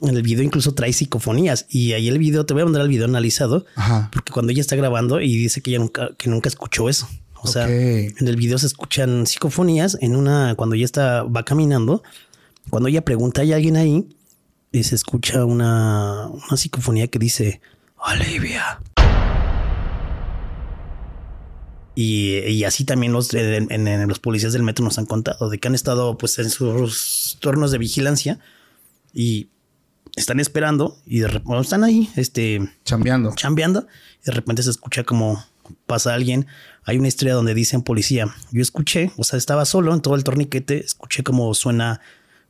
en 0.00 0.16
el 0.16 0.22
video 0.22 0.42
incluso 0.44 0.74
trae 0.74 0.92
psicofonías 0.92 1.66
y 1.68 1.92
ahí 1.92 2.08
el 2.08 2.18
video, 2.18 2.44
te 2.46 2.52
voy 2.54 2.62
a 2.62 2.64
mandar 2.64 2.82
el 2.82 2.88
video 2.88 3.04
analizado, 3.06 3.64
Ajá. 3.76 4.10
porque 4.12 4.32
cuando 4.32 4.52
ella 4.52 4.60
está 4.60 4.76
grabando 4.76 5.20
y 5.20 5.36
dice 5.36 5.60
que 5.62 5.70
ella 5.70 5.78
nunca, 5.80 6.10
que 6.18 6.28
nunca 6.28 6.48
escuchó 6.48 6.88
eso. 6.88 7.08
O 7.42 7.46
sea, 7.46 7.64
Ok. 7.64 7.70
en 7.70 8.28
el 8.28 8.36
video 8.36 8.56
se 8.58 8.66
escuchan 8.66 9.26
psicofonías 9.26 9.98
en 10.00 10.16
una, 10.16 10.54
cuando 10.56 10.74
ella 10.76 10.84
está, 10.86 11.22
va 11.24 11.44
caminando, 11.44 12.02
cuando 12.70 12.88
ella 12.88 13.04
pregunta, 13.04 13.42
¿hay 13.42 13.52
alguien 13.52 13.76
ahí? 13.76 14.08
Y 14.72 14.82
se 14.82 14.94
escucha 14.94 15.44
una, 15.44 16.26
una 16.28 16.56
psicofonía 16.56 17.06
que 17.08 17.18
dice, 17.18 17.60
Olivia. 17.98 18.80
Y, 21.94 22.38
y 22.40 22.64
así 22.64 22.84
también 22.84 23.12
los, 23.12 23.32
en, 23.34 23.70
en- 23.70 23.86
en 23.86 24.08
los 24.08 24.18
policías 24.18 24.52
del 24.52 24.64
metro 24.64 24.84
nos 24.84 24.98
han 24.98 25.06
contado 25.06 25.48
de 25.48 25.58
que 25.58 25.68
han 25.68 25.76
estado 25.76 26.18
pues 26.18 26.38
en 26.40 26.50
sus 26.50 27.36
turnos 27.40 27.70
de 27.70 27.78
vigilancia 27.78 28.40
y 29.12 29.48
están 30.16 30.40
esperando 30.40 30.96
y 31.06 31.20
de 31.20 31.28
repente 31.28 31.60
están 31.60 31.84
ahí, 31.84 32.08
este, 32.16 32.60
Chambeando. 32.84 33.32
chambeando 33.34 33.86
y 34.22 34.26
de 34.26 34.32
repente 34.32 34.62
se 34.62 34.70
escucha 34.70 35.04
como 35.04 35.44
pasa 35.86 36.14
alguien. 36.14 36.46
Hay 36.84 36.98
una 36.98 37.08
historia 37.08 37.34
donde 37.34 37.54
dicen 37.54 37.82
policía. 37.82 38.26
Yo 38.52 38.62
escuché, 38.62 39.10
o 39.16 39.24
sea, 39.24 39.38
estaba 39.38 39.64
solo 39.64 39.94
en 39.94 40.00
todo 40.02 40.14
el 40.14 40.24
torniquete, 40.24 40.84
escuché 40.84 41.22
como 41.22 41.52
suena 41.54 42.00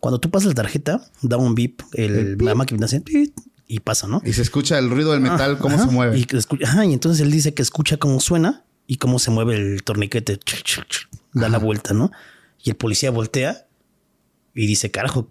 cuando 0.01 0.19
tú 0.21 0.31
pasas 0.31 0.49
la 0.49 0.55
tarjeta, 0.55 1.01
da 1.23 1.37
un 1.39 1.55
beep, 1.55 1.81
el, 1.95 2.15
El 2.17 2.37
beep. 2.37 2.43
la 2.49 2.55
máquina 2.55 2.85
hace 2.87 3.03
y 3.67 3.81
pasa, 3.81 4.07
¿no? 4.07 4.21
Y 4.25 4.35
se 4.35 4.43
escucha 4.43 4.79
el 4.79 4.91
ruido 4.91 5.13
del 5.13 5.21
metal, 5.23 5.57
cómo 5.59 5.77
Ajá, 5.77 5.87
se 5.87 5.91
mueve. 5.91 6.19
Y, 6.19 6.27
que 6.27 6.37
escu- 6.37 6.63
ajá, 6.63 6.85
y 6.85 6.93
entonces 6.93 7.23
él 7.25 7.31
dice 7.31 7.55
que 7.55 7.63
escucha 7.63 7.97
cómo 7.97 8.21
suena 8.21 8.65
y 8.87 8.97
cómo 8.97 9.19
se 9.19 9.31
mueve 9.31 9.57
el 9.57 9.83
torniquete. 9.83 10.39
Da 11.33 11.49
la 11.49 11.59
vuelta, 11.59 11.95
¿no? 11.95 12.13
Y 12.63 12.69
el 12.71 12.77
policía 12.77 13.11
voltea 13.11 13.67
y 14.55 14.67
dice, 14.67 14.91
carajo, 14.91 15.31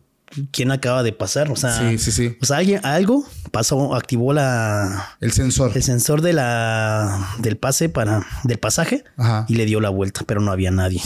¿quién 0.52 0.72
acaba 0.72 1.04
de 1.04 1.14
pasar? 1.14 1.52
O 1.52 1.56
sea, 1.56 1.78
Sí, 1.78 1.98
sí, 1.98 2.12
sí. 2.12 2.38
o 2.42 2.46
sea, 2.46 2.58
alguien, 2.58 2.86
algo 2.86 3.26
pasó, 3.52 3.96
activó 3.96 4.34
la, 4.34 5.16
El 5.22 5.32
sensor. 5.32 5.72
el 5.76 5.84
sensor 5.84 6.22
de 6.22 6.34
la 6.34 7.28
del 7.40 7.58
pase 7.58 7.90
para 7.90 8.26
del 8.44 8.58
pasaje 8.60 9.04
Ajá. 9.18 9.46
y 9.48 9.56
le 9.56 9.66
dio 9.66 9.80
la 9.80 9.90
vuelta, 9.90 10.22
pero 10.26 10.42
no 10.42 10.52
había 10.52 10.72
nadie. 10.72 11.02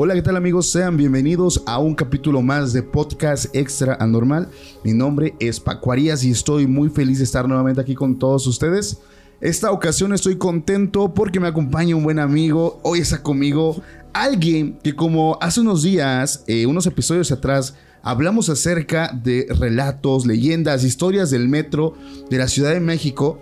Hola, 0.00 0.14
¿qué 0.14 0.22
tal 0.22 0.36
amigos? 0.36 0.70
Sean 0.70 0.96
bienvenidos 0.96 1.60
a 1.66 1.80
un 1.80 1.96
capítulo 1.96 2.40
más 2.40 2.72
de 2.72 2.84
Podcast 2.84 3.52
Extra 3.52 3.96
Anormal. 3.98 4.48
Mi 4.84 4.92
nombre 4.92 5.34
es 5.40 5.58
Paco 5.58 5.90
Arias 5.90 6.22
y 6.22 6.30
estoy 6.30 6.68
muy 6.68 6.88
feliz 6.88 7.18
de 7.18 7.24
estar 7.24 7.48
nuevamente 7.48 7.80
aquí 7.80 7.96
con 7.96 8.16
todos 8.16 8.46
ustedes. 8.46 8.98
Esta 9.40 9.72
ocasión 9.72 10.12
estoy 10.12 10.38
contento 10.38 11.12
porque 11.12 11.40
me 11.40 11.48
acompaña 11.48 11.96
un 11.96 12.04
buen 12.04 12.20
amigo. 12.20 12.78
Hoy 12.84 13.00
está 13.00 13.24
conmigo 13.24 13.82
alguien 14.12 14.78
que 14.84 14.94
como 14.94 15.36
hace 15.40 15.62
unos 15.62 15.82
días, 15.82 16.44
eh, 16.46 16.66
unos 16.66 16.86
episodios 16.86 17.32
atrás, 17.32 17.74
hablamos 18.00 18.48
acerca 18.50 19.10
de 19.12 19.48
relatos, 19.58 20.26
leyendas, 20.26 20.84
historias 20.84 21.32
del 21.32 21.48
metro 21.48 21.94
de 22.30 22.38
la 22.38 22.46
Ciudad 22.46 22.70
de 22.70 22.78
México. 22.78 23.40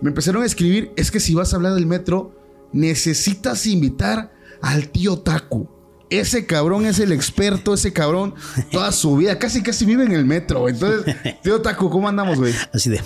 Me 0.00 0.08
empezaron 0.08 0.42
a 0.42 0.46
escribir, 0.46 0.90
es 0.96 1.12
que 1.12 1.20
si 1.20 1.36
vas 1.36 1.52
a 1.52 1.56
hablar 1.56 1.74
del 1.74 1.86
metro, 1.86 2.34
necesitas 2.72 3.64
invitar 3.68 4.32
al 4.60 4.88
tío 4.88 5.20
Taku. 5.20 5.73
Ese 6.10 6.44
cabrón 6.46 6.84
es 6.84 6.98
el 6.98 7.12
experto, 7.12 7.74
ese 7.74 7.92
cabrón, 7.92 8.34
toda 8.70 8.92
su 8.92 9.16
vida, 9.16 9.38
casi 9.38 9.62
casi 9.62 9.86
vive 9.86 10.04
en 10.04 10.12
el 10.12 10.24
metro. 10.24 10.68
Entonces, 10.68 11.16
tío 11.42 11.62
Taku, 11.62 11.88
¿cómo 11.88 12.08
andamos, 12.08 12.38
güey? 12.38 12.52
Así 12.72 12.90
de. 12.90 13.00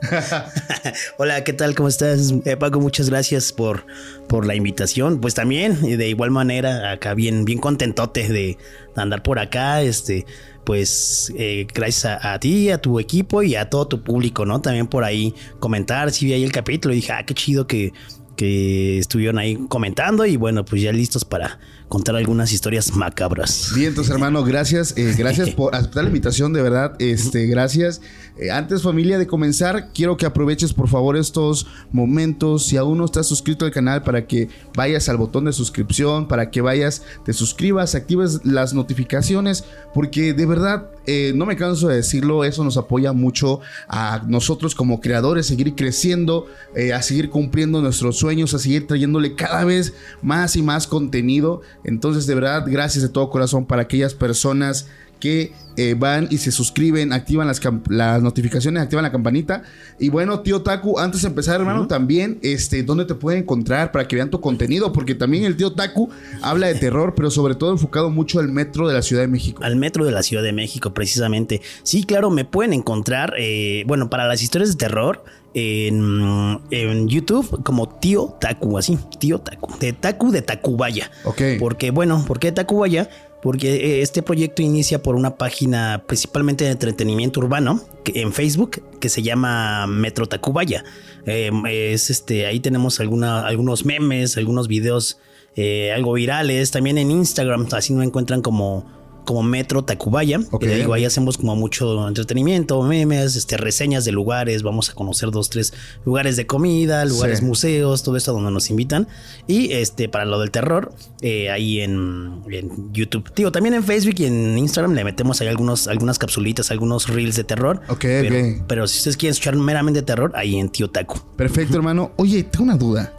Hola, 1.18 1.44
¿qué 1.44 1.52
tal? 1.52 1.74
¿Cómo 1.74 1.88
estás? 1.88 2.34
Eh, 2.44 2.56
Paco, 2.56 2.80
muchas 2.80 3.08
gracias 3.10 3.52
por, 3.52 3.86
por 4.26 4.44
la 4.44 4.56
invitación. 4.56 5.20
Pues 5.20 5.34
también, 5.34 5.78
y 5.82 5.96
de 5.96 6.08
igual 6.08 6.32
manera, 6.32 6.90
acá 6.90 7.14
bien, 7.14 7.44
bien 7.44 7.58
contentote 7.58 8.28
de 8.28 8.58
andar 8.96 9.22
por 9.22 9.38
acá. 9.38 9.80
Este, 9.80 10.26
pues 10.64 11.32
eh, 11.36 11.66
gracias 11.72 12.06
a, 12.06 12.34
a 12.34 12.40
ti, 12.40 12.70
a 12.70 12.78
tu 12.78 12.98
equipo 12.98 13.42
y 13.42 13.54
a 13.54 13.70
todo 13.70 13.86
tu 13.86 14.02
público, 14.02 14.44
¿no? 14.44 14.60
También 14.60 14.88
por 14.88 15.04
ahí 15.04 15.32
comentar. 15.60 16.10
Si 16.10 16.26
vi 16.26 16.32
ahí 16.32 16.44
el 16.44 16.52
capítulo 16.52 16.92
y 16.92 16.96
dije, 16.96 17.12
ah, 17.12 17.24
qué 17.24 17.34
chido 17.34 17.66
que, 17.68 17.92
que 18.38 18.98
estuvieron 18.98 19.36
ahí 19.36 19.56
comentando. 19.68 20.24
Y 20.24 20.36
bueno, 20.36 20.64
pues 20.64 20.80
ya 20.80 20.92
listos 20.92 21.24
para 21.24 21.58
contar 21.88 22.14
algunas 22.14 22.52
historias 22.52 22.94
macabras. 22.94 23.72
Bien, 23.74 23.88
entonces, 23.88 24.12
hermano, 24.12 24.44
gracias. 24.44 24.96
eh, 24.96 25.14
gracias 25.18 25.50
por 25.50 25.74
aceptar 25.74 26.04
la 26.04 26.10
invitación, 26.10 26.52
de 26.52 26.62
verdad. 26.62 26.94
Este, 27.00 27.46
gracias. 27.46 28.00
Eh, 28.38 28.52
antes, 28.52 28.82
familia, 28.82 29.18
de 29.18 29.26
comenzar, 29.26 29.88
quiero 29.92 30.16
que 30.16 30.24
aproveches, 30.24 30.72
por 30.72 30.88
favor, 30.88 31.16
estos 31.16 31.66
momentos. 31.90 32.66
Si 32.66 32.76
aún 32.76 32.98
no 32.98 33.04
estás 33.04 33.26
suscrito 33.26 33.64
al 33.64 33.72
canal, 33.72 34.04
para 34.04 34.26
que 34.28 34.48
vayas 34.76 35.08
al 35.08 35.16
botón 35.16 35.46
de 35.46 35.52
suscripción, 35.52 36.28
para 36.28 36.50
que 36.50 36.60
vayas, 36.60 37.02
te 37.24 37.32
suscribas, 37.32 37.96
actives 37.96 38.40
las 38.44 38.72
notificaciones, 38.72 39.64
porque 39.92 40.32
de 40.32 40.46
verdad, 40.46 40.90
eh, 41.10 41.32
no 41.34 41.46
me 41.46 41.56
canso 41.56 41.88
de 41.88 41.96
decirlo, 41.96 42.44
eso 42.44 42.62
nos 42.62 42.76
apoya 42.76 43.14
mucho 43.14 43.60
a 43.88 44.22
nosotros 44.26 44.74
como 44.74 45.00
creadores, 45.00 45.46
seguir 45.46 45.74
creciendo, 45.74 46.48
eh, 46.76 46.92
a 46.92 47.00
seguir 47.00 47.30
cumpliendo 47.30 47.80
nuestros 47.80 48.18
sueños, 48.18 48.52
a 48.52 48.58
seguir 48.58 48.86
trayéndole 48.86 49.34
cada 49.34 49.64
vez 49.64 49.94
más 50.20 50.54
y 50.54 50.60
más 50.60 50.86
contenido. 50.86 51.62
Entonces, 51.82 52.26
de 52.26 52.34
verdad, 52.34 52.64
gracias 52.66 53.00
de 53.00 53.08
todo 53.08 53.30
corazón 53.30 53.64
para 53.64 53.80
aquellas 53.80 54.12
personas 54.12 54.88
que 55.18 55.52
eh, 55.76 55.94
van 55.96 56.26
y 56.30 56.38
se 56.38 56.50
suscriben, 56.50 57.12
activan 57.12 57.46
las, 57.46 57.60
las 57.88 58.22
notificaciones, 58.22 58.82
activan 58.82 59.04
la 59.04 59.12
campanita. 59.12 59.62
Y 59.98 60.08
bueno, 60.08 60.40
tío 60.40 60.62
Taku, 60.62 60.98
antes 60.98 61.22
de 61.22 61.28
empezar, 61.28 61.60
hermano, 61.60 61.86
también, 61.86 62.38
este, 62.42 62.82
¿dónde 62.82 63.04
te 63.04 63.14
pueden 63.14 63.42
encontrar 63.42 63.92
para 63.92 64.08
que 64.08 64.16
vean 64.16 64.30
tu 64.30 64.40
contenido? 64.40 64.92
Porque 64.92 65.14
también 65.14 65.44
el 65.44 65.56
tío 65.56 65.72
Taku 65.72 66.10
habla 66.42 66.66
de 66.66 66.74
terror, 66.74 67.14
pero 67.14 67.30
sobre 67.30 67.54
todo 67.54 67.70
enfocado 67.70 68.10
mucho 68.10 68.40
al 68.40 68.48
metro 68.48 68.88
de 68.88 68.94
la 68.94 69.02
Ciudad 69.02 69.22
de 69.22 69.28
México. 69.28 69.62
Al 69.62 69.76
metro 69.76 70.04
de 70.04 70.12
la 70.12 70.22
Ciudad 70.22 70.42
de 70.42 70.52
México, 70.52 70.92
precisamente. 70.94 71.62
Sí, 71.82 72.04
claro, 72.04 72.30
me 72.30 72.44
pueden 72.44 72.72
encontrar, 72.72 73.34
eh, 73.38 73.84
bueno, 73.86 74.10
para 74.10 74.26
las 74.26 74.42
historias 74.42 74.70
de 74.70 74.76
terror, 74.76 75.24
en, 75.54 76.60
en 76.70 77.08
YouTube, 77.08 77.62
como 77.64 77.88
Tío 77.88 78.36
Taku, 78.40 78.78
así, 78.78 78.98
Tío 79.18 79.38
Taku, 79.40 79.78
de 79.78 79.92
Taku 79.92 80.30
de 80.30 80.42
Tacubaya. 80.42 81.10
Ok. 81.24 81.42
Porque, 81.58 81.90
bueno, 81.90 82.24
¿por 82.26 82.38
qué 82.38 82.52
Tacubaya? 82.52 83.08
Porque 83.42 83.74
eh, 83.74 84.02
este 84.02 84.22
proyecto 84.22 84.62
inicia 84.62 85.02
por 85.02 85.14
una 85.14 85.36
página 85.36 86.02
principalmente 86.06 86.64
de 86.64 86.72
entretenimiento 86.72 87.40
urbano 87.40 87.80
en 88.06 88.32
Facebook 88.32 88.82
que 89.00 89.08
se 89.08 89.22
llama 89.22 89.86
Metro 89.86 90.26
Tacubaya. 90.26 90.84
Eh, 91.26 91.50
es 91.92 92.10
este, 92.10 92.46
ahí 92.46 92.60
tenemos 92.60 93.00
algunos 93.00 93.84
memes, 93.84 94.36
algunos 94.36 94.66
videos 94.66 95.18
eh, 95.60 95.92
algo 95.92 96.12
virales. 96.12 96.70
También 96.70 96.98
en 96.98 97.10
Instagram, 97.10 97.66
así 97.72 97.92
nos 97.92 98.04
encuentran 98.04 98.42
como, 98.42 98.86
como 99.28 99.42
Metro 99.42 99.84
Tacubaya. 99.84 100.40
Ok. 100.50 100.62
Y 100.64 100.66
le 100.66 100.76
digo, 100.76 100.94
ahí 100.94 101.04
hacemos 101.04 101.36
como 101.36 101.54
mucho 101.54 102.08
entretenimiento, 102.08 102.82
memes, 102.82 103.36
este, 103.36 103.58
reseñas 103.58 104.06
de 104.06 104.12
lugares. 104.12 104.62
Vamos 104.62 104.88
a 104.88 104.94
conocer 104.94 105.30
dos, 105.30 105.50
tres 105.50 105.74
lugares 106.06 106.36
de 106.36 106.46
comida, 106.46 107.04
lugares 107.04 107.40
Sí. 107.40 107.44
museos, 107.44 108.02
todo 108.02 108.16
esto 108.16 108.32
donde 108.32 108.50
nos 108.50 108.70
invitan. 108.70 109.06
Y 109.46 109.72
este, 109.72 110.08
para 110.08 110.24
lo 110.24 110.40
del 110.40 110.50
terror, 110.50 110.94
eh, 111.20 111.50
ahí 111.50 111.80
en, 111.80 112.42
en 112.50 112.92
YouTube. 112.94 113.30
Digo, 113.36 113.52
también 113.52 113.74
en 113.74 113.84
Facebook 113.84 114.14
y 114.18 114.24
en 114.24 114.56
Instagram 114.56 114.94
le 114.94 115.04
metemos 115.04 115.40
ahí 115.42 115.48
algunos, 115.48 115.86
algunas 115.88 116.18
capsulitas, 116.18 116.70
algunos 116.70 117.06
reels 117.08 117.36
de 117.36 117.44
terror. 117.44 117.82
Ok, 117.88 118.00
pero, 118.00 118.36
ok. 118.38 118.62
pero 118.66 118.86
si 118.86 118.96
ustedes 118.98 119.18
quieren 119.18 119.32
escuchar 119.32 119.56
meramente 119.56 120.00
terror, 120.00 120.32
ahí 120.34 120.56
en 120.56 120.70
Tío 120.70 120.88
Taku. 120.88 121.18
Perfecto, 121.36 121.76
hermano. 121.76 122.12
Oye, 122.16 122.44
tengo 122.44 122.64
una 122.64 122.76
duda. 122.78 123.12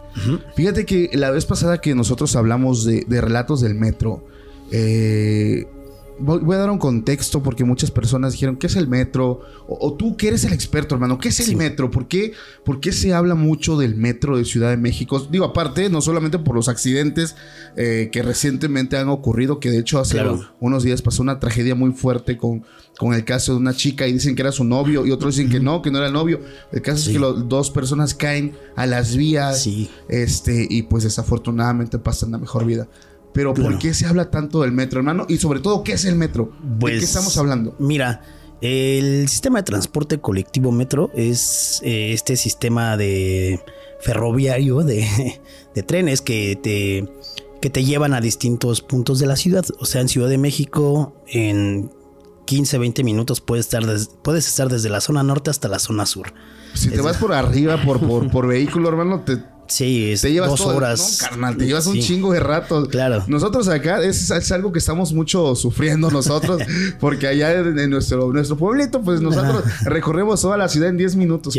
Fíjate 0.56 0.86
que 0.86 1.12
la 1.14 1.30
vez 1.30 1.46
pasada 1.46 1.80
que 1.80 1.94
nosotros 1.96 2.36
hablamos 2.36 2.84
de, 2.84 3.06
de 3.08 3.22
relatos 3.22 3.62
del 3.62 3.76
metro, 3.76 4.26
eh, 4.72 5.66
voy, 6.20 6.40
voy 6.40 6.56
a 6.56 6.60
dar 6.60 6.70
un 6.70 6.78
contexto 6.78 7.42
porque 7.44 7.64
muchas 7.64 7.92
personas 7.92 8.34
dijeron, 8.34 8.58
¿qué 8.58 8.68
es 8.68 8.76
el 8.76 8.88
metro? 8.88 9.42
O, 9.68 9.78
o 9.88 9.94
tú 9.96 10.16
que 10.18 10.28
eres 10.30 10.44
el 10.44 10.54
experto, 10.54 10.96
hermano, 10.96 11.18
¿qué 11.20 11.30
es 11.30 11.40
el 11.40 11.46
Sí. 11.48 11.56
metro? 11.56 11.90
¿Por 11.92 12.08
qué, 12.08 12.34
¿Por 12.64 12.80
qué 12.80 12.92
se 12.92 13.14
habla 13.14 13.36
mucho 13.36 13.78
del 13.78 13.96
metro 13.96 14.38
de 14.38 14.46
Ciudad 14.46 14.70
de 14.70 14.78
México? 14.78 15.20
Digo, 15.32 15.46
aparte, 15.46 15.90
no 15.90 16.02
solamente 16.02 16.40
por 16.40 16.56
los 16.56 16.68
accidentes 16.70 17.36
eh, 17.76 18.10
que 18.12 18.22
recientemente 18.22 18.98
han 18.98 19.10
ocurrido, 19.10 19.60
que 19.60 19.70
de 19.72 19.80
hecho 19.80 20.00
hace 20.00 20.16
Claro. 20.16 20.42
unos 20.60 20.84
días 20.84 21.02
pasó 21.02 21.22
una 21.22 21.40
tragedia 21.40 21.76
muy 21.76 21.92
fuerte 21.92 22.38
con, 22.38 22.64
con 22.98 23.14
el 23.14 23.24
caso 23.26 23.54
de 23.54 23.60
una 23.60 23.74
chica 23.74 24.08
y 24.08 24.14
dicen 24.14 24.36
que 24.36 24.42
era 24.42 24.52
su 24.52 24.64
novio 24.64 25.06
y 25.06 25.12
otros 25.12 25.36
dicen 25.38 25.52
que 25.52 25.60
no, 25.60 25.82
que 25.82 25.90
no 25.92 25.98
era 26.00 26.08
el 26.08 26.14
novio. 26.14 26.42
El 26.72 26.82
caso 26.82 27.04
Sí. 27.04 27.12
es 27.12 27.18
que 27.18 27.20
las 27.20 27.48
dos 27.48 27.72
personas 27.72 28.14
caen 28.14 28.54
a 28.76 28.86
las 28.86 29.16
vías 29.16 29.62
Sí. 29.64 29.90
este, 30.10 30.68
y 30.70 30.84
pues 30.84 31.04
desafortunadamente 31.04 32.00
pasan 32.00 32.32
la 32.32 32.38
mejor 32.38 32.66
vida. 32.66 32.88
Pero 33.34 33.54
¿por 33.54 33.64
Claro. 33.66 33.80
qué 33.80 33.94
se 33.94 34.06
habla 34.06 34.30
tanto 34.32 34.62
del 34.62 34.72
metro, 34.72 35.00
hermano? 35.00 35.26
Y 35.30 35.38
sobre 35.38 35.60
todo, 35.60 35.84
¿qué 35.84 35.94
es 35.94 36.06
el 36.06 36.16
metro? 36.16 36.52
¿De 36.64 36.80
Pues, 36.80 37.00
qué 37.00 37.06
estamos 37.06 37.38
hablando? 37.38 37.76
Mira, 37.80 38.22
el 38.62 39.28
sistema 39.30 39.60
de 39.60 39.64
transporte 39.64 40.20
colectivo 40.20 40.72
metro 40.72 41.12
es 41.16 41.80
eh, 41.84 42.12
este 42.14 42.36
sistema 42.36 42.98
de 42.98 43.62
ferroviario 44.02 44.80
de, 44.82 45.08
de 45.76 45.84
trenes 45.84 46.22
que 46.22 46.58
te, 46.62 47.08
que 47.62 47.70
te 47.70 47.84
llevan 47.86 48.14
a 48.14 48.22
distintos 48.22 48.82
puntos 48.82 49.20
de 49.20 49.28
la 49.28 49.36
ciudad. 49.36 49.64
O 49.80 49.86
sea, 49.86 50.02
en 50.02 50.10
Ciudad 50.10 50.28
de 50.30 50.38
México, 50.38 51.14
en 51.28 51.92
15, 52.46 52.80
20 52.80 53.04
minutos 53.04 53.42
puedes 53.42 53.66
estar, 53.68 53.84
puedes 54.24 54.48
estar 54.48 54.70
desde 54.70 54.90
la 54.90 55.02
zona 55.02 55.22
norte 55.24 55.52
hasta 55.52 55.68
la 55.68 55.78
zona 55.80 56.06
sur. 56.08 56.34
Si 56.74 56.90
te 56.90 57.02
vas 57.02 57.18
por 57.18 57.34
arriba, 57.34 57.82
por, 57.84 58.00
por, 58.00 58.30
por 58.32 58.48
vehículo, 58.48 58.90
hermano, 58.90 59.22
te, 59.22 59.38
Sí, 59.70 60.12
es 60.12 60.22
te 60.22 60.32
llevas 60.32 60.50
dos 60.50 60.62
horas. 60.62 61.20
No, 61.22 61.30
carnal, 61.30 61.58
te 61.58 61.66
llevas 61.66 61.88
un 61.88 62.00
chingo 62.00 62.34
de 62.34 62.40
rato. 62.40 62.88
Claro. 62.88 63.24
Nosotros 63.28 63.68
acá 63.68 64.02
es, 64.04 64.32
algo 64.52 64.72
que 64.72 64.80
estamos 64.80 65.14
mucho 65.14 65.56
sufriendo 65.56 66.10
nosotros, 66.10 66.62
porque 67.00 67.28
allá 67.28 67.54
en, 67.54 67.90
nuestro, 67.90 68.34
nuestro 68.34 68.58
pueblito, 68.58 69.02
pues 69.02 69.22
nosotros 69.22 69.64
recorremos 69.84 70.42
toda 70.42 70.58
la 70.58 70.68
ciudad 70.68 70.90
en 70.90 70.98
10 70.98 71.16
minutos. 71.16 71.58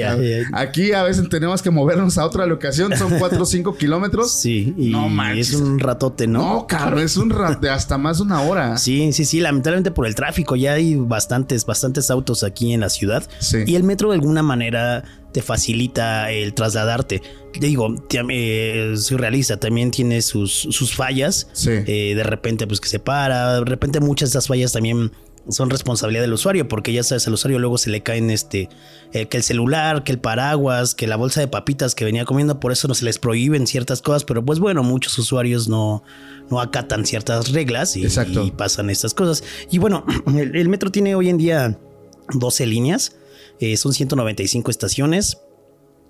Aquí 0.52 0.92
a 0.92 1.04
veces 1.04 1.28
tenemos 1.28 1.62
que 1.62 1.70
movernos 1.70 2.18
a 2.18 2.26
otra 2.26 2.46
locación, 2.46 2.96
son 2.96 3.18
4 3.18 3.40
o 3.40 3.46
5 3.46 3.76
kilómetros. 3.76 4.32
Sí, 4.32 4.74
y 4.76 4.90
no 4.90 5.08
es 5.30 5.54
un 5.54 5.78
ratote, 5.78 6.26
¿no? 6.26 6.40
No, 6.40 6.66
caro, 6.66 7.00
es 7.00 7.16
un 7.16 7.30
rato 7.30 7.70
hasta 7.70 7.98
más 7.98 8.18
de 8.18 8.24
una 8.24 8.42
hora. 8.42 8.76
Sí, 8.76 9.12
sí, 9.12 9.24
sí, 9.24 9.40
lamentablemente 9.40 9.90
por 9.90 10.06
el 10.06 10.14
tráfico 10.14 10.56
ya 10.56 10.74
hay 10.74 10.96
bastantes, 10.96 11.64
bastantes 11.64 12.10
autos 12.10 12.42
aquí 12.42 12.72
en 12.72 12.80
la 12.80 12.90
ciudad. 12.90 13.22
Sí. 13.38 13.58
Y 13.66 13.76
el 13.76 13.84
metro 13.84 14.10
de 14.10 14.16
alguna 14.16 14.42
manera 14.42 15.04
te 15.32 15.42
facilita 15.42 16.30
el 16.30 16.54
trasladarte. 16.54 17.22
Digo, 17.58 17.94
eh, 18.30 18.94
surrealista, 18.96 19.58
también 19.58 19.90
tiene 19.90 20.22
sus, 20.22 20.52
sus 20.52 20.94
fallas. 20.94 21.48
Eh, 21.66 22.14
de 22.14 22.22
repente, 22.22 22.66
pues 22.66 22.80
que 22.80 22.88
se 22.88 22.98
para. 22.98 23.54
De 23.54 23.64
repente, 23.64 24.00
muchas 24.00 24.30
de 24.30 24.38
esas 24.38 24.48
fallas 24.48 24.72
también 24.72 25.12
son 25.48 25.70
responsabilidad 25.70 26.22
del 26.22 26.32
usuario, 26.32 26.68
porque 26.68 26.92
ya 26.92 27.02
sabes, 27.02 27.26
al 27.26 27.34
usuario 27.34 27.58
luego 27.58 27.78
se 27.78 27.90
le 27.90 28.02
caen 28.02 28.30
este, 28.30 28.68
eh, 29.12 29.26
que 29.26 29.36
el 29.36 29.42
celular, 29.42 30.04
que 30.04 30.12
el 30.12 30.20
paraguas, 30.20 30.94
que 30.94 31.06
la 31.06 31.16
bolsa 31.16 31.40
de 31.40 31.48
papitas 31.48 31.94
que 31.94 32.04
venía 32.04 32.24
comiendo, 32.24 32.60
por 32.60 32.72
eso 32.72 32.88
no 32.88 32.94
se 32.94 33.04
les 33.04 33.18
prohíben 33.18 33.66
ciertas 33.66 34.02
cosas, 34.02 34.24
pero 34.24 34.44
pues 34.44 34.58
bueno, 34.58 34.82
muchos 34.82 35.18
usuarios 35.18 35.68
no, 35.68 36.02
no 36.50 36.60
acatan 36.60 37.06
ciertas 37.06 37.52
reglas 37.52 37.96
y, 37.96 38.06
pasan 38.56 38.90
estas 38.90 39.14
cosas. 39.14 39.42
Y 39.70 39.78
bueno, 39.78 40.04
el 40.36 40.68
metro 40.68 40.90
tiene 40.90 41.14
hoy 41.14 41.28
en 41.28 41.38
día 41.38 41.78
12 42.32 42.66
líneas. 42.66 43.16
Eh, 43.60 43.76
son 43.76 43.92
195 43.92 44.70
estaciones 44.70 45.38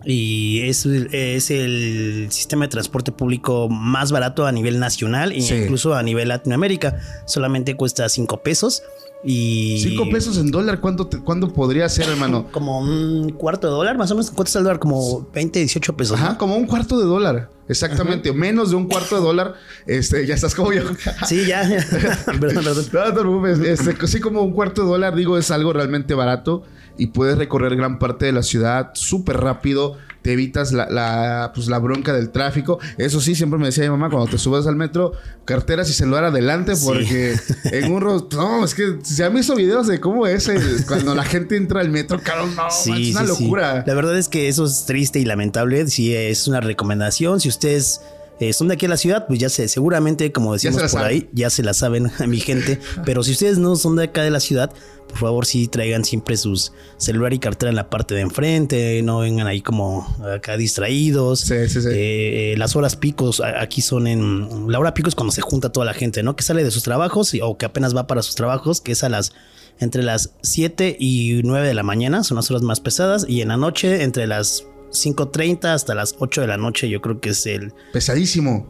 y 0.05 0.63
es, 0.63 0.87
es, 0.87 1.51
el 1.51 2.29
sistema 2.31 2.65
de 2.65 2.69
transporte 2.69 3.13
público 3.13 3.69
más 3.69 4.13
barato 4.13 4.47
a 4.47 4.53
nivel 4.53 4.79
nacional 4.79 5.33
e 5.33 5.39
incluso 5.39 5.95
a 5.95 6.03
nivel 6.03 6.29
Latinoamérica. 6.29 6.99
Solamente 7.27 7.77
cuesta 7.77 8.09
5 8.09 8.43
pesos. 8.43 8.83
Y 9.23 9.81
5 9.83 10.09
pesos 10.11 10.39
en 10.39 10.51
dólar, 10.51 10.81
¿cuánto, 10.81 11.11
¿cuándo 11.23 11.53
podría 11.53 11.87
ser, 11.91 12.09
hermano? 12.09 12.47
Como 12.53 12.81
un 12.81 13.31
cuarto 13.33 13.67
de 13.67 13.75
dólar, 13.75 13.99
más 13.99 14.11
o 14.11 14.15
menos. 14.15 14.31
¿Cuánto 14.31 14.45
está 14.45 14.61
el 14.61 14.65
dólar? 14.65 14.79
Como 14.79 15.29
20, 15.35 15.59
18 15.59 15.97
pesos. 15.97 16.19
Ajá, 16.19 16.39
como 16.39 16.57
un 16.57 16.67
cuarto 16.67 16.99
de 16.99 17.05
dólar. 17.05 17.51
Exactamente, 17.69 18.33
menos 18.33 18.71
de 18.71 18.77
un 18.77 18.89
cuarto 18.89 19.17
de 19.17 19.21
dólar. 19.21 19.55
Este, 19.87 20.27
ya 20.27 20.35
estás 20.35 20.55
como 20.55 20.73
yo. 20.73 20.85
Sí, 21.27 21.45
ya. 21.47 21.63
perdón, 22.41 22.65
perdón. 22.65 22.87
No, 22.93 23.05
te 23.05 23.21
preocupes. 23.21 23.59
Este, 23.59 24.07
sí, 24.07 24.21
como 24.21 24.43
un 24.43 24.53
cuarto 24.53 24.83
de 24.83 24.89
dólar, 24.89 25.15
digo, 25.15 25.37
es 25.37 25.51
algo 25.51 25.75
realmente 25.75 26.15
barato 26.15 26.63
y 27.01 27.07
puedes 27.07 27.39
recorrer 27.39 27.77
gran 27.77 27.99
parte 27.99 28.27
de 28.27 28.33
la 28.33 28.43
ciudad 28.43 28.91
súper 28.93 29.39
rápido. 29.39 29.97
Te 30.21 30.35
evitas 30.35 30.73
la, 30.73 30.91
la, 30.91 31.51
pues, 31.55 31.69
la 31.69 31.79
bronca 31.79 32.13
del 32.13 32.29
tráfico. 32.29 32.79
Eso 32.99 33.23
sí, 33.23 33.35
siempre 33.35 33.59
me 33.59 33.65
decía 33.65 33.85
mi 33.85 33.91
mamá, 33.91 34.11
cuando 34.11 34.31
te 34.31 34.37
subas 34.37 34.67
al 34.67 34.77
metro, 34.77 35.13
carteras 35.47 35.89
y 35.89 35.95
celular 35.95 36.25
adelante, 36.25 36.75
porque 36.85 37.37
en 37.73 37.91
un... 37.91 38.29
No, 38.33 38.63
es 38.63 38.75
que 38.75 38.99
se 39.03 39.25
han 39.25 39.35
visto 39.35 39.55
videos 39.55 39.87
de 39.87 39.99
cómo 39.99 40.27
es 40.27 40.51
cuando 40.87 41.15
la 41.15 41.25
gente 41.25 41.57
entra 41.57 41.81
al 41.81 41.89
metro, 41.89 42.21
caro, 42.23 42.47
no, 42.47 42.69
es 42.69 43.13
una 43.13 43.23
locura. 43.23 43.83
La 43.87 43.95
verdad 43.95 44.19
es 44.19 44.29
que 44.29 44.49
eso 44.49 44.67
es 44.67 44.85
triste 44.85 45.21
y 45.21 45.25
lamentable. 45.25 45.87
Sí, 45.89 46.15
es 46.15 46.47
una 46.49 46.61
recomendación. 46.61 47.41
Si 47.41 47.49
ustedes... 47.49 48.03
Eh, 48.41 48.55
son 48.55 48.69
de 48.69 48.75
aquí 48.75 48.87
a 48.87 48.89
la 48.89 48.97
ciudad, 48.97 49.27
pues 49.27 49.39
ya 49.39 49.51
sé, 49.51 49.69
seguramente, 49.69 50.33
como 50.33 50.55
decimos 50.55 50.91
por 50.91 51.03
ahí, 51.03 51.29
ya 51.33 51.51
se 51.51 51.63
la 51.63 51.75
saben 51.75 52.11
a 52.19 52.27
mi 52.27 52.41
gente. 52.41 52.81
Pero 53.05 53.23
si 53.23 53.33
ustedes 53.33 53.59
no 53.59 53.77
son 53.77 53.97
de 53.97 54.05
acá 54.05 54.23
de 54.23 54.31
la 54.31 54.41
ciudad, 54.41 54.73
por 55.09 55.19
favor 55.19 55.45
sí 55.45 55.69
traigan 55.69 56.07
siempre 56.07 56.39
sus 56.39 56.73
celular 56.97 57.35
y 57.35 57.39
cartera 57.39 57.69
en 57.69 57.77
la 57.77 57.91
parte 57.91 58.15
de 58.15 58.23
enfrente, 58.23 59.03
no 59.03 59.19
vengan 59.19 59.47
ahí 59.47 59.61
como 59.61 60.07
acá 60.35 60.57
distraídos. 60.57 61.41
Sí, 61.41 61.69
sí, 61.69 61.83
sí. 61.83 61.89
Eh, 61.93 62.55
las 62.57 62.77
horas 62.77 62.97
picos 62.97 63.43
aquí 63.43 63.83
son 63.83 64.07
en... 64.07 64.73
La 64.73 64.79
hora 64.79 64.95
pico 64.95 65.11
es 65.11 65.15
cuando 65.15 65.33
se 65.33 65.43
junta 65.43 65.71
toda 65.71 65.85
la 65.85 65.93
gente, 65.93 66.23
¿no? 66.23 66.35
Que 66.35 66.43
sale 66.43 66.65
de 66.65 66.71
sus 66.71 66.83
trabajos 66.83 67.33
o 67.43 67.59
que 67.59 67.67
apenas 67.67 67.95
va 67.95 68.07
para 68.07 68.23
sus 68.23 68.37
trabajos, 68.37 68.81
que 68.81 68.93
es 68.93 69.05
a 69.05 69.11
las... 69.11 69.33
Entre 69.81 70.03
las 70.03 70.35
7 70.43 70.99
y 71.01 71.41
9 71.43 71.67
de 71.67 71.73
la 71.73 71.83
mañana, 71.83 72.23
son 72.23 72.37
las 72.37 72.51
horas 72.51 72.61
más 72.61 72.81
pesadas, 72.81 73.25
y 73.27 73.41
en 73.41 73.49
la 73.49 73.57
noche 73.57 74.03
entre 74.03 74.27
las 74.27 74.67
5.30 74.91 75.67
hasta 75.67 75.95
las 75.95 76.17
8 76.19 76.43
de 76.43 76.47
la 76.47 76.57
noche, 76.57 76.89
yo 76.89 77.01
creo 77.01 77.21
que 77.21 77.31
es 77.31 77.47
el... 77.47 77.73
Pesadísimo. 77.93 78.67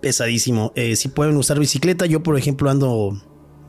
Pesadísimo. 0.00 0.72
Eh, 0.74 0.96
si 0.96 1.08
pueden 1.08 1.36
usar 1.36 1.58
bicicleta, 1.58 2.06
yo 2.06 2.22
por 2.22 2.36
ejemplo 2.36 2.70
ando 2.70 3.12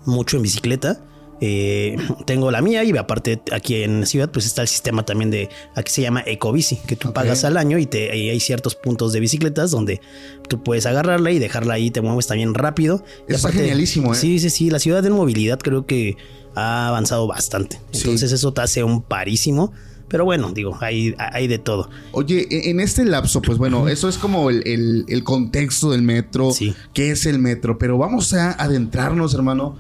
mucho 0.06 0.38
en 0.38 0.44
bicicleta. 0.44 1.06
Eh, 1.42 1.98
tengo 2.26 2.52
la 2.52 2.62
mía 2.62 2.84
y 2.84 2.96
aparte 2.98 3.42
aquí 3.52 3.84
en 3.84 4.02
la 4.02 4.06
ciudad 4.06 4.32
pues 4.32 4.46
está 4.46 4.62
el 4.62 4.68
sistema 4.68 5.04
también 5.04 5.30
de 5.30 5.50
aquí 5.76 5.92
se 5.92 6.02
llama 6.02 6.24
Ecobici 6.26 6.78
que 6.88 6.96
tú 6.96 7.12
pagas 7.12 7.44
al 7.44 7.58
año 7.58 7.80
y, 7.80 7.86
te, 7.86 8.12
hay 8.12 8.40
ciertos 8.40 8.76
puntos 8.76 9.14
de 9.14 9.20
bicicletas 9.20 9.72
donde 9.72 10.00
tú 10.48 10.64
puedes 10.64 10.86
agarrarla 10.86 11.32
y 11.32 11.40
dejarla 11.40 11.74
ahí 11.74 11.92
te 11.92 12.02
mueves 12.02 12.28
también 12.28 12.54
rápido 12.54 13.04
está 13.28 13.52
genialísimo 13.52 14.14
¿eh? 14.14 14.16
sí 14.16 14.40
sí 14.40 14.50
sí 14.52 14.70
la 14.70 14.80
ciudad 14.80 15.04
de 15.04 15.10
movilidad 15.10 15.60
creo 15.60 15.86
que 15.86 16.16
ha 16.56 16.88
avanzado 16.88 17.28
bastante 17.28 17.82
entonces 17.92 18.32
eso 18.32 18.54
te 18.54 18.62
hace 18.62 18.84
un 18.84 19.02
parísimo 19.02 19.74
pero 20.14 20.26
bueno, 20.26 20.52
digo, 20.54 20.78
hay, 20.80 21.16
hay 21.18 21.48
de 21.48 21.58
todo. 21.58 21.90
Oye, 22.12 22.48
e, 22.52 22.70
en 22.70 22.80
este 22.80 23.04
lapso, 23.04 23.42
pues 23.42 23.58
bueno, 23.58 23.88
eso 23.88 24.08
es 24.08 24.20
como 24.20 24.52
el, 24.52 25.06
el 25.08 25.24
contexto 25.24 25.90
del 25.90 26.04
metro. 26.04 26.52
Sí. 26.52 26.76
¿Qué 26.94 27.10
es 27.10 27.26
el 27.26 27.40
metro? 27.40 27.80
Pero 27.80 27.98
vamos 27.98 28.32
a 28.36 28.52
adentrarnos, 28.52 29.34
hermano, 29.34 29.76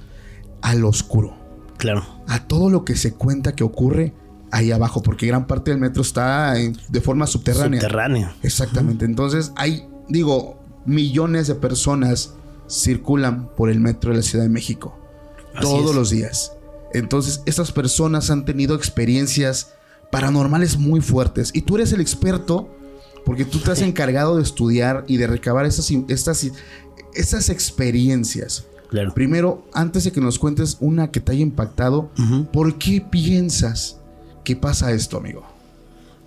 al 0.64 0.86
oscuro. 0.86 1.36
Claro. 1.78 2.04
A 2.28 2.48
todo 2.48 2.72
lo 2.72 2.84
que 2.84 2.96
se 2.96 3.14
cuenta 3.14 3.54
que 3.54 3.64
ocurre 3.64 4.16
ahí 4.50 4.72
abajo, 4.72 5.04
porque 5.04 5.28
gran 5.28 5.46
parte 5.46 5.70
del 5.70 5.80
metro 5.80 6.02
está 6.02 6.56
de 6.56 7.02
forma 7.02 7.28
subterránea. 7.28 7.80
Subterránea. 7.80 8.36
Exactamente. 8.42 9.06
Entonces, 9.06 9.52
hay, 9.56 9.88
digo, 10.10 10.60
millones 10.88 11.46
de 11.46 11.54
personas 11.54 12.34
circulan 12.68 13.50
por 13.56 13.70
el 13.70 13.80
metro 13.80 14.10
de 14.10 14.18
la 14.18 14.24
Ciudad 14.24 14.46
de 14.46 14.50
México 14.50 14.98
todos 15.62 15.94
los 15.94 16.10
días. 16.10 16.54
Entonces, 16.92 17.44
estas 17.46 17.72
personas 17.72 18.32
han 18.32 18.46
tenido 18.46 18.76
experiencias 18.76 19.76
paranormales 20.14 20.78
muy 20.78 21.02
fuertes. 21.02 21.50
Y 21.56 21.64
tú 21.64 21.76
eres 21.76 21.92
el 21.92 22.00
experto 22.00 22.70
porque 23.26 23.46
tú 23.46 23.58
te 23.58 23.72
has 23.72 23.82
encargado 23.82 24.38
de 24.38 24.44
estudiar 24.44 25.06
y 25.08 25.18
de 25.18 25.26
recabar 25.26 25.66
estas, 25.66 25.90
estas, 26.08 26.52
estas 27.16 27.50
experiencias. 27.50 28.68
Primero, 29.16 29.68
antes 29.74 30.04
de 30.04 30.12
que 30.12 30.22
nos 30.22 30.38
cuentes 30.38 30.78
una 30.80 31.10
que 31.10 31.20
te 31.20 31.32
haya 31.32 31.42
impactado, 31.42 32.12
¿por 32.52 32.78
qué 32.78 33.02
piensas 33.02 33.98
que 34.44 34.56
pasa 34.56 34.92
esto, 34.92 35.18
amigo? 35.18 35.44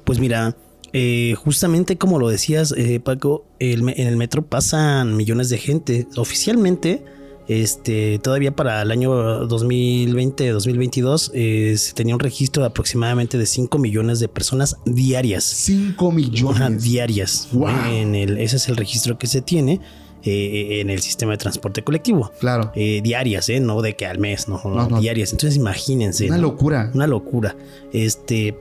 Pues 0.02 0.18
mira, 0.18 0.56
eh, 0.92 1.36
justamente 1.36 1.96
como 1.96 2.18
lo 2.18 2.28
decías, 2.28 2.74
eh, 2.76 2.98
Paco, 2.98 3.44
en 3.60 3.88
el 3.88 4.16
metro 4.16 4.44
pasan 4.44 5.16
millones 5.16 5.48
de 5.48 5.58
gente. 5.58 6.08
Oficialmente, 6.16 7.04
este, 7.48 8.18
todavía 8.18 8.54
para 8.54 8.82
el 8.82 8.90
año 8.90 9.46
2020-2022 9.48 11.30
eh, 11.32 11.76
se 11.78 11.92
tenía 11.94 12.14
un 12.14 12.20
registro 12.20 12.62
de 12.62 12.68
aproximadamente 12.68 13.38
de 13.38 13.46
5 13.46 13.78
millones 13.78 14.18
de 14.18 14.28
personas 14.28 14.78
diarias. 14.84 15.44
5 15.44 16.12
millones. 16.12 16.82
diarias. 16.82 17.48
En 17.88 18.14
el, 18.14 18.38
ese 18.38 18.56
es 18.56 18.68
el 18.68 18.76
registro 18.76 19.18
que 19.18 19.26
se 19.26 19.42
tiene. 19.42 19.80
Eh, 20.28 20.80
en 20.80 20.90
el 20.90 21.00
sistema 21.02 21.32
de 21.32 21.38
transporte 21.38 21.84
colectivo. 21.84 22.32
Claro. 22.40 22.72
Eh, 22.74 23.00
diarias, 23.00 23.48
¿eh? 23.48 23.60
No 23.60 23.80
de 23.80 23.94
que 23.94 24.06
al 24.06 24.18
mes, 24.18 24.48
no, 24.48 24.60
diarias. 24.98 25.30
Entonces 25.30 25.56
imagínense. 25.56 26.26
Una 26.26 26.38
locura. 26.38 26.90
Una 26.94 27.06
locura. 27.06 27.54
Este. 27.92 28.58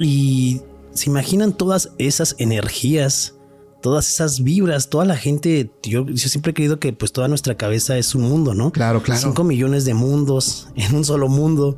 Y 0.00 0.60
se 0.92 1.08
imaginan 1.08 1.52
todas 1.52 1.90
esas 1.98 2.34
energías, 2.38 3.36
todas 3.82 4.08
esas 4.08 4.42
vibras, 4.42 4.88
toda 4.88 5.04
la 5.04 5.16
gente. 5.16 5.70
Yo, 5.82 6.06
yo 6.06 6.28
siempre 6.28 6.52
he 6.52 6.54
creído 6.54 6.78
que 6.78 6.94
pues 6.94 7.12
toda 7.12 7.28
nuestra 7.28 7.56
cabeza 7.56 7.98
es 7.98 8.14
un 8.14 8.22
mundo, 8.22 8.54
¿no? 8.54 8.72
Claro, 8.72 9.02
claro. 9.02 9.20
Cinco 9.20 9.44
millones 9.44 9.84
de 9.84 9.92
mundos 9.92 10.68
en 10.76 10.94
un 10.94 11.04
solo 11.04 11.28
mundo. 11.28 11.76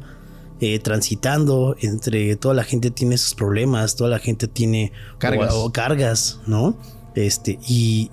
Eh, 0.61 0.79
transitando 0.79 1.77
entre 1.81 2.37
toda 2.37 2.55
la 2.55 2.63
gente 2.63 2.93
tiene 2.93 3.19
sus 3.19 3.35
problemas, 3.35 3.97
toda 3.97 4.09
la 4.09 4.21
gente 4.21 4.47
tiene 4.47 4.93
cargas, 5.19 5.53
cargas 5.73 6.41
¿no? 6.47 6.79
Este, 7.17 7.59
y, 7.67 8.11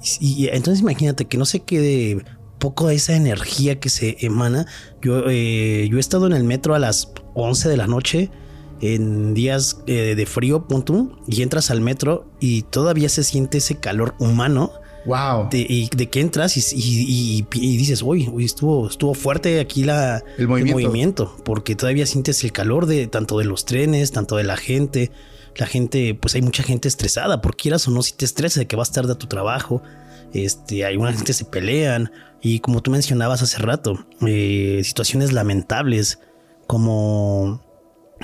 entonces 0.52 0.82
imagínate 0.82 1.26
que 1.26 1.38
no 1.38 1.46
se 1.46 1.62
quede 1.62 2.26
poco 2.58 2.88
de 2.88 2.96
esa 2.96 3.16
energía 3.16 3.80
que 3.80 3.90
se 3.90 4.18
emana. 4.22 4.66
Yo, 5.04 5.24
eh, 5.30 5.88
yo 5.90 5.98
he 5.98 6.00
estado 6.00 6.26
en 6.26 6.34
el 6.34 6.44
metro 6.44 6.74
a 6.74 6.80
las 6.80 7.12
11 7.36 7.70
de 7.70 7.78
la 7.78 7.88
noche 7.88 8.32
en 8.82 9.34
días 9.34 9.82
eh, 9.88 10.16
de 10.16 10.26
frío, 10.26 10.68
punto, 10.68 11.18
y 11.28 11.42
entras 11.42 11.72
al 11.72 11.82
metro 11.82 12.26
y 12.40 12.64
todavía 12.64 13.10
se 13.10 13.24
siente 13.24 13.60
ese 13.60 13.76
calor 13.80 14.16
humano. 14.20 14.72
Wow. 15.06 15.50
De, 15.50 15.66
y 15.68 15.90
de 15.96 16.10
que 16.10 16.20
entras 16.20 16.56
y, 16.58 17.46
dices, 17.50 18.04
uy, 18.04 18.30
estuvo, 18.40 18.88
estuvo 18.88 19.16
fuerte 19.16 19.60
aquí 19.60 19.84
la, 19.84 20.24
el 20.38 20.48
movimiento. 20.48 20.80
el 20.80 20.86
movimiento. 20.86 21.38
porque 21.44 21.76
todavía 21.76 22.06
sientes 22.06 22.44
el 22.44 22.52
calor 22.52 22.86
de 22.86 23.08
tanto 23.08 23.40
de 23.40 23.46
los 23.46 23.66
trenes, 23.66 24.12
tanto 24.12 24.36
de 24.36 24.44
la 24.44 24.58
gente 24.58 25.12
la 25.56 25.66
gente, 25.66 26.16
pues 26.16 26.36
hay 26.36 26.42
mucha 26.42 26.64
gente 26.64 26.88
estresada, 26.88 27.42
por 27.42 27.56
quieras 27.56 27.88
o 27.88 27.92
no, 27.92 28.02
si 28.02 28.14
te 28.14 28.26
estresas 28.26 28.60
de 28.60 28.68
que 28.68 28.76
vas 28.76 28.92
tarde 28.92 29.14
a 29.14 29.18
tu 29.18 29.28
trabajo, 29.28 29.82
este, 30.34 30.86
alguna 30.86 31.14
gente 31.14 31.34
se 31.34 31.46
pelean 31.46 32.12
y 32.42 32.60
como 32.60 32.82
tú 32.82 32.92
mencionabas 32.92 33.42
hace 33.42 33.58
rato, 33.58 34.06
eh, 34.26 34.82
situaciones 34.84 35.34
lamentables 35.34 36.20
como 36.68 37.62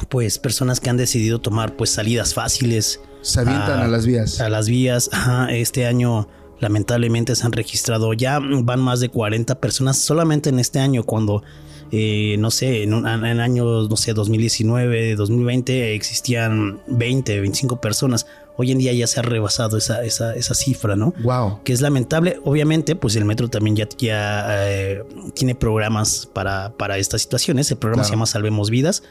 pues 0.10 0.40
personas 0.40 0.80
que 0.80 0.90
han 0.90 0.98
decidido 0.98 1.40
tomar 1.40 1.76
pues 1.76 1.90
salidas 1.90 2.34
fáciles. 2.34 3.00
Se 3.22 3.42
avientan 3.42 3.80
a, 3.80 3.88
las 3.88 4.06
vías. 4.06 4.40
A 4.40 4.50
las 4.50 4.70
vías. 4.70 5.10
este 5.50 5.86
año 5.86 6.28
lamentablemente 6.60 7.36
se 7.36 7.46
han 7.46 7.52
registrado 7.52 8.14
ya 8.14 8.40
van 8.40 8.80
más 8.80 9.00
de 9.00 9.10
40 9.10 9.60
personas 9.60 9.98
solamente 9.98 10.50
en 10.50 10.60
este 10.60 10.80
año 10.80 11.04
cuando 11.04 11.44
eh, 11.92 12.36
no 12.40 12.52
sé, 12.52 12.84
en, 12.84 12.94
en, 12.94 13.40
años, 13.40 13.90
no 13.90 13.96
sé, 13.96 14.14
2019, 14.14 15.16
2020 15.16 15.96
existían 15.96 16.82
20, 16.88 17.40
25 17.40 17.80
personas. 17.80 18.28
Hoy 18.58 18.72
en 18.72 18.80
día 18.80 18.92
ya 18.92 19.08
se 19.08 19.20
ha 19.20 19.24
rebasado 19.24 19.78
esa, 19.78 20.04
esa, 20.04 20.36
esa 20.36 20.54
cifra, 20.54 20.96
¿no? 20.96 21.14
Wow. 21.24 21.62
Que 21.64 21.74
es 21.74 21.82
lamentable. 21.82 22.40
Obviamente, 22.44 22.96
pues 22.96 23.16
el 23.16 23.24
metro 23.24 23.50
también 23.50 23.76
ya, 23.76 23.88
ya 23.98 24.68
eh, 24.68 25.04
tiene 25.34 25.56
programas 25.56 26.28
para, 26.34 26.74
para 26.76 26.98
estas 26.98 27.22
situaciones. 27.22 27.72
El 27.72 27.78
programa 27.78 28.04
se 28.04 28.12
llama 28.12 28.26
Salvemos 28.26 28.70
Vidas. 28.70 29.04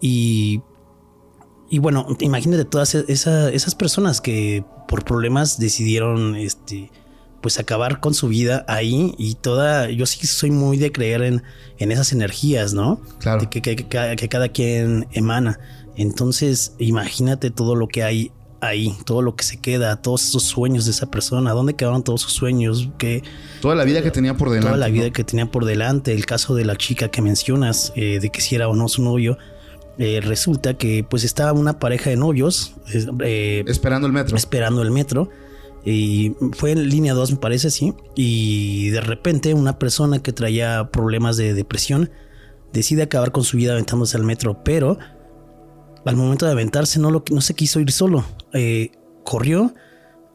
Y, 0.00 0.62
y 1.68 1.78
bueno, 1.78 2.06
imagínate 2.20 2.64
todas 2.64 2.94
esas 2.94 3.74
personas 3.74 4.20
que 4.20 4.64
por 4.86 5.04
problemas 5.04 5.58
decidieron 5.58 6.34
este, 6.36 6.90
pues 7.40 7.58
acabar 7.58 8.00
con 8.00 8.14
su 8.14 8.28
vida 8.28 8.64
ahí 8.68 9.14
y 9.18 9.34
toda, 9.34 9.90
yo 9.90 10.06
sí 10.06 10.26
soy 10.26 10.50
muy 10.50 10.76
de 10.78 10.92
creer 10.92 11.22
en, 11.22 11.42
en 11.78 11.92
esas 11.92 12.12
energías, 12.12 12.74
¿no? 12.74 13.00
Claro. 13.18 13.48
que, 13.50 13.62
que, 13.62 13.76
que, 13.76 14.28
cada 14.28 14.48
quien 14.48 15.06
emana. 15.12 15.60
Entonces, 15.96 16.74
imagínate 16.78 17.50
todo 17.50 17.74
lo 17.74 17.88
que 17.88 18.02
hay 18.02 18.32
ahí, 18.60 18.96
todo 19.04 19.22
lo 19.22 19.36
que 19.36 19.44
se 19.44 19.58
queda, 19.58 19.96
todos 20.02 20.28
esos 20.28 20.42
sueños 20.44 20.84
de 20.84 20.90
esa 20.90 21.10
persona, 21.10 21.52
¿dónde 21.52 21.74
quedaron 21.74 22.02
todos 22.02 22.22
sus 22.22 22.32
sueños? 22.32 22.88
que 22.98 23.22
toda 23.60 23.74
la 23.74 23.84
vida 23.84 24.02
que 24.02 24.10
tenía 24.10 24.36
por 24.36 24.48
delante. 24.48 24.68
Toda 24.68 24.78
la 24.78 24.88
vida 24.88 25.10
que 25.10 25.22
tenía 25.22 25.46
por 25.46 25.64
delante, 25.64 26.12
el 26.12 26.26
caso 26.26 26.54
de 26.54 26.64
la 26.64 26.76
chica 26.76 27.08
que 27.08 27.22
mencionas, 27.22 27.92
eh, 27.94 28.18
de 28.20 28.30
que 28.30 28.40
si 28.40 28.56
era 28.56 28.68
o 28.68 28.74
no 28.74 28.88
su 28.88 29.02
novio, 29.02 29.38
eh, 29.98 30.20
resulta 30.22 30.74
que 30.74 31.04
pues 31.08 31.24
estaba 31.24 31.52
una 31.52 31.78
pareja 31.80 32.10
de 32.10 32.16
novios. 32.16 32.74
Eh, 33.24 33.64
esperando 33.66 34.06
el 34.06 34.12
metro. 34.12 34.36
Esperando 34.36 34.82
el 34.82 34.90
metro. 34.90 35.28
Y 35.84 36.34
fue 36.52 36.72
en 36.72 36.88
línea 36.88 37.14
2, 37.14 37.32
me 37.32 37.36
parece, 37.38 37.70
sí. 37.70 37.94
Y 38.14 38.90
de 38.90 39.00
repente 39.00 39.54
una 39.54 39.78
persona 39.78 40.22
que 40.22 40.32
traía 40.32 40.90
problemas 40.92 41.36
de 41.36 41.54
depresión 41.54 42.10
decide 42.72 43.02
acabar 43.02 43.32
con 43.32 43.44
su 43.44 43.56
vida 43.56 43.72
aventándose 43.72 44.16
al 44.16 44.24
metro, 44.24 44.62
pero 44.62 44.98
al 46.04 46.16
momento 46.16 46.46
de 46.46 46.52
aventarse 46.52 47.00
no, 47.00 47.10
lo, 47.10 47.24
no 47.30 47.40
se 47.40 47.54
quiso 47.54 47.80
ir 47.80 47.90
solo. 47.90 48.24
Eh, 48.52 48.92
corrió, 49.24 49.74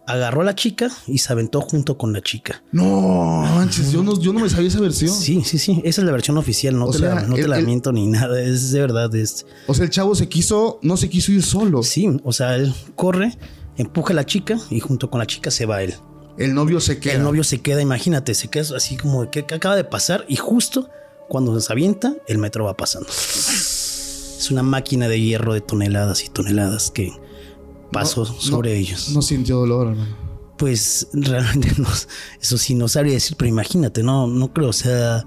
agarró 0.05 0.41
a 0.41 0.43
la 0.43 0.55
chica 0.55 0.89
y 1.07 1.19
se 1.19 1.31
aventó 1.31 1.61
junto 1.61 1.97
con 1.97 2.13
la 2.13 2.21
chica. 2.21 2.63
No, 2.71 3.41
manches, 3.55 3.91
yo 3.91 4.03
no, 4.03 4.19
yo 4.19 4.33
no 4.33 4.39
me 4.39 4.49
sabía 4.49 4.67
esa 4.67 4.79
versión. 4.79 5.11
Sí, 5.11 5.43
sí, 5.43 5.57
sí. 5.57 5.81
Esa 5.83 6.01
es 6.01 6.05
la 6.05 6.11
versión 6.11 6.37
oficial. 6.37 6.77
No 6.77 6.89
te, 6.89 6.99
la, 6.99 7.21
no 7.21 7.35
te 7.35 7.47
la 7.47 7.59
miento 7.59 7.91
ni 7.91 8.07
nada. 8.07 8.41
Es 8.41 8.71
de 8.71 8.81
verdad. 8.81 9.13
Es... 9.15 9.45
O 9.67 9.73
sea, 9.73 9.85
el 9.85 9.91
chavo 9.91 10.15
se 10.15 10.27
quiso, 10.27 10.79
no 10.81 10.97
se 10.97 11.09
quiso 11.09 11.31
ir 11.31 11.43
solo. 11.43 11.83
Sí, 11.83 12.07
o 12.23 12.31
sea, 12.31 12.55
él 12.55 12.73
corre, 12.95 13.37
empuja 13.77 14.13
a 14.13 14.15
la 14.15 14.25
chica 14.25 14.57
y 14.69 14.79
junto 14.79 15.09
con 15.09 15.19
la 15.19 15.25
chica 15.25 15.51
se 15.51 15.65
va 15.65 15.83
él. 15.83 15.95
El 16.37 16.55
novio 16.55 16.79
se 16.79 16.99
queda. 16.99 17.13
El 17.13 17.23
novio 17.23 17.43
se 17.43 17.61
queda, 17.61 17.81
imagínate, 17.81 18.33
se 18.33 18.47
queda 18.47 18.75
así 18.75 18.97
como 18.97 19.29
que, 19.29 19.41
acaba 19.41 19.75
de 19.75 19.83
pasar 19.83 20.25
y 20.27 20.35
justo 20.35 20.89
cuando 21.29 21.59
se 21.59 21.71
avienta, 21.71 22.15
el 22.27 22.37
metro 22.37 22.65
va 22.65 22.75
pasando. 22.75 23.07
Es 23.09 24.47
una 24.51 24.63
máquina 24.63 25.07
de 25.07 25.21
hierro 25.21 25.53
de 25.53 25.61
toneladas 25.61 26.23
y 26.25 26.29
toneladas 26.29 26.91
que 26.91 27.13
pasó 27.93 28.25
sobre 28.25 28.77
ellos. 28.77 29.11
No 29.13 29.21
sintió 29.21 29.57
dolor, 29.57 29.87
hermano. 29.89 30.15
Pues 30.57 31.07
realmente 31.13 31.71
no, 31.77 31.87
eso 32.41 32.57
sí 32.57 32.75
no 32.75 32.87
sabría 32.87 33.13
decir, 33.13 33.37
pero 33.37 33.49
imagínate, 33.49 34.03
no, 34.03 34.27
no 34.27 34.53
creo, 34.53 34.69
o 34.69 34.73
sea, 34.73 35.25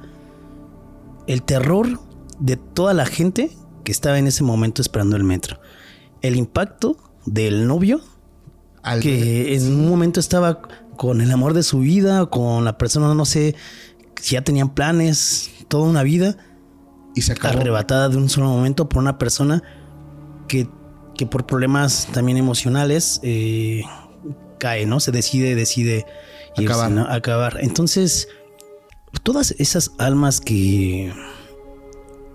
el 1.26 1.42
terror 1.42 2.00
de 2.38 2.56
toda 2.56 2.92
la 2.94 3.06
gente 3.06 3.56
que 3.84 3.92
estaba 3.92 4.18
en 4.18 4.26
ese 4.26 4.44
momento 4.44 4.82
esperando 4.82 5.16
el 5.16 5.24
metro. 5.24 5.58
El 6.20 6.36
impacto 6.36 6.96
del 7.24 7.66
novio 7.66 8.00
que 9.00 9.54
en 9.54 9.66
un 9.66 9.88
momento 9.88 10.20
estaba 10.20 10.62
con 10.96 11.20
el 11.20 11.30
amor 11.30 11.54
de 11.54 11.62
su 11.62 11.80
vida, 11.80 12.26
con 12.26 12.64
la 12.64 12.78
persona, 12.78 13.12
no 13.14 13.24
sé, 13.24 13.54
si 14.20 14.34
ya 14.34 14.42
tenían 14.42 14.74
planes, 14.74 15.50
toda 15.68 15.88
una 15.88 16.02
vida. 16.02 16.36
Y 17.14 17.22
se 17.22 17.32
acabó. 17.32 17.58
Arrebatada 17.58 18.08
de 18.08 18.16
un 18.16 18.28
solo 18.28 18.48
momento 18.48 18.88
por 18.88 19.02
una 19.02 19.18
persona 19.18 19.62
que, 20.48 20.68
que 21.16 21.26
por 21.26 21.46
problemas 21.46 22.08
también 22.12 22.38
emocionales 22.38 23.20
eh, 23.22 23.82
cae, 24.58 24.86
¿no? 24.86 25.00
Se 25.00 25.12
decide, 25.12 25.54
decide 25.54 26.06
acabar. 26.56 27.10
acabar. 27.10 27.58
Entonces, 27.60 28.28
todas 29.22 29.54
esas 29.58 29.92
almas 29.98 30.40
que 30.40 31.12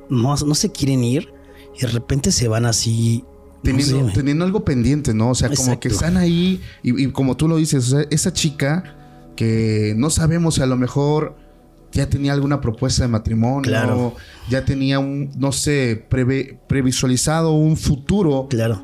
no, 0.10 0.36
no 0.36 0.56
se 0.56 0.72
quieren 0.72 1.04
ir 1.04 1.34
y 1.78 1.82
de 1.82 1.88
repente 1.88 2.32
se 2.32 2.48
van 2.48 2.66
así 2.66 3.24
Teniendo, 3.64 4.44
algo 4.44 4.66
pendiente, 4.66 5.14
¿no? 5.14 5.30
O 5.30 5.36
sea, 5.36 5.50
como 5.50 5.80
que 5.80 5.90
están 5.90 6.18
ahí 6.18 6.62
y, 6.82 7.08
como 7.12 7.38
tú 7.38 7.48
lo 7.48 7.58
dices, 7.58 7.96
esa 8.10 8.34
chica 8.34 8.96
que 9.36 9.94
no 9.96 10.10
sabemos 10.10 10.56
si 10.56 10.62
a 10.62 10.66
lo 10.66 10.78
mejor 10.78 11.36
ya 11.92 12.10
tenía 12.10 12.34
alguna 12.34 12.62
propuesta 12.62 13.04
de 13.04 13.10
matrimonio, 13.10 13.70
claro. 13.70 14.16
ya 14.50 14.64
tenía 14.66 15.00
un, 15.00 15.32
no 15.38 15.52
sé, 15.52 16.06
previsualizado 16.68 17.52
un 17.54 17.78
futuro. 17.78 18.48
Claro. 18.50 18.84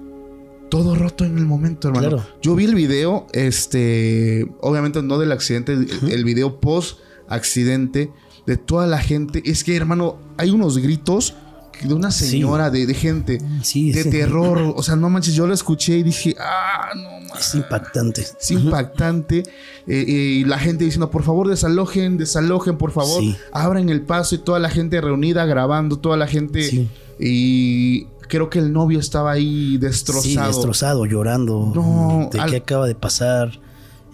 Todo 0.70 0.96
roto 0.96 1.24
en 1.24 1.38
el 1.38 1.46
momento, 1.46 1.88
hermano. 1.88 2.10
Claro. 2.10 2.26
Yo 2.42 2.56
vi 2.56 2.66
el 2.66 2.76
video, 2.76 3.28
este, 3.32 4.46
obviamente 4.62 5.02
no 5.02 5.18
del 5.18 5.32
accidente, 5.32 5.74
el 5.74 6.24
video 6.26 6.60
post 6.60 7.00
accidente 7.30 8.12
de 8.46 8.58
toda 8.58 8.88
la 8.88 9.00
gente. 9.00 9.42
Es 9.46 9.64
que, 9.64 9.76
hermano, 9.76 10.18
hay 10.38 10.50
unos 10.50 10.78
gritos 10.78 11.36
de 11.84 11.94
una 11.94 12.12
señora, 12.12 12.70
de, 12.70 12.94
gente, 12.94 13.40
de 13.40 14.04
terror. 14.06 14.74
O 14.76 14.84
sea, 14.84 14.96
no 14.96 15.10
manches, 15.10 15.34
yo 15.36 15.48
lo 15.48 15.54
escuché 15.54 15.98
y 15.98 16.04
dije, 16.04 16.36
ah, 16.40 16.92
no 16.96 17.20
manches. 17.22 17.48
Es 17.48 17.56
impactante. 17.56 18.22
Es 18.22 18.52
impactante. 18.52 19.44
Eh, 19.86 20.06
y 20.08 20.44
la 20.46 20.60
gente 20.60 20.84
diciendo, 20.86 21.10
por 21.10 21.24
favor, 21.24 21.48
desalojen, 21.48 22.18
desalojen, 22.18 22.78
por 22.78 22.92
favor. 22.92 23.24
Abran 23.52 23.90
el 23.90 24.02
paso 24.02 24.36
y 24.36 24.40
toda 24.40 24.60
la 24.60 24.70
gente 24.70 25.00
reunida 25.02 25.46
grabando, 25.46 25.98
toda 25.98 26.18
la 26.18 26.28
gente. 26.28 26.88
Y 27.20 28.06
creo 28.28 28.50
que 28.50 28.60
el 28.60 28.72
novio 28.74 29.00
estaba 29.00 29.32
ahí 29.32 29.78
destrozado. 29.78 30.24
Sí, 30.24 30.38
destrozado, 30.38 31.06
llorando. 31.06 31.72
No. 31.74 32.30
De 32.32 32.40
qué 32.50 32.58
acaba 32.58 32.88
de 32.88 32.96
pasar. 32.96 33.60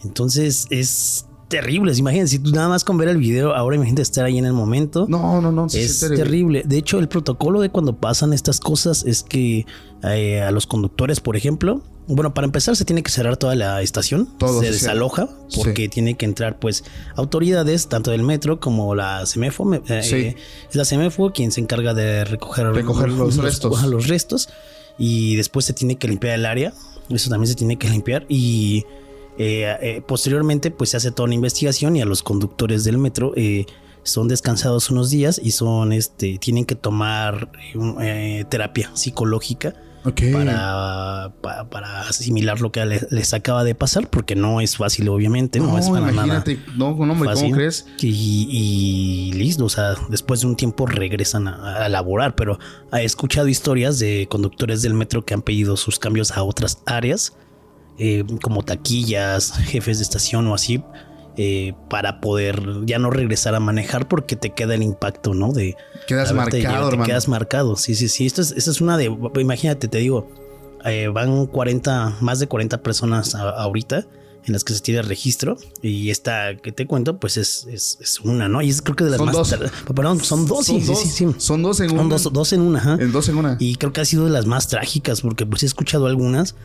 Entonces 0.03 0.67
es 0.69 1.25
terribles. 1.53 1.99
Imagínense, 1.99 2.37
si 2.37 2.39
tú 2.39 2.49
nada 2.49 2.67
más 2.67 2.83
con 2.83 2.97
ver 2.97 3.09
el 3.09 3.17
video, 3.17 3.53
ahora 3.53 3.75
imagínate 3.75 4.01
estar 4.01 4.25
ahí 4.25 4.39
en 4.39 4.45
el 4.45 4.53
momento. 4.53 5.05
No, 5.07 5.39
no, 5.39 5.51
no. 5.51 5.67
es 5.67 5.99
terrible. 5.99 6.63
De 6.65 6.77
hecho, 6.77 6.97
el 6.97 7.07
protocolo 7.07 7.61
de 7.61 7.69
cuando 7.69 7.95
pasan 7.95 8.33
estas 8.33 8.59
cosas 8.59 9.05
es 9.05 9.21
que 9.21 9.67
eh, 10.01 10.41
a 10.41 10.49
los 10.49 10.65
conductores, 10.65 11.19
por 11.19 11.37
ejemplo, 11.37 11.83
bueno, 12.07 12.33
para 12.33 12.45
empezar 12.45 12.75
se 12.75 12.85
tiene 12.85 13.03
que 13.03 13.11
cerrar 13.11 13.37
toda 13.37 13.53
la 13.53 13.83
estación. 13.83 14.27
Todo 14.39 14.61
se 14.61 14.71
desaloja 14.71 15.29
porque 15.55 15.89
tiene 15.89 16.17
que 16.17 16.25
entrar 16.25 16.57
pues 16.57 16.85
autoridades 17.15 17.87
tanto 17.87 18.09
del 18.09 18.23
metro 18.23 18.59
como 18.59 18.95
la 18.95 19.23
CEMEFO. 19.27 19.75
Eh, 19.75 20.35
es 20.69 20.75
la 20.75 20.85
CEMEFO 20.85 21.33
quien 21.33 21.51
se 21.51 21.61
encarga 21.61 21.93
de 21.93 22.25
recoger, 22.25 22.65
recoger 22.73 23.09
los, 23.09 23.37
restos. 23.37 23.83
los 23.87 24.07
restos 24.07 24.49
y 24.97 25.35
después 25.35 25.65
se 25.65 25.73
tiene 25.73 25.97
que 25.97 26.07
limpiar 26.07 26.33
el 26.33 26.47
área. 26.47 26.73
Eso 27.09 27.29
también 27.29 27.47
se 27.47 27.55
tiene 27.55 27.77
que 27.77 27.89
limpiar 27.89 28.25
y 28.27 28.85
eh, 29.37 29.77
eh, 29.81 30.01
posteriormente, 30.05 30.71
pues 30.71 30.91
se 30.91 30.97
hace 30.97 31.11
toda 31.11 31.25
una 31.25 31.35
investigación 31.35 31.95
y 31.95 32.01
a 32.01 32.05
los 32.05 32.21
conductores 32.23 32.83
del 32.83 32.97
metro 32.97 33.33
eh, 33.35 33.65
son 34.03 34.27
descansados 34.27 34.89
unos 34.89 35.09
días 35.09 35.39
y 35.43 35.51
son, 35.51 35.93
este, 35.93 36.37
tienen 36.37 36.65
que 36.65 36.75
tomar 36.75 37.49
terapia 38.49 38.91
psicológica 38.93 39.73
para, 40.33 41.33
para, 41.69 42.01
asimilar 42.01 42.59
lo 42.59 42.73
que 42.73 42.85
les, 42.85 43.33
acaba 43.33 43.63
de 43.63 43.73
pasar, 43.73 44.09
porque 44.09 44.35
no 44.35 44.59
es 44.59 44.75
fácil, 44.75 45.07
obviamente, 45.07 45.59
no, 45.59 45.77
es 45.77 45.89
para 45.89 46.11
imagínate, 46.11 46.59
No, 46.75 46.93
no, 46.93 47.15
¿cómo 47.15 47.51
crees? 47.51 47.87
Y, 48.01 49.31
listo, 49.33 49.63
o 49.63 49.69
sea, 49.69 49.95
después 50.09 50.41
de 50.41 50.47
un 50.47 50.57
tiempo 50.57 50.85
regresan 50.85 51.47
a, 51.47 51.85
a, 51.85 51.89
laborar, 51.89 52.35
pero 52.35 52.59
he 52.91 53.05
escuchado 53.05 53.47
historias 53.47 53.97
de 53.99 54.27
conductores 54.29 54.81
del 54.81 54.93
metro 54.93 55.23
que 55.23 55.33
han 55.33 55.41
pedido 55.41 55.77
sus 55.77 55.97
cambios 55.97 56.31
a 56.31 56.43
otras 56.43 56.83
áreas 56.85 57.33
eh, 57.97 58.23
como 58.41 58.63
taquillas, 58.63 59.53
jefes 59.65 59.99
de 59.99 60.03
estación 60.03 60.47
o 60.47 60.53
así, 60.55 60.83
eh, 61.35 61.73
para 61.89 62.21
poder 62.21 62.61
ya 62.85 62.99
no 62.99 63.09
regresar 63.09 63.55
a 63.55 63.59
manejar 63.59 64.07
porque 64.07 64.35
te 64.35 64.51
queda 64.51 64.75
el 64.75 64.83
impacto, 64.83 65.33
¿no? 65.33 65.51
De 65.51 65.75
quedas 66.07 66.31
marcado, 66.33 66.89
te 66.89 66.97
quedas 66.99 67.27
marcado. 67.27 67.75
Sí, 67.75 67.95
sí, 67.95 68.07
sí. 68.07 68.25
Esto 68.25 68.41
es, 68.41 68.51
esta 68.51 68.71
es 68.71 68.81
una 68.81 68.97
de, 68.97 69.15
imagínate, 69.39 69.87
te 69.87 69.97
digo, 69.97 70.29
eh, 70.85 71.07
van 71.07 71.47
40, 71.47 72.17
más 72.21 72.39
de 72.39 72.47
40 72.47 72.81
personas 72.83 73.33
ahorita 73.35 74.05
en 74.45 74.51
las 74.53 74.63
que 74.65 74.73
se 74.73 74.81
tiene 74.81 75.01
registro. 75.01 75.57
Y 75.81 76.09
esta 76.09 76.55
que 76.57 76.71
te 76.71 76.85
cuento, 76.85 77.17
pues 77.17 77.37
es, 77.37 77.65
es, 77.71 77.97
es 78.01 78.19
una, 78.19 78.47
¿no? 78.49 78.61
Y 78.61 78.69
es 78.69 78.81
creo 78.81 78.95
que 78.95 79.05
de 79.05 79.11
las 79.11 79.17
Son 79.17 79.27
más. 79.27 79.35
dos. 79.35 79.55
Perdón, 79.95 80.19
son 80.19 80.45
dos, 80.45 80.65
Son 80.67 80.81
sí, 80.81 80.85
dos. 80.85 80.99
sí, 80.99 81.07
sí, 81.07 81.25
sí. 81.29 81.35
Son 81.37 81.63
dos 81.63 81.79
en 81.79 81.89
Son 81.89 81.99
una. 81.99 82.09
dos, 82.09 82.29
dos 82.31 82.53
en 82.53 82.61
una, 82.61 82.79
ajá. 82.79 82.97
En 82.99 83.11
dos 83.11 83.29
en 83.29 83.37
una. 83.37 83.55
Y 83.59 83.77
creo 83.77 83.93
que 83.93 84.01
ha 84.01 84.05
sido 84.05 84.25
de 84.25 84.31
las 84.31 84.45
más 84.45 84.67
trágicas, 84.67 85.21
porque 85.21 85.45
pues 85.45 85.63
he 85.63 85.65
escuchado 85.65 86.05
algunas 86.07 86.55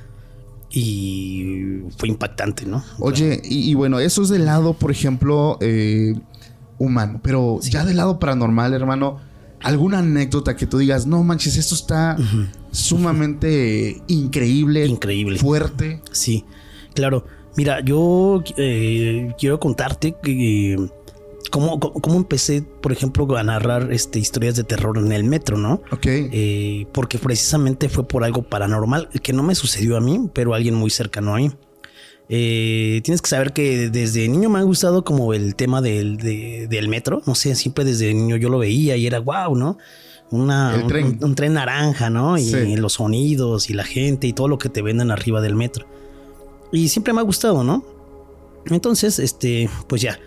y 0.71 1.81
fue 1.97 2.09
impactante, 2.09 2.67
¿no? 2.67 2.85
Oye, 2.99 3.41
y, 3.45 3.71
y 3.71 3.75
bueno, 3.75 3.99
eso 4.01 4.23
es 4.23 4.29
del 4.29 4.45
lado, 4.45 4.75
por 4.75 4.91
ejemplo, 4.91 5.57
eh, 5.61 6.15
humano. 6.79 7.21
Pero 7.23 7.59
ya 7.63 7.85
del 7.85 7.97
lado 7.97 8.19
paranormal, 8.19 8.75
hermano, 8.75 9.19
¿alguna 9.61 9.99
anécdota 10.01 10.57
que 10.57 10.67
tú 10.67 10.79
digas, 10.79 11.07
no 11.07 11.23
manches, 11.25 11.57
esto 11.57 11.75
está 11.75 12.17
sumamente 12.71 14.03
increíble, 14.09 14.87
Increíble. 14.87 15.39
fuerte? 15.39 16.03
Sí, 16.13 16.45
claro. 16.95 17.25
Mira, 17.57 17.81
yo 17.85 18.43
eh, 18.57 19.35
quiero 19.39 19.59
contarte 19.59 20.15
que 20.23 20.75
eh, 20.75 20.91
cómo, 21.51 21.79
cómo- 21.81 22.17
empecé, 22.17 22.63
por 22.63 22.93
ejemplo, 22.93 23.37
a 23.37 23.43
narrar 23.43 23.93
este, 23.93 24.19
historias 24.19 24.55
de 24.57 24.65
terror 24.65 24.99
en 24.99 25.13
el 25.13 25.25
metro, 25.25 25.57
¿no? 25.59 25.81
Ok. 25.93 26.07
Eh, 26.07 26.87
porque 26.93 27.19
precisamente 27.19 27.89
fue 27.89 28.07
por 28.07 28.25
algo 28.25 28.43
paranormal 28.43 29.09
que 29.23 29.33
no 29.33 29.43
me 29.43 29.55
sucedió 29.55 29.97
a 29.97 30.01
mí, 30.01 30.29
pero 30.33 30.53
a 30.53 30.57
alguien 30.57 30.75
muy 30.75 30.91
cercano 30.91 31.35
a 31.35 31.39
mí. 31.39 31.51
Eh, 32.31 33.01
tienes 33.05 33.23
que 33.23 33.31
saber 33.31 33.53
que 33.55 33.89
desde 33.89 34.29
niño 34.29 34.51
me 34.51 34.59
ha 34.59 34.63
gustado 34.63 35.03
como 35.03 35.33
el 35.33 35.55
tema 35.55 35.81
del, 35.81 36.19
de- 36.19 36.67
del 36.69 36.89
metro. 36.89 37.23
No 37.27 37.35
sé, 37.35 37.55
siempre 37.55 37.85
desde 37.85 38.13
niño 38.13 38.37
yo 38.37 38.49
lo 38.51 38.59
veía 38.59 38.97
y 38.97 39.07
era 39.07 39.19
wow, 39.21 39.55
¿no? 39.57 39.79
Una, 40.31 40.75
El 40.75 40.87
tren. 40.87 41.07
Un, 41.23 41.25
un 41.25 41.35
tren 41.35 41.55
naranja, 41.55 42.11
¿no? 42.11 42.37
Y 42.37 42.45
Sí. 42.45 42.77
los 42.77 42.95
sonidos 42.95 43.71
y 43.71 43.73
la 43.75 43.85
gente 43.85 44.27
y 44.27 44.35
todo 44.35 44.47
lo 44.49 44.59
que 44.59 44.69
te 44.69 44.83
venden 44.83 45.11
arriba 45.11 45.41
del 45.41 45.55
metro. 45.55 45.87
Y 46.71 46.89
siempre 46.89 47.15
me 47.15 47.21
ha 47.21 47.25
gustado, 47.25 47.65
¿no? 47.65 47.83
Entonces, 48.67 49.19
este, 49.19 49.71
pues 49.87 50.03
ya. 50.03 50.19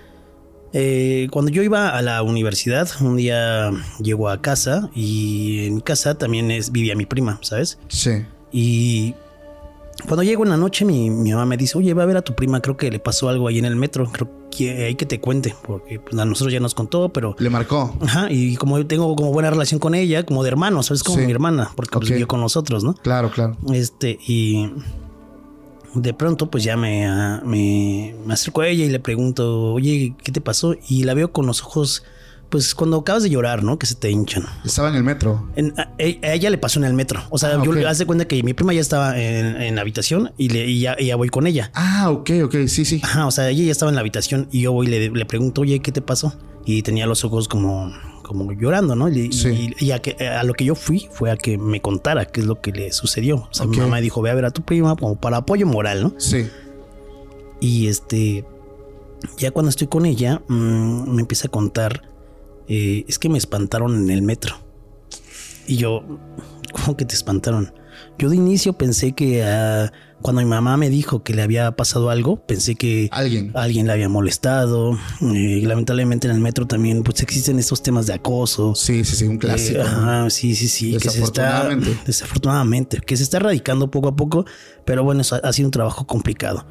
Eh, 0.74 1.28
cuando 1.32 1.52
yo 1.52 1.64
iba 1.64 1.90
a 1.90 2.02
la 2.02 2.24
universidad, 2.24 2.88
un 3.02 3.18
día 3.18 3.72
llego 4.02 4.30
a 4.30 4.42
casa 4.42 4.90
y 4.96 5.66
en 5.68 5.76
mi 5.76 5.82
casa 5.82 6.16
también 6.18 6.50
es, 6.52 6.72
vivía 6.72 6.96
mi 6.96 7.06
prima, 7.06 7.40
¿sabes? 7.42 7.78
Sí. 7.90 8.26
Y 8.54 9.14
cuando 10.08 10.24
llego 10.24 10.44
en 10.44 10.50
la 10.50 10.58
noche, 10.58 10.86
mi, 10.86 11.10
mi 11.10 11.32
mamá 11.32 11.46
me 11.46 11.58
dice, 11.58 11.78
oye, 11.78 11.94
va 11.94 12.04
a 12.04 12.06
ver 12.06 12.18
a 12.18 12.22
tu 12.22 12.34
prima, 12.36 12.62
creo 12.62 12.78
que 12.78 12.90
le 12.90 13.00
pasó 13.00 13.28
algo 13.30 13.48
ahí 13.48 13.60
en 13.60 13.66
el 13.66 13.76
metro, 13.76 14.10
creo 14.12 14.30
que 14.50 14.86
hay 14.86 14.96
que 14.96 15.06
te 15.06 15.20
cuente, 15.20 15.56
porque 15.66 16.00
pues, 16.00 16.18
a 16.18 16.26
nosotros 16.26 16.52
ya 16.54 16.60
nos 16.60 16.74
contó, 16.74 17.10
pero... 17.10 17.36
Le 17.38 17.50
marcó. 17.50 17.96
Ajá, 18.02 18.28
y 18.32 18.56
como 18.56 18.78
yo 18.78 18.88
tengo 18.88 19.14
como 19.16 19.32
buena 19.32 19.50
relación 19.50 19.80
con 19.80 19.94
ella, 19.94 20.26
como 20.26 20.44
de 20.44 20.50
hermano, 20.50 20.84
¿sabes? 20.84 21.04
Como 21.04 21.20
Sí. 21.20 21.26
mi 21.26 21.32
hermana, 21.32 21.70
porque 21.76 21.98
pues, 21.98 22.10
vivió 22.10 22.28
con 22.28 22.40
nosotros, 22.42 22.84
¿no? 22.84 22.94
Claro, 22.96 23.30
claro. 23.32 23.58
Este, 23.74 24.18
y 24.28 24.72
de 25.94 26.14
pronto, 26.14 26.50
pues 26.50 26.64
ya 26.64 26.78
me, 26.78 27.06
ah, 27.06 27.42
me, 27.46 28.16
me 28.26 28.34
acerco 28.34 28.62
a 28.62 28.68
ella 28.68 28.86
y 28.86 28.90
le 28.90 29.00
pregunto, 29.00 29.74
oye, 29.74 30.16
¿qué 30.24 30.32
te 30.32 30.42
pasó? 30.42 30.76
Y 30.90 31.04
la 31.04 31.14
veo 31.14 31.32
con 31.32 31.46
los 31.46 31.62
ojos, 31.62 32.04
pues 32.50 32.76
cuando 32.76 32.98
acabas 32.98 33.24
de 33.24 33.30
llorar, 33.30 33.64
¿no? 33.64 33.80
Que 33.80 33.86
se 33.86 33.96
te 33.96 34.10
hinchan. 34.12 34.44
Estaba 34.66 34.90
en 34.90 34.96
el 34.96 35.04
metro. 35.04 35.48
En- 35.56 35.74
a, 35.80 35.90
e- 35.98 36.20
a 36.24 36.34
ella 36.34 36.50
le 36.50 36.58
pasó 36.58 36.80
en 36.80 36.86
el 36.86 36.94
metro. 36.94 37.22
O 37.30 37.38
sea, 37.38 37.52
Ah, 37.52 37.62
yo 37.64 37.72
ok. 37.72 37.78
le 37.78 37.88
hace 37.88 38.06
cuenta 38.06 38.26
que 38.26 38.42
mi 38.44 38.54
prima 38.54 38.74
ya 38.74 38.82
estaba 38.82 39.18
en, 39.20 39.62
en 39.62 39.76
la 39.76 39.82
habitación 39.82 40.32
y, 40.38 40.50
le, 40.50 40.66
y 40.68 40.82
ya, 40.82 40.96
y 41.00 41.06
ya 41.08 41.16
voy 41.16 41.30
con 41.30 41.48
ella. 41.48 41.72
Ah, 41.74 42.10
ok, 42.10 42.30
ok. 42.46 42.56
Sí, 42.68 42.84
sí. 42.86 43.00
Ajá, 43.04 43.26
o 43.28 43.32
sea, 43.32 43.50
ella 43.50 43.64
ya 43.64 43.72
estaba 43.72 43.90
en 43.92 43.96
la 43.96 44.02
habitación 44.02 44.48
y 44.52 44.62
yo 44.62 44.74
voy 44.74 44.88
y 44.88 44.90
le, 44.90 45.10
le 45.10 45.26
pregunto, 45.26 45.62
oye, 45.62 45.80
¿qué 45.82 45.92
te 45.92 46.02
pasó? 46.02 46.34
Y 46.66 46.82
tenía 46.84 47.06
los 47.08 47.24
ojos 47.26 47.48
como, 47.48 47.92
como 48.34 48.52
llorando, 48.54 48.96
¿no? 48.96 49.10
Y, 49.10 49.32
Sí. 49.32 49.74
y- 49.80 49.86
y 49.86 49.92
a, 49.92 50.00
que, 50.00 50.16
a 50.28 50.44
lo 50.44 50.54
que 50.54 50.66
yo 50.66 50.76
fui 50.76 51.08
fue 51.12 51.32
a 51.32 51.38
que 51.38 51.58
me 51.58 51.82
contara 51.82 52.26
qué 52.26 52.42
es 52.42 52.46
lo 52.48 52.62
que 52.62 52.72
le 52.72 52.92
sucedió. 52.92 53.38
O 53.38 53.54
sea, 53.54 53.66
mi 53.66 53.78
mamá 53.78 54.00
dijo, 54.02 54.22
ve 54.22 54.30
a 54.32 54.34
ver 54.36 54.46
a 54.46 54.52
tu 54.52 54.62
prima 54.64 54.96
como 54.96 55.16
para 55.16 55.38
apoyo 55.38 55.66
moral, 55.66 56.04
¿no? 56.04 56.14
Sí. 56.20 56.48
Y 57.60 57.88
este, 57.88 58.46
ya 59.38 59.52
cuando 59.52 59.70
estoy 59.70 59.88
con 59.88 60.06
ella, 60.06 60.42
mm, 60.48 61.14
me 61.14 61.22
empieza 61.22 61.48
a 61.48 61.52
contar, 61.52 62.04
eh, 62.68 63.06
es 63.08 63.20
que 63.20 63.30
me 63.30 63.38
espantaron 63.38 63.96
en 63.96 64.10
el 64.10 64.22
metro. 64.22 64.56
Y 65.68 65.78
yo, 65.78 66.02
¿cómo 66.74 66.98
que 66.98 67.06
te 67.06 67.14
espantaron? 67.16 67.74
Yo 68.18 68.30
de 68.30 68.36
inicio 68.36 68.74
pensé 68.74 69.12
que 69.14 69.44
ah, 69.44 69.92
cuando 70.22 70.42
mi 70.42 70.48
mamá 70.48 70.78
me 70.78 70.90
dijo 70.90 71.24
que 71.24 71.34
le 71.34 71.42
había 71.42 71.72
pasado 71.76 72.10
algo, 72.10 72.38
pensé 72.46 72.76
que 72.76 73.10
Alguien. 73.12 73.52
alguien 73.56 73.88
le 73.88 73.94
había 73.94 74.10
molestado. 74.10 74.98
Eh, 75.22 75.62
lamentablemente 75.64 76.28
en 76.28 76.34
el 76.36 76.40
metro 76.40 76.68
también 76.68 77.04
pues 77.04 77.22
existen 77.22 77.60
estos 77.60 77.82
temas 77.84 78.08
de 78.08 78.14
acoso. 78.14 78.76
Sí, 78.76 79.04
sí, 79.04 79.16
sí. 79.16 79.26
Un 79.28 79.38
clásico. 79.38 79.80
Eh, 79.80 79.84
ajá, 79.84 80.30
sí, 80.30 80.56
sí, 80.56 80.68
sí. 80.68 80.94
Que 80.98 81.10
se 81.10 81.24
está, 81.24 81.64
Desafortunadamente. 81.64 81.98
desafortunadamente, 82.06 82.98
que 83.06 83.18
se 83.18 83.24
está 83.24 83.38
erradicando 83.38 83.90
poco 83.92 84.08
a 84.10 84.16
poco, 84.16 84.46
pero 84.86 85.04
bueno, 85.04 85.22
eso 85.22 85.40
ha 85.44 85.54
sido 85.54 85.68
un 85.68 85.72
trabajo 85.72 86.06
complicado. 86.08 86.66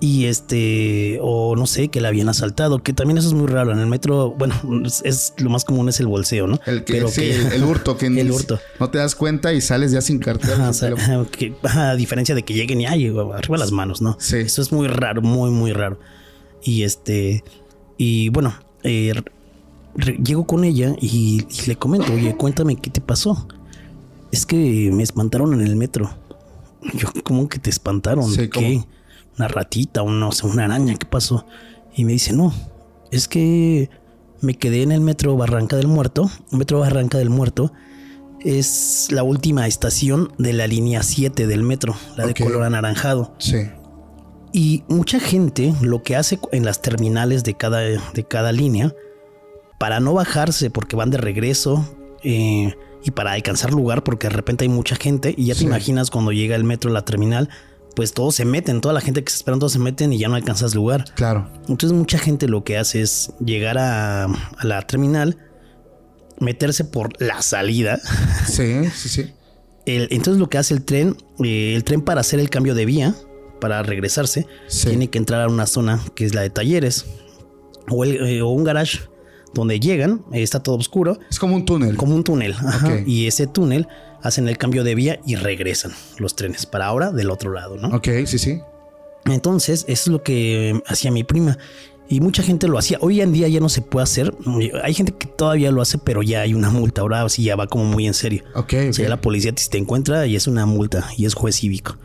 Y 0.00 0.26
este, 0.26 1.18
o 1.20 1.56
no 1.56 1.66
sé, 1.66 1.88
que 1.88 2.00
la 2.00 2.08
habían 2.08 2.28
asaltado, 2.28 2.78
que 2.84 2.92
también 2.92 3.18
eso 3.18 3.26
es 3.28 3.34
muy 3.34 3.48
raro. 3.48 3.72
En 3.72 3.80
el 3.80 3.86
metro, 3.88 4.30
bueno, 4.30 4.54
es, 4.84 5.02
es- 5.04 5.34
lo 5.38 5.50
más 5.50 5.64
común 5.64 5.88
es 5.88 5.98
el 5.98 6.06
bolseo, 6.06 6.46
¿no? 6.46 6.60
El 6.66 6.84
que, 6.84 6.92
Pero 6.92 7.08
sí, 7.08 7.22
que- 7.22 7.56
el, 7.56 7.64
hurto, 7.64 7.96
que 7.98 8.06
el 8.06 8.30
hurto. 8.30 8.60
no 8.78 8.90
te 8.90 8.98
das 8.98 9.16
cuenta 9.16 9.52
y 9.52 9.60
sales 9.60 9.90
ya 9.90 10.00
sin 10.00 10.20
cartera. 10.20 10.70
A 11.74 11.94
diferencia 11.96 12.34
de 12.36 12.44
que 12.44 12.54
lleguen 12.54 12.80
y 12.80 12.86
ay, 12.86 13.08
arriba 13.08 13.56
las 13.58 13.72
manos, 13.72 14.00
¿no? 14.00 14.16
Sí. 14.20 14.36
Eso 14.36 14.62
es 14.62 14.70
muy 14.72 14.86
raro, 14.86 15.20
muy, 15.20 15.50
muy 15.50 15.72
raro. 15.72 15.98
Y 16.62 16.82
este, 16.84 17.42
y 17.96 18.28
bueno, 18.28 18.54
eh, 18.84 19.12
llego 20.22 20.46
con 20.46 20.62
ella 20.64 20.94
y, 21.00 21.44
y 21.50 21.66
le 21.66 21.76
comento, 21.76 22.12
oye, 22.12 22.36
cuéntame 22.36 22.76
qué 22.76 22.90
te 22.90 23.00
pasó. 23.00 23.48
Es 24.30 24.46
que 24.46 24.90
me 24.92 25.02
espantaron 25.02 25.54
en 25.54 25.66
el 25.66 25.74
metro. 25.74 26.10
Yo, 26.94 27.08
¿cómo 27.24 27.48
que 27.48 27.58
te 27.58 27.70
espantaron? 27.70 28.30
Sí, 28.30 28.42
¿De 28.42 28.50
¿cómo? 28.50 28.86
Una 29.38 29.48
ratita, 29.48 30.02
un, 30.02 30.20
no 30.20 30.32
sé, 30.32 30.46
una 30.46 30.64
araña, 30.64 30.94
¿qué 30.96 31.06
pasó? 31.06 31.46
Y 31.94 32.04
me 32.04 32.12
dice, 32.12 32.32
no, 32.32 32.52
es 33.10 33.28
que 33.28 33.88
me 34.40 34.54
quedé 34.54 34.82
en 34.82 34.92
el 34.92 35.00
metro 35.00 35.36
Barranca 35.36 35.76
del 35.76 35.88
Muerto. 35.88 36.30
Metro 36.50 36.80
Barranca 36.80 37.18
del 37.18 37.30
Muerto 37.30 37.72
es 38.40 39.08
la 39.10 39.22
última 39.22 39.66
estación 39.66 40.32
de 40.38 40.52
la 40.52 40.66
línea 40.66 41.02
7 41.02 41.46
del 41.46 41.62
metro, 41.62 41.94
la 42.16 42.26
de 42.26 42.34
color 42.34 42.62
anaranjado. 42.62 43.34
Sí. 43.38 43.68
Y 44.52 44.84
mucha 44.88 45.20
gente 45.20 45.74
lo 45.82 46.02
que 46.02 46.16
hace 46.16 46.38
en 46.52 46.64
las 46.64 46.80
terminales 46.80 47.44
de 47.44 47.54
cada, 47.54 47.80
de 47.80 48.24
cada 48.28 48.52
línea, 48.52 48.94
para 49.78 50.00
no 50.00 50.14
bajarse 50.14 50.70
porque 50.70 50.96
van 50.96 51.10
de 51.10 51.18
regreso 51.18 51.84
eh, 52.24 52.74
y 53.04 53.10
para 53.12 53.32
alcanzar 53.32 53.72
lugar 53.72 54.02
porque 54.04 54.28
de 54.28 54.34
repente 54.34 54.64
hay 54.64 54.68
mucha 54.68 54.96
gente 54.96 55.34
y 55.36 55.46
ya 55.46 55.54
te 55.54 55.60
Sí. 55.60 55.66
imaginas 55.66 56.10
cuando 56.10 56.32
llega 56.32 56.56
el 56.56 56.64
metro 56.64 56.90
a 56.90 56.94
la 56.94 57.04
terminal, 57.04 57.48
pues 57.98 58.12
todos 58.14 58.36
se 58.36 58.44
meten, 58.44 58.80
toda 58.80 58.94
la 58.94 59.00
gente 59.00 59.24
que 59.24 59.30
se 59.32 59.38
esperan, 59.38 59.58
todos 59.58 59.72
se 59.72 59.80
meten 59.80 60.12
y 60.12 60.18
ya 60.18 60.28
no 60.28 60.36
alcanzas 60.36 60.72
lugar. 60.72 61.04
Claro. 61.16 61.50
Entonces 61.68 61.90
mucha 61.90 62.16
gente 62.16 62.46
lo 62.46 62.62
que 62.62 62.78
hace 62.78 63.02
es 63.02 63.32
llegar 63.44 63.76
a, 63.76 64.26
a 64.26 64.64
la 64.64 64.82
terminal, 64.82 65.36
meterse 66.38 66.84
por 66.84 67.20
la 67.20 67.42
salida. 67.42 67.98
Sí, 68.46 68.84
sí, 68.94 69.08
sí. 69.08 69.32
El- 69.84 70.06
entonces 70.12 70.38
lo 70.38 70.48
que 70.48 70.58
hace 70.58 70.74
el 70.74 70.84
tren, 70.84 71.16
eh, 71.42 71.74
el 71.74 71.82
tren 71.82 72.00
para 72.02 72.20
hacer 72.20 72.38
el 72.38 72.50
cambio 72.50 72.76
de 72.76 72.84
vía, 72.86 73.16
para 73.60 73.82
regresarse, 73.82 74.46
Sí. 74.68 74.86
tiene 74.90 75.10
que 75.10 75.18
entrar 75.18 75.42
a 75.42 75.48
una 75.48 75.66
zona 75.66 76.00
que 76.14 76.24
es 76.24 76.36
la 76.36 76.42
de 76.42 76.50
talleres 76.50 77.04
o, 77.90 78.04
el- 78.04 78.16
eh, 78.28 78.42
o 78.42 78.48
un 78.50 78.62
garage 78.62 79.00
donde 79.54 79.80
llegan, 79.80 80.22
eh, 80.32 80.44
está 80.44 80.62
todo 80.62 80.76
oscuro, 80.76 81.18
Es 81.30 81.40
como 81.40 81.56
un 81.56 81.64
túnel. 81.64 81.96
como 81.96 82.14
un 82.14 82.22
túnel. 82.22 82.52
ajá. 82.52 83.00
Y 83.06 83.26
ese 83.26 83.48
túnel 83.48 83.88
hacen 84.22 84.48
el 84.48 84.58
cambio 84.58 84.84
de 84.84 84.94
vía 84.94 85.20
y 85.26 85.36
regresan 85.36 85.92
los 86.18 86.36
trenes 86.36 86.66
para 86.66 86.86
ahora 86.86 87.10
del 87.12 87.30
otro 87.30 87.52
lado, 87.52 87.76
¿no? 87.76 87.88
Ok, 87.96 88.08
sí, 88.26 88.38
sí. 88.38 88.60
Entonces, 89.26 89.84
eso 89.88 90.02
es 90.02 90.06
lo 90.08 90.22
que 90.22 90.80
hacía 90.86 91.10
mi 91.10 91.24
prima. 91.24 91.58
Y 92.10 92.20
mucha 92.20 92.42
gente 92.42 92.68
lo 92.68 92.78
hacía. 92.78 92.96
Hoy 93.02 93.20
en 93.20 93.32
día 93.32 93.48
ya 93.48 93.60
no 93.60 93.68
se 93.68 93.82
puede 93.82 94.04
hacer. 94.04 94.34
Hay 94.82 94.94
gente 94.94 95.12
que 95.12 95.26
todavía 95.26 95.70
lo 95.70 95.82
hace, 95.82 95.98
pero 95.98 96.22
ya 96.22 96.40
hay 96.40 96.54
una 96.54 96.70
multa. 96.70 97.02
Ahora 97.02 97.28
sí 97.28 97.42
ya 97.42 97.54
va 97.54 97.66
como 97.66 97.84
muy 97.84 98.06
en 98.06 98.14
serio. 98.14 98.44
Ok, 98.54 98.72
O 98.88 98.92
sea, 98.94 99.04
ya 99.04 99.08
la 99.10 99.20
policía 99.20 99.54
te, 99.54 99.62
te 99.68 99.76
encuentra 99.76 100.26
y 100.26 100.34
es 100.34 100.46
una 100.46 100.64
multa 100.64 101.06
y 101.18 101.26
es 101.26 101.34
juez 101.34 101.56
cívico. 101.56 101.96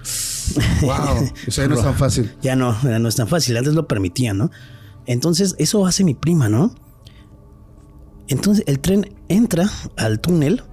Wow. 0.81 1.29
O 1.47 1.51
sea, 1.51 1.67
no 1.69 1.75
es 1.75 1.81
tan 1.83 1.95
fácil. 1.95 2.33
Ya 2.41 2.57
no, 2.57 2.75
ya 2.83 2.99
no 2.99 3.07
es 3.07 3.15
tan 3.15 3.29
fácil. 3.29 3.55
Antes 3.55 3.75
lo 3.75 3.87
permitían, 3.87 4.37
¿no? 4.37 4.51
Entonces, 5.05 5.55
eso 5.57 5.85
hace 5.85 6.03
mi 6.03 6.15
prima, 6.15 6.49
¿no? 6.49 6.75
Entonces, 8.27 8.65
el 8.67 8.79
tren 8.79 9.15
entra 9.29 9.69
al 9.95 10.19
túnel 10.19 10.63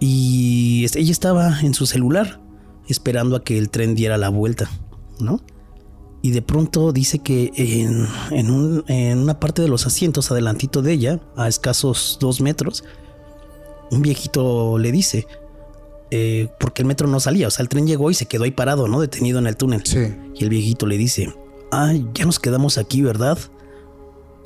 y 0.00 0.86
ella 0.94 1.10
estaba 1.12 1.60
en 1.60 1.74
su 1.74 1.86
celular 1.86 2.40
esperando 2.88 3.36
a 3.36 3.44
que 3.44 3.58
el 3.58 3.70
tren 3.70 3.94
diera 3.94 4.16
la 4.16 4.28
vuelta, 4.28 4.70
¿no? 5.20 5.40
Y 6.22 6.30
de 6.32 6.42
pronto 6.42 6.92
dice 6.92 7.20
que 7.20 7.52
en, 7.56 8.06
en 8.30 8.50
un- 8.50 8.84
en 8.88 9.18
una 9.18 9.38
parte 9.38 9.62
de 9.62 9.68
los 9.68 9.86
asientos 9.86 10.30
adelantito 10.30 10.82
de 10.82 10.92
ella, 10.92 11.20
a 11.36 11.46
escasos 11.48 12.18
dos 12.20 12.40
metros, 12.40 12.82
un 13.90 14.02
viejito 14.02 14.78
le 14.78 14.90
dice, 14.92 15.26
eh, 16.10 16.48
porque 16.58 16.82
el 16.82 16.88
metro 16.88 17.06
no 17.08 17.20
salía, 17.20 17.46
o 17.46 17.50
sea, 17.50 17.62
el 17.62 17.68
tren 17.68 17.86
llegó 17.86 18.10
y 18.10 18.14
se 18.14 18.26
quedó 18.26 18.44
ahí 18.44 18.50
parado, 18.50 18.88
¿no? 18.88 19.00
Detenido 19.00 19.38
en 19.38 19.46
el 19.46 19.56
túnel. 19.56 19.82
Sí. 19.84 19.98
Y 20.34 20.42
el 20.44 20.50
viejito 20.50 20.86
le 20.86 20.96
dice, 20.98 21.32
ay, 21.70 22.06
ya 22.14 22.24
nos 22.24 22.38
quedamos 22.38 22.78
aquí, 22.78 23.02
¿verdad? 23.02 23.38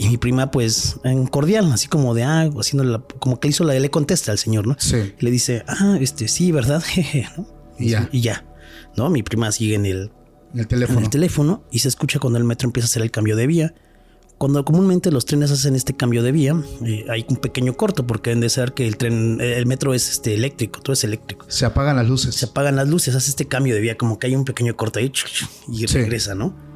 Y 0.03 0.09
mi 0.09 0.17
prima, 0.17 0.51
pues, 0.51 0.97
en 1.05 1.27
cordial, 1.27 1.71
así 1.73 1.87
como 1.87 2.13
de, 2.13 2.25
ah, 2.25 2.51
haciendo 2.59 2.83
la, 2.83 2.99
como 3.21 3.39
que 3.39 3.47
hizo 3.47 3.63
la, 3.63 3.79
le 3.79 3.89
contesta 3.89 4.33
al 4.33 4.39
señor, 4.39 4.67
¿no? 4.67 4.75
Sí. 4.77 4.97
Y 5.17 5.25
le 5.25 5.31
dice, 5.31 5.63
ah, 5.69 5.97
este, 6.01 6.27
sí, 6.27 6.51
¿verdad? 6.51 6.83
Jeje, 6.87 7.29
¿no? 7.37 7.47
Y 7.79 7.91
ya. 7.91 8.09
Y 8.11 8.21
ya, 8.21 8.45
¿no? 8.97 9.09
Mi 9.11 9.23
prima 9.23 9.53
sigue 9.53 9.77
en 9.77 9.87
el, 9.87 10.11
En 10.55 10.61
el 10.61 10.67
teléfono. 10.67 10.99
En 10.99 11.05
el 11.05 11.11
teléfono 11.11 11.63
y 11.71 11.79
se 11.79 11.89
escucha 11.89 12.19
cuando 12.19 12.39
el 12.41 12.45
metro 12.45 12.67
empieza 12.67 12.87
a 12.87 12.89
hacer 12.89 13.03
el 13.03 13.13
cambio 13.13 13.37
de 13.37 13.47
vía. 13.47 13.75
Cuando 14.39 14.65
comúnmente 14.65 15.13
los 15.13 15.25
trenes 15.25 15.53
hacen 15.53 15.77
este 15.77 15.95
cambio 15.95 16.25
de 16.25 16.33
vía, 16.33 16.61
eh, 16.85 17.07
hay 17.09 17.25
un 17.29 17.37
pequeño 17.37 17.75
corto 17.77 18.05
porque 18.05 18.31
deben 18.31 18.41
de 18.41 18.51
ser 18.51 18.73
que 18.73 18.89
el 18.89 18.97
tren, 18.97 19.41
el 19.41 19.67
metro 19.67 19.95
es 19.95 20.11
este 20.11 20.35
eléctrico, 20.35 20.81
todo 20.81 20.95
es 20.95 21.05
eléctrico. 21.05 21.47
Se 21.49 21.65
apagan 21.65 21.95
las 21.95 22.09
luces. 22.09 22.35
Se 22.35 22.47
apagan 22.47 22.75
las 22.75 22.89
luces, 22.89 23.15
hace 23.15 23.31
este 23.31 23.47
cambio 23.47 23.73
de 23.77 23.81
vía, 23.81 23.97
como 23.97 24.19
que 24.19 24.27
hay 24.27 24.35
un 24.35 24.45
pequeño 24.45 24.77
corto 24.77 24.99
ahí 24.99 25.13
y 25.69 25.87
regresa, 25.87 26.35
¿no? 26.35 26.72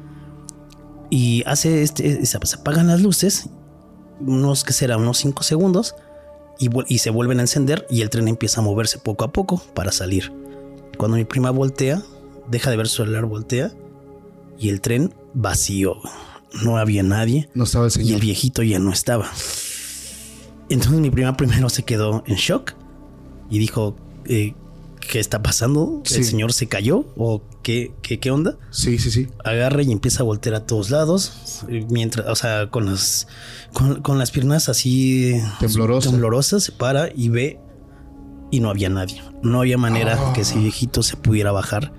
Y 1.09 1.43
hace 1.45 1.83
este, 1.83 2.25
se 2.25 2.37
apagan 2.37 2.87
las 2.87 3.01
luces, 3.01 3.49
unos 4.19 4.63
que 4.63 4.73
será, 4.73 4.97
unos 4.97 5.17
5 5.19 5.43
segundos, 5.43 5.95
y, 6.59 6.69
y 6.87 6.97
se 6.99 7.09
vuelven 7.09 7.39
a 7.39 7.43
encender 7.43 7.85
y 7.89 8.01
el 8.01 8.09
tren 8.09 8.27
empieza 8.27 8.61
a 8.61 8.63
moverse 8.63 8.97
poco 8.97 9.25
a 9.25 9.31
poco 9.31 9.61
para 9.73 9.91
salir. 9.91 10.33
Cuando 10.97 11.17
mi 11.17 11.25
prima 11.25 11.51
voltea, 11.51 12.01
deja 12.49 12.71
de 12.71 12.77
ver 12.77 12.87
su 12.87 12.97
celular, 12.97 13.25
voltea 13.25 13.71
y 14.57 14.69
el 14.69 14.81
tren 14.81 15.13
vacío. 15.33 15.95
No 16.63 16.77
había 16.77 17.03
nadie. 17.03 17.49
No 17.53 17.65
estaba 17.65 17.85
el 17.85 17.91
señor. 17.91 18.09
Y 18.09 18.13
el 18.15 18.21
viejito 18.21 18.63
ya 18.63 18.79
no 18.79 18.91
estaba. 18.91 19.29
Entonces 20.69 20.99
mi 20.99 21.09
prima 21.09 21.37
primero 21.37 21.69
se 21.69 21.83
quedó 21.83 22.23
en 22.25 22.35
shock 22.35 22.73
y 23.49 23.59
dijo, 23.59 23.95
eh, 24.25 24.53
¿qué 25.07 25.19
está 25.19 25.41
pasando? 25.41 26.01
¿El 26.13 26.23
señor 26.23 26.53
se 26.53 26.67
cayó? 26.67 27.05
¿O 27.17 27.41
qué, 27.63 27.93
qué, 28.01 28.19
qué, 28.19 28.31
onda? 28.31 28.57
Sí, 28.71 28.99
sí, 28.99 29.09
sí. 29.09 29.27
Agarra 29.43 29.81
y 29.81 29.91
empieza 29.91 30.21
a 30.21 30.25
voltear 30.25 30.55
a 30.55 30.65
todos 30.65 30.89
lados, 30.89 31.63
mientras, 31.89 32.27
o 32.27 32.35
sea, 32.35 32.69
con 32.69 32.85
las, 32.85 33.27
con, 33.73 34.19
las 34.19 34.31
piernas 34.31 34.69
así 34.69 35.41
temblorosas, 35.59 36.63
se 36.63 36.71
para 36.71 37.09
y 37.15 37.29
ve 37.29 37.59
y 38.51 38.59
no 38.59 38.69
había 38.69 38.89
nadie. 38.89 39.21
No 39.41 39.61
había 39.61 39.77
manera 39.77 40.33
que 40.33 40.41
ese 40.41 40.55
ah. 40.55 40.59
viejito 40.59 41.03
se 41.03 41.15
pudiera 41.17 41.51
bajar 41.51 41.91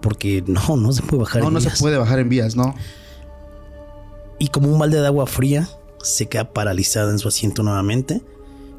porque 0.00 0.44
no, 0.46 0.76
no 0.76 0.92
se 0.92 1.02
puede 1.02 1.22
bajar 1.22 1.42
no, 1.42 1.48
en 1.48 1.54
no 1.54 1.60
vías. 1.60 1.72
No, 1.72 1.76
se 1.76 1.82
puede 1.82 1.96
bajar 1.96 2.18
en 2.18 2.28
vías, 2.28 2.56
¿no? 2.56 2.74
Y 4.38 4.48
como 4.48 4.72
un 4.72 4.78
balde 4.78 5.00
de 5.00 5.06
agua 5.06 5.26
fría, 5.26 5.68
se 6.02 6.26
queda 6.26 6.52
paralizada 6.52 7.10
en 7.10 7.18
su 7.18 7.28
asiento 7.28 7.62
nuevamente 7.62 8.22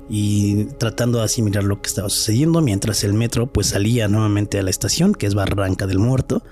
y 0.09 0.65
tratando 0.77 1.19
de 1.19 1.25
asimilar 1.25 1.63
lo 1.63 1.81
que 1.81 1.87
estaba 1.87 2.09
sucediendo 2.09 2.61
mientras 2.61 3.03
el 3.03 3.13
metro 3.13 3.51
pues 3.51 3.67
salía 3.67 4.07
nuevamente 4.07 4.59
a 4.59 4.63
la 4.63 4.69
estación 4.69 5.13
que 5.13 5.25
es 5.25 5.35
Barranca 5.35 5.87
del 5.87 5.99
Muerto 5.99 6.43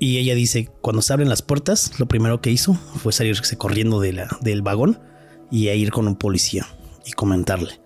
y 0.00 0.18
ella 0.18 0.34
dice 0.34 0.68
cuando 0.80 1.02
se 1.02 1.12
abren 1.12 1.28
las 1.28 1.42
puertas 1.42 1.98
lo 1.98 2.06
primero 2.06 2.40
que 2.40 2.50
hizo 2.50 2.74
fue 2.74 3.12
salirse 3.12 3.56
corriendo 3.56 4.00
de 4.00 4.12
la, 4.12 4.28
del 4.40 4.62
vagón 4.62 5.00
y 5.50 5.68
a 5.68 5.74
ir 5.74 5.90
con 5.90 6.08
un 6.08 6.16
policía 6.16 6.66
y 7.06 7.12
comentarle 7.12 7.80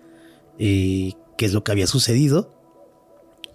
eh, 0.57 1.13
qué 1.37 1.45
es 1.45 1.53
lo 1.53 1.63
que 1.63 1.71
había 1.71 1.87
sucedido 1.87 2.53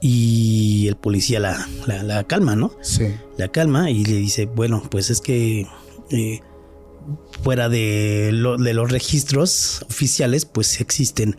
y 0.00 0.86
el 0.88 0.96
policía 0.96 1.40
la, 1.40 1.66
la, 1.86 2.24
calma, 2.24 2.54
¿no? 2.54 2.70
Sí. 2.82 3.06
La 3.36 3.48
calma 3.48 3.90
y 3.90 4.04
le 4.04 4.16
dice, 4.16 4.46
bueno, 4.46 4.82
pues 4.90 5.10
es 5.10 5.20
que 5.20 5.66
eh, 6.10 6.40
fuera 7.42 7.68
de, 7.68 8.32
de, 8.58 8.74
los 8.74 8.90
registros 8.90 9.84
oficiales, 9.88 10.44
pues 10.44 10.80
existen 10.80 11.38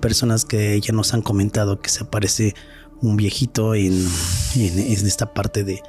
personas 0.00 0.44
que 0.44 0.80
ya 0.80 0.92
nos 0.92 1.14
han 1.14 1.22
comentado 1.22 1.80
que 1.80 1.90
se 1.90 2.04
aparece 2.04 2.54
un 3.00 3.16
viejito 3.16 3.74
en, 3.74 4.06
en, 4.56 5.06
esta 5.06 5.32
parte 5.32 5.64
de, 5.64 5.82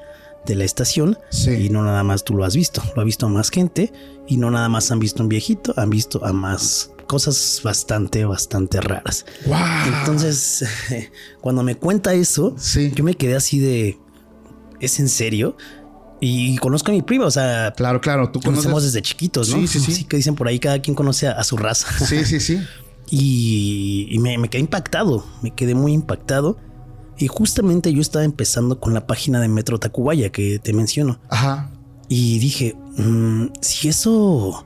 de 0.46 0.56
la 0.56 0.64
estación. 0.64 1.18
Y 1.48 1.70
no 1.70 1.84
nada 1.84 2.04
más 2.04 2.24
tú 2.24 2.36
lo 2.36 2.46
has 2.46 2.56
visto, 2.56 2.82
lo 2.96 3.02
ha 3.02 3.06
visto 3.06 3.28
más 3.30 3.50
gente. 3.50 3.92
Y 4.28 4.38
no 4.38 4.52
nada 4.52 4.70
más 4.70 4.92
han 4.92 5.00
visto 5.00 5.24
un 5.24 5.30
viejito, 5.30 5.74
han 5.78 5.90
visto 5.90 6.26
a 6.26 6.34
más 6.34 6.92
cosas 7.08 7.62
bastante, 7.64 8.26
bastante 8.26 8.82
raras. 8.82 9.26
Entonces, 10.00 10.66
cuando 11.42 11.64
me 11.64 11.76
cuenta 11.76 12.14
eso, 12.14 12.56
yo 12.94 13.04
me 13.04 13.16
quedé 13.16 13.36
así 13.36 13.60
de, 13.60 14.00
¿es 14.80 15.00
en 15.00 15.10
serio? 15.10 15.56
Y 16.28 16.58
conozco 16.58 16.90
a 16.90 16.94
mi 16.96 17.04
prima, 17.04 17.26
o 17.26 17.32
sea, 17.32 17.72
claro, 17.78 18.02
claro, 18.02 18.32
tú 18.32 18.40
conocemos 18.40 18.84
desde 18.84 19.00
chiquitos, 19.04 19.50
¿no? 19.50 19.58
Sí, 19.58 19.68
sí, 19.68 19.80
sí. 19.80 19.92
Así 19.92 20.04
que 20.06 20.18
dicen 20.18 20.34
por 20.34 20.48
ahí, 20.48 20.58
cada 20.58 20.82
quien 20.82 20.96
conoce 20.96 21.28
a, 21.28 21.44
su 21.44 21.56
raza. 21.56 21.88
Sí, 22.04 22.26
sí, 22.26 22.40
sí. 22.40 22.60
y, 23.12 24.18
me, 24.20 24.36
me, 24.40 24.50
quedé 24.50 24.62
impactado, 24.62 25.24
me 25.44 25.52
quedé 25.52 25.76
muy 25.76 25.94
impactado. 25.94 26.58
Y 27.20 27.28
justamente 27.28 27.94
yo 27.94 28.02
estaba 28.02 28.26
empezando 28.26 28.80
con 28.80 28.96
la 28.96 29.06
página 29.06 29.40
de 29.40 29.50
Metro 29.50 29.80
Tacubaya 29.80 30.32
que 30.32 30.58
te 30.58 30.74
menciono. 30.74 31.20
Ajá. 31.30 31.70
Y 32.10 32.40
dije, 32.40 32.76
mm, 32.98 33.50
si 33.62 33.88
eso 33.88 34.66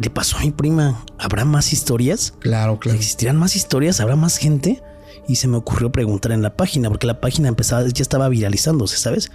le 0.00 0.08
pasó 0.08 0.38
a 0.38 0.40
mi 0.40 0.50
prima, 0.50 1.04
¿habrá 1.18 1.44
más 1.44 1.74
historias? 1.74 2.32
Claro, 2.40 2.78
claro. 2.78 2.96
¿Existirán 2.96 3.36
más 3.36 3.54
historias? 3.54 4.00
¿Habrá 4.00 4.16
más 4.16 4.38
gente? 4.38 4.82
Y 5.28 5.36
se 5.36 5.46
me 5.46 5.58
ocurrió 5.58 5.92
preguntar 5.92 6.32
en 6.32 6.40
la 6.40 6.56
página, 6.56 6.88
porque 6.88 7.06
la 7.06 7.20
página 7.20 7.48
empezaba, 7.48 7.86
ya 7.86 8.02
estaba 8.02 8.30
viralizándose, 8.30 8.96
¿sabes? 8.96 9.30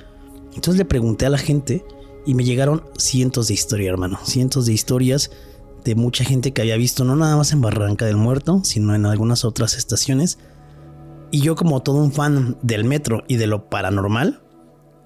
Entonces 0.55 0.77
le 0.77 0.85
pregunté 0.85 1.25
a 1.25 1.29
la 1.29 1.37
gente 1.37 1.85
y 2.25 2.33
me 2.33 2.43
llegaron 2.43 2.83
cientos 2.97 3.47
de 3.47 3.53
historias, 3.53 3.91
hermano. 3.91 4.19
Cientos 4.23 4.65
de 4.65 4.73
historias 4.73 5.31
de 5.83 5.95
mucha 5.95 6.23
gente 6.23 6.51
que 6.51 6.61
había 6.61 6.77
visto, 6.77 7.03
no 7.03 7.15
nada 7.15 7.37
más 7.37 7.51
en 7.53 7.61
Barranca 7.61 8.05
del 8.05 8.17
Muerto, 8.17 8.61
sino 8.63 8.95
en 8.95 9.05
algunas 9.05 9.45
otras 9.45 9.75
estaciones. 9.75 10.37
Y 11.31 11.41
yo 11.41 11.55
como 11.55 11.81
todo 11.81 11.97
un 11.97 12.11
fan 12.11 12.57
del 12.61 12.83
metro 12.83 13.23
y 13.27 13.37
de 13.37 13.47
lo 13.47 13.69
paranormal, 13.69 14.41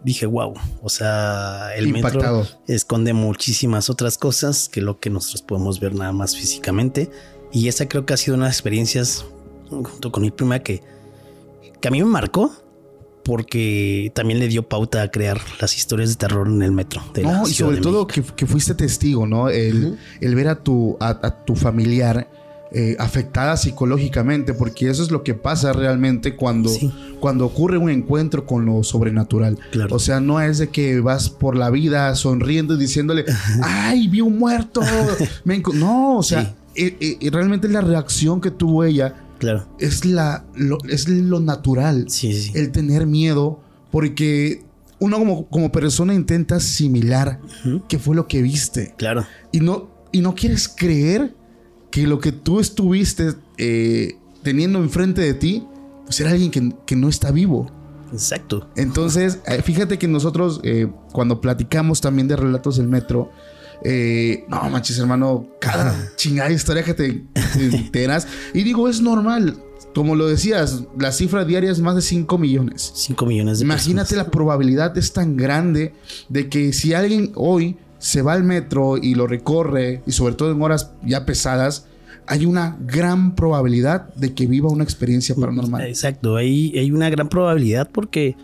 dije, 0.03 0.25
wow, 0.25 0.53
o 0.81 0.89
sea, 0.89 1.75
el 1.75 1.89
metro 1.89 2.45
esconde 2.67 3.13
muchísimas 3.13 3.89
otras 3.89 4.17
cosas 4.17 4.69
que 4.69 4.81
lo 4.81 4.99
que 4.99 5.09
nosotros 5.09 5.41
podemos 5.41 5.79
ver 5.79 5.95
nada 5.95 6.11
más 6.11 6.35
físicamente. 6.35 7.09
Y 7.51 7.67
esa 7.67 7.87
creo 7.87 8.05
que 8.05 8.13
ha 8.13 8.17
sido 8.17 8.35
una 8.35 8.45
de 8.45 8.49
las 8.49 8.57
experiencias 8.57 9.25
junto 9.69 10.11
con 10.11 10.23
mi 10.23 10.31
prima 10.31 10.59
que, 10.59 10.81
que 11.79 11.87
a 11.87 11.91
mí 11.91 12.01
me 12.01 12.09
marcó 12.09 12.51
porque 13.23 14.11
también 14.13 14.39
le 14.39 14.47
dio 14.47 14.67
pauta 14.67 15.01
a 15.01 15.09
crear 15.09 15.39
las 15.59 15.75
historias 15.77 16.09
de 16.09 16.15
terror 16.15 16.47
en 16.47 16.61
el 16.61 16.71
metro. 16.71 17.01
no, 17.21 17.47
y 17.47 17.53
sobre 17.53 17.77
todo 17.77 18.07
que, 18.07 18.21
fuiste 18.45 18.75
testigo, 18.75 19.25
¿no? 19.25 19.49
El, 19.49 19.97
el 20.21 20.35
ver 20.35 20.47
a 20.49 20.55
tu, 20.55 20.97
a 20.99 21.43
tu 21.45 21.55
familiar 21.55 22.27
eh, 22.75 22.95
afectada 22.97 23.55
psicológicamente, 23.55 24.55
porque 24.55 24.89
eso 24.89 25.03
es 25.03 25.11
lo 25.11 25.21
que 25.21 25.35
pasa 25.35 25.73
realmente 25.73 26.35
cuando, 26.35 26.71
cuando 27.19 27.45
ocurre 27.45 27.77
un 27.77 27.91
encuentro 27.91 28.47
con 28.47 28.65
lo 28.65 28.81
sobrenatural. 28.81 29.59
O 29.91 29.99
sea, 29.99 30.19
no 30.19 30.41
es 30.41 30.57
de 30.57 30.69
que 30.69 30.99
vas 30.99 31.29
por 31.29 31.55
la 31.55 31.69
vida 31.69 32.15
sonriendo 32.15 32.73
y 32.73 32.79
diciéndole, 32.79 33.25
ay, 33.61 34.07
vi 34.07 34.21
un 34.21 34.39
muerto. 34.39 34.81
no, 35.75 36.17
o 36.17 36.23
sea, 36.23 36.55
eh, 36.73 36.97
eh, 36.99 37.29
realmente 37.29 37.69
la 37.69 37.81
reacción 37.81 38.41
que 38.41 38.49
tuvo 38.49 38.83
ella 38.83 39.22
claro. 39.43 39.67
es, 39.79 40.05
la, 40.05 40.45
lo, 40.55 40.77
es 40.89 41.07
lo 41.07 41.39
natural. 41.39 42.07
el 42.53 42.71
tener 42.71 43.05
miedo, 43.05 43.59
porque 43.91 44.63
uno 44.99 45.17
como, 45.19 45.47
como 45.49 45.71
persona 45.71 46.13
intenta 46.13 46.55
asimilar 46.55 47.39
qué 47.89 47.99
fue 47.99 48.15
lo 48.15 48.27
que 48.27 48.41
viste. 48.41 48.93
Claro. 48.97 49.25
Y 49.51 49.59
no, 49.59 49.89
y 50.11 50.21
no 50.21 50.33
quieres 50.35 50.69
creer 50.69 51.35
que 51.91 52.07
lo 52.07 52.19
que 52.19 52.31
tú 52.31 52.59
estuviste 52.59 53.33
eh, 53.57 54.17
teniendo 54.43 54.79
enfrente 54.79 55.21
de 55.21 55.33
ti, 55.33 55.67
pues 56.05 56.19
era 56.19 56.31
alguien 56.31 56.73
que, 56.85 56.95
no 56.95 57.09
está 57.09 57.31
vivo. 57.31 57.69
Exacto. 58.11 58.69
Entonces, 58.75 59.39
eh, 59.45 59.61
fíjate 59.61 59.97
que 59.97 60.07
nosotros, 60.07 60.61
eh, 60.63 60.87
cuando 61.11 61.41
platicamos 61.41 61.99
también 61.99 62.27
de 62.27 62.35
relatos 62.35 62.77
del 62.77 62.87
metro, 62.87 63.31
no 64.47 64.69
manches, 64.69 64.97
hermano, 64.97 65.47
cada 65.59 66.11
chingada 66.15 66.51
historia 66.51 66.83
que 66.83 66.93
te, 66.93 67.23
enteras. 67.55 68.27
y 68.53 68.63
digo, 68.63 68.87
es 68.87 69.01
normal. 69.01 69.57
Como 69.93 70.15
lo 70.15 70.27
decías, 70.27 70.85
la 70.97 71.11
cifra 71.11 71.45
diaria 71.45 71.71
es 71.71 71.79
más 71.79 71.95
de 71.95 72.01
5 72.01 72.37
millones. 72.37 72.93
5 72.95 73.25
millones 73.27 73.59
de 73.59 73.65
Imagínate 73.65 74.15
la 74.15 74.31
probabilidad 74.31 74.97
es 74.97 75.13
tan 75.13 75.37
grande 75.37 75.93
de 76.29 76.49
que 76.49 76.73
si 76.73 76.93
alguien 76.93 77.31
hoy 77.35 77.77
se 77.99 78.21
va 78.21 78.33
al 78.33 78.43
metro 78.43 78.97
y 78.97 79.15
lo 79.15 79.27
recorre, 79.27 80.01
y 80.07 80.11
sobre 80.11 80.33
todo 80.33 80.51
en 80.51 80.61
horas 80.61 80.91
ya 81.03 81.25
pesadas, 81.25 81.85
hay 82.25 82.45
una 82.45 82.77
gran 82.81 83.35
probabilidad 83.35 84.13
de 84.15 84.33
que 84.33 84.47
viva 84.47 84.69
una 84.69 84.83
experiencia 84.83 85.35
paranormal. 85.35 85.85
Exacto, 85.85 86.35
hay, 86.35 86.77
hay 86.77 86.91
una 86.91 87.09
gran 87.09 87.29
probabilidad 87.29 87.89
porque 87.91 88.35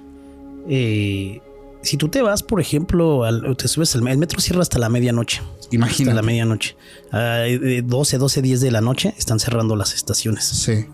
eh, 0.67 1.41
si 1.81 1.97
tú 1.97 2.09
te 2.09 2.21
vas, 2.21 2.43
por 2.43 2.61
ejemplo, 2.61 3.23
al, 3.23 3.55
te 3.57 3.67
subes 3.67 3.95
al 3.95 4.07
el 4.07 4.17
metro 4.17 4.39
cierra 4.39 4.61
hasta 4.61 4.79
la 4.79 4.89
medianoche. 4.89 5.41
Imagínate. 5.71 6.11
Hasta 6.11 6.21
la 6.21 6.25
medianoche. 6.25 6.75
A 7.11 7.43
12, 7.83 8.17
12, 8.17 8.41
10 8.41 8.61
de 8.61 8.71
la 8.71 8.81
noche 8.81 9.13
están 9.17 9.39
cerrando 9.39 9.75
las 9.75 9.93
estaciones. 9.93 10.45
Sí. 10.45 10.85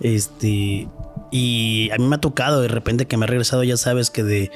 Este, 0.00 0.88
y 1.30 1.90
a 1.90 1.98
mí 1.98 2.06
me 2.06 2.16
ha 2.16 2.20
tocado 2.20 2.60
de 2.60 2.68
repente 2.68 3.06
que 3.06 3.16
me 3.16 3.26
he 3.26 3.28
regresado, 3.28 3.62
ya 3.62 3.76
sabes 3.76 4.10
que 4.10 4.24
de 4.24 4.50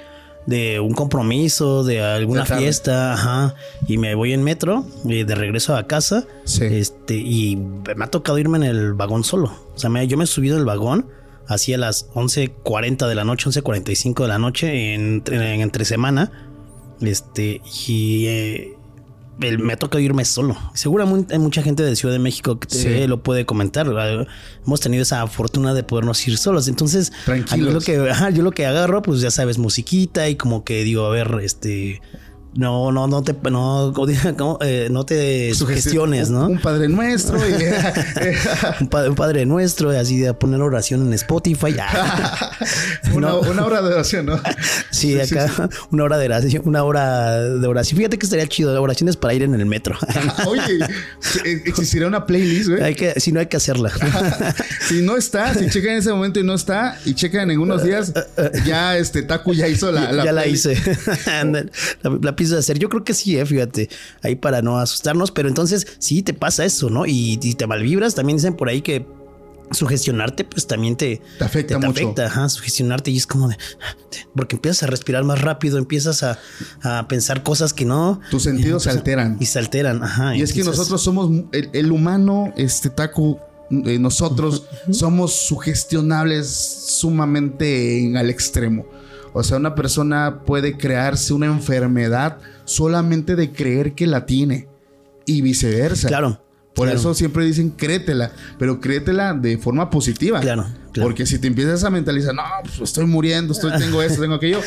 de 0.47 0.81
un 0.81 0.95
compromiso, 0.95 1.85
de 1.85 2.03
alguna 2.03 2.47
fiesta, 2.47 3.13
ajá, 3.13 3.55
y 3.87 3.99
me 3.99 4.15
voy 4.15 4.33
en 4.33 4.43
metro 4.43 4.87
y 5.05 5.25
de 5.25 5.35
regreso 5.35 5.77
a 5.77 5.87
casa, 5.87 6.25
este, 6.45 7.17
y 7.17 7.57
me 7.57 8.05
ha 8.05 8.11
tocado 8.11 8.39
irme 8.39 8.59
en 8.59 8.65
el 8.65 8.95
vagón 8.95 9.25
solo. 9.25 9.53
O 9.75 9.79
sea, 9.79 9.91
yo 10.05 10.17
me 10.17 10.25
he 10.25 10.27
subido 10.27 10.57
el 10.57 10.65
vagón 10.65 11.07
hacia 11.49 11.79
las 11.79 12.09
11.40 12.15 13.07
de 13.09 13.15
la 13.15 13.25
noche, 13.25 13.49
11.45 13.51 14.23
de 14.23 14.29
la 14.29 14.39
noche, 14.39 14.95
en, 14.95 15.23
entre 15.31 15.85
semana, 15.85 16.31
este, 17.01 17.61
y, 17.87 18.27
eh, 18.27 18.73
el- 19.41 19.59
me 19.59 19.75
ha 19.75 19.77
tocado 19.77 20.01
irme 20.01 20.25
solo. 20.25 20.57
Seguramente 20.73 21.35
hay 21.35 21.39
mucha 21.41 21.63
gente 21.63 21.83
de 21.83 21.95
Ciudad 21.95 22.15
de 22.15 22.19
México 22.19 22.59
que 22.59 22.75
Sí. 22.75 23.07
lo 23.07 23.23
puede 23.23 23.45
comentar. 23.45 23.87
Ah, 23.97 24.27
Hemos 24.67 24.81
tenido 24.81 25.03
esa 25.03 25.27
fortuna 25.27 25.75
de 25.75 25.83
podernos 25.83 26.27
ir 26.27 26.39
solos. 26.39 26.69
Entonces, 26.69 27.13
Tranquilos. 27.27 27.75
lo 27.75 27.81
que, 27.83 28.11
ajá, 28.11 28.31
yo 28.31 28.43
lo 28.43 28.51
que 28.53 28.65
agarro, 28.65 29.03
pues 29.03 29.21
ya 29.21 29.31
sabes, 29.31 29.59
musiquita 29.59 30.29
y 30.31 30.37
como 30.37 30.65
que 30.65 30.83
digo, 30.85 31.05
a 31.05 31.11
ver, 31.11 31.39
este. 31.43 32.01
No, 32.57 32.91
no, 32.91 33.07
no 33.07 33.23
te, 33.23 33.35
no, 33.51 33.93
eh, 34.63 34.89
no 34.91 35.05
te 35.05 35.53
sugestiones, 35.55 36.31
¿no? 36.31 36.47
Un, 36.49 36.59
padre 36.61 36.89
nuestro. 36.89 37.39
y- 37.39 37.53
Un, 38.81 38.89
pa- 38.89 39.09
un 39.09 39.15
padre 39.15 39.45
nuestro, 39.47 39.91
así 39.91 40.19
de 40.19 40.33
poner 40.35 40.61
oración 40.61 41.07
en 41.07 41.13
Spotify. 41.15 41.77
Una, 43.15 43.29
No. 43.29 43.41
una 43.41 43.65
hora 43.67 43.83
de 43.83 43.93
oración, 43.95 44.27
¿no? 44.27 44.37
Sí, 44.91 45.19
Sí, 45.21 45.27
sí, 45.27 45.39
acá 45.39 45.69
una 45.91 46.05
hora 46.05 46.19
de 46.19 46.27
oración, 46.27 46.63
una 46.65 46.83
hora 46.85 47.41
de 47.43 47.67
oración. 47.67 47.99
Fíjate 47.99 48.19
que 48.19 48.27
estaría 48.27 48.47
chido, 48.47 48.81
oraciones 48.83 49.17
para 49.17 49.35
ir 49.35 49.43
en 49.43 49.55
el 49.55 49.67
metro. 49.67 49.97
Oye, 50.47 50.79
eh, 51.45 51.63
existirá 51.67 52.07
una 52.07 52.27
playlist, 52.27 52.71
güey. 52.71 52.83
hay 52.83 52.95
que, 52.95 53.19
si 53.21 53.33
no 53.33 53.41
hay 53.41 53.47
que 53.47 53.57
hacerla. 53.57 53.91
Si 54.89 55.03
no 55.03 55.17
está, 55.17 55.53
si 55.55 55.69
checan 55.69 55.93
en 55.93 55.99
ese 55.99 56.11
momento 56.11 56.41
y 56.41 56.45
no 56.45 56.55
está, 56.55 56.99
y 57.05 57.15
checan 57.15 57.51
en 57.51 57.59
unos 57.61 57.83
días, 57.83 58.13
ya 58.65 58.97
este 58.97 59.23
Taku 59.23 59.53
ya 59.55 59.69
hizo 59.69 59.93
la, 59.93 60.25
ya 60.25 60.33
la 60.33 60.47
hice. 60.47 60.77
la, 62.03 62.19
la 62.23 62.37
pienso 62.47 62.59
hacer. 62.59 62.79
Yo 62.79 62.89
creo 62.89 63.05
que 63.05 63.15
sí, 63.15 63.39
eh, 63.39 63.45
fíjate. 63.47 63.89
Ahí 64.23 64.37
para 64.37 64.63
no 64.63 64.79
asustarnos. 64.79 65.31
Pero 65.31 65.49
entonces 65.49 65.87
sí 65.99 66.23
te 66.23 66.35
pasa 66.35 66.65
eso, 66.65 66.91
¿no? 66.91 67.07
Y, 67.07 67.39
y 67.43 67.55
te 67.55 67.67
malvibras. 67.67 68.15
También 68.15 68.37
dicen 68.39 68.55
por 68.55 68.69
ahí 68.69 68.83
que 68.83 69.07
sugestionarte, 69.73 70.45
pues 70.45 70.69
también 70.69 70.95
te, 70.97 71.21
Te 71.39 71.45
afecta 71.45 71.77
mucho. 71.79 71.91
afecta, 71.91 72.27
ajá, 72.27 72.49
sugestionarte 72.49 73.11
y 73.11 73.17
es 73.17 73.27
como 73.27 73.49
de. 73.49 73.57
Porque 74.37 74.55
empiezas 74.57 74.85
a 74.85 74.87
respirar 74.87 75.25
más 75.25 75.41
rápido, 75.41 75.79
empiezas 75.79 76.23
a, 76.23 76.39
a 76.83 77.09
pensar 77.09 77.43
cosas 77.43 77.73
que 77.73 77.85
no. 77.85 78.21
Tus 78.31 78.45
sentidos 78.45 78.85
se 78.85 78.91
alteran. 78.91 79.37
Y 79.41 79.47
se 79.47 79.59
alteran, 79.59 80.05
ajá. 80.05 80.37
Y 80.37 80.43
es 80.43 80.53
que 80.53 80.63
nosotros 80.63 81.03
somos 81.03 81.31
el, 81.53 81.71
el 81.73 81.91
humano, 81.91 82.53
este 82.57 82.91
Taku, 82.91 83.39
eh, 83.71 83.99
nosotros 83.99 84.63
somos 84.93 85.33
sugestionables 85.35 86.47
sumamente 86.49 87.99
en- 88.05 88.17
al 88.17 88.31
extremo. 88.31 88.87
O 89.39 89.43
sea, 89.43 89.59
una 89.59 89.75
persona 89.75 90.45
puede 90.47 90.79
crearse 90.79 91.35
una 91.35 91.45
enfermedad 91.45 92.39
solamente 92.65 93.37
de 93.37 93.53
creer 93.53 93.93
que 93.95 94.07
la 94.07 94.25
tiene 94.25 94.67
y 95.27 95.43
viceversa. 95.43 96.09
Claro. 96.09 96.43
Por 96.75 96.87
claro. 96.87 96.99
eso 96.99 97.13
siempre 97.13 97.45
dicen 97.45 97.69
créetela, 97.69 98.33
pero 98.59 98.81
créetela 98.81 99.35
de 99.35 99.59
forma 99.59 99.91
positiva. 99.91 100.41
Claro, 100.41 100.65
claro. 100.91 101.07
Porque 101.07 101.27
si 101.27 101.39
te 101.39 101.49
empiezas 101.49 101.85
a 101.85 101.91
mentalizar, 101.91 102.35
no, 102.35 102.45
pues 102.63 102.81
estoy 102.81 103.05
muriendo, 103.05 103.53
estoy, 103.53 103.73
tengo 103.79 104.01
esto, 104.01 104.23
tengo 104.23 104.37
aquello. 104.37 104.61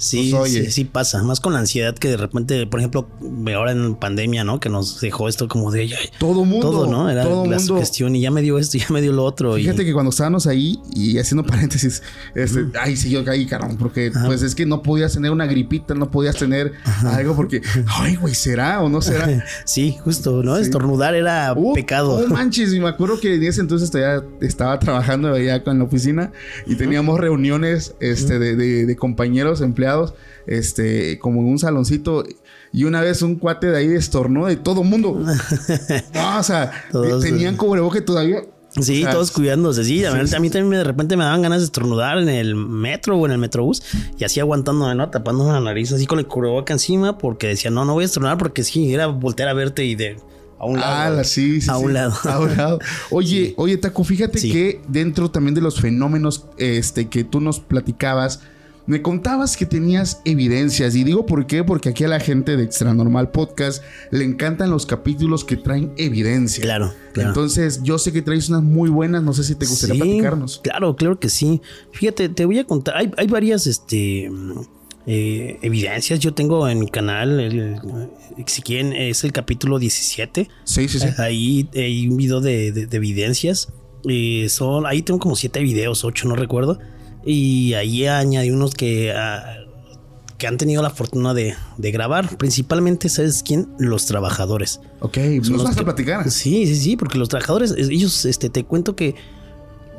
Sí, 0.00 0.30
Pues, 0.32 0.50
oye. 0.50 0.64
sí, 0.64 0.70
sí 0.70 0.84
pasa. 0.86 1.22
Más 1.22 1.40
con 1.40 1.52
la 1.52 1.58
ansiedad 1.58 1.94
que 1.94 2.08
de 2.08 2.16
repente, 2.16 2.66
por 2.66 2.80
ejemplo, 2.80 3.06
ahora 3.54 3.72
en 3.72 3.94
pandemia, 3.96 4.44
¿no? 4.44 4.58
Que 4.58 4.70
nos 4.70 4.98
dejó 5.00 5.28
esto 5.28 5.46
como 5.46 5.70
de... 5.70 5.90
Todo 6.18 6.44
mundo. 6.46 6.70
todo, 6.70 6.86
¿no? 6.86 7.10
Era 7.10 7.22
todo 7.24 7.44
la 7.44 7.58
mundo. 7.58 7.74
sugestión 7.76 8.16
y 8.16 8.22
ya 8.22 8.30
me 8.30 8.40
dio 8.40 8.58
esto, 8.58 8.78
ya 8.78 8.86
me 8.88 9.02
dio 9.02 9.12
lo 9.12 9.24
otro. 9.24 9.58
y- 9.58 9.62
Fíjate 9.64 9.84
que 9.84 9.92
cuando 9.92 10.08
estábamos 10.08 10.46
ahí 10.46 10.80
y 10.94 11.18
haciendo 11.18 11.44
paréntesis, 11.46 12.02
este, 12.34 12.66
ay, 12.80 12.96
sí, 12.96 13.10
yo 13.10 13.24
caí, 13.26 13.44
carón, 13.46 13.76
porque 13.76 14.10
pues 14.24 14.40
es 14.42 14.54
que 14.54 14.64
no 14.64 14.82
podías 14.82 15.12
tener 15.12 15.30
una 15.32 15.44
gripita, 15.46 15.94
no 15.94 16.10
podías 16.10 16.36
tener 16.36 16.72
algo 17.04 17.36
porque, 17.36 17.60
ay, 17.86 18.16
güey, 18.16 18.34
¿será 18.34 18.80
o 18.80 18.88
no 18.88 19.02
será? 19.02 19.44
Sí, 19.66 19.96
justo, 20.02 20.42
¿no? 20.42 20.56
Estornudar 20.56 21.14
era 21.14 21.52
Uh, 21.54 21.74
pecado. 21.74 22.20
No 22.26 22.34
manches, 22.34 22.72
y 22.72 22.80
me 22.80 22.88
acuerdo 22.88 23.20
que 23.20 23.34
en 23.34 23.42
ese 23.44 23.60
entonces 23.60 23.90
todavía 23.90 24.26
estaba 24.40 24.78
trabajando 24.78 25.34
allá 25.34 25.62
con 25.62 25.78
la 25.78 25.84
oficina 25.84 26.32
y 26.66 26.74
teníamos 26.76 27.20
reuniones 27.20 27.94
este, 28.00 28.38
de, 28.38 28.56
de- 28.56 28.86
de 28.86 28.96
compañeros, 28.96 29.60
empleados, 29.60 29.89
este, 30.46 31.18
como 31.18 31.40
en 31.40 31.48
un 31.48 31.58
saloncito. 31.58 32.24
Y 32.72 32.84
una 32.84 33.00
vez 33.00 33.22
un 33.22 33.36
cuate 33.36 33.68
de 33.68 33.78
ahí 33.78 33.92
estornó 33.92 34.50
y 34.50 34.56
todo 34.56 34.84
mundo. 34.84 35.20
No, 36.14 36.38
o 36.38 36.42
sea, 36.42 36.70
Todos, 36.90 37.22
tenían 37.22 37.56
cubrebocas 37.56 38.04
todavía. 38.04 38.42
Sí, 38.70 39.02
O 39.02 39.04
sea, 39.04 39.10
todos 39.10 39.30
cuidándose. 39.32 39.84
Sí, 39.84 40.04
a, 40.04 40.12
mí, 40.12 40.26
sí. 40.26 40.36
a 40.36 40.38
mí 40.38 40.48
también 40.48 40.78
de 40.78 40.84
repente 40.84 41.16
me 41.16 41.24
daban 41.24 41.42
ganas 41.42 41.58
de 41.58 41.64
estornudar 41.64 42.18
en 42.18 42.28
el 42.28 42.54
metro 42.54 43.16
o 43.16 43.26
en 43.26 43.32
el 43.32 43.38
metrobús 43.38 43.82
y 44.16 44.24
así 44.24 44.38
aguantando, 44.38 44.94
¿no? 44.94 45.10
Tapando 45.10 45.50
la 45.50 45.60
nariz 45.60 45.92
así 45.92 46.06
con 46.06 46.20
el 46.20 46.26
cubreboca 46.26 46.72
encima 46.72 47.18
porque 47.18 47.48
decía, 47.48 47.70
no, 47.70 47.84
no 47.84 47.94
voy 47.94 48.02
a 48.02 48.06
estornudar 48.06 48.38
porque 48.38 48.62
sí, 48.62 48.94
era 48.94 49.08
voltear 49.08 49.48
a 49.48 49.54
verte 49.54 49.84
y 49.84 49.96
de 49.96 50.16
a 50.60 50.66
un 50.66 50.78
lado. 50.78 51.20
Ah, 51.20 51.24
sí, 51.24 51.60
sí, 51.60 51.70
a 51.70 51.78
sí. 51.78 51.84
un 51.84 51.94
lado. 51.94 52.14
A 52.24 52.38
un 52.38 52.56
lado. 52.56 52.78
Oye, 53.10 53.54
oye, 53.56 53.78
Taco, 53.78 54.04
fíjate 54.04 54.40
que 54.40 54.82
dentro 54.86 55.30
también 55.30 55.54
de 55.54 55.62
los 55.62 55.80
fenómenos 55.80 56.44
este, 56.58 57.08
que 57.08 57.24
tú 57.24 57.40
nos 57.40 57.60
platicabas, 57.60 58.42
me 58.86 59.02
contabas 59.02 59.56
que 59.56 59.66
tenías 59.66 60.20
evidencias. 60.24 60.94
Y 60.96 61.04
digo 61.04 61.26
por 61.26 61.46
qué, 61.46 61.62
porque 61.64 61.90
aquí 61.90 62.04
a 62.04 62.08
la 62.08 62.18
gente 62.20 62.56
de 62.56 62.64
Extra 62.64 62.92
Normal 62.94 63.30
Podcast 63.30 63.82
le 64.10 64.24
encantan 64.24 64.70
los 64.70 64.86
capítulos 64.86 65.44
que 65.44 65.56
traen 65.56 65.92
evidencia. 65.96 66.62
Claro, 66.62 66.92
claro. 67.12 67.28
Entonces, 67.30 67.82
yo 67.84 67.98
sé 67.98 68.12
que 68.12 68.22
traes 68.22 68.48
unas 68.48 68.62
muy 68.62 68.90
buenas. 68.90 69.22
No 69.22 69.32
sé 69.32 69.44
si 69.44 69.54
te 69.54 69.66
gustaría 69.66 69.94
Sí, 69.94 70.00
platicarnos. 70.00 70.60
Claro, 70.62 70.96
claro 70.96 71.18
que 71.20 71.28
sí. 71.28 71.60
Fíjate, 71.92 72.28
te 72.30 72.44
voy 72.44 72.58
a 72.58 72.64
contar. 72.64 72.96
Hay, 72.96 73.10
hay 73.16 73.26
varias 73.28 73.66
este, 73.68 74.30
eh, 75.06 75.58
evidencias. 75.62 76.18
Yo 76.20 76.34
tengo 76.34 76.68
en 76.68 76.78
mi 76.80 76.88
canal, 76.88 77.38
el- 77.40 77.80
si 78.46 78.62
quieren, 78.62 78.92
es 78.92 79.24
el 79.24 79.32
capítulo 79.32 79.78
17. 79.78 80.48
Sí, 80.64 80.88
sí, 80.88 80.98
sí. 80.98 81.06
Ahí 81.18 81.68
hay 81.74 82.08
un 82.08 82.16
video 82.16 82.40
de, 82.40 82.72
de- 82.72 82.86
de 82.86 82.96
evidencias. 82.96 83.68
Eh, 84.08 84.46
son, 84.48 84.86
ahí 84.86 85.02
tengo 85.02 85.20
como 85.20 85.36
siete 85.36 85.60
videos, 85.60 86.04
ocho, 86.04 86.26
no 86.26 86.34
recuerdo. 86.34 86.78
Y 87.24 87.74
ahí 87.74 88.06
añadí 88.06 88.50
unos 88.50 88.74
que, 88.74 89.12
ah, 89.12 89.56
que 90.38 90.46
han 90.46 90.56
tenido 90.56 90.82
la 90.82 90.90
fortuna 90.90 91.34
de, 91.34 91.54
de 91.76 91.90
grabar. 91.90 92.36
Principalmente, 92.38 93.08
¿sabes 93.08 93.42
quién? 93.42 93.68
Los 93.78 94.06
trabajadores. 94.06 94.80
Ok, 95.00 95.14
pues 95.14 95.46
Son 95.48 95.56
nos 95.56 95.62
los 95.62 95.64
vas 95.64 95.78
a 95.78 95.84
platicar. 95.84 96.30
Sí, 96.30 96.66
sí, 96.66 96.76
sí, 96.76 96.96
porque 96.96 97.18
los 97.18 97.28
trabajadores, 97.28 97.72
es- 97.72 97.88
ellos, 97.90 98.24
este, 98.24 98.48
te 98.48 98.64
cuento 98.64 98.96
que 98.96 99.14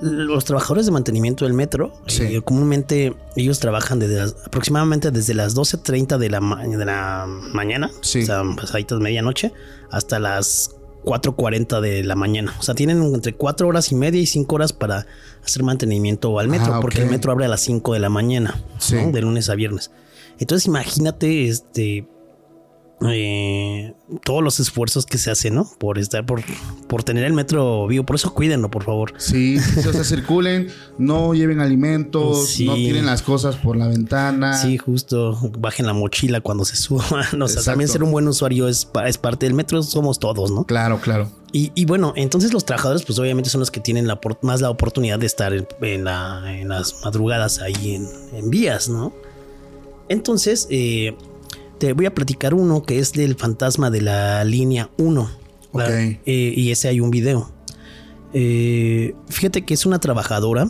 los 0.02 0.44
trabajadores 0.46 0.88
de 0.88 0.92
mantenimiento 0.92 1.46
del 1.46 1.54
metro, 1.54 1.94
Sí. 2.08 2.24
eh, 2.24 2.42
comúnmente 2.42 3.14
ellos 3.36 3.60
trabajan 3.60 4.00
desde 4.00 4.16
las- 4.16 4.36
aproximadamente 4.48 5.12
desde 5.12 5.36
las 5.36 5.54
12.30 5.54 6.18
de 6.18 6.30
la, 6.32 6.42
ma- 6.42 6.66
de 6.66 6.86
la 6.86 7.28
mañana, 7.54 7.92
Sí. 8.02 8.24
o 8.24 8.26
sea, 8.26 8.42
pasaditas 8.56 9.00
medianoche, 9.00 9.54
hasta 9.92 10.18
las 10.18 10.72
4.40 11.04 11.82
de 11.82 12.04
la 12.04 12.16
mañana. 12.16 12.54
O 12.60 12.64
sea, 12.64 12.76
tienen 12.76 13.02
entre 13.04 13.34
4 13.34 13.68
horas 13.68 13.92
y 13.92 13.96
media 13.96 14.22
y 14.22 14.26
5 14.26 14.54
horas 14.56 14.74
para 14.74 15.08
hacer 15.44 15.64
mantenimiento 15.64 16.38
al 16.40 16.48
metro, 16.48 16.76
Ah, 16.76 16.80
porque 16.82 17.02
el 17.02 17.10
metro 17.10 17.32
abre 17.32 17.46
a 17.46 17.50
las 17.50 17.62
5 17.62 17.94
de 17.94 18.00
la 18.00 18.10
mañana, 18.10 18.62
Sí. 18.80 18.96
¿no? 18.96 19.12
de 19.12 19.22
lunes 19.22 19.50
a 19.50 19.56
viernes. 19.56 19.92
Entonces, 20.40 20.66
imagínate, 20.68 21.48
este, 21.48 22.08
eh, 23.10 23.94
todos 24.24 24.44
los 24.44 24.60
esfuerzos 24.60 25.06
que 25.06 25.18
se 25.18 25.32
hacen, 25.32 25.56
¿no? 25.56 25.70
Por 25.80 25.98
estar, 25.98 26.26
por, 26.26 26.42
por 26.88 27.04
tener 27.04 27.24
el 27.24 27.34
metro 27.34 27.88
vivo. 27.88 28.06
Por 28.06 28.16
eso 28.16 28.34
cuídenlo, 28.34 28.70
por 28.70 28.84
favor. 28.84 29.14
Sí, 29.18 29.58
o 29.58 29.92
sea, 29.92 30.04
circulen, 30.04 30.68
no 30.98 31.34
lleven 31.34 31.60
alimentos, 31.62 32.48
Sí. 32.50 32.66
no 32.66 32.76
tiren 32.76 33.06
las 33.06 33.22
cosas 33.22 33.56
por 33.56 33.76
la 33.78 33.88
ventana. 33.88 34.54
Sí, 34.56 34.78
justo. 34.78 35.38
Bajen 35.60 35.86
la 35.88 35.94
mochila 35.94 36.42
cuando 36.42 36.66
se 36.66 36.76
suban. 36.76 37.26
O 37.42 37.48
sea, 37.48 37.64
también 37.64 37.88
ser 37.88 38.04
un 38.04 38.12
buen 38.12 38.28
usuario 38.28 38.68
es, 38.68 38.88
es 39.06 39.18
parte 39.18 39.46
del 39.48 39.54
metro. 39.56 39.82
Somos 39.84 40.20
todos, 40.20 40.52
¿no? 40.52 40.64
Claro, 40.66 41.00
claro. 41.02 41.30
Y, 41.54 41.72
y 41.76 41.86
bueno, 41.86 42.14
entonces 42.16 42.54
los 42.54 42.64
trabajadores, 42.66 43.04
pues 43.04 43.18
obviamente 43.20 43.50
son 43.50 43.60
los 43.60 43.72
que 43.72 43.80
tienen 43.82 44.08
la, 44.08 44.20
más 44.42 44.62
la 44.62 44.70
oportunidad 44.70 45.20
de 45.20 45.26
estar 45.26 45.54
en, 45.54 45.68
en 45.82 46.04
la- 46.06 46.44
en 46.60 46.70
las 46.70 46.96
madrugadas 47.04 47.60
ahí 47.60 47.96
en, 47.96 48.08
en 48.34 48.50
vías, 48.50 48.88
¿no? 48.88 49.12
Entonces, 50.08 50.68
eh, 50.70 51.16
te 51.82 51.94
voy 51.94 52.06
a 52.06 52.14
platicar 52.14 52.54
uno 52.54 52.84
que 52.84 53.00
es 53.00 53.12
del 53.12 53.34
fantasma 53.34 53.90
de 53.90 54.02
la 54.02 54.44
línea 54.44 54.92
1. 55.00 55.32
Ok. 55.72 55.82
Eh, 55.90 56.20
y 56.26 56.70
ese 56.70 56.90
hay 56.90 57.00
un 57.00 57.10
video. 57.10 57.52
Eh, 58.36 59.16
fíjate 59.30 59.66
que 59.66 59.74
es 59.74 59.88
una 59.88 60.00
trabajadora 60.00 60.70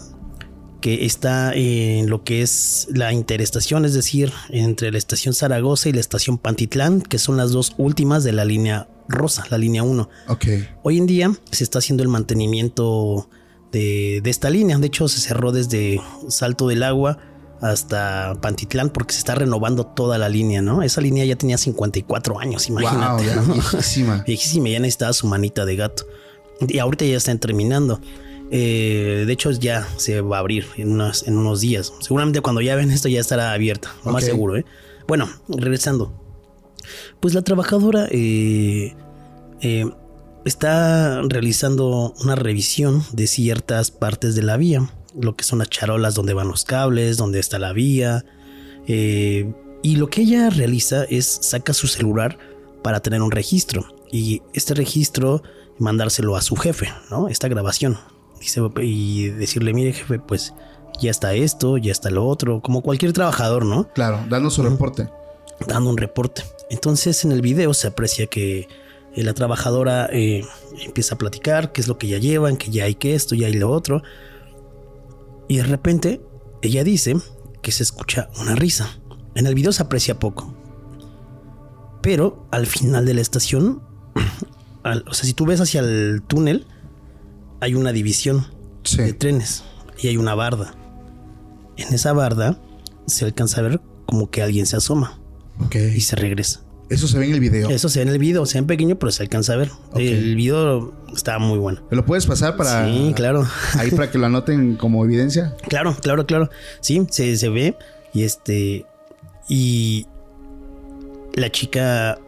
que 0.79 1.05
está 1.05 1.51
en 1.53 2.09
lo 2.09 2.23
que 2.23 2.41
es 2.41 2.87
la 2.93 3.11
interestación, 3.11 3.83
es 3.83 3.93
decir, 3.93 4.31
entre 4.51 4.89
la 4.89 4.97
estación 4.97 5.33
Zaragoza 5.33 5.89
y 5.89 5.91
la 5.91 5.99
estación 5.99 6.37
Pantitlán, 6.37 7.01
que 7.01 7.19
son 7.19 7.35
las 7.35 7.51
dos 7.51 7.75
últimas 7.77 8.23
de 8.23 8.31
la 8.31 8.45
línea 8.45 8.87
rosa, 9.09 9.43
la 9.49 9.57
línea 9.57 9.83
1. 9.83 10.09
Ok. 10.29 10.45
Hoy 10.81 10.97
en 10.97 11.07
día 11.07 11.33
se 11.51 11.65
está 11.65 11.79
haciendo 11.79 12.03
el 12.03 12.09
mantenimiento 12.09 13.29
de, 13.73 14.21
de 14.23 14.29
esta 14.29 14.49
línea. 14.49 14.77
De 14.77 14.87
hecho, 14.87 15.09
se 15.09 15.19
cerró 15.19 15.51
desde 15.51 15.99
Salto 16.29 16.69
del 16.69 16.83
Agua 16.83 17.17
hasta 17.61 18.35
Pantitlán 18.41 18.89
porque 18.89 19.13
se 19.13 19.19
está 19.19 19.35
renovando 19.35 19.85
toda 19.85 20.17
la 20.17 20.29
línea, 20.29 20.61
¿no? 20.61 20.81
Esa 20.83 20.99
línea 21.01 21.23
ya 21.25 21.35
tenía 21.35 21.57
54 21.57 22.39
años, 22.39 22.67
imagínate. 22.67 23.23
Wow, 23.23 23.23
ya, 23.23 23.35
¿no? 23.35 23.53
viejísima. 23.53 24.23
Viejísima, 24.25 24.69
ya 24.69 24.79
necesitaba 24.79 25.13
su 25.13 25.27
manita 25.27 25.65
de 25.65 25.75
gato. 25.75 26.03
Y 26.67 26.79
ahorita 26.79 27.05
ya 27.05 27.17
están 27.17 27.39
terminando. 27.39 27.99
Eh, 28.51 29.23
de 29.25 29.33
hecho, 29.33 29.51
ya 29.51 29.87
se 29.97 30.21
va 30.21 30.37
a 30.37 30.39
abrir 30.41 30.65
en, 30.77 30.91
unas- 30.91 31.25
en 31.27 31.37
unos 31.37 31.61
días. 31.61 31.93
Seguramente 32.01 32.41
cuando 32.41 32.61
ya 32.61 32.75
ven 32.75 32.91
esto 32.91 33.07
ya 33.07 33.19
estará 33.21 33.53
abierta, 33.53 33.93
lo 34.05 34.11
más 34.11 34.25
seguro. 34.25 34.57
¿eh? 34.57 34.65
Bueno, 35.07 35.29
regresando. 35.47 36.13
Pues 37.19 37.33
la 37.33 37.43
trabajadora 37.43 38.07
eh, 38.11 38.95
eh, 39.61 39.85
está 40.45 41.21
realizando 41.21 42.13
una 42.23 42.35
revisión 42.35 43.03
de 43.13 43.27
ciertas 43.27 43.91
partes 43.91 44.35
de 44.35 44.41
la 44.41 44.57
vía, 44.57 44.89
lo 45.19 45.35
que 45.35 45.43
son 45.43 45.59
las 45.59 45.69
charolas 45.69 46.15
donde 46.15 46.33
van 46.33 46.47
los 46.47 46.63
cables, 46.65 47.17
donde 47.17 47.39
está 47.39 47.59
la 47.59 47.73
vía. 47.73 48.25
eh, 48.87 49.51
y 49.83 49.95
lo 49.95 50.09
que 50.09 50.21
ella 50.21 50.49
realiza 50.49 51.05
es 51.05 51.25
saca 51.41 51.73
su 51.73 51.87
celular 51.87 52.37
para 52.83 52.99
tener 52.99 53.21
un 53.21 53.31
registro 53.31 53.85
y 54.11 54.41
este 54.53 54.73
registro 54.73 55.41
mandárselo 55.79 56.35
a 56.35 56.41
su 56.41 56.55
jefe, 56.55 56.91
¿no? 57.09 57.27
Esta 57.27 57.47
grabación. 57.47 57.97
Dice, 58.39 58.61
y 58.81 59.29
decirle, 59.29 59.73
mire 59.73 59.93
jefe, 59.93 60.19
pues 60.19 60.53
ya 60.99 61.09
está 61.09 61.33
esto, 61.33 61.77
ya 61.77 61.91
está 61.91 62.09
lo 62.09 62.25
otro, 62.27 62.61
como 62.61 62.81
cualquier 62.81 63.13
trabajador, 63.13 63.65
¿no? 63.65 63.91
Claro, 63.93 64.19
dando 64.29 64.49
su 64.49 64.61
reporte. 64.61 65.09
Dando 65.67 65.89
un 65.89 65.97
reporte. 65.97 66.43
Entonces 66.69 67.23
en 67.25 67.31
el 67.31 67.41
video 67.41 67.73
se 67.73 67.87
aprecia 67.87 68.27
que 68.27 68.67
eh, 69.15 69.23
la 69.23 69.33
trabajadora 69.33 70.09
eh, 70.11 70.43
empieza 70.83 71.15
a 71.15 71.17
platicar 71.17 71.71
qué 71.71 71.81
es 71.81 71.87
lo 71.87 71.97
que 71.97 72.07
ya 72.07 72.17
llevan, 72.17 72.57
que 72.57 72.69
ya 72.71 72.85
hay 72.85 72.95
que 72.95 73.15
esto, 73.15 73.35
ya 73.35 73.47
hay 73.47 73.53
lo 73.53 73.69
otro. 73.71 74.03
Y 75.51 75.57
de 75.57 75.63
repente 75.63 76.21
ella 76.61 76.85
dice 76.85 77.17
que 77.61 77.73
se 77.73 77.83
escucha 77.83 78.29
una 78.39 78.55
risa. 78.55 78.87
En 79.35 79.47
el 79.47 79.53
video 79.53 79.73
se 79.73 79.83
aprecia 79.83 80.17
poco. 80.17 80.55
Pero 82.01 82.47
al 82.51 82.67
final 82.67 83.05
de 83.05 83.15
la 83.15 83.19
estación, 83.19 83.81
o 84.85 85.13
sea, 85.13 85.25
si 85.25 85.33
tú 85.33 85.45
ves 85.45 85.59
hacia 85.59 85.81
el 85.81 86.21
túnel, 86.25 86.65
hay 87.59 87.75
una 87.75 87.91
división 87.91 88.47
de 88.95 89.11
trenes 89.11 89.65
y 89.99 90.07
hay 90.07 90.15
una 90.15 90.35
barda. 90.35 90.73
En 91.75 91.93
esa 91.93 92.13
barda 92.13 92.57
se 93.05 93.25
alcanza 93.25 93.59
a 93.59 93.63
ver 93.63 93.81
como 94.05 94.31
que 94.31 94.41
alguien 94.41 94.65
se 94.65 94.77
asoma 94.77 95.19
y 95.73 95.99
se 95.99 96.15
regresa. 96.15 96.61
Eso 96.91 97.07
se 97.07 97.17
ve 97.17 97.25
en 97.25 97.33
el 97.33 97.39
video. 97.39 97.69
Eso 97.69 97.87
se 97.87 97.99
ve 97.99 98.03
en 98.03 98.09
el 98.09 98.19
video, 98.19 98.45
se 98.45 98.55
ve 98.55 98.59
en 98.59 98.67
pequeño, 98.67 98.99
pero 98.99 99.13
se 99.13 99.23
alcanza 99.23 99.53
a 99.53 99.55
ver. 99.55 99.71
El 99.95 100.35
video 100.35 100.93
está 101.15 101.39
muy 101.39 101.57
bueno. 101.57 101.81
¿Me 101.89 101.95
lo 101.95 102.05
puedes 102.05 102.25
pasar 102.25 102.57
para. 102.57 102.85
Sí, 102.85 103.13
claro. 103.15 103.47
Ahí 103.77 103.91
para 103.91 104.11
que 104.11 104.17
lo 104.17 104.25
anoten 104.25 104.75
como 104.75 105.03
evidencia. 105.05 105.55
Claro, 105.69 105.95
claro, 106.01 106.25
claro. 106.25 106.49
Sí, 106.81 107.07
se, 107.09 107.37
se 107.37 107.47
ve. 107.47 107.77
Y 108.13 108.23
este. 108.23 108.85
Y 109.47 110.05
la 111.33 111.49
chica 111.49 112.19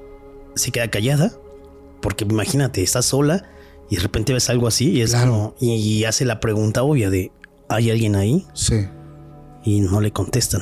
se 0.56 0.71
queda 0.71 0.88
callada. 0.88 1.34
Porque 2.02 2.23
imagínate, 2.23 2.82
está 2.84 3.02
sola 3.02 3.43
y 3.89 3.97
de 3.97 4.02
repente 4.02 4.32
ves 4.32 4.49
algo 4.49 4.67
así 4.67 4.91
y 4.91 5.02
es 5.02 5.13
como. 5.13 5.56
Y, 5.60 6.06
hace 6.06 6.23
la 6.23 6.39
pregunta 6.39 6.84
obvia 6.84 7.10
de: 7.10 7.34
¿hay 7.67 7.91
alguien 7.91 8.15
ahí? 8.15 8.45
Sí. 8.54 8.88
Y 9.65 9.82
no 9.82 9.99
le 9.99 10.12
contestan. 10.12 10.62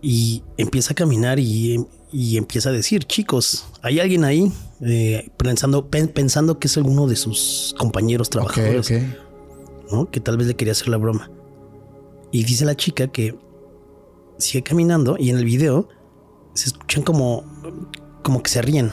Y 0.00 0.44
empieza 0.56 0.92
a 0.92 0.94
caminar 0.94 1.40
y 1.40 1.84
y 2.12 2.36
empieza 2.36 2.70
a 2.70 2.72
decir, 2.72 3.04
chicos, 3.04 3.66
hay 3.82 4.00
alguien 4.00 4.24
ahí 4.24 4.52
eh, 4.80 5.30
pensando, 5.36 5.88
pensando 5.88 6.58
que 6.58 6.68
es 6.68 6.76
alguno 6.76 7.06
de 7.06 7.16
sus 7.16 7.74
compañeros 7.78 8.30
trabajadores, 8.30 8.90
¿no? 9.90 10.10
Que 10.10 10.20
tal 10.20 10.36
vez 10.36 10.46
le 10.46 10.56
quería 10.56 10.72
hacer 10.72 10.88
la 10.88 10.96
broma. 10.96 11.30
Y 12.30 12.44
dice 12.44 12.64
la 12.64 12.76
chica 12.76 13.08
que 13.08 13.36
sigue 14.38 14.62
caminando 14.62 15.16
y 15.18 15.30
en 15.30 15.38
el 15.38 15.44
video 15.44 15.88
se 16.54 16.68
escuchan 16.70 17.02
como, 17.02 17.44
como 18.22 18.42
que 18.42 18.50
se 18.50 18.62
ríen. 18.62 18.92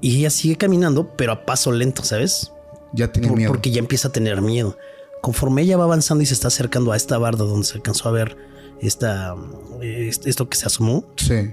Y 0.00 0.18
ella 0.18 0.30
sigue 0.30 0.56
caminando, 0.56 1.16
pero 1.16 1.32
a 1.32 1.44
paso 1.44 1.72
lento, 1.72 2.04
¿sabes? 2.04 2.52
Ya 2.92 3.10
tiene 3.12 3.30
miedo. 3.30 3.50
Porque 3.50 3.70
ya 3.70 3.80
empieza 3.80 4.08
a 4.08 4.12
tener 4.12 4.40
miedo. 4.40 4.76
Conforme 5.22 5.62
ella 5.62 5.76
va 5.76 5.84
avanzando 5.84 6.22
y 6.22 6.26
se 6.26 6.34
está 6.34 6.48
acercando 6.48 6.92
a 6.92 6.96
esta 6.96 7.18
barda 7.18 7.44
donde 7.44 7.66
se 7.66 7.74
alcanzó 7.76 8.08
a 8.08 8.12
ver 8.12 8.36
esta, 8.80 9.34
esto 9.80 10.48
que 10.48 10.56
se 10.56 10.66
asomó. 10.66 11.04
Sí. 11.16 11.50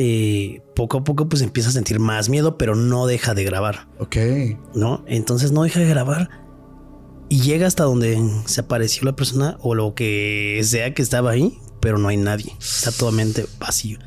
Eh, 0.00 0.62
poco 0.76 0.98
a 0.98 1.04
poco 1.04 1.28
pues 1.28 1.42
empieza 1.42 1.70
a 1.70 1.72
sentir 1.72 1.98
más 1.98 2.28
miedo, 2.28 2.56
pero 2.56 2.76
no 2.76 3.06
deja 3.06 3.34
de 3.34 3.44
grabar. 3.44 3.88
Ok. 3.98 4.16
¿No? 4.74 5.04
Entonces 5.06 5.50
no 5.50 5.64
deja 5.64 5.80
de 5.80 5.88
grabar 5.88 6.30
y 7.28 7.40
llega 7.40 7.66
hasta 7.66 7.84
donde 7.84 8.18
se 8.46 8.60
apareció 8.60 9.04
la 9.04 9.16
persona 9.16 9.58
o 9.60 9.74
lo 9.74 9.94
que 9.94 10.60
sea 10.64 10.94
que 10.94 11.02
estaba 11.02 11.30
ahí, 11.30 11.58
pero 11.80 11.98
no 11.98 12.08
hay 12.08 12.16
nadie. 12.16 12.54
Está 12.58 12.90
totalmente 12.92 13.46
vacío. 13.58 13.98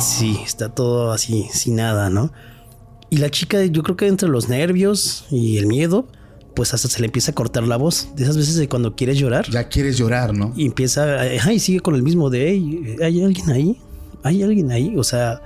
sí, 0.00 0.38
está 0.44 0.74
todo 0.74 1.12
así, 1.12 1.46
sin 1.52 1.76
nada, 1.76 2.10
¿no? 2.10 2.32
Y 3.08 3.18
la 3.18 3.30
chica, 3.30 3.64
yo 3.64 3.82
creo 3.82 3.96
que 3.96 4.08
entre 4.08 4.28
los 4.28 4.48
nervios 4.48 5.26
y 5.30 5.58
el 5.58 5.66
miedo, 5.66 6.08
pues 6.56 6.72
hasta 6.72 6.88
se 6.88 7.00
le 7.00 7.06
empieza 7.06 7.30
a 7.30 7.34
cortar 7.34 7.64
la 7.64 7.76
voz. 7.76 8.08
De 8.16 8.24
esas 8.24 8.36
veces 8.36 8.56
de 8.56 8.66
cuando 8.66 8.96
quieres 8.96 9.18
llorar. 9.18 9.48
Ya 9.50 9.68
quieres 9.68 9.98
llorar, 9.98 10.34
¿no? 10.34 10.52
Y 10.56 10.64
empieza, 10.66 11.52
y 11.52 11.60
sigue 11.60 11.80
con 11.80 11.94
el 11.94 12.02
mismo 12.02 12.30
de, 12.30 12.96
¿hay 13.02 13.22
alguien 13.22 13.50
ahí? 13.50 13.78
¿Hay 14.22 14.42
alguien 14.42 14.72
ahí? 14.72 14.96
O 14.96 15.04
sea, 15.04 15.42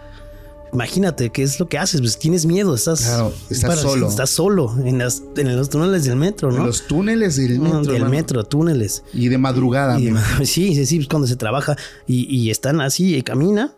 imagínate 0.73 1.31
qué 1.31 1.43
es 1.43 1.59
lo 1.59 1.69
que 1.69 1.79
haces. 1.79 2.01
Pues 2.01 2.17
tienes 2.17 2.47
miedo, 2.47 2.77
estás, 2.77 3.01
claro, 3.01 3.33
estás 3.51 3.81
solo. 3.81 4.09
Estás 4.09 4.31
solo 4.31 4.77
en, 4.85 4.99
las, 4.99 5.25
en 5.37 5.57
los 5.57 5.69
túneles 5.69 6.05
del 6.05 6.15
metro, 6.15 6.53
¿no? 6.53 6.59
En 6.59 6.67
los 6.67 6.87
túneles 6.87 7.37
del 7.37 7.59
metro. 7.59 7.93
del 7.93 8.09
metro, 8.09 8.45
túneles. 8.45 9.03
Y 9.13 9.29
de 9.29 9.37
madrugada. 9.37 9.99
sí, 10.45 10.77
sí, 10.77 10.87
sí, 10.87 11.07
cuando 11.07 11.27
se 11.27 11.35
trabaja 11.35 11.77
y, 12.07 12.25
y 12.35 12.51
están 12.51 12.81
así, 12.81 13.17
y 13.17 13.23
camina 13.23 13.75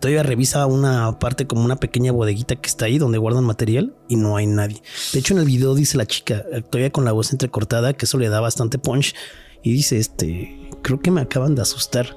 Todavía 0.00 0.22
revisa 0.22 0.66
una 0.66 1.18
parte 1.18 1.46
como 1.46 1.64
una 1.64 1.76
pequeña 1.76 2.12
bodeguita 2.12 2.56
que 2.56 2.68
está 2.68 2.86
ahí 2.86 2.98
donde 2.98 3.18
guardan 3.18 3.44
material 3.44 3.94
y 4.08 4.16
no 4.16 4.36
hay 4.36 4.46
nadie. 4.46 4.82
De 5.12 5.18
hecho, 5.18 5.34
en 5.34 5.40
el 5.40 5.46
video 5.46 5.74
dice 5.74 5.96
la 5.96 6.06
chica, 6.06 6.44
eh, 6.52 6.62
todavía 6.62 6.90
con 6.90 7.04
la 7.04 7.12
voz 7.12 7.32
entrecortada, 7.32 7.94
que 7.94 8.04
eso 8.04 8.18
le 8.18 8.28
da 8.28 8.40
bastante 8.40 8.78
punch. 8.78 9.14
Y 9.62 9.72
dice, 9.72 9.98
este, 9.98 10.70
creo 10.82 11.00
que 11.00 11.10
me 11.10 11.20
acaban 11.20 11.54
de 11.54 11.62
asustar 11.62 12.14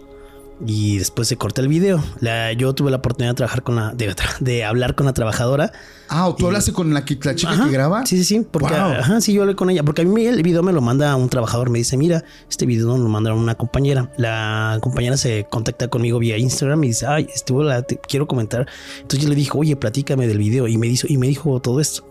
y 0.65 0.97
después 0.97 1.28
se 1.28 1.38
corta 1.38 1.62
el 1.62 1.67
video. 1.67 2.04
La, 2.19 2.54
yo 2.54 2.74
tuve 2.74 2.91
la 2.91 2.97
oportunidad 2.97 3.32
de 3.32 3.36
trabajar 3.36 3.63
con 3.63 3.76
la, 3.76 3.93
de, 3.93 4.63
hablar 4.63 4.95
con 4.95 5.06
la 5.06 5.13
trabajadora. 5.13 5.71
Ah, 6.10 6.34
¿tú 6.38 6.47
hablaste 6.47 6.74
con 6.74 6.93
la, 6.93 7.06
chica 7.06 7.34
que 7.36 7.71
graba? 7.71 8.06
Sí, 8.06 8.17
sí, 8.17 8.24
sí. 8.24 8.45
Porque, 8.50 8.74
ajá, 8.74 9.21
sí, 9.21 9.34
yo 9.34 9.41
hablé 9.41 9.56
con 9.56 9.69
ella. 9.69 9.84
Porque 9.84 10.02
a 10.02 10.06
mí 10.06 10.26
el 10.26 10.43
video 10.43 10.62
me 10.62 10.74
lo 10.74 10.82
manda 10.82 11.15
un 11.15 11.30
trabajador. 11.30 11.69
Me 11.69 11.80
dice, 11.80 11.97
mira, 11.97 12.24
este 12.50 12.65
video 12.65 12.97
lo 12.97 13.08
mandaron 13.08 13.39
una 13.39 13.56
compañera. 13.56 14.12
La 14.17 14.78
compañera 14.82 15.17
se 15.17 15.47
contacta 15.50 15.88
conmigo 15.88 16.19
vía 16.19 16.38
Instagram 16.38 16.84
y 16.84 16.88
dice, 16.89 17.06
ay, 17.08 17.28
estuvo 17.34 17.63
la, 17.63 17.84
quiero 17.84 18.28
comentar. 18.28 18.67
Entonces 18.97 19.24
yo 19.24 19.30
le 19.30 19.36
dije, 19.36 19.52
oye, 19.56 19.76
platícame 19.76 20.28
del 20.28 20.38
video. 20.38 20.67
Y 20.67 20.78
me 20.78 20.88
dijo, 20.88 21.08
y 21.10 21.17
me 21.17 21.28
dijo 21.28 21.60
todo 21.62 21.80
esto. 21.80 22.06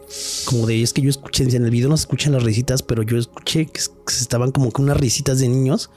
Como 0.46 0.66
de, 0.66 0.82
es 0.82 0.92
que 0.92 1.02
yo 1.02 1.10
escuché, 1.10 1.44
en 1.44 1.64
el 1.64 1.70
video 1.70 1.88
no 1.88 1.96
se 1.96 2.02
escuchan 2.02 2.32
las 2.32 2.42
risitas, 2.42 2.82
pero 2.82 3.02
yo 3.02 3.16
escuché 3.16 3.66
que 3.66 3.80
estaban 4.06 4.50
como 4.50 4.72
que 4.72 4.82
unas 4.82 4.96
risitas 4.96 5.38
de 5.38 5.48
niños 5.48 5.90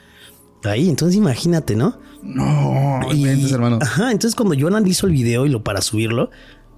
ahí. 0.63 0.89
Entonces 0.89 1.17
imagínate, 1.17 1.75
¿no? 1.75 1.99
No, 2.23 3.01
y, 3.13 3.51
hermano. 3.51 3.79
Ajá, 3.81 4.12
entonces 4.12 4.36
cuando 4.36 4.53
yo 4.55 4.67
analizo 4.67 5.07
el 5.07 5.13
video 5.13 5.45
y 5.45 5.49
lo 5.49 5.63
para 5.63 5.81
subirlo, 5.81 6.31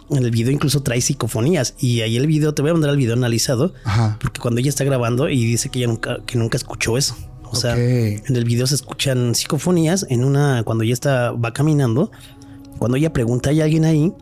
en 0.10 0.24
el 0.24 0.32
video 0.32 0.52
incluso 0.52 0.82
trae 0.84 1.02
psicofonías 1.02 1.76
y 1.80 2.02
ahí 2.02 2.18
el 2.18 2.28
video 2.28 2.54
te 2.54 2.62
voy 2.62 2.72
a 2.72 2.74
mandar 2.74 2.92
el 2.92 2.98
video 2.98 3.14
analizado 3.14 3.74
Ajá. 3.84 4.18
porque 4.22 4.40
cuando 4.40 4.60
ella 4.60 4.70
está 4.70 4.84
grabando 4.84 5.30
y 5.30 5.44
dice 5.44 5.70
que 5.70 5.80
ella 5.80 5.88
nunca 5.88 6.20
que 6.26 6.38
nunca 6.38 6.58
escuchó 6.58 6.98
eso. 6.98 7.16
O 7.44 7.56
sea, 7.56 7.78
en 7.78 8.36
el 8.36 8.44
video 8.44 8.68
se 8.68 8.76
escuchan 8.76 9.34
psicofonías 9.34 10.06
en 10.10 10.26
una 10.26 10.64
cuando 10.64 10.84
ella 10.84 10.94
está 10.94 11.32
va 11.32 11.54
caminando, 11.54 12.12
cuando 12.80 12.98
ella 12.98 13.14
pregunta 13.14 13.50
hay 13.52 13.62
alguien 13.62 13.86
ahí 13.86 14.14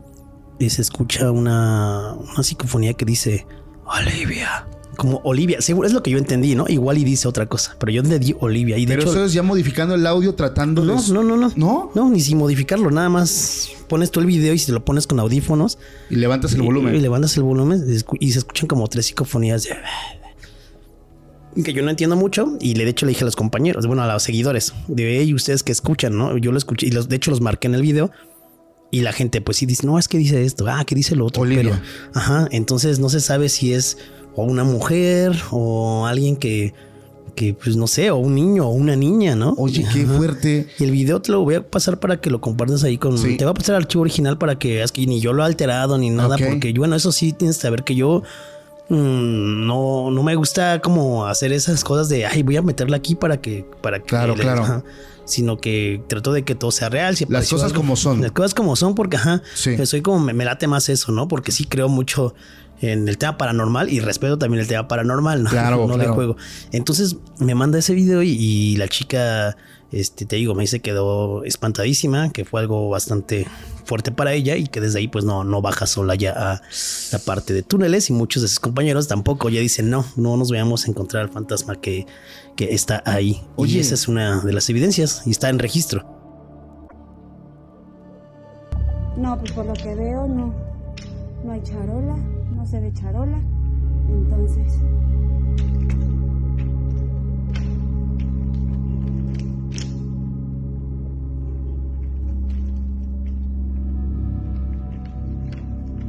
y 0.59 0.69
se 0.69 0.81
escucha 0.81 1.31
una 1.31 2.13
una 2.13 2.43
psicofonía 2.43 2.93
que 2.93 3.05
dice 3.05 3.47
Olivia 3.86 4.67
como 4.97 5.21
Olivia. 5.23 5.62
Seguro 5.62 5.88
es 5.88 5.93
lo 5.93 6.03
que 6.03 6.12
yo 6.12 6.17
entendí, 6.17 6.56
¿no? 6.56 6.65
Igual 6.67 6.97
y 6.97 7.03
dice 7.03 7.27
otra 7.27 7.45
cosa, 7.47 7.75
pero 7.79 7.91
yo 7.91 8.01
entendí 8.01 8.36
Olivia. 8.39 8.77
Y 8.77 8.86
de 8.86 8.95
pero 8.95 9.10
eso 9.10 9.25
es 9.25 9.34
ya 9.34 9.43
modificando 9.43 9.95
el 9.95 10.06
audio 10.06 10.36
tratando 10.36 10.84
no, 10.84 11.01
de. 11.01 11.13
No, 11.13 11.23
no, 11.23 11.38
no. 11.38 11.51
¿No? 11.56 11.91
No, 11.95 12.10
ni 12.10 12.19
sin 12.19 12.38
modificarlo. 12.38 12.91
Nada 12.91 13.10
más 13.10 13.69
pones 13.88 14.12
tú 14.12 14.19
el 14.19 14.25
video 14.25 14.53
y 14.53 14.60
si 14.60 14.67
te 14.67 14.71
lo 14.71 14.84
pones 14.84 15.08
con 15.08 15.19
audífonos. 15.19 15.77
Y 16.10 16.15
levantas 16.15 16.53
el 16.53 16.62
volumen. 16.62 16.95
Y 16.95 16.99
levantas 16.99 17.36
el 17.38 17.43
volumen 17.43 17.84
y 18.19 18.32
se 18.32 18.39
escuchan 18.39 18.67
como 18.67 18.88
tres 18.88 19.08
psicofonías 19.08 19.63
de. 19.63 19.75
Que 21.63 21.73
yo 21.73 21.84
no 21.84 21.91
entiendo 21.91 22.15
mucho 22.15 22.58
y 22.60 22.73
de 22.73 22.89
hecho 22.89 23.06
le 23.06 23.12
dije 23.12 23.23
a 23.23 23.25
los 23.25 23.36
compañeros, 23.36 23.86
bueno, 23.86 24.01
a 24.01 24.12
los 24.12 24.23
seguidores, 24.23 24.73
de 24.88 25.19
hey, 25.19 25.36
ustedes 25.36 25.62
que 25.62 25.71
escuchan, 25.71 26.17
¿no? 26.17 26.36
Yo 26.39 26.51
lo 26.51 26.58
escuché 26.58 26.88
y 26.88 26.91
los, 26.91 27.10
de 27.10 27.15
hecho 27.15 27.29
los 27.29 27.41
marqué 27.41 27.67
en 27.67 27.75
el 27.75 27.84
video 27.84 28.10
y 28.89 29.01
la 29.01 29.12
gente 29.12 29.41
pues 29.41 29.58
sí 29.58 29.65
dice, 29.65 29.86
no, 29.86 29.99
es 29.99 30.08
que 30.08 30.17
dice 30.17 30.43
esto, 30.43 30.65
ah, 30.67 30.84
que 30.86 30.95
dice 30.95 31.15
lo 31.15 31.25
otro. 31.25 31.43
Olivia. 31.43 31.82
ajá, 32.13 32.47
entonces 32.51 32.99
no 32.99 33.10
se 33.10 33.21
sabe 33.21 33.49
si 33.49 33.73
es 33.73 33.97
o 34.36 34.43
una 34.43 34.63
mujer 34.63 35.36
o 35.52 36.06
alguien 36.06 36.36
que, 36.36 36.74
que 37.36 37.54
pues 37.54 37.76
no 37.76 37.88
sé, 37.88 38.12
o 38.12 38.17
un 38.17 38.36
niño 38.36 38.67
o 38.67 38.72
una 38.72 38.96
niña, 38.96 39.36
¿no? 39.36 39.54
Oye, 39.58 39.86
qué 39.91 40.06
fuerte. 40.06 40.67
Y 40.80 40.84
el 40.84 40.91
video 40.91 41.22
te 41.22 41.32
lo 41.32 41.41
voy 41.41 41.56
a 41.56 41.67
pasar 41.67 42.00
para 42.00 42.19
que 42.19 42.30
lo 42.30 42.41
compartas 42.41 42.84
ahí 42.84 42.98
con... 42.98 43.15
Te 43.22 43.46
va 43.46 43.52
a 43.52 43.54
pasar 43.54 43.76
el 43.76 43.84
archivo 43.84 44.02
original 44.02 44.38
para 44.38 44.58
que 44.58 44.76
veas 44.76 44.91
que 44.91 45.06
ni 45.06 45.19
yo 45.19 45.34
lo 45.34 45.43
he 45.43 45.46
alterado 45.46 45.98
ni 45.98 46.10
nada, 46.10 46.38
porque 46.38 46.74
bueno, 46.74 46.96
eso 46.96 47.12
sí 47.12 47.34
tienes 47.34 47.58
que 47.58 47.63
saber 47.63 47.84
que 47.84 47.96
yo 47.96 48.24
mm, 48.89 49.65
no, 49.65 50.12
no 50.12 50.24
me 50.24 50.36
gusta 50.36 50.80
como 50.80 51.26
hacer 51.26 51.54
esas 51.54 51.84
cosas 51.84 52.10
de, 52.10 52.26
ay, 52.26 52.43
voy 52.43 52.58
a 52.58 52.62
meterla 52.62 52.98
aquí 52.98 53.15
para 53.15 53.38
que... 53.38 53.65
Para 53.82 54.00
que 54.00 54.06
claro, 54.06 54.36
claro. 54.36 54.84
Sino 55.25 55.57
que 55.57 56.03
trato 56.07 56.33
de 56.33 56.43
que 56.43 56.55
todo 56.55 56.71
sea 56.71 56.89
real. 56.89 57.15
las 57.29 57.49
cosas 57.49 57.73
como 57.73 57.95
son. 57.95 58.21
Las 58.21 58.31
cosas 58.31 58.53
como 58.53 58.75
son, 58.75 58.95
porque 58.95 59.17
ajá, 59.17 59.41
soy 59.53 60.01
como 60.01 60.19
me, 60.19 60.33
me, 60.33 60.45
late 60.45 60.67
más 60.67 60.89
eso, 60.89 61.12
¿no? 61.12 61.27
Porque 61.27 61.51
sí 61.51 61.65
creo 61.65 61.89
mucho 61.89 62.33
en 62.81 63.07
el 63.07 63.17
tema 63.17 63.38
paranormal 63.38 63.91
y 63.91 63.99
respeto 63.99 64.38
también 64.38 64.62
el 64.62 64.67
tema 64.67 64.88
paranormal, 64.88 65.43
¿no? 65.43 65.49
Claro, 65.49 65.86
no 65.88 65.98
le 65.98 66.08
juego. 66.08 66.35
Entonces 66.71 67.17
me 67.39 67.56
manda 67.56 67.79
ese 67.79 67.93
video 67.93 68.21
y, 68.23 68.75
la 68.77 68.87
chica, 68.87 69.56
este, 69.94 70.25
te 70.25 70.35
digo, 70.37 70.56
me 70.56 70.63
dice 70.63 70.79
quedó 70.79 71.44
espantadísima, 71.44 72.31
que 72.31 72.46
fue 72.46 72.62
algo 72.62 72.89
bastante 72.89 73.46
fuerte 73.85 74.12
para 74.12 74.33
ella 74.33 74.56
y 74.56 74.67
que 74.67 74.81
desde 74.81 75.00
ahí 75.00 75.08
pues 75.08 75.23
no, 75.25 75.44
no 75.44 75.62
baja 75.62 75.85
sola 75.85 76.15
ya 76.15 76.31
a 76.31 76.62
la 77.12 77.19
parte 77.19 77.54
de 77.54 77.63
túneles 77.63 78.10
y 78.10 78.13
muchos 78.13 78.41
de 78.41 78.48
sus 78.48 78.60
compañeros 78.60 79.08
tampoco 79.08 79.50
ya 79.50 79.60
dicen 79.60 79.89
no, 79.89 80.06
no 80.15 80.37
nos 80.37 80.50
veamos 80.50 80.85
a 80.85 80.89
encontrar 80.89 81.23
al 81.23 81.29
fantasma 81.29 81.75
que, 81.79 82.08
que 82.56 82.73
está 82.73 83.04
ahí. 83.06 83.41
Oye, 83.56 83.77
y 83.77 83.79
esa 83.79 83.94
es 83.94 84.08
una 84.08 84.41
de 84.41 84.54
las 84.54 84.69
evidencias 84.69 85.23
y 85.25 85.31
está 85.31 85.50
en 85.50 85.60
registro. 85.60 86.06
No, 89.17 89.37
pues 89.39 89.52
por 89.52 89.65
lo 89.65 89.73
que 89.73 89.94
veo 89.94 90.27
no, 90.27 90.54
no 91.44 91.52
hay 91.52 91.62
charola, 91.62 92.15
no 92.56 92.65
se 92.65 92.79
ve 92.79 92.91
charola. 92.94 93.39
Entonces, 94.10 94.73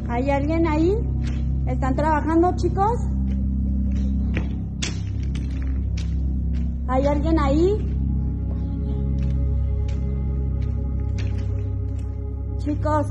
¿Hay 0.08 0.30
alguien 0.30 0.66
ahí? 0.66 0.96
¿Están 1.66 1.96
trabajando, 1.96 2.54
chicos? 2.56 3.00
¿Hay 6.86 7.06
alguien 7.06 7.38
ahí? 7.38 7.90
Chicos. 12.58 13.06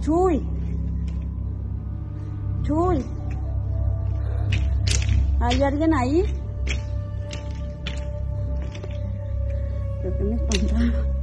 Chuy. 0.00 0.42
Chuy. 2.62 3.04
¿Hay 5.40 5.62
alguien 5.62 5.94
ahí? 5.94 6.24
Creo 10.00 10.16
que 10.16 10.24
me 10.24 10.34
espantaron. 10.34 11.19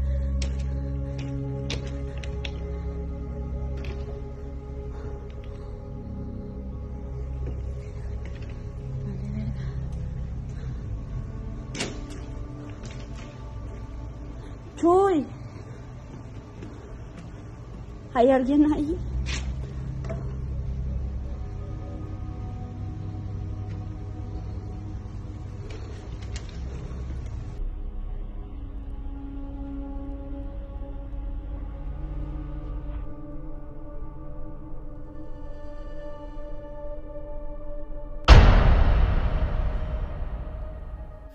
¿Hay 18.17 18.31
alguien 18.31 18.73
ahí? 18.73 18.97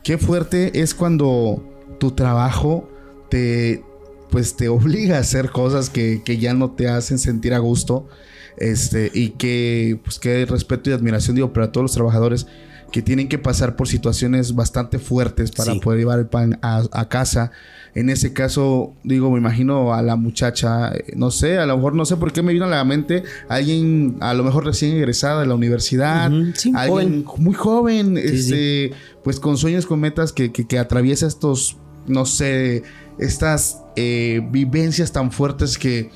Qué 0.03 0.19
fuerte 0.19 0.81
es 0.81 0.97
cuando 0.97 1.63
tu 2.01 2.11
trabajo 2.11 2.89
te, 3.29 3.85
pues 4.33 4.57
te 4.57 4.69
obliga 4.69 5.19
a 5.19 5.21
hacer 5.21 5.51
cosas 5.51 5.89
que, 5.91 6.21
ya 6.41 6.55
no 6.55 6.73
te 6.73 6.89
hacen 6.89 7.21
sentir 7.21 7.55
a 7.55 7.59
gusto. 7.59 8.09
Este, 8.57 9.11
y 9.15 9.31
que, 9.31 9.99
pues, 10.05 10.19
que 10.19 10.45
respeto 10.45 10.91
y 10.91 10.93
admiración, 10.93 11.37
digo, 11.37 11.53
para 11.53 11.73
todos 11.73 11.85
los 11.85 11.93
trabajadores 11.93 12.47
que 12.93 13.01
tienen 13.01 13.29
que 13.29 13.39
pasar 13.39 13.75
por 13.75 13.89
situaciones 13.89 14.55
bastante 14.55 14.99
fuertes 14.99 15.51
para 15.51 15.75
poder 15.77 16.01
llevar 16.01 16.19
el 16.19 16.27
pan 16.27 16.59
a, 16.63 17.09
casa. 17.09 17.51
En 17.95 18.11
ese 18.11 18.33
caso, 18.33 18.95
digo, 19.03 19.31
me 19.31 19.39
imagino 19.39 19.95
a 19.95 20.03
la 20.03 20.17
muchacha, 20.17 20.95
eh, 20.95 21.13
no 21.17 21.31
sé, 21.31 21.59
a 21.59 21.67
lo 21.67 21.77
mejor 21.77 21.95
no 21.95 22.05
sé 22.05 22.17
por 22.17 22.33
qué 22.33 22.43
me 22.43 22.53
vino 22.53 22.67
a 22.67 22.69
la 22.69 22.85
mente 22.85 23.23
alguien, 23.49 24.17
a 24.21 24.35
lo 24.35 24.45
mejor 24.45 24.65
recién 24.67 24.97
egresada 24.97 25.41
de 25.41 25.47
la 25.47 25.55
universidad, 25.55 26.31
alguien 26.75 27.25
muy 27.39 27.55
joven, 27.55 28.19
este, 28.19 28.93
pues 29.25 29.41
con 29.41 29.57
sueños, 29.57 29.87
con 29.87 29.99
metas 30.01 30.33
que, 30.33 30.53
que, 30.53 30.67
que 30.67 30.79
atraviesa 30.79 31.27
estos, 31.27 31.79
no 32.07 32.27
sé, 32.27 32.83
estas 33.25 33.83
eh, 33.97 34.41
vivencias 34.51 35.13
tan 35.13 35.33
fuertes 35.33 35.79
que, 35.79 36.11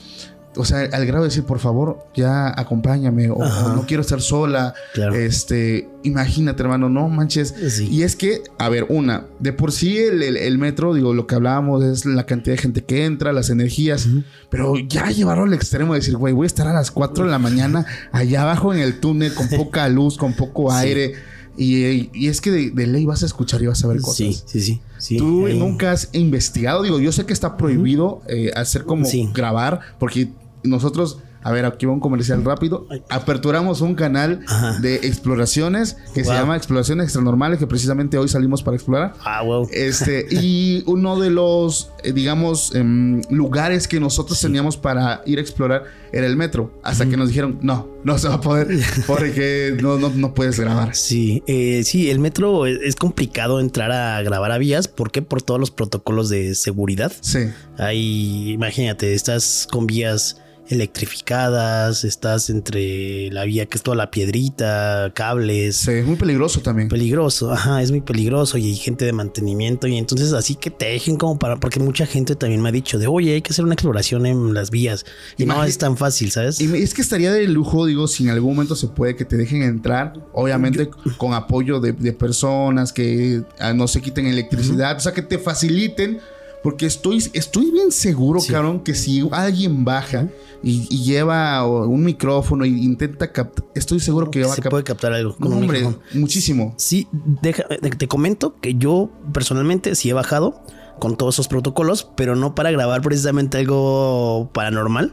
o 0.56 0.64
sea, 0.64 0.88
al 0.92 1.06
grado 1.06 1.24
de 1.24 1.28
decir, 1.28 1.44
por 1.44 1.58
favor, 1.58 1.98
ya 2.14 2.48
acompáñame, 2.58 3.30
o, 3.30 3.38
no 3.38 3.84
quiero 3.86 4.00
estar 4.00 4.20
sola. 4.20 4.74
Este, 5.14 5.88
imagínate, 6.02 6.62
hermano, 6.62 6.88
no 6.88 7.08
manches. 7.08 7.80
Y 7.80 8.02
es 8.02 8.16
que, 8.16 8.42
a 8.58 8.68
ver, 8.68 8.86
una, 8.88 9.26
de 9.38 9.52
por 9.52 9.72
sí 9.72 9.98
el, 9.98 10.58
metro, 10.58 10.94
digo, 10.94 11.12
lo 11.12 11.26
que 11.26 11.34
hablábamos 11.34 11.84
es 11.84 12.06
la 12.06 12.24
cantidad 12.24 12.56
de 12.56 12.62
gente 12.62 12.84
que 12.84 13.04
entra, 13.04 13.32
las 13.32 13.50
energías, 13.50 14.08
pero 14.50 14.76
ya 14.76 15.10
llevarlo 15.10 15.44
al 15.44 15.54
extremo 15.54 15.92
de 15.92 16.00
decir, 16.00 16.16
güey, 16.16 16.32
voy 16.32 16.44
a 16.44 16.48
estar 16.48 16.66
a 16.66 16.72
las 16.72 16.90
4 16.90 17.24
de 17.24 17.30
la 17.30 17.38
mañana 17.38 17.86
allá 18.12 18.42
abajo 18.42 18.72
en 18.72 18.80
el 18.80 19.00
túnel 19.00 19.34
con 19.34 19.48
poca 19.56 19.88
luz, 19.88 20.16
con 20.16 20.32
poco 20.32 20.72
aire. 20.72 21.14
Y, 21.56 22.26
es 22.26 22.40
que 22.40 22.50
de, 22.50 22.86
ley 22.86 23.04
vas 23.04 23.22
a 23.22 23.26
escuchar 23.26 23.62
y 23.62 23.66
vas 23.66 23.82
a 23.84 23.88
ver 23.88 24.00
cosas. 24.00 24.44
Sí, 24.46 24.60
sí, 24.60 24.80
sí. 24.98 25.16
Tú 25.16 25.48
nunca 25.48 25.92
has 25.92 26.10
investigado. 26.12 26.82
Digo, 26.82 27.00
yo 27.00 27.12
sé 27.12 27.26
que 27.26 27.32
está 27.32 27.56
prohibido 27.56 28.22
eh, 28.28 28.50
hacer 28.54 28.84
como 28.84 29.08
grabar, 29.32 29.80
porque 29.98 30.30
nosotros 30.62 31.18
a 31.46 31.52
ver, 31.52 31.64
aquí 31.64 31.86
va 31.86 31.92
un 31.92 32.00
comercial 32.00 32.44
rápido. 32.44 32.88
Aperturamos 33.08 33.80
un 33.80 33.94
canal 33.94 34.44
de 34.80 34.96
exploraciones 34.96 35.96
que 36.12 36.24
se 36.24 36.32
llama 36.32 36.56
Exploraciones 36.56 37.04
Extranormales, 37.04 37.60
que 37.60 37.68
precisamente 37.68 38.18
hoy 38.18 38.26
salimos 38.26 38.64
para 38.64 38.76
explorar. 38.76 39.14
Ah, 39.24 39.44
wow. 39.44 39.68
Este, 39.70 40.26
y 40.28 40.82
uno 40.86 41.20
de 41.20 41.30
los, 41.30 41.92
eh, 42.02 42.12
digamos, 42.12 42.74
em, 42.74 43.22
lugares 43.30 43.86
que 43.86 44.00
nosotros 44.00 44.40
teníamos 44.40 44.76
para 44.76 45.22
ir 45.24 45.38
a 45.38 45.40
explorar 45.40 45.84
era 46.10 46.26
el 46.26 46.36
metro. 46.36 46.72
Hasta 46.82 47.06
que 47.06 47.16
nos 47.16 47.28
dijeron, 47.28 47.60
no, 47.62 47.86
no 48.02 48.18
se 48.18 48.26
va 48.26 48.34
a 48.34 48.40
poder 48.40 48.66
porque 49.06 49.76
no, 49.80 49.98
no, 49.98 50.34
puedes 50.34 50.58
grabar. 50.58 50.96
Sí, 50.96 51.44
eh, 51.46 51.82
sí, 51.84 52.10
el 52.10 52.18
metro 52.18 52.66
es, 52.66 52.96
complicado 52.96 53.60
entrar 53.60 53.92
a 53.92 54.20
grabar 54.22 54.50
a 54.50 54.58
vías. 54.58 54.88
¿Por 54.88 55.12
qué? 55.12 55.22
Por 55.22 55.42
todos 55.42 55.60
los 55.60 55.70
protocolos 55.70 56.28
de 56.28 56.56
seguridad. 56.56 57.12
Sí. 57.20 57.50
Ahí, 57.78 58.50
imagínate, 58.50 59.14
estás 59.14 59.68
con 59.70 59.86
vías 59.86 60.40
electrificadas, 60.68 62.04
estás 62.04 62.50
entre 62.50 63.30
la 63.30 63.44
vía 63.44 63.66
que 63.66 63.76
es 63.76 63.82
toda 63.82 63.96
la 63.96 64.10
piedrita, 64.10 65.12
cables. 65.14 65.76
Sí, 65.76 65.92
es 65.92 66.06
muy 66.06 66.16
peligroso 66.16 66.60
también. 66.60 66.88
Peligroso, 66.88 67.52
ajá, 67.52 67.82
es 67.82 67.90
muy 67.90 68.00
peligroso 68.00 68.58
y 68.58 68.66
hay 68.66 68.76
gente 68.76 69.04
de 69.04 69.12
mantenimiento 69.12 69.86
y 69.86 69.96
entonces 69.96 70.32
así 70.32 70.54
que 70.54 70.70
te 70.70 70.86
dejen 70.86 71.16
como 71.16 71.38
para, 71.38 71.56
porque 71.56 71.80
mucha 71.80 72.06
gente 72.06 72.36
también 72.36 72.60
me 72.62 72.68
ha 72.68 72.72
dicho 72.72 72.98
de, 72.98 73.06
oye, 73.06 73.34
hay 73.34 73.42
que 73.42 73.52
hacer 73.52 73.64
una 73.64 73.74
exploración 73.74 74.26
en 74.26 74.54
las 74.54 74.70
vías 74.70 75.04
y 75.36 75.46
no 75.46 75.62
es 75.64 75.78
tan 75.78 75.96
fácil, 75.96 76.30
¿sabes? 76.30 76.60
Y 76.60 76.74
es 76.76 76.94
que 76.94 77.02
estaría 77.02 77.32
de 77.32 77.46
lujo, 77.48 77.86
digo, 77.86 78.08
si 78.08 78.24
en 78.24 78.30
algún 78.30 78.54
momento 78.54 78.76
se 78.76 78.88
puede 78.88 79.16
que 79.16 79.24
te 79.24 79.36
dejen 79.36 79.62
entrar, 79.62 80.14
obviamente 80.32 80.90
con 81.16 81.34
apoyo 81.34 81.80
de, 81.80 81.94
personas 82.16 82.92
que 82.92 83.42
ah, 83.58 83.72
no 83.72 83.88
se 83.88 84.00
quiten 84.00 84.26
electricidad, 84.26 84.96
o 84.96 85.00
sea, 85.00 85.12
que 85.12 85.22
te 85.22 85.38
faciliten 85.38 86.18
porque 86.62 86.86
estoy, 86.86 87.22
estoy 87.32 87.70
bien 87.70 87.92
seguro, 87.92 88.40
cabrón, 88.48 88.80
que 88.80 88.94
si 88.94 89.26
alguien 89.30 89.84
baja 89.84 90.28
y, 90.68 91.04
lleva 91.04 91.64
un 91.64 92.02
micrófono 92.04 92.64
e 92.64 92.68
intenta 92.68 93.30
captar, 93.30 93.64
estoy 93.74 94.00
seguro 94.00 94.30
que 94.30 94.42
va 94.42 94.52
a 94.52 94.56
puede 94.68 94.82
captar 94.82 95.12
algo. 95.12 95.36
Con 95.36 95.52
hombre, 95.52 95.86
muchísimo. 96.12 96.74
Sí, 96.76 97.06
te 97.40 98.08
comento 98.08 98.56
que 98.60 98.74
yo 98.74 99.10
personalmente 99.32 99.94
sí 99.94 100.10
he 100.10 100.12
bajado 100.12 100.60
con 100.98 101.16
todos 101.16 101.36
esos 101.36 101.46
protocolos, 101.46 102.10
pero 102.16 102.34
no 102.34 102.54
para 102.54 102.72
grabar 102.72 103.00
precisamente 103.00 103.58
algo 103.58 104.50
paranormal. 104.52 105.12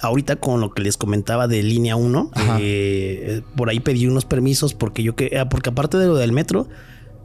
Ahorita 0.00 0.36
con 0.36 0.60
lo 0.60 0.70
que 0.74 0.82
les 0.82 0.98
comentaba 0.98 1.48
de 1.48 1.62
línea 1.62 1.96
1, 1.96 2.30
eh, 2.58 3.40
por 3.56 3.70
ahí 3.70 3.80
pedí 3.80 4.06
unos 4.06 4.26
permisos 4.26 4.74
porque 4.74 5.02
yo 5.02 5.14
que, 5.16 5.38
ah, 5.38 5.48
porque 5.48 5.70
aparte 5.70 5.96
de 5.96 6.08
lo 6.08 6.16
del 6.16 6.32
metro, 6.32 6.68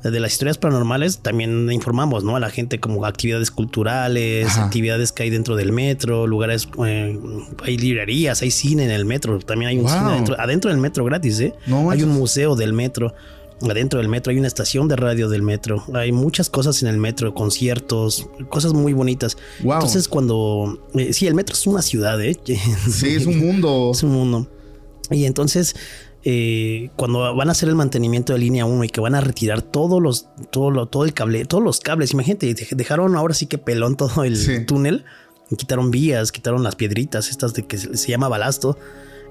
de 0.03 0.19
las 0.19 0.31
historias 0.31 0.57
paranormales 0.57 1.19
también 1.19 1.69
informamos, 1.71 2.23
¿no? 2.23 2.35
A 2.35 2.39
la 2.39 2.49
gente 2.49 2.79
como 2.79 3.05
actividades 3.05 3.51
culturales, 3.51 4.57
actividades 4.57 5.11
que 5.11 5.23
hay 5.23 5.29
dentro 5.29 5.55
del 5.55 5.71
metro, 5.71 6.25
lugares, 6.25 6.69
eh, 6.85 7.19
hay 7.63 7.77
librerías, 7.77 8.41
hay 8.41 8.51
cine 8.51 8.85
en 8.85 8.91
el 8.91 9.05
metro, 9.05 9.39
también 9.39 9.69
hay 9.69 9.77
un 9.77 9.89
cine 9.89 10.35
adentro, 10.37 10.69
del 10.69 10.79
metro 10.79 11.03
gratis, 11.03 11.39
¿eh? 11.41 11.53
hay 11.89 12.03
un 12.03 12.11
museo 12.11 12.55
del 12.55 12.73
metro. 12.73 13.13
Adentro 13.61 13.99
del 13.99 14.07
metro 14.07 14.31
hay 14.31 14.39
una 14.39 14.47
estación 14.47 14.87
de 14.87 14.95
radio 14.95 15.27
del 15.27 15.41
metro. 15.41 15.83
Hay 15.93 16.13
muchas 16.13 16.49
cosas 16.49 16.81
en 16.81 16.87
el 16.87 16.97
metro, 16.97 17.33
conciertos, 17.33 18.29
cosas 18.47 18.71
muy 18.71 18.93
bonitas. 18.93 19.35
Entonces, 19.59 20.07
cuando. 20.07 20.87
Eh, 20.93 21.11
sí, 21.11 21.27
el 21.27 21.35
metro 21.35 21.53
es 21.55 21.67
una 21.67 21.81
ciudad, 21.81 22.21
¿eh? 22.23 22.39
Sí, 22.45 23.15
es 23.15 23.25
un 23.25 23.37
mundo. 23.37 23.91
es 23.93 24.01
un 24.01 24.11
mundo. 24.11 24.47
Y 25.11 25.25
entonces, 25.25 25.75
eh, 26.23 26.89
cuando 26.95 27.33
van 27.33 27.47
a 27.47 27.51
hacer 27.51 27.69
el 27.69 27.75
mantenimiento 27.75 28.33
de 28.33 28.39
línea 28.39 28.65
1 28.65 28.83
y 28.83 28.89
que 28.89 28.99
van 28.99 29.15
a 29.15 29.21
retirar 29.21 29.61
todos 29.61 30.01
los, 30.01 30.27
todo, 30.51 30.85
todo 30.85 31.05
el 31.05 31.13
cable, 31.13 31.45
todos 31.45 31.63
los 31.63 31.79
cables, 31.79 32.11
imagínate, 32.11 32.53
dejaron 32.71 33.15
ahora 33.15 33.33
sí 33.33 33.47
que 33.47 33.57
pelón 33.57 33.95
todo 33.95 34.23
el 34.23 34.65
túnel, 34.65 35.05
quitaron 35.57 35.91
vías, 35.91 36.31
quitaron 36.31 36.63
las 36.63 36.75
piedritas, 36.75 37.29
estas 37.29 37.53
de 37.53 37.65
que 37.65 37.77
se, 37.77 38.11
llama 38.11 38.27
balasto, 38.27 38.77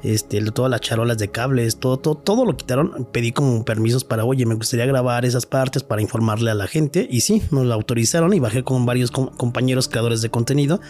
este, 0.03 0.41
todas 0.51 0.71
las 0.71 0.81
charolas 0.81 1.19
de 1.19 1.29
cables, 1.29 1.77
todo, 1.77 1.99
todo, 1.99 2.15
todo 2.15 2.45
lo 2.45 2.57
quitaron. 2.57 3.07
Pedí 3.13 3.33
como 3.33 3.65
permisos 3.65 4.05
para, 4.05 4.25
oye, 4.25 4.47
me 4.47 4.55
gustaría 4.55 4.87
grabar 4.87 5.25
esas 5.25 5.47
partes 5.47 5.83
para 5.83 6.03
informarle 6.03 6.51
a 6.51 6.55
la 6.55 6.67
gente. 6.67 7.07
Y 7.11 7.21
sí, 7.21 7.43
nos 7.51 7.67
lo 7.67 7.75
autorizaron 7.75 8.33
y 8.33 8.41
bajé 8.41 8.65
con 8.65 8.87
varios 8.87 9.11
compañeros 9.11 9.89
creadores 9.89 10.23
de 10.23 10.31
contenido 10.31 10.81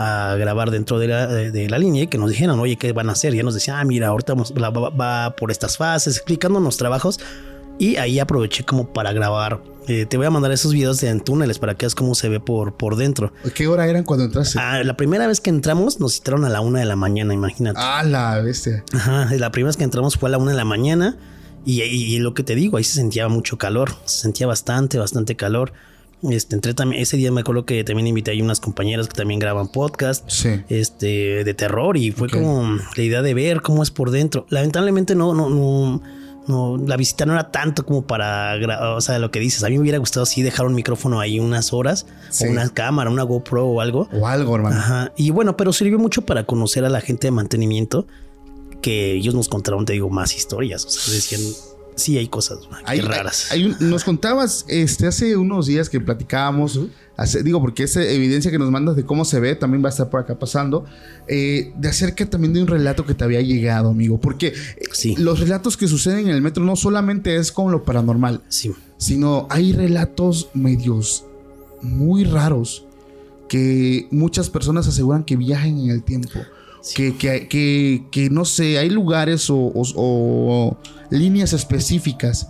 a 0.00 0.36
grabar 0.38 0.70
dentro 0.70 0.98
de 1.00 1.08
la, 1.08 1.26
de 1.26 1.68
la 1.68 1.76
línea 1.78 2.04
y 2.04 2.06
que 2.06 2.18
nos 2.18 2.30
dijeron, 2.30 2.58
oye, 2.60 2.76
¿qué 2.76 2.92
van 2.92 3.08
a 3.08 3.12
hacer? 3.12 3.34
Ya 3.34 3.42
nos 3.42 3.52
decía, 3.54 3.80
ah, 3.80 3.84
mira, 3.84 4.06
ahorita 4.08 4.32
vamos, 4.34 4.54
va, 4.54 5.34
por 5.36 5.50
estas 5.50 5.76
fases, 5.76 6.16
explicándonos 6.16 6.76
trabajos. 6.76 7.18
Y 7.80 7.96
ahí 7.96 8.18
aproveché 8.18 8.64
como 8.64 8.92
para 8.92 9.12
grabar. 9.12 9.60
Eh, 9.86 10.04
te 10.06 10.16
voy 10.16 10.26
a 10.26 10.30
mandar 10.30 10.52
esos 10.52 10.72
videos 10.72 11.00
de 11.00 11.08
en 11.08 11.20
túneles 11.20 11.58
para 11.58 11.74
que 11.74 11.86
veas 11.86 11.94
cómo 11.94 12.14
se 12.14 12.28
ve 12.28 12.40
por, 12.40 12.76
por 12.76 12.96
dentro. 12.96 13.32
¿Qué 13.54 13.66
hora 13.68 13.86
eran 13.86 14.04
cuando 14.04 14.24
entraste? 14.26 14.58
Ah, 14.60 14.82
la 14.84 14.96
primera 14.96 15.26
vez 15.26 15.40
que 15.40 15.50
entramos 15.50 15.98
nos 15.98 16.14
citaron 16.14 16.44
a 16.44 16.48
la 16.48 16.60
una 16.60 16.80
de 16.80 16.84
la 16.86 16.96
mañana, 16.96 17.34
imagínate. 17.34 17.78
Ah, 17.80 18.02
la 18.04 18.38
bestia. 18.40 18.84
Ajá, 18.92 19.28
la 19.36 19.50
primera 19.50 19.68
vez 19.70 19.76
que 19.76 19.84
entramos 19.84 20.16
fue 20.16 20.28
a 20.28 20.32
la 20.32 20.38
una 20.38 20.50
de 20.52 20.56
la 20.56 20.64
mañana. 20.64 21.16
Y, 21.64 21.82
y- 21.82 22.14
y 22.14 22.18
lo 22.18 22.34
que 22.34 22.42
te 22.44 22.54
digo, 22.54 22.76
ahí 22.76 22.84
se 22.84 22.94
sentía 22.94 23.28
mucho 23.28 23.58
calor. 23.58 23.90
Se 24.04 24.20
sentía 24.22 24.46
bastante, 24.46 24.98
bastante 24.98 25.36
calor. 25.36 25.72
Este, 26.22 26.56
entré 26.56 26.74
también, 26.74 27.00
ese 27.02 27.16
día 27.16 27.30
me 27.30 27.42
acuerdo 27.42 27.64
que 27.64 27.84
también 27.84 28.06
invité 28.08 28.38
a 28.38 28.42
unas 28.42 28.58
compañeras 28.60 29.06
que 29.08 29.14
también 29.16 29.38
graban 29.38 29.68
podcast 29.68 30.28
Sí. 30.28 30.48
este, 30.68 31.44
de 31.44 31.54
terror 31.54 31.96
y 31.96 32.10
fue 32.10 32.28
como 32.28 32.76
la 32.96 33.02
idea 33.02 33.22
de 33.22 33.34
ver 33.34 33.60
cómo 33.62 33.82
es 33.84 33.90
por 33.92 34.10
dentro. 34.10 34.44
Lamentablemente 34.50 35.14
no, 35.14 35.32
no, 35.32 35.48
no, 35.48 36.02
no, 36.48 36.76
la 36.78 36.96
visita 36.96 37.24
no 37.26 37.34
era 37.34 37.52
tanto 37.52 37.84
como 37.86 38.02
para, 38.06 38.56
o 38.96 39.00
sea, 39.00 39.18
lo 39.20 39.30
que 39.30 39.38
dices. 39.38 39.62
A 39.62 39.68
mí 39.68 39.74
me 39.76 39.82
hubiera 39.82 39.98
gustado 39.98 40.26
sí 40.26 40.42
dejar 40.42 40.66
un 40.66 40.74
micrófono 40.74 41.20
ahí 41.20 41.38
unas 41.38 41.72
horas 41.72 42.06
Sí. 42.30 42.46
o 42.46 42.50
una 42.50 42.68
cámara, 42.70 43.10
una 43.10 43.22
GoPro 43.22 43.66
o 43.66 43.80
algo. 43.80 44.08
O 44.12 44.26
algo, 44.26 44.56
hermano. 44.56 44.76
Ajá. 44.76 45.12
Y 45.16 45.30
bueno, 45.30 45.56
pero 45.56 45.72
sirvió 45.72 45.98
mucho 45.98 46.22
para 46.22 46.44
conocer 46.44 46.84
a 46.84 46.88
la 46.88 47.00
gente 47.00 47.28
de 47.28 47.30
mantenimiento 47.30 48.06
que 48.82 49.12
ellos 49.12 49.34
nos 49.34 49.48
contaron, 49.48 49.84
te 49.84 49.92
digo, 49.92 50.08
más 50.10 50.34
historias. 50.34 50.84
O 50.84 50.88
sea, 50.90 51.12
decían, 51.14 51.40
sí, 51.98 52.16
hay 52.16 52.28
cosas 52.28 52.60
Hay- 52.84 53.00
raras. 53.00 53.48
hay 53.50 53.64
un- 53.66 53.76
nos 53.90 54.04
contabas 54.04 54.64
este 54.68 55.06
hace 55.06 55.36
unos 55.36 55.66
días 55.66 55.88
que 55.90 56.00
platicábamos, 56.00 56.80
hace- 57.16 57.42
digo, 57.42 57.60
porque 57.60 57.82
esa 57.82 58.02
evidencia 58.02 58.50
que 58.50 58.58
nos 58.58 58.70
mandas 58.70 58.96
de 58.96 59.04
cómo 59.04 59.24
se 59.24 59.40
ve 59.40 59.54
también 59.54 59.82
va 59.84 59.88
a 59.88 59.90
estar 59.90 60.08
por 60.08 60.20
acá 60.20 60.38
pasando, 60.38 60.84
eh, 61.26 61.72
de 61.76 61.88
acerca 61.88 62.24
también 62.30 62.52
de 62.54 62.62
un 62.62 62.68
relato 62.68 63.04
que 63.04 63.14
te 63.14 63.24
había 63.24 63.40
llegado, 63.42 63.90
amigo. 63.90 64.20
Porque 64.20 64.48
eh, 64.48 64.54
Sí. 64.92 65.14
los 65.18 65.40
relatos 65.40 65.76
que 65.76 65.88
suceden 65.88 66.20
en 66.28 66.34
el 66.34 66.40
metro 66.42 66.64
no 66.64 66.76
solamente 66.76 67.36
es 67.36 67.52
con 67.52 67.70
lo 67.72 67.84
paranormal, 67.84 68.42
sí. 68.48 68.72
sino 68.96 69.46
hay 69.50 69.72
relatos 69.72 70.48
medios 70.54 71.24
muy 71.82 72.24
raros 72.24 72.84
que 73.48 74.08
muchas 74.10 74.50
personas 74.50 74.86
aseguran 74.88 75.24
que 75.24 75.36
viajan 75.36 75.78
en 75.78 75.90
el 75.90 76.02
tiempo. 76.02 76.38
Sí. 76.80 76.94
Que, 76.94 77.16
que, 77.16 77.48
que, 77.48 78.04
que, 78.10 78.30
no 78.30 78.44
sé, 78.44 78.78
hay 78.78 78.90
lugares 78.90 79.50
o, 79.50 79.56
o- 79.56 79.92
o 79.96 80.76
líneas 81.10 81.52
específicas 81.52 82.46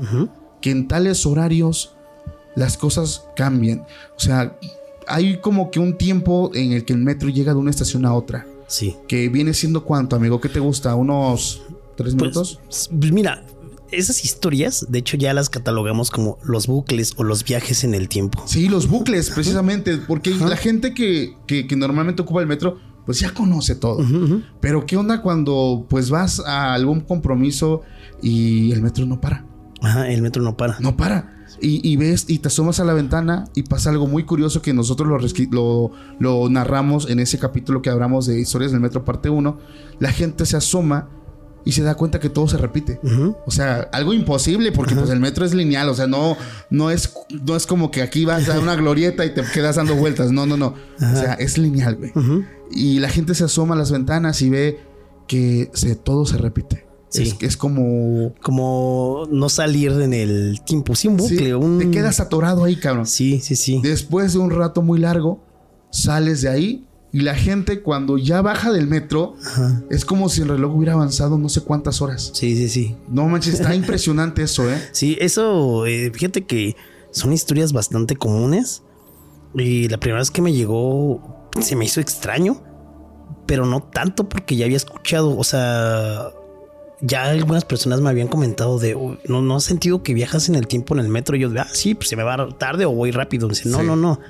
que 0.60 0.70
en 0.70 0.88
tales 0.88 1.24
horarios 1.26 1.94
las 2.56 2.76
cosas 2.76 3.24
cambian. 3.36 3.80
O 4.16 4.20
sea, 4.20 4.56
hay 5.06 5.38
como 5.40 5.70
que 5.70 5.78
un 5.80 5.96
tiempo 5.96 6.50
en 6.54 6.72
el 6.72 6.84
que 6.84 6.92
el 6.92 6.98
metro 6.98 7.28
llega 7.28 7.52
de 7.52 7.58
una 7.58 7.70
estación 7.70 8.04
a 8.04 8.14
otra. 8.14 8.46
Sí. 8.66 8.96
Que 9.06 9.28
viene 9.28 9.54
siendo 9.54 9.84
cuánto, 9.84 10.16
amigo? 10.16 10.40
¿Qué 10.40 10.48
te 10.48 10.60
gusta? 10.60 10.94
¿Unos 10.94 11.62
tres 11.96 12.14
minutos? 12.14 12.60
Pues, 12.66 12.90
pues 13.00 13.12
mira, 13.12 13.42
esas 13.90 14.22
historias, 14.24 14.84
de 14.90 14.98
hecho, 14.98 15.16
ya 15.16 15.32
las 15.32 15.48
catalogamos 15.48 16.10
como 16.10 16.36
los 16.44 16.66
bucles 16.66 17.14
o 17.16 17.24
los 17.24 17.42
viajes 17.44 17.84
en 17.84 17.94
el 17.94 18.08
tiempo. 18.08 18.42
Sí, 18.46 18.68
los 18.68 18.86
bucles, 18.88 19.30
precisamente. 19.30 19.96
Porque 19.96 20.30
la 20.34 20.56
gente 20.56 20.92
que, 20.92 21.34
que- 21.46 21.66
que 21.66 21.76
normalmente 21.76 22.20
ocupa 22.20 22.40
el 22.42 22.46
metro, 22.46 22.78
pues 23.08 23.20
ya 23.20 23.32
conoce 23.32 23.74
todo. 23.74 24.04
Pero 24.60 24.84
¿qué 24.84 24.98
onda 24.98 25.22
cuando 25.22 25.86
pues 25.88 26.10
vas 26.10 26.40
a 26.40 26.74
algún 26.74 27.00
compromiso 27.00 27.80
y 28.20 28.70
el 28.72 28.82
metro 28.82 29.06
no 29.06 29.18
para? 29.18 29.46
Ajá, 29.80 30.10
el 30.10 30.20
metro 30.20 30.42
no 30.42 30.58
para. 30.58 30.78
No 30.80 30.94
para. 30.94 31.46
Y, 31.62 31.80
y 31.90 31.96
ves 31.96 32.26
y 32.28 32.40
te 32.40 32.48
asomas 32.48 32.80
a 32.80 32.84
la 32.84 32.92
ventana 32.92 33.46
y 33.54 33.62
pasa 33.62 33.88
algo 33.88 34.06
muy 34.06 34.24
curioso 34.24 34.60
que 34.60 34.74
nosotros 34.74 35.08
lo, 35.08 35.18
resqui- 35.18 35.48
lo, 35.50 35.90
lo 36.18 36.50
narramos 36.50 37.08
en 37.08 37.18
ese 37.18 37.38
capítulo 37.38 37.80
que 37.80 37.88
hablamos 37.88 38.26
de 38.26 38.38
historias 38.38 38.72
del 38.72 38.80
metro 38.82 39.06
parte 39.06 39.30
1. 39.30 39.58
La 40.00 40.12
gente 40.12 40.44
se 40.44 40.58
asoma 40.58 41.08
y 41.64 41.72
se 41.72 41.82
da 41.82 41.94
cuenta 41.96 42.20
que 42.20 42.28
todo 42.30 42.46
se 42.48 42.56
repite. 42.58 43.00
O 43.46 43.50
sea, 43.50 43.88
algo 43.92 44.12
imposible 44.12 44.72
porque 44.72 44.94
pues 44.94 45.10
el 45.10 45.20
metro 45.20 45.44
es 45.44 45.54
lineal, 45.54 45.88
o 45.88 45.94
sea, 45.94 46.06
no, 46.06 46.36
no, 46.70 46.90
es, 46.90 47.12
no 47.44 47.56
es 47.56 47.66
como 47.66 47.90
que 47.90 48.02
aquí 48.02 48.24
vas 48.24 48.48
a 48.48 48.58
una 48.60 48.74
glorieta 48.76 49.24
y 49.24 49.34
te 49.34 49.42
quedas 49.42 49.76
dando 49.76 49.94
vueltas, 49.96 50.30
no, 50.30 50.44
no, 50.46 50.56
no. 50.56 50.74
O 50.96 51.16
sea, 51.16 51.34
es 51.34 51.58
lineal, 51.58 51.96
güey. 51.96 52.12
Y 52.70 52.98
la 52.98 53.08
gente 53.08 53.34
se 53.34 53.44
asoma 53.44 53.74
a 53.74 53.78
las 53.78 53.90
ventanas 53.90 54.42
y 54.42 54.50
ve 54.50 54.80
que 55.26 55.70
se, 55.74 55.96
todo 55.96 56.26
se 56.26 56.38
repite. 56.38 56.86
Sí. 57.08 57.22
Es, 57.22 57.36
es 57.40 57.56
como... 57.56 58.34
Como 58.42 59.26
no 59.30 59.48
salir 59.48 59.92
en 59.92 60.12
el 60.12 60.60
tiempo. 60.64 60.94
Sí, 60.94 61.08
un 61.08 61.16
bucle. 61.16 61.38
Sí, 61.38 61.52
un... 61.52 61.78
Te 61.78 61.90
quedas 61.90 62.20
atorado 62.20 62.64
ahí, 62.64 62.76
cabrón. 62.76 63.06
Sí, 63.06 63.40
sí, 63.40 63.56
sí. 63.56 63.80
Después 63.82 64.34
de 64.34 64.38
un 64.40 64.50
rato 64.50 64.82
muy 64.82 64.98
largo, 64.98 65.42
sales 65.90 66.42
de 66.42 66.48
ahí 66.50 66.88
y 67.10 67.20
la 67.20 67.34
gente 67.34 67.80
cuando 67.80 68.18
ya 68.18 68.42
baja 68.42 68.70
del 68.70 68.86
metro 68.86 69.34
Ajá. 69.42 69.82
es 69.88 70.04
como 70.04 70.28
si 70.28 70.42
el 70.42 70.48
reloj 70.48 70.76
hubiera 70.76 70.92
avanzado 70.92 71.38
no 71.38 71.48
sé 71.48 71.62
cuántas 71.62 72.02
horas. 72.02 72.30
Sí, 72.34 72.54
sí, 72.56 72.68
sí. 72.68 72.96
No 73.08 73.26
manches, 73.26 73.54
está 73.54 73.74
impresionante 73.74 74.42
eso, 74.42 74.70
¿eh? 74.70 74.78
Sí, 74.92 75.16
eso, 75.20 75.86
eh, 75.86 76.10
fíjate 76.12 76.44
que 76.44 76.76
son 77.10 77.32
historias 77.32 77.72
bastante 77.72 78.16
comunes. 78.16 78.82
Y 79.54 79.88
la 79.88 79.98
primera 79.98 80.18
vez 80.18 80.30
que 80.30 80.42
me 80.42 80.52
llegó 80.52 81.37
se 81.60 81.76
me 81.76 81.84
hizo 81.84 82.00
extraño, 82.00 82.62
pero 83.46 83.66
no 83.66 83.82
tanto 83.82 84.28
porque 84.28 84.56
ya 84.56 84.64
había 84.66 84.76
escuchado, 84.76 85.36
o 85.36 85.44
sea, 85.44 86.28
ya 87.00 87.24
algunas 87.24 87.64
personas 87.64 88.00
me 88.00 88.10
habían 88.10 88.28
comentado 88.28 88.78
de, 88.78 88.94
"Uy, 88.94 89.18
no, 89.26 89.40
no 89.42 89.56
has 89.56 89.64
sentido 89.64 90.02
que 90.02 90.14
viajas 90.14 90.48
en 90.48 90.54
el 90.56 90.66
tiempo 90.66 90.94
en 90.94 91.00
el 91.00 91.08
metro. 91.08 91.36
Y 91.36 91.40
yo, 91.40 91.50
ah, 91.58 91.66
sí, 91.72 91.94
pues 91.94 92.08
se 92.08 92.16
me 92.16 92.22
va 92.24 92.48
tarde 92.58 92.84
o 92.86 92.90
voy 92.90 93.10
rápido. 93.10 93.48
Dice, 93.48 93.68
no, 93.68 93.80
Sí. 93.80 93.86
no, 93.86 93.96
no. 93.96 94.20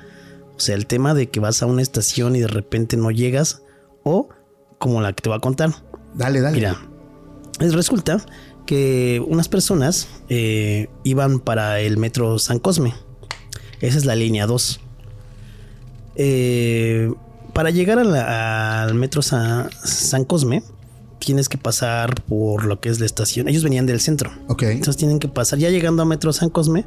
O 0.55 0.59
sea, 0.59 0.75
el 0.75 0.85
tema 0.85 1.13
de 1.13 1.29
que 1.29 1.39
vas 1.39 1.61
a 1.63 1.65
una 1.65 1.81
estación 1.81 2.35
y 2.35 2.39
de 2.41 2.47
repente 2.47 2.95
no 2.97 3.11
llegas, 3.11 3.63
o 4.03 4.29
como 4.77 5.01
la 5.01 5.13
que 5.13 5.21
te 5.21 5.29
voy 5.29 5.37
a 5.37 5.41
contar. 5.41 5.71
Dale, 6.13 6.41
dale. 6.41 6.55
Mira, 6.55 6.77
es- 7.59 7.73
resulta 7.73 8.23
que 8.65 9.23
unas 9.27 9.49
personas 9.49 10.07
eh, 10.29 10.89
iban 11.03 11.39
para 11.39 11.79
el 11.79 11.97
metro 11.97 12.37
San 12.39 12.59
Cosme. 12.59 12.93
Esa 13.81 13.97
es 13.97 14.05
la 14.05 14.15
línea 14.15 14.45
2. 14.45 14.79
Eh, 16.21 17.11
para 17.53 17.69
llegar 17.69 17.97
a 17.97 18.03
la- 18.03 18.83
al 18.83 18.93
metro 18.93 19.21
Sa- 19.21 19.69
San 19.83 20.25
Cosme, 20.25 20.61
tienes 21.19 21.47
que 21.47 21.57
pasar 21.57 22.21
por 22.23 22.65
lo 22.65 22.81
que 22.81 22.89
es 22.89 22.99
la 22.99 23.05
estación. 23.05 23.47
Ellos 23.47 23.63
venían 23.63 23.85
del 23.85 24.01
centro. 24.01 24.29
Ok. 24.49 24.63
Entonces 24.63 24.97
tienen 24.97 25.19
que 25.19 25.29
pasar, 25.29 25.59
ya 25.59 25.69
llegando 25.69 26.01
a 26.03 26.05
Metro 26.05 26.33
San 26.33 26.49
Cosme, 26.49 26.85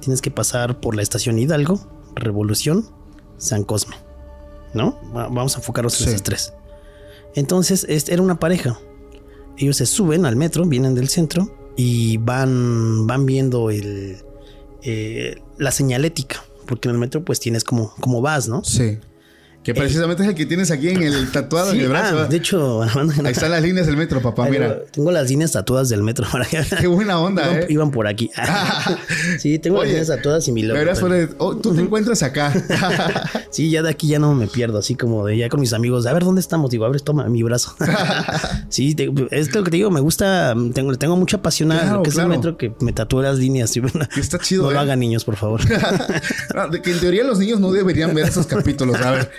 tienes 0.00 0.20
que 0.20 0.30
pasar 0.30 0.80
por 0.80 0.94
la 0.96 1.02
estación 1.02 1.38
Hidalgo, 1.38 1.80
Revolución, 2.14 2.86
San 3.38 3.64
Cosme. 3.64 3.96
¿No? 4.74 4.98
Va- 5.16 5.28
Vamos 5.28 5.54
a 5.56 5.60
enfocarnos 5.60 5.94
en 6.00 6.04
Sí. 6.04 6.10
esas 6.10 6.22
tres. 6.22 6.52
Entonces, 7.34 7.86
este, 7.88 8.12
era 8.12 8.20
una 8.22 8.38
pareja. 8.38 8.78
Ellos 9.56 9.76
se 9.78 9.86
suben 9.86 10.26
al 10.26 10.36
metro, 10.36 10.66
vienen 10.66 10.94
del 10.94 11.08
centro 11.08 11.48
y 11.76 12.18
van, 12.18 13.06
van 13.06 13.24
viendo 13.24 13.70
el, 13.70 14.18
eh, 14.82 15.40
la 15.56 15.70
señalética. 15.70 16.42
Porque 16.66 16.88
en 16.88 16.94
el 16.94 17.00
metro, 17.00 17.24
pues 17.24 17.40
tienes 17.40 17.64
como, 17.64 17.94
como 18.00 18.20
vas, 18.20 18.48
¿no? 18.48 18.64
Sí. 18.64 18.98
Que 19.64 19.74
precisamente 19.74 20.22
es 20.22 20.28
el 20.28 20.34
que 20.34 20.44
tienes 20.46 20.70
aquí 20.70 20.90
en 20.90 21.02
el 21.02 21.30
tatuado 21.32 21.72
Sí, 21.72 21.78
en 21.78 21.84
el 21.84 21.88
brazo. 21.88 22.18
ah, 22.20 22.24
de 22.26 22.36
hecho, 22.36 22.82
Ahí 22.82 23.32
están 23.32 23.50
las 23.50 23.62
líneas 23.62 23.86
del 23.86 23.96
metro, 23.96 24.20
papá, 24.20 24.46
mira. 24.48 24.80
tengo 24.92 25.10
las 25.10 25.28
líneas 25.28 25.52
tatuadas 25.52 25.88
del 25.88 26.02
metro. 26.02 26.26
Qué 26.78 26.86
buena 26.86 27.18
onda, 27.18 27.42
iban, 27.44 27.56
¿eh? 27.62 27.66
iban 27.70 27.90
por 27.90 28.06
aquí. 28.06 28.30
sí, 29.38 29.58
tengo 29.58 29.78
Oye, 29.78 29.86
las 29.86 29.92
líneas 30.00 30.08
tatuadas 30.16 30.46
y 30.48 30.52
mi 30.52 30.62
logo. 30.62 30.78
También. 30.78 31.00
poner, 31.00 31.30
oh, 31.38 31.56
tú 31.56 31.74
te 31.74 31.80
encuentras 31.80 32.22
acá. 32.22 32.52
Sí, 33.50 33.70
ya 33.70 33.82
de 33.82 33.88
aquí 33.90 34.06
ya 34.08 34.18
no 34.18 34.34
me 34.34 34.46
pierdo, 34.48 34.78
así 34.78 34.94
como 34.96 35.24
de 35.26 35.38
ya 35.38 35.48
con 35.48 35.60
mis 35.60 35.72
amigos. 35.72 36.06
A 36.06 36.12
ver, 36.12 36.24
¿dónde 36.24 36.40
estamos? 36.42 36.70
Digo, 36.70 36.84
a 36.84 36.90
ver, 36.90 37.00
toma 37.00 37.24
mi 37.28 37.42
brazo. 37.42 37.74
sí, 38.68 38.94
te- 38.94 39.10
es 39.30 39.54
lo 39.54 39.64
que 39.64 39.70
te 39.70 39.76
digo, 39.78 39.90
me 39.90 40.00
gusta, 40.00 40.54
tengo, 40.74 40.94
tengo 40.96 41.16
mucha 41.16 41.40
pasión 41.40 41.72
a 41.72 41.80
Claro, 41.80 41.96
lo 41.98 42.02
que 42.02 42.10
es 42.10 42.18
el 42.18 42.26
metro 42.28 42.56
que 42.58 42.72
me 42.80 42.92
tatúe 42.92 43.22
las 43.22 43.38
líneas. 43.38 43.72
está 44.16 44.38
chido, 44.38 44.64
No 44.64 44.70
lo 44.72 44.76
¿eh? 44.76 44.80
hagan 44.80 45.00
niños, 45.00 45.24
por 45.24 45.36
favor. 45.36 45.60
No, 46.54 46.68
de 46.68 46.82
que 46.82 46.90
en 46.92 47.00
teoría 47.00 47.24
los 47.24 47.38
niños 47.38 47.60
no 47.60 47.72
deberían 47.72 48.14
ver 48.14 48.26
esos 48.26 48.46
capítulos, 48.46 49.00
a 49.00 49.10
ver. 49.12 49.30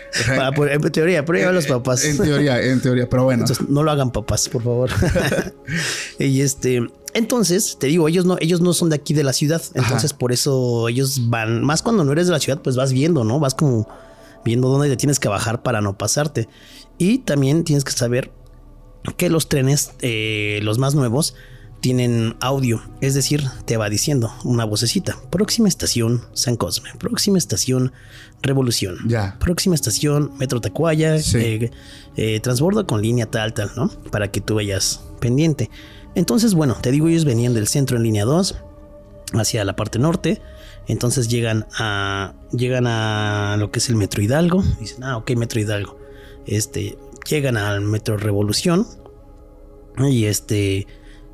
Por- 0.55 0.72
en 0.72 0.82
teoría, 0.82 1.26
pero 1.26 1.39
ya 1.39 1.51
los 1.51 1.68
papás. 1.68 2.03
En 2.05 2.18
teoría, 2.18 2.61
en 2.61 2.82
teoría, 2.82 3.09
pero 3.09 3.24
bueno. 3.24 3.43
Entonces, 3.43 3.68
no 3.70 3.84
lo 3.84 3.91
hagan 3.91 4.11
papás, 4.11 4.49
por 4.49 4.63
favor. 4.63 4.89
y 6.20 6.41
este, 6.41 6.82
entonces, 7.13 7.78
te 7.80 7.88
digo, 7.88 8.07
ellos 8.07 8.26
no, 8.26 8.38
ellos 8.39 8.61
no 8.61 8.74
son 8.74 8.89
de 8.89 8.95
aquí 8.95 9.13
de 9.13 9.24
la 9.24 9.34
ciudad. 9.34 9.61
Entonces, 9.74 10.13
por 10.13 10.32
eso 10.32 10.89
ellos 10.89 11.30
van, 11.30 11.63
más 11.63 11.82
cuando 11.82 12.03
no 12.03 12.11
eres 12.11 12.28
de 12.28 12.34
la 12.34 12.39
ciudad, 12.39 12.61
pues 12.61 12.76
vas 12.76 12.91
viendo, 12.91 13.24
¿no? 13.24 13.39
Vas 13.39 13.55
como 13.55 13.88
viendo 14.43 14.68
dónde 14.70 14.89
te 14.89 14.97
tienes 14.97 15.20
que 15.20 15.28
bajar 15.28 15.63
para 15.63 15.82
no 15.82 15.97
pasarte. 15.97 16.47
Y 16.97 17.20
también 17.20 17.63
tienes 17.63 17.84
que 17.84 17.91
saber 17.91 18.32
que 19.18 19.30
los 19.30 19.49
trenes, 19.49 19.91
eh, 20.01 20.59
los 20.63 20.78
más 20.78 20.95
nuevos, 20.95 21.36
tienen 21.86 22.36
audio, 22.40 22.82
es 23.00 23.14
decir, 23.14 23.44
te 23.66 23.78
va 23.78 23.90
diciendo 23.92 24.34
una 24.44 24.66
vocecita. 24.66 25.20
Próxima 25.30 25.68
estación 25.68 26.24
San 26.34 26.56
Cosme, 26.56 26.90
próxima 26.98 27.38
estación 27.38 27.92
Revolución, 28.42 28.98
Ya. 29.08 29.38
próxima 29.40 29.76
estación 29.76 30.32
Metro 30.40 30.60
Tacuaya, 30.62 31.20
Sí. 31.20 31.38
eh, 31.38 31.72
eh, 32.18 32.40
transbordo 32.40 32.88
con 32.88 33.04
línea 33.04 33.28
tal, 33.28 33.54
tal, 33.54 33.70
¿no? 33.76 33.90
Para 34.10 34.32
que 34.32 34.42
tú 34.42 34.56
vayas 34.56 35.04
pendiente. 35.20 35.70
Entonces, 36.16 36.56
bueno, 36.56 36.76
te 36.82 36.90
digo, 36.90 37.08
ellos 37.08 37.24
venían 37.24 37.54
del 37.54 37.68
centro 37.68 37.98
en 37.98 38.02
línea 38.04 38.26
2 38.26 38.56
hacia 39.34 39.64
la 39.64 39.76
parte 39.76 40.00
norte. 40.00 40.42
Entonces 40.88 41.28
llegan 41.28 41.68
a 41.78 42.34
llegan 42.52 42.88
a 42.88 43.58
lo 43.60 43.70
que 43.70 43.78
es 43.78 43.90
el 43.90 43.96
Metro 43.96 44.24
Hidalgo. 44.24 44.64
Dicen, 44.80 45.04
ah, 45.04 45.18
ok, 45.18 45.36
Metro 45.36 45.60
Hidalgo. 45.62 46.00
Este, 46.48 46.98
llegan 47.30 47.58
al 47.58 47.82
Metro 47.82 48.18
Revolución. 48.18 48.88
Y 50.00 50.26
este, 50.26 50.88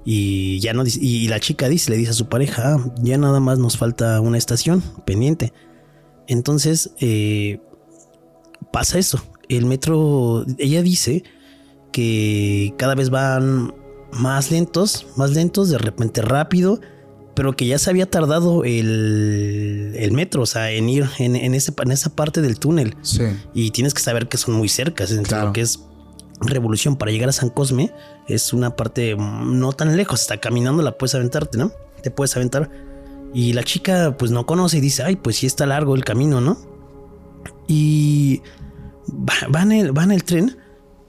Y 0.03 0.59
ya 0.59 0.73
no 0.73 0.83
dice, 0.83 0.99
y 1.01 1.27
la 1.27 1.39
chica 1.39 1.69
dice, 1.69 1.91
le 1.91 1.97
dice 1.97 2.11
a 2.11 2.13
su 2.13 2.27
pareja, 2.27 2.73
"Ah, 2.75 2.93
ya 3.03 3.17
nada 3.17 3.39
más 3.39 3.59
nos 3.59 3.77
falta 3.77 4.19
una 4.21 4.37
estación 4.37 4.81
pendiente. 5.05 5.53
Entonces, 6.27 6.91
eh, 6.99 7.59
pasa 8.71 8.97
eso. 8.99 9.21
El 9.49 9.65
metro, 9.65 10.45
ella 10.57 10.81
dice 10.81 11.23
que 11.91 12.73
cada 12.77 12.95
vez 12.95 13.09
van 13.09 13.73
más 14.13 14.49
lentos, 14.51 15.05
más 15.17 15.31
lentos, 15.31 15.69
de 15.69 15.77
repente 15.77 16.21
rápido, 16.21 16.79
pero 17.35 17.55
que 17.55 17.65
ya 17.67 17.77
se 17.79 17.89
había 17.89 18.09
tardado 18.09 18.63
el, 18.65 19.93
el 19.97 20.11
metro, 20.13 20.41
o 20.43 20.45
sea, 20.45 20.71
en 20.71 20.89
ir 20.89 21.05
en, 21.19 21.35
en, 21.35 21.53
ese, 21.53 21.73
en 21.81 21.91
esa 21.91 22.09
parte 22.15 22.41
del 22.41 22.59
túnel. 22.59 22.95
Sí. 23.01 23.23
Y 23.53 23.71
tienes 23.71 23.93
que 23.93 24.01
saber 24.01 24.27
que 24.27 24.37
son 24.37 24.55
muy 24.55 24.67
cercas, 24.69 25.11
entre 25.11 25.29
Claro. 25.29 25.47
lo 25.47 25.53
que 25.53 25.61
es 25.61 25.79
Revolución 26.41 26.95
para 26.95 27.11
llegar 27.11 27.29
a 27.29 27.33
San 27.33 27.49
Cosme, 27.49 27.91
es 28.27 28.53
una 28.53 28.75
parte 28.75 29.15
no 29.15 29.73
tan 29.73 29.95
lejos, 29.95 30.21
hasta 30.21 30.37
caminando 30.37 30.81
la 30.81 30.97
puedes 30.97 31.15
aventarte, 31.15 31.57
¿no? 31.57 31.71
Te 32.01 32.11
puedes 32.11 32.35
aventar. 32.35 32.69
Y 33.33 33.53
la 33.53 33.63
chica 33.63 34.15
pues 34.17 34.31
no 34.31 34.45
conoce 34.45 34.77
y 34.77 34.81
dice, 34.81 35.03
ay, 35.03 35.15
pues 35.15 35.37
sí 35.37 35.45
está 35.45 35.65
largo 35.65 35.95
el 35.95 36.03
camino, 36.03 36.41
¿no? 36.41 36.57
Y 37.67 38.41
va, 39.07 39.33
va 39.53 39.61
en 39.61 39.71
el, 39.71 39.97
va 39.97 40.03
en 40.03 40.11
el 40.11 40.23
tren 40.23 40.57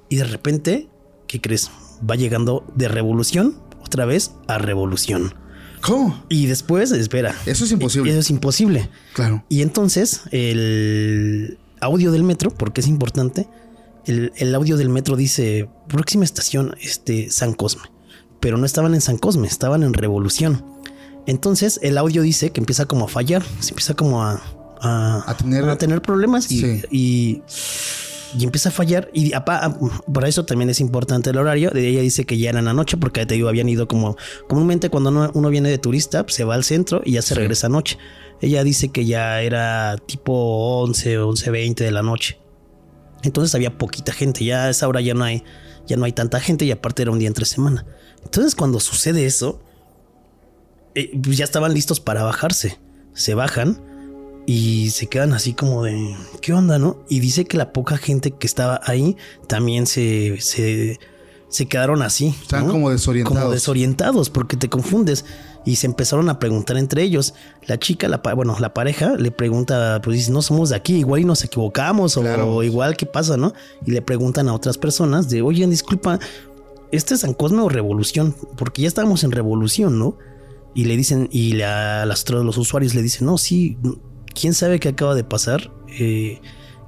y 0.09 0.17
de 0.17 0.25
repente, 0.25 0.89
¿qué 1.27 1.41
crees? 1.41 1.71
Va 2.09 2.15
llegando 2.15 2.65
de 2.75 2.89
Revolución 2.89 3.57
otra 3.85 4.05
vez 4.05 4.33
a 4.47 4.59
Revolución. 4.59 5.35
¿Cómo? 5.83 6.23
Y 6.29 6.47
después, 6.47 6.93
espera. 6.93 7.35
Eso 7.45 7.65
es 7.65 7.73
imposible. 7.73 8.11
Eso 8.11 8.21
es 8.21 8.31
imposible. 8.31 8.89
Claro. 9.15 9.45
Y 9.49 9.63
entonces 9.63 10.23
el 10.31 11.59
audio 11.81 12.13
del 12.13 12.23
metro, 12.23 12.51
porque 12.51 12.81
es 12.81 12.87
importante, 12.87 13.49
el, 14.07 14.33
el 14.37 14.55
audio 14.55 14.77
del 14.77 14.89
metro 14.89 15.17
dice 15.17 15.69
próxima 15.89 16.25
estación, 16.25 16.75
este 16.81 17.31
San 17.31 17.55
Cosme, 17.55 17.83
pero 18.41 18.57
no 18.57 18.67
estaban 18.67 18.95
en 18.95 19.01
San 19.01 19.19
Cosme, 19.19 19.47
estaban 19.47 19.83
en 19.83 19.95
Revolución. 19.95 20.65
Entonces 21.27 21.79
el 21.83 21.99
audio 21.99 22.23
dice 22.23 22.51
que 22.51 22.61
empieza 22.61 22.87
como 22.87 23.05
a 23.05 23.09
fallar, 23.09 23.43
se 23.61 23.71
empieza 23.71 23.95
como 23.95 24.23
a, 24.25 24.43
a, 24.81 25.23
A 25.31 25.37
tener- 25.37 25.69
a 25.69 25.79
tener 25.79 26.03
problemas 26.03 26.51
y, 26.51 26.61
Sí. 26.61 26.83
y, 26.91 27.43
y 28.37 28.45
empieza 28.45 28.71
a 28.71 28.73
fallar. 28.73 29.09
Y 29.13 29.33
apa- 29.35 29.79
para 30.13 30.27
eso 30.27 30.45
también 30.45 30.69
es 30.71 30.81
importante 30.81 31.31
el 31.31 31.37
horario. 31.37 31.71
De 31.71 31.87
ella 31.87 32.01
dice 32.01 32.25
que 32.25 32.37
ya 32.39 32.51
era 32.51 32.59
en 32.59 32.65
la 32.65 32.75
noche 32.75 32.97
porque 32.97 33.25
te 33.25 33.35
digo, 33.35 33.49
habían 33.49 33.69
ido 33.69 33.87
como 33.87 34.17
comúnmente 34.49 34.89
cuando 34.91 35.11
uno, 35.11 35.31
uno 35.35 35.49
viene 35.51 35.69
de 35.71 35.79
turista, 35.79 36.25
pues, 36.25 36.35
se 36.35 36.43
va 36.45 36.55
al 36.55 36.65
centro 36.65 37.03
y 37.05 37.13
ya 37.13 37.23
se 37.23 37.35
Sí. 37.35 37.35
regresa 37.41 37.69
anoche. 37.69 37.99
Ella 38.41 38.65
dice 38.65 38.89
que 38.89 39.05
ya 39.07 39.41
era 39.43 39.97
tipo 40.05 40.33
11 40.83 41.19
o 41.19 41.29
11.20 41.29 41.85
de 41.85 41.93
la 41.93 42.03
noche. 42.03 42.39
Entonces 43.23 43.55
había 43.55 43.79
poquita 43.79 44.13
gente. 44.13 44.45
Ya 44.45 44.65
a 44.65 44.71
esa 44.71 44.89
hora 44.89 45.01
ya 45.01 45.15
no 45.15 45.25
hay, 45.25 45.45
ya 45.87 45.97
no 45.97 46.05
hay 46.05 46.13
tanta 46.13 46.41
gente 46.41 46.65
y 46.65 46.71
aparte 46.71 47.03
era 47.03 47.11
un 47.11 47.19
día 47.19 47.29
entre 47.29 47.45
semana. 47.45 47.87
Entonces 48.25 48.55
cuando 48.55 48.81
sucede 48.81 49.27
eso, 49.27 49.61
eh, 50.95 51.19
pues 51.23 51.37
ya 51.39 51.45
estaban 51.45 51.73
listos 51.75 52.01
para 52.01 52.23
bajarse. 52.23 52.79
Se 53.15 53.35
bajan 53.35 53.81
y 54.47 54.91
se 54.91 55.07
quedan 55.07 55.33
así 55.33 55.55
como 55.55 55.85
de 55.85 56.17
¿qué 56.41 56.53
onda, 56.53 56.79
no? 56.79 57.05
Y 57.09 57.21
dice 57.21 57.45
que 57.45 57.57
la 57.57 57.73
poca 57.73 57.97
gente 57.97 58.33
que 58.33 58.47
estaba 58.47 58.81
ahí 58.85 59.17
también 59.47 59.87
se, 59.87 60.41
se, 60.41 60.99
se 61.49 61.67
quedaron 61.67 62.03
así. 62.03 62.35
Están 62.43 62.67
¿no? 62.67 62.73
como 62.73 62.91
desorientados. 62.91 63.41
Como 63.41 63.53
desorientados 63.53 64.31
porque 64.31 64.57
te 64.57 64.69
confundes. 64.69 65.25
Y 65.65 65.77
se 65.77 65.87
empezaron 65.87 66.29
a 66.29 66.39
preguntar 66.39 66.77
entre 66.77 67.03
ellos. 67.03 67.35
La 67.67 67.79
chica, 67.79 68.09
la, 68.09 68.19
bueno, 68.35 68.57
la 68.59 68.75
pareja 68.75 69.15
le 69.17 69.31
pregunta, 69.31 70.01
pues 70.03 70.17
dice, 70.17 70.33
no 70.33 70.43
somos 70.43 70.71
de 70.71 70.77
aquí, 70.77 70.97
igual 70.97 71.21
y 71.21 71.25
nos 71.25 71.45
equivocamos 71.45 72.17
o 72.17 72.63
igual 72.65 72.97
qué 72.97 73.07
pasa, 73.07 73.37
¿no? 73.37 73.53
Y 73.87 73.93
le 73.93 74.03
preguntan 74.03 74.49
a 74.49 74.55
otras 74.55 74.77
personas 74.79 75.29
de, 75.29 75.41
oye, 75.43 75.67
disculpa, 75.69 76.19
¿este 76.91 77.15
es 77.15 77.21
San 77.21 77.33
Cosme 77.35 77.61
o 77.63 77.69
Revolución? 77.69 78.35
Porque 78.57 78.83
ya 78.83 78.89
estamos 78.89 79.23
en 79.25 79.31
Revolución, 79.31 79.99
¿no? 79.99 80.19
Y 80.75 80.87
le 80.87 80.97
dicen, 80.97 81.29
y 81.31 81.53
la- 81.53 82.07
las, 82.07 82.29
los 82.29 82.57
usuarios 82.59 82.95
le 82.95 83.03
dicen, 83.03 83.27
no, 83.27 83.39
sí, 83.39 83.77
quién 84.35 84.55
sabe 84.55 84.81
qué 84.81 84.89
acaba 84.89 85.15
de 85.15 85.25
pasar, 85.25 85.71
Eh, 85.99 86.41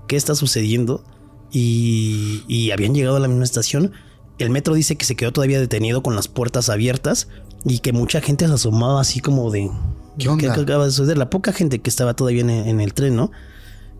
qué 0.09 0.17
está 0.17 0.35
sucediendo. 0.35 1.05
Y, 1.53 2.43
y 2.49 2.71
habían 2.73 2.95
llegado 2.95 3.17
a 3.17 3.21
la 3.21 3.29
misma 3.29 3.45
estación. 3.45 3.93
El 4.39 4.51
metro 4.51 4.75
dice 4.75 4.97
que 4.97 5.05
se 5.05 5.15
quedó 5.15 5.31
todavía 5.33 5.61
detenido 5.61 6.03
con 6.03 6.17
las 6.17 6.27
puertas 6.27 6.69
abiertas 6.69 7.29
y 7.65 7.79
que 7.81 7.93
mucha 7.93 8.21
gente 8.21 8.47
se 8.47 8.53
asomaba 8.53 9.01
así 9.01 9.21
como 9.21 9.51
de... 9.51 9.71
¿Qué 10.19 10.29
onda? 10.29 10.55
acaba 10.55 10.85
de 10.85 10.91
suceder? 10.93 11.19
La 11.19 11.29
poca 11.31 11.53
gente 11.53 11.81
que 11.81 11.91
estaba 11.91 12.15
todavía 12.15 12.43
en, 12.43 12.51
en 12.51 12.81
el 12.81 12.95
tren, 12.95 13.17
¿no? 13.17 13.31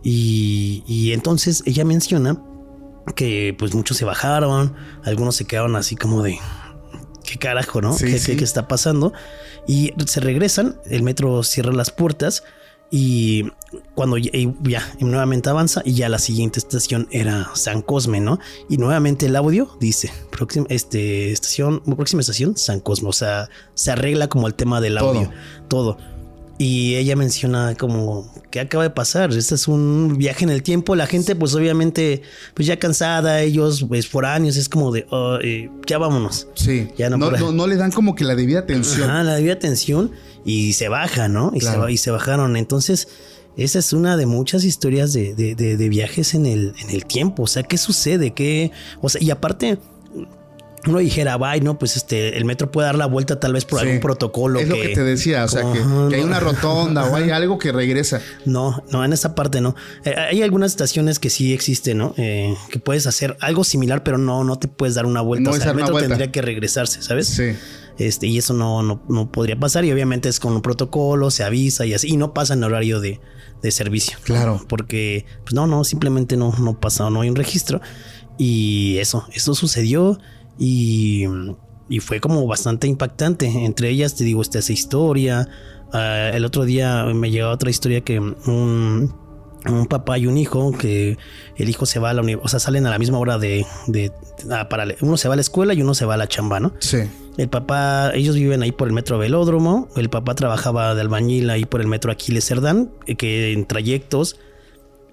Y, 0.03 0.83
y 0.87 1.13
entonces 1.13 1.63
ella 1.65 1.83
menciona 1.83 2.41
que 3.15 3.55
pues 3.57 3.73
muchos 3.75 3.97
se 3.97 4.05
bajaron, 4.05 4.73
algunos 5.03 5.35
se 5.35 5.45
quedaron 5.45 5.75
así 5.75 5.95
como 5.95 6.21
de... 6.23 6.37
¿Qué 7.23 7.37
carajo, 7.37 7.81
no? 7.81 7.93
Sí, 7.93 8.05
¿Qué, 8.05 8.19
sí. 8.19 8.31
qué- 8.31 8.37
qué 8.37 8.43
está 8.43 8.67
pasando? 8.67 9.11
Y 9.67 9.93
se 10.05 10.19
regresan, 10.19 10.77
el 10.85 11.01
metro 11.01 11.41
cierra 11.43 11.73
las 11.73 11.89
puertas 11.89 12.43
y 12.91 13.51
cuando 13.93 14.17
ya, 14.17 14.31
ya 14.63 14.83
nuevamente 14.99 15.49
avanza 15.49 15.81
y 15.83 15.93
ya 15.95 16.07
la 16.07 16.19
siguiente 16.19 16.59
estación 16.59 17.07
era 17.11 17.49
San 17.55 17.81
Cosme, 17.81 18.19
¿no? 18.21 18.39
Y 18.69 18.77
nuevamente 18.77 19.25
el 19.25 19.35
audio 19.35 19.75
dice, 19.79 20.11
próxima, 20.31 20.65
este, 20.69 21.31
estación, 21.31 21.81
próxima 21.81 22.21
estación, 22.21 22.55
San 22.57 22.79
Cosme, 22.79 23.09
o 23.09 23.13
sea, 23.13 23.49
se 23.73 23.91
arregla 23.91 24.27
como 24.29 24.47
el 24.47 24.53
tema 24.53 24.79
del 24.81 24.95
Todo. 24.95 25.09
audio, 25.09 25.31
todo. 25.67 25.97
Y 26.57 26.95
ella 26.95 27.17
menciona 27.17 27.75
como, 27.75 28.31
¿qué 28.49 28.61
acaba 28.61 28.83
de 28.85 28.89
pasar? 28.89 29.33
Este 29.33 29.55
es 29.55 29.67
un 29.67 30.15
viaje 30.17 30.45
en 30.45 30.49
el 30.49 30.63
tiempo, 30.63 30.95
la 30.95 31.05
gente 31.05 31.35
pues 31.35 31.53
obviamente 31.53 32.21
pues 32.53 32.65
ya 32.65 32.79
cansada, 32.79 33.41
ellos 33.41 33.83
pues 33.85 34.07
foráneos, 34.07 34.55
es 34.55 34.69
como 34.69 34.93
de, 34.93 35.05
"Oh, 35.09 35.37
eh, 35.43 35.69
ya 35.85 35.97
vámonos. 35.97 36.47
Sí. 36.55 36.87
Ya 36.97 37.09
no 37.09 37.17
no, 37.17 37.29
no, 37.31 37.51
no 37.51 37.67
le 37.67 37.75
dan 37.75 37.91
como 37.91 38.15
que 38.15 38.23
la 38.23 38.35
debida 38.35 38.59
atención. 38.59 39.09
Ajá, 39.09 39.23
la 39.23 39.35
debida 39.35 39.51
atención 39.51 40.11
y 40.45 40.73
se 40.73 40.87
baja, 40.87 41.27
¿no? 41.27 41.51
Y, 41.53 41.59
Claro. 41.59 41.87
se, 41.87 41.91
y 41.93 41.97
se 41.97 42.11
bajaron. 42.11 42.55
Entonces, 42.55 43.07
esa 43.57 43.79
es 43.79 43.91
una 43.93 44.15
de 44.15 44.25
muchas 44.25 44.63
historias 44.63 45.11
de, 45.11 45.33
de- 45.33 45.55
de- 45.55 45.75
de 45.75 45.89
viajes 45.89 46.33
en 46.35 46.45
el, 46.45 46.73
en 46.79 46.89
el 46.91 47.05
tiempo. 47.05 47.43
O 47.43 47.47
sea, 47.47 47.63
¿qué 47.63 47.77
sucede? 47.77 48.31
¿Qué? 48.33 48.71
O 49.01 49.09
sea, 49.09 49.21
y 49.21 49.31
aparte, 49.31 49.79
uno 50.87 50.99
dijera, 50.99 51.35
bye, 51.37 51.61
no, 51.61 51.79
pues 51.79 51.97
este, 51.97 52.37
el 52.37 52.45
metro 52.45 52.69
puede 52.69 52.85
dar 52.85 52.95
la 52.95 53.07
vuelta 53.07 53.39
tal 53.39 53.53
vez 53.53 53.65
por 53.65 53.79
Sí. 53.79 53.85
algún 53.87 53.99
protocolo. 54.01 54.59
Es 54.59 54.67
lo 54.67 54.75
que 54.75 54.89
te 54.89 55.03
decía, 55.03 55.43
o 55.45 55.47
sea, 55.47 55.63
que, 55.73 56.15
hay 56.15 56.21
una 56.21 56.39
rotonda 56.39 57.05
o 57.05 57.15
hay 57.15 57.31
algo 57.31 57.57
que 57.57 57.71
regresa. 57.71 58.21
No, 58.45 58.83
no, 58.91 59.03
en 59.03 59.11
esa 59.11 59.33
parte 59.33 59.61
no. 59.61 59.75
Eh, 60.03 60.13
hay 60.15 60.43
algunas 60.43 60.71
estaciones 60.73 61.17
que 61.17 61.31
sí 61.31 61.53
existen, 61.55 61.97
¿no? 61.97 62.13
Eh, 62.17 62.53
que 62.69 62.77
puedes 62.77 63.07
hacer 63.07 63.35
algo 63.41 63.63
similar, 63.63 64.03
pero 64.03 64.19
no, 64.19 64.43
no 64.43 64.59
te 64.59 64.67
puedes 64.67 64.93
dar 64.93 65.07
una 65.07 65.21
vuelta. 65.21 65.49
No 65.49 65.55
o 65.55 65.59
sea, 65.59 65.71
el 65.71 65.75
metro 65.77 65.93
vuelta. 65.93 66.09
tendría 66.09 66.31
que 66.31 66.43
regresarse, 66.43 67.01
¿sabes? 67.01 67.29
Sí. 67.29 67.53
Este, 67.97 68.27
y 68.27 68.37
eso 68.37 68.53
no, 68.53 68.83
no, 68.83 69.01
no 69.07 69.31
podría 69.31 69.57
pasar. 69.59 69.85
Y 69.85 69.91
obviamente 69.91 70.29
es 70.29 70.39
con 70.39 70.53
un 70.53 70.61
protocolo, 70.61 71.31
se 71.31 71.43
avisa 71.43 71.85
y 71.85 71.93
así. 71.93 72.09
Y 72.09 72.17
no 72.17 72.33
pasa 72.33 72.53
en 72.53 72.63
horario 72.63 72.99
de, 72.99 73.19
de 73.61 73.71
servicio. 73.71 74.17
¿no? 74.19 74.25
Claro. 74.25 74.65
Porque, 74.67 75.25
pues 75.43 75.53
no, 75.53 75.67
no, 75.67 75.83
simplemente 75.83 76.37
no, 76.37 76.53
no 76.59 76.79
pasa, 76.79 77.09
no 77.09 77.21
hay 77.21 77.29
un 77.29 77.35
registro. 77.35 77.81
Y 78.37 78.97
eso, 78.97 79.25
eso 79.33 79.55
sucedió. 79.55 80.19
Y, 80.57 81.25
y 81.89 81.99
fue 81.99 82.19
como 82.19 82.45
bastante 82.47 82.87
impactante. 82.87 83.47
Entre 83.47 83.89
ellas, 83.89 84.15
te 84.15 84.23
digo, 84.23 84.41
esta 84.41 84.59
esa 84.59 84.73
historia. 84.73 85.47
Ah, 85.93 86.31
el 86.33 86.45
otro 86.45 86.65
día 86.65 87.05
me 87.05 87.31
llegó 87.31 87.49
otra 87.49 87.69
historia 87.69 88.01
que 88.01 88.19
un, 88.19 89.15
un 89.69 89.85
papá 89.87 90.17
y 90.17 90.27
un 90.27 90.37
hijo 90.37 90.71
que 90.71 91.17
el 91.55 91.69
hijo 91.69 91.85
se 91.85 91.99
va 91.99 92.09
a 92.11 92.13
la 92.13 92.21
universidad, 92.21 92.45
o 92.45 92.49
sea, 92.49 92.59
salen 92.59 92.85
a 92.85 92.89
la 92.91 92.99
misma 92.99 93.17
hora 93.19 93.37
de, 93.37 93.65
de 93.87 94.11
ah, 94.51 94.69
para, 94.69 94.85
uno 95.01 95.17
se 95.17 95.27
va 95.27 95.33
a 95.33 95.37
la 95.37 95.41
escuela 95.41 95.73
y 95.73 95.81
uno 95.81 95.93
se 95.93 96.05
va 96.05 96.13
a 96.13 96.17
la 96.17 96.27
chamba, 96.27 96.59
¿no? 96.59 96.73
Sí. 96.79 96.99
El 97.37 97.49
papá, 97.49 98.11
ellos 98.13 98.35
viven 98.35 98.61
ahí 98.61 98.71
por 98.71 98.87
el 98.87 98.93
metro 98.93 99.17
Velódromo. 99.17 99.89
El 99.95 100.09
papá 100.09 100.35
trabajaba 100.35 100.95
de 100.95 101.01
albañil 101.01 101.49
ahí 101.49 101.65
por 101.65 101.81
el 101.81 101.87
metro 101.87 102.11
Aquiles 102.11 102.45
Cerdán, 102.45 102.91
que 103.17 103.51
en 103.51 103.65
trayectos 103.65 104.37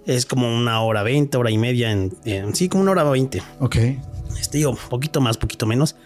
es 0.07 0.27
como 0.27 0.53
una 0.55 0.81
hora 0.83 1.03
veinte, 1.03 1.37
hora 1.37 1.51
y 1.51 1.59
media, 1.59 1.91
en, 1.91 2.13
en- 2.25 2.55
sí, 2.55 2.69
como 2.69 2.83
una 2.83 2.93
hora 2.93 3.05
veinte. 3.05 3.43
Ok. 3.61 3.77
Este, 4.41 4.59
digo, 4.59 4.77
poquito 4.89 5.21
más, 5.21 5.37
poquito 5.37 5.67
menos. 5.67 5.97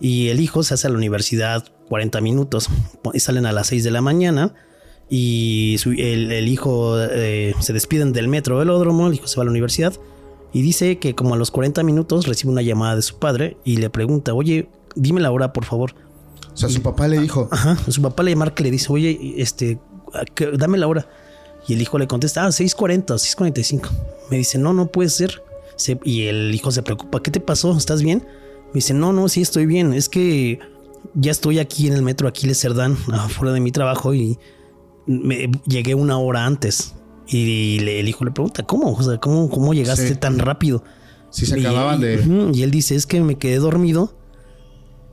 Y 0.00 0.28
el 0.28 0.40
hijo 0.40 0.62
se 0.62 0.74
hace 0.74 0.86
a 0.86 0.90
la 0.90 0.96
universidad 0.96 1.64
40 1.88 2.20
minutos. 2.20 2.68
Y 3.14 3.20
salen 3.20 3.46
a 3.46 3.52
las 3.52 3.68
6 3.68 3.84
de 3.84 3.90
la 3.90 4.00
mañana. 4.00 4.54
Y 5.08 5.76
su- 5.78 5.92
el, 5.92 6.32
el 6.32 6.48
hijo 6.48 6.98
eh, 7.00 7.54
se 7.60 7.72
despiden 7.72 8.12
del 8.12 8.28
metro 8.28 8.58
velódromo. 8.58 9.08
El 9.08 9.14
hijo 9.14 9.26
se 9.26 9.36
va 9.36 9.42
a 9.42 9.44
la 9.44 9.50
universidad. 9.50 9.92
Y 10.54 10.62
dice 10.62 10.98
que 10.98 11.14
como 11.14 11.34
a 11.34 11.38
los 11.38 11.50
40 11.50 11.82
minutos 11.82 12.26
recibe 12.26 12.52
una 12.52 12.62
llamada 12.62 12.96
de 12.96 13.02
su 13.02 13.18
padre 13.18 13.56
y 13.64 13.76
le 13.78 13.88
pregunta, 13.90 14.34
oye, 14.34 14.68
dime 14.94 15.20
la 15.20 15.30
hora, 15.30 15.52
por 15.52 15.64
favor. 15.64 15.94
O 16.52 16.56
sea, 16.56 16.68
su 16.68 16.82
papá 16.82 17.08
le 17.08 17.18
dijo, 17.18 17.48
Ajá. 17.50 17.78
Su 17.88 18.02
papá 18.02 18.22
le 18.22 18.36
marca 18.36 18.62
y 18.62 18.64
le 18.64 18.70
dice, 18.70 18.92
oye, 18.92 19.34
este, 19.38 19.78
¿qué- 20.34 20.50
dame 20.58 20.76
la 20.76 20.86
hora. 20.88 21.08
Y 21.66 21.72
el 21.74 21.80
hijo 21.80 21.98
le 21.98 22.06
contesta, 22.06 22.44
ah, 22.44 22.48
6.40 22.48 23.12
o 23.12 23.18
6.45. 23.18 23.88
Me 24.30 24.36
dice, 24.38 24.58
no, 24.58 24.74
no 24.74 24.86
puede 24.88 25.08
ser. 25.08 25.42
Se- 25.76 25.98
y 26.04 26.26
el 26.26 26.54
hijo 26.54 26.70
se 26.70 26.82
preocupa, 26.82 27.22
¿qué 27.22 27.30
te 27.30 27.40
pasó? 27.40 27.74
¿Estás 27.76 28.02
bien? 28.02 28.26
Me 28.68 28.74
dice, 28.78 28.92
no, 28.92 29.12
no, 29.14 29.28
sí 29.28 29.40
estoy 29.40 29.64
bien. 29.64 29.94
Es 29.94 30.10
que 30.10 30.58
ya 31.14 31.30
estoy 31.30 31.58
aquí 31.60 31.86
en 31.86 31.94
el 31.94 32.02
metro 32.02 32.28
Aquiles 32.28 32.60
Cerdán, 32.60 32.98
afuera 33.12 33.54
de 33.54 33.60
mi 33.60 33.72
trabajo 33.72 34.12
y 34.12 34.38
me, 35.06 35.50
llegué 35.66 35.94
una 35.94 36.18
hora 36.18 36.46
antes. 36.46 36.94
Y 37.26 37.78
le- 37.80 38.00
el 38.00 38.08
hijo 38.08 38.24
le 38.24 38.30
pregunta, 38.32 38.62
¿cómo? 38.64 38.92
O 38.92 39.02
sea, 39.02 39.18
¿cómo, 39.18 39.48
cómo 39.48 39.74
llegaste 39.74 40.08
Sí. 40.08 40.14
tan 40.16 40.38
rápido? 40.38 40.82
si 41.30 41.46
se 41.46 41.58
Y- 41.58 41.64
acababan 41.64 41.98
de... 42.00 42.50
Y 42.52 42.62
él 42.62 42.70
dice, 42.70 42.94
es 42.94 43.06
que 43.06 43.18
me 43.22 43.36
quedé 43.38 43.56
dormido 43.56 44.18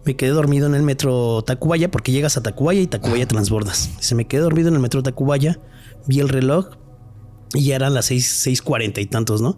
me 0.06 0.16
quedé 0.16 0.32
dormido 0.32 0.66
en 0.68 0.76
el 0.76 0.82
metro 0.84 1.42
Tacubaya 1.44 1.92
porque 1.92 2.12
llegas 2.12 2.36
a 2.38 2.42
Tacubaya 2.44 2.82
y 2.82 2.88
Tacubaya 2.88 3.28
transbordas. 3.28 3.90
Se 4.00 4.16
me 4.16 4.26
quedé 4.28 4.42
dormido 4.42 4.68
en 4.70 4.74
el 4.76 4.80
metro 4.82 5.04
Tacubaya, 5.04 5.60
vi 6.08 6.20
el 6.20 6.30
reloj 6.30 6.70
y 7.54 7.66
ya 7.66 7.76
eran 7.76 7.94
las 7.94 8.06
seis, 8.06 8.28
seis 8.28 8.62
cuarenta 8.62 9.02
y 9.02 9.06
tantos, 9.06 9.42
¿no? 9.42 9.58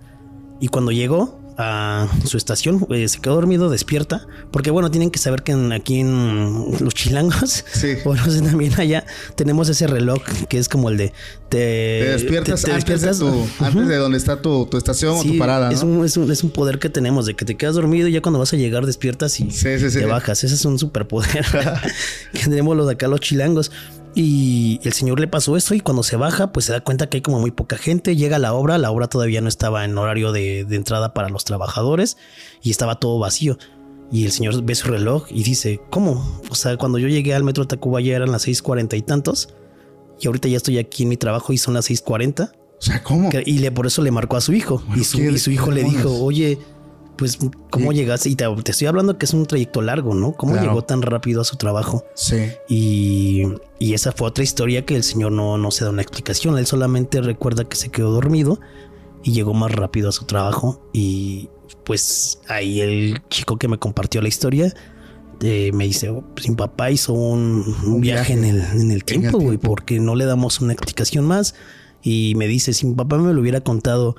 Y 0.60 0.68
cuando 0.68 0.92
llegó, 0.92 1.40
a 1.58 2.08
su 2.26 2.38
estación, 2.38 2.86
eh, 2.92 3.08
se 3.08 3.20
quedó 3.20 3.36
dormido, 3.36 3.70
despierta, 3.70 4.26
porque 4.52 4.72
bueno, 4.72 4.90
tienen 4.90 5.12
que 5.12 5.20
saber 5.20 5.44
que 5.44 5.52
aquí 5.74 6.00
en 6.00 6.66
los 6.80 6.94
chilangos, 6.94 7.66
Sí. 7.72 7.96
o 8.06 8.16
no 8.16 8.26
sé, 8.32 8.42
también 8.42 8.74
allá 8.80 9.06
tenemos 9.36 9.70
ese 9.70 9.86
reloj 9.88 10.22
que 10.50 10.58
es 10.58 10.70
como 10.70 10.90
el 10.90 10.98
de 10.98 11.08
te, 11.50 11.58
Te 11.58 12.10
despiertas, 12.12 12.62
te- 12.62 12.68
te 12.68 12.74
antes, 12.74 12.86
despiertas, 13.02 13.20
de, 13.20 13.26
tu, 13.26 13.64
antes 13.66 13.88
de 13.88 13.96
donde 13.98 14.18
está 14.18 14.42
tu, 14.42 14.66
tu 14.68 14.78
estación 14.78 15.18
o 15.18 15.24
tu 15.24 15.38
parada, 15.38 15.72
es, 15.72 15.84
¿no? 15.84 15.90
un, 16.00 16.06
es, 16.06 16.16
un, 16.18 16.32
es 16.32 16.44
un 16.44 16.50
poder 16.52 16.80
que 16.80 16.90
tenemos 16.90 17.26
de 17.26 17.36
que 17.36 17.46
te 17.46 17.56
quedas 17.58 17.76
dormido 17.76 18.08
y 18.08 18.14
ya 18.14 18.22
cuando 18.22 18.40
vas 18.40 18.54
a 18.54 18.58
llegar 18.58 18.86
despiertas 18.86 19.40
y 19.40 19.52
sí. 19.52 19.64
te 19.64 20.06
bajas. 20.06 20.44
Ese 20.44 20.56
es 20.56 20.66
un 20.66 20.80
superpoder 20.80 21.46
que 22.34 22.40
tenemos 22.40 22.76
los 22.78 22.88
de 22.88 22.94
acá, 22.94 23.08
los 23.08 23.20
chilangos. 23.20 23.72
Y 24.14 24.80
el 24.84 24.92
señor 24.94 25.20
le 25.20 25.28
pasó 25.28 25.56
esto 25.56 25.74
y 25.74 25.80
cuando 25.80 26.04
se 26.04 26.18
baja, 26.18 26.52
pues 26.52 26.66
se 26.66 26.74
da 26.74 26.82
cuenta 26.82 27.08
que 27.08 27.18
hay 27.18 27.22
como 27.22 27.40
muy 27.40 27.52
poca 27.52 27.78
gente. 27.78 28.16
Llega 28.16 28.36
a 28.36 28.40
la 28.40 28.54
obra, 28.54 28.78
la 28.78 28.92
obra 28.92 29.08
todavía 29.08 29.40
no 29.42 29.48
estaba 29.48 29.86
en 29.86 29.98
horario 29.98 30.32
de, 30.34 30.66
de 30.66 30.76
entrada 30.76 31.14
para 31.14 31.30
los 31.30 31.46
trabajadores 31.46 32.18
y 32.62 32.72
estaba 32.72 33.00
todo 33.00 33.20
vacío. 33.20 33.58
Y 34.12 34.26
el 34.26 34.32
señor 34.34 34.62
ve 34.64 34.76
su 34.76 34.90
reloj 34.90 35.28
y 35.30 35.44
dice, 35.44 35.80
¿cómo? 35.90 36.42
O 36.50 36.56
sea, 36.56 36.76
cuando 36.76 36.98
yo 36.98 37.08
llegué 37.08 37.34
al 37.34 37.46
metro 37.46 37.64
de 37.64 37.70
Tacubaya 37.70 38.14
eran 38.18 38.32
las 38.34 38.46
6.40 38.48 38.98
y 38.98 39.02
tantos. 39.02 39.50
Y 40.20 40.28
ahorita 40.28 40.50
ya 40.50 40.58
estoy 40.58 40.78
aquí 40.78 41.04
en 41.04 41.10
mi 41.10 41.18
trabajo 41.18 41.54
y 41.54 41.58
son 41.58 41.74
las 41.76 41.90
6.40. 41.90 42.52
O 42.52 42.82
sea, 42.84 43.02
¿cómo? 43.04 43.30
Y 43.46 43.60
le, 43.60 43.72
por 43.72 43.88
eso 43.88 44.02
le 44.02 44.12
marcó 44.12 44.36
a 44.36 44.42
su 44.42 44.52
hijo. 44.54 44.84
Bueno, 44.88 45.02
y, 45.02 45.06
su, 45.06 45.20
¿qué- 45.20 45.32
y 45.32 45.38
su 45.38 45.52
hijo 45.52 45.72
le 45.72 45.84
dijo, 45.84 46.12
oye, 46.22 46.60
pues, 47.22 47.38
¿cómo 47.70 47.92
Sí. 47.92 47.98
llegaste? 48.00 48.30
Y 48.30 48.36
te, 48.36 48.46
te 48.64 48.72
estoy 48.72 48.88
hablando 48.88 49.20
que 49.20 49.26
es 49.28 49.34
un 49.36 49.46
trayecto 49.46 49.84
largo, 49.84 50.16
¿no? 50.16 50.34
¿Cómo 50.34 50.54
Claro. 50.54 50.70
llegó 50.70 50.82
tan 50.84 51.04
rápido 51.04 51.42
a 51.42 51.44
su 51.44 51.56
trabajo? 51.56 52.04
Sí. 52.16 52.38
Y, 52.68 53.44
y 53.78 53.94
esa 53.94 54.12
fue 54.12 54.28
otra 54.28 54.44
historia 54.44 54.84
que 54.88 54.96
el 54.96 55.04
señor 55.04 55.32
no, 55.32 55.60
no 55.60 55.70
se 55.70 55.84
da 55.84 55.92
una 55.92 56.02
explicación. 56.02 56.58
Él 56.58 56.66
solamente 56.66 57.22
recuerda 57.22 57.64
que 57.66 57.76
se 57.78 57.90
quedó 57.90 58.10
dormido 58.12 58.60
y 59.24 59.34
llegó 59.34 59.54
más 59.54 59.72
rápido 59.72 60.10
a 60.10 60.12
su 60.12 60.26
trabajo. 60.26 60.82
Y 60.94 61.50
pues 61.86 62.40
ahí 62.48 62.82
el 62.82 63.22
chico 63.30 63.58
que 63.60 63.68
me 63.68 63.78
compartió 63.78 64.20
la 64.24 64.28
historia 64.30 64.74
eh, 65.42 65.72
me 65.76 65.84
dice, 65.86 66.10
"Oh, 66.10 66.24
pues, 66.36 66.50
mi 66.50 66.56
papá 66.56 66.90
hizo 66.90 67.14
un, 67.14 67.64
un 67.86 67.94
Un 67.94 68.02
viaje, 68.02 68.34
viaje 68.36 68.50
en 68.50 68.56
el, 68.56 68.82
en 68.82 68.92
el 68.92 69.04
tiempo, 69.04 69.40
güey, 69.40 69.60
porque 69.60 70.00
no 70.00 70.16
le 70.16 70.26
damos 70.26 70.60
una 70.60 70.74
explicación 70.74 71.26
más. 71.26 71.54
Y 72.04 72.34
me 72.36 72.48
dice, 72.48 72.74
si 72.74 72.88
mi 72.88 72.96
papá 72.96 73.18
me 73.20 73.32
lo 73.32 73.42
hubiera 73.42 73.62
contado 73.62 74.16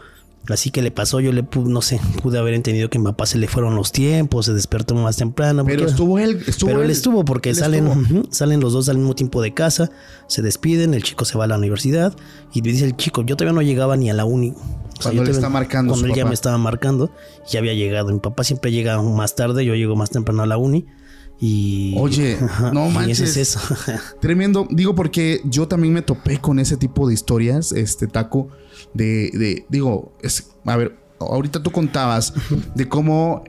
así 0.48 0.70
que 0.70 0.82
le 0.82 0.90
pasó, 0.90 1.20
yo 1.20 1.32
le 1.32 1.42
pude, 1.42 1.70
no 1.70 1.82
sé, 1.82 2.00
pude 2.22 2.38
haber 2.38 2.54
entendido 2.54 2.90
que 2.90 2.98
a 2.98 3.00
mi 3.00 3.06
papá 3.06 3.26
se 3.26 3.38
le 3.38 3.48
fueron 3.48 3.74
los 3.76 3.92
tiempos, 3.92 4.46
se 4.46 4.52
despertó 4.54 4.94
más 4.94 5.16
temprano. 5.16 5.64
Pero 5.64 5.78
porque- 5.80 5.90
estuvo 5.92 6.18
él, 6.18 6.42
estuvo 6.46 6.68
pero 6.70 6.82
él 6.82 6.90
estuvo 6.90 7.24
porque 7.24 7.50
Él 7.50 7.56
salen, 7.56 7.86
estuvo. 7.86 8.22
salen 8.30 8.60
los 8.60 8.72
dos 8.72 8.88
al 8.88 8.98
mismo 8.98 9.14
tiempo 9.14 9.40
de 9.42 9.54
casa, 9.54 9.90
se 10.26 10.42
despiden, 10.42 10.94
el 10.94 11.02
chico 11.02 11.24
se 11.24 11.38
va 11.38 11.44
a 11.44 11.46
la 11.46 11.56
universidad 11.58 12.14
y 12.52 12.60
dice 12.60 12.84
el 12.84 12.96
chico, 12.96 13.22
yo 13.22 13.36
todavía 13.36 13.54
no 13.54 13.62
llegaba 13.62 13.96
ni 13.96 14.10
a 14.10 14.14
la 14.14 14.24
uni. 14.24 14.50
O 14.50 14.54
sea, 14.54 15.10
Cuando 15.10 15.22
todavía- 15.22 15.32
está 15.32 15.48
marcando 15.48 15.92
Cuando 15.92 16.06
su 16.06 16.12
él 16.12 16.16
ya 16.18 16.24
me 16.26 16.34
estaba 16.34 16.58
marcando, 16.58 17.10
ya 17.50 17.58
había 17.58 17.74
llegado. 17.74 18.12
Mi 18.12 18.20
papá 18.20 18.44
siempre 18.44 18.70
llega 18.70 19.00
más 19.02 19.34
tarde, 19.34 19.64
yo 19.64 19.74
llego 19.74 19.96
más 19.96 20.10
temprano 20.10 20.42
a 20.42 20.46
la 20.46 20.56
uni. 20.58 20.86
Y. 21.44 21.96
Oye, 21.98 22.38
no 22.72 22.88
y 22.88 22.92
manches. 22.92 23.20
ese 23.20 23.40
es 23.40 23.56
eso. 23.56 23.60
Tremendo. 24.20 24.68
Digo, 24.70 24.94
porque 24.94 25.40
yo 25.44 25.66
también 25.66 25.92
me 25.92 26.00
topé 26.00 26.38
con 26.40 26.60
ese 26.60 26.76
tipo 26.76 27.08
de 27.08 27.14
historias, 27.14 27.72
este 27.72 28.06
taco, 28.06 28.48
de, 28.94 29.30
de 29.34 29.66
digo, 29.68 30.16
es, 30.22 30.50
a 30.64 30.76
ver, 30.76 30.96
ahorita 31.18 31.60
tú 31.60 31.72
contabas 31.72 32.32
de 32.76 32.88
cómo 32.88 33.42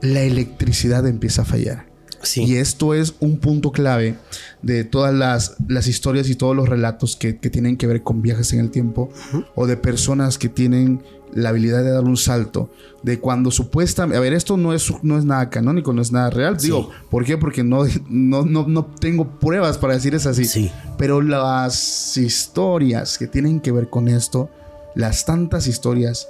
la 0.00 0.22
electricidad 0.22 1.04
empieza 1.08 1.42
a 1.42 1.44
fallar. 1.44 1.86
sí. 2.22 2.44
Y 2.44 2.54
esto 2.54 2.94
es 2.94 3.14
un 3.18 3.38
punto 3.38 3.72
clave 3.72 4.16
de 4.62 4.84
todas 4.84 5.12
las, 5.12 5.56
las 5.66 5.88
historias 5.88 6.28
y 6.28 6.36
todos 6.36 6.54
los 6.54 6.68
relatos 6.68 7.16
que, 7.16 7.38
que 7.40 7.50
tienen 7.50 7.76
que 7.76 7.88
ver 7.88 8.04
con 8.04 8.22
viajes 8.22 8.52
en 8.52 8.60
el 8.60 8.70
tiempo 8.70 9.10
o 9.56 9.66
de 9.66 9.76
personas 9.76 10.38
que 10.38 10.48
tienen 10.48 11.02
la 11.34 11.50
habilidad 11.50 11.82
de 11.82 11.90
dar 11.90 12.04
un 12.04 12.16
salto. 12.16 12.70
De 13.02 13.20
cuando 13.20 13.50
supuestamente... 13.50 14.16
A 14.16 14.20
ver, 14.20 14.32
esto 14.32 14.56
no 14.56 14.72
es, 14.72 14.92
no 15.02 15.18
es 15.18 15.24
nada 15.24 15.50
canónico, 15.50 15.92
no 15.92 16.00
es 16.00 16.10
nada 16.10 16.30
real. 16.30 16.58
Sí. 16.58 16.68
Digo, 16.68 16.90
¿por 17.10 17.24
qué? 17.24 17.36
Porque 17.36 17.62
no, 17.62 17.84
no, 18.08 18.44
no, 18.44 18.66
no 18.66 18.84
tengo 18.86 19.28
pruebas 19.38 19.76
para 19.76 19.94
decir 19.94 20.14
es 20.14 20.26
así. 20.26 20.44
Sí. 20.46 20.70
Pero 20.96 21.20
las 21.20 22.16
historias 22.16 23.18
que 23.18 23.26
tienen 23.26 23.60
que 23.60 23.72
ver 23.72 23.90
con 23.90 24.08
esto, 24.08 24.48
las 24.94 25.26
tantas 25.26 25.66
historias, 25.66 26.28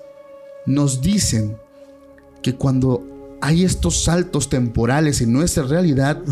nos 0.66 1.00
dicen 1.00 1.56
que 2.42 2.54
cuando 2.56 3.38
hay 3.40 3.64
estos 3.64 4.04
saltos 4.04 4.48
temporales 4.48 5.20
en 5.20 5.32
nuestra 5.32 5.64
realidad, 5.64 6.22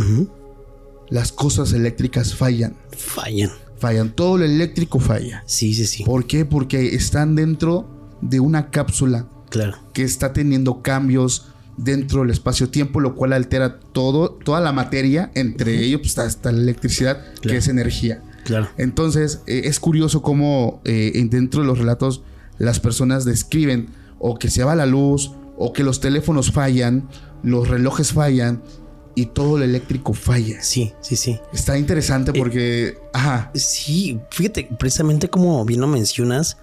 las 1.09 1.31
cosas 1.31 1.73
eléctricas 1.73 2.35
fallan. 2.35 2.75
Fallan. 2.97 3.51
Fallan. 3.77 4.11
Todo 4.11 4.39
lo 4.39 4.45
eléctrico 4.45 4.99
falla. 4.99 5.43
Sí, 5.47 5.75
sí, 5.75 5.87
sí. 5.87 6.05
¿Por 6.05 6.27
qué? 6.27 6.45
Porque 6.45 6.95
están 6.95 7.35
dentro 7.35 7.87
de 8.23 8.41
una 8.41 8.70
cápsula 8.70 9.27
Claro. 9.51 9.77
que 9.93 10.03
está 10.03 10.33
teniendo 10.33 10.81
cambios 10.81 11.49
dentro 11.77 12.20
del 12.23 12.31
espacio-tiempo, 12.31 13.01
lo 13.01 13.14
cual 13.14 13.33
altera 13.35 13.79
todo, 13.81 14.31
toda 14.31 14.61
la 14.61 14.73
materia, 14.73 15.31
entre 15.35 15.79
ellos 15.85 16.01
pues, 16.01 16.11
está, 16.12 16.25
está 16.27 16.53
la 16.53 16.61
electricidad, 16.61 17.23
que 17.43 17.57
es 17.59 17.68
energía. 17.68 18.23
Claro. 18.45 18.68
Entonces, 18.79 19.41
eh, 19.47 19.62
es 19.64 19.79
curioso 19.81 20.23
cómo 20.23 20.81
eh, 20.85 21.12
en- 21.16 21.29
dentro 21.31 21.61
de 21.61 21.66
los 21.66 21.79
relatos 21.79 22.23
las 22.59 22.81
personas 22.81 23.25
describen 23.25 23.89
o 24.18 24.39
que 24.39 24.51
se 24.51 24.64
va 24.64 24.75
la 24.75 24.87
luz, 24.87 25.33
o 25.59 25.73
que 25.73 25.83
los 25.85 26.01
teléfonos 26.01 26.51
fallan, 26.53 27.09
los 27.43 27.68
relojes 27.68 28.12
fallan 28.12 28.62
y 29.14 29.27
todo 29.27 29.59
lo 29.59 29.64
eléctrico 29.64 30.14
falla. 30.14 30.62
Sí, 30.62 30.93
sí, 31.03 31.16
sí. 31.16 31.39
Está 31.53 31.77
interesante 31.79 32.33
porque, 32.33 32.97
ajá, 33.12 33.51
Sí, 33.55 34.18
fíjate, 34.31 34.68
precisamente 34.79 35.29
como 35.29 35.64
bien 35.64 35.81
lo 35.81 35.87
mencionas, 35.89 36.57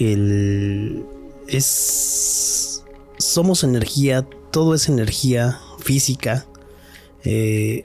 el 0.00 1.04
es 1.46 2.82
somos 3.18 3.64
energía, 3.64 4.26
todo 4.50 4.74
es 4.74 4.88
energía 4.88 5.60
física. 5.78 6.46
eh, 7.24 7.84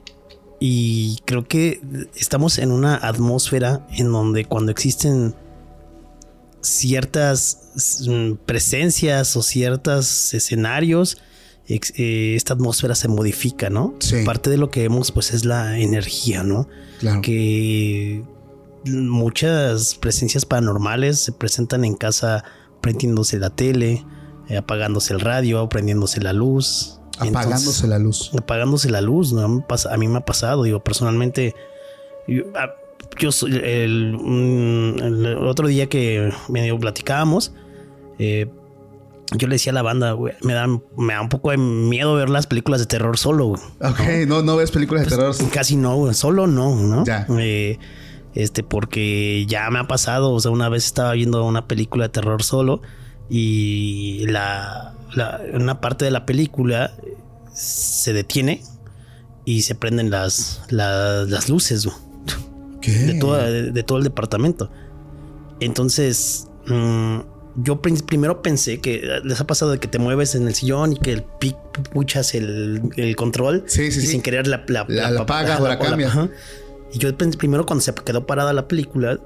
y 0.58 1.18
creo 1.26 1.46
que 1.48 1.82
estamos 2.16 2.58
en 2.60 2.72
una 2.72 2.96
atmósfera 2.96 3.86
en 3.92 4.12
donde 4.12 4.46
cuando 4.46 4.72
existen 4.72 5.36
ciertas 6.62 8.02
mm, 8.08 8.34
presencias 8.46 9.36
o 9.36 9.44
ciertos 9.44 10.34
escenarios, 10.34 11.18
eh, 11.68 12.34
esta 12.36 12.54
atmósfera 12.54 12.96
se 12.96 13.08
modifica, 13.10 13.70
¿no? 13.70 13.96
Sí. 14.00 14.24
Parte 14.24 14.50
de 14.50 14.58
lo 14.58 14.70
que 14.70 14.82
vemos 14.82 15.12
pues 15.12 15.34
es 15.34 15.46
la 15.46 15.78
energía, 15.78 16.44
¿no? 16.44 16.68
claro. 17.00 17.22
que 17.22 18.24
muchas 18.86 19.96
presencias 19.96 20.46
paranormales 20.46 21.20
se 21.20 21.32
presentan 21.32 21.86
en 21.86 21.96
casa 21.96 22.44
prendiéndose 22.82 23.40
la 23.40 23.50
tele, 23.50 24.06
eh, 24.50 24.58
apagándose 24.58 25.14
el 25.14 25.20
radio, 25.20 25.68
prendiéndose 25.70 26.22
la 26.22 26.34
luz. 26.34 27.00
Apagándose 27.18 27.58
Entonces, 27.60 27.90
la 27.90 28.00
luz. 28.00 28.32
apagándose 28.38 28.90
la 28.90 29.02
luz, 29.02 29.34
¿no? 29.34 29.66
A 29.90 29.98
mí 29.98 30.08
me 30.08 30.18
ha 30.18 30.26
pasado, 30.26 30.64
digo, 30.64 30.84
personalmente, 30.84 31.56
yo, 32.28 32.44
ah, 32.56 32.70
yo 33.18 33.32
soy 33.32 33.56
el, 33.64 34.18
mm, 34.22 35.00
el 35.00 35.38
otro 35.48 35.68
día 35.68 35.88
que 35.88 36.32
medio 36.50 36.78
platicábamos, 36.80 37.54
eh, 38.20 38.48
yo 39.36 39.48
le 39.48 39.56
decía 39.56 39.72
a 39.72 39.74
la 39.76 39.82
banda, 39.82 40.12
güey, 40.12 40.36
me 40.44 40.54
da, 40.54 40.68
me 40.68 41.14
da 41.14 41.22
un 41.22 41.30
poco 41.30 41.52
de 41.52 41.58
miedo 41.58 42.14
ver 42.16 42.30
las 42.30 42.46
películas 42.46 42.80
de 42.82 42.86
terror 42.86 43.18
solo, 43.18 43.48
güey. 43.48 43.62
Ok, 43.82 44.28
no, 44.28 44.44
no 44.44 44.56
ves 44.56 44.70
películas 44.72 45.06
de 45.06 45.10
terror. 45.10 45.36
Casi 45.52 45.76
no, 45.76 45.96
güey, 45.96 46.14
solo 46.14 46.46
no, 46.46 46.76
¿no? 46.76 47.06
Ya. 47.06 47.26
Eh, 47.40 47.80
este, 48.36 48.62
porque 48.64 49.46
ya 49.48 49.70
me 49.72 49.80
ha 49.80 49.88
pasado, 49.88 50.32
o 50.32 50.40
sea, 50.40 50.52
una 50.52 50.70
vez 50.70 50.86
estaba 50.86 51.14
viendo 51.14 51.44
una 51.46 51.68
película 51.68 52.06
de 52.06 52.10
terror 52.10 52.44
solo 52.44 52.82
y 53.30 54.26
la, 54.28 54.94
la- 55.16 55.42
una 55.54 55.82
parte 55.82 56.06
de 56.06 56.12
la 56.12 56.26
película 56.26 56.94
se 57.54 58.14
detiene 58.14 58.62
y 59.46 59.62
se 59.64 59.76
prenden 59.76 60.10
las, 60.12 60.62
las, 60.70 61.28
las 61.30 61.50
luces 61.50 61.88
de, 62.82 63.14
toda- 63.20 63.50
de, 63.50 63.72
de 63.72 63.84
todo 63.84 63.98
el 64.00 64.04
departamento. 64.04 64.70
Entonces, 65.60 66.48
mm, 66.68 67.20
yo 67.64 67.82
primero 67.82 68.42
pensé 68.42 68.82
que 68.82 69.22
les 69.24 69.40
ha 69.40 69.48
pasado 69.48 69.72
de 69.72 69.80
que 69.80 69.88
te 69.88 69.98
mueves 70.00 70.36
en 70.36 70.48
el 70.48 70.54
sillón 70.56 70.94
y 70.94 70.98
que 70.98 71.14
el 71.14 71.24
pic 71.24 71.56
puchas 71.94 72.36
el, 72.36 72.90
el 72.98 73.16
control 73.16 73.64
Sí, 73.68 73.92
sí, 73.92 74.00
y 74.00 74.02
sí. 74.02 74.08
sin 74.08 74.22
querer 74.22 74.48
la, 74.48 74.66
la, 74.68 74.86
La- 74.90 75.12
la 75.12 75.22
apagas 75.22 75.60
o 75.62 75.68
la 75.68 75.80
cambias. 75.80 76.12
Y 76.96 77.00
yo 77.00 77.16
primero 77.18 77.66
cuando 77.66 77.82
se 77.84 77.94
quedó 77.94 78.26
parada 78.26 78.54
la 78.54 78.68
película, 78.70 79.20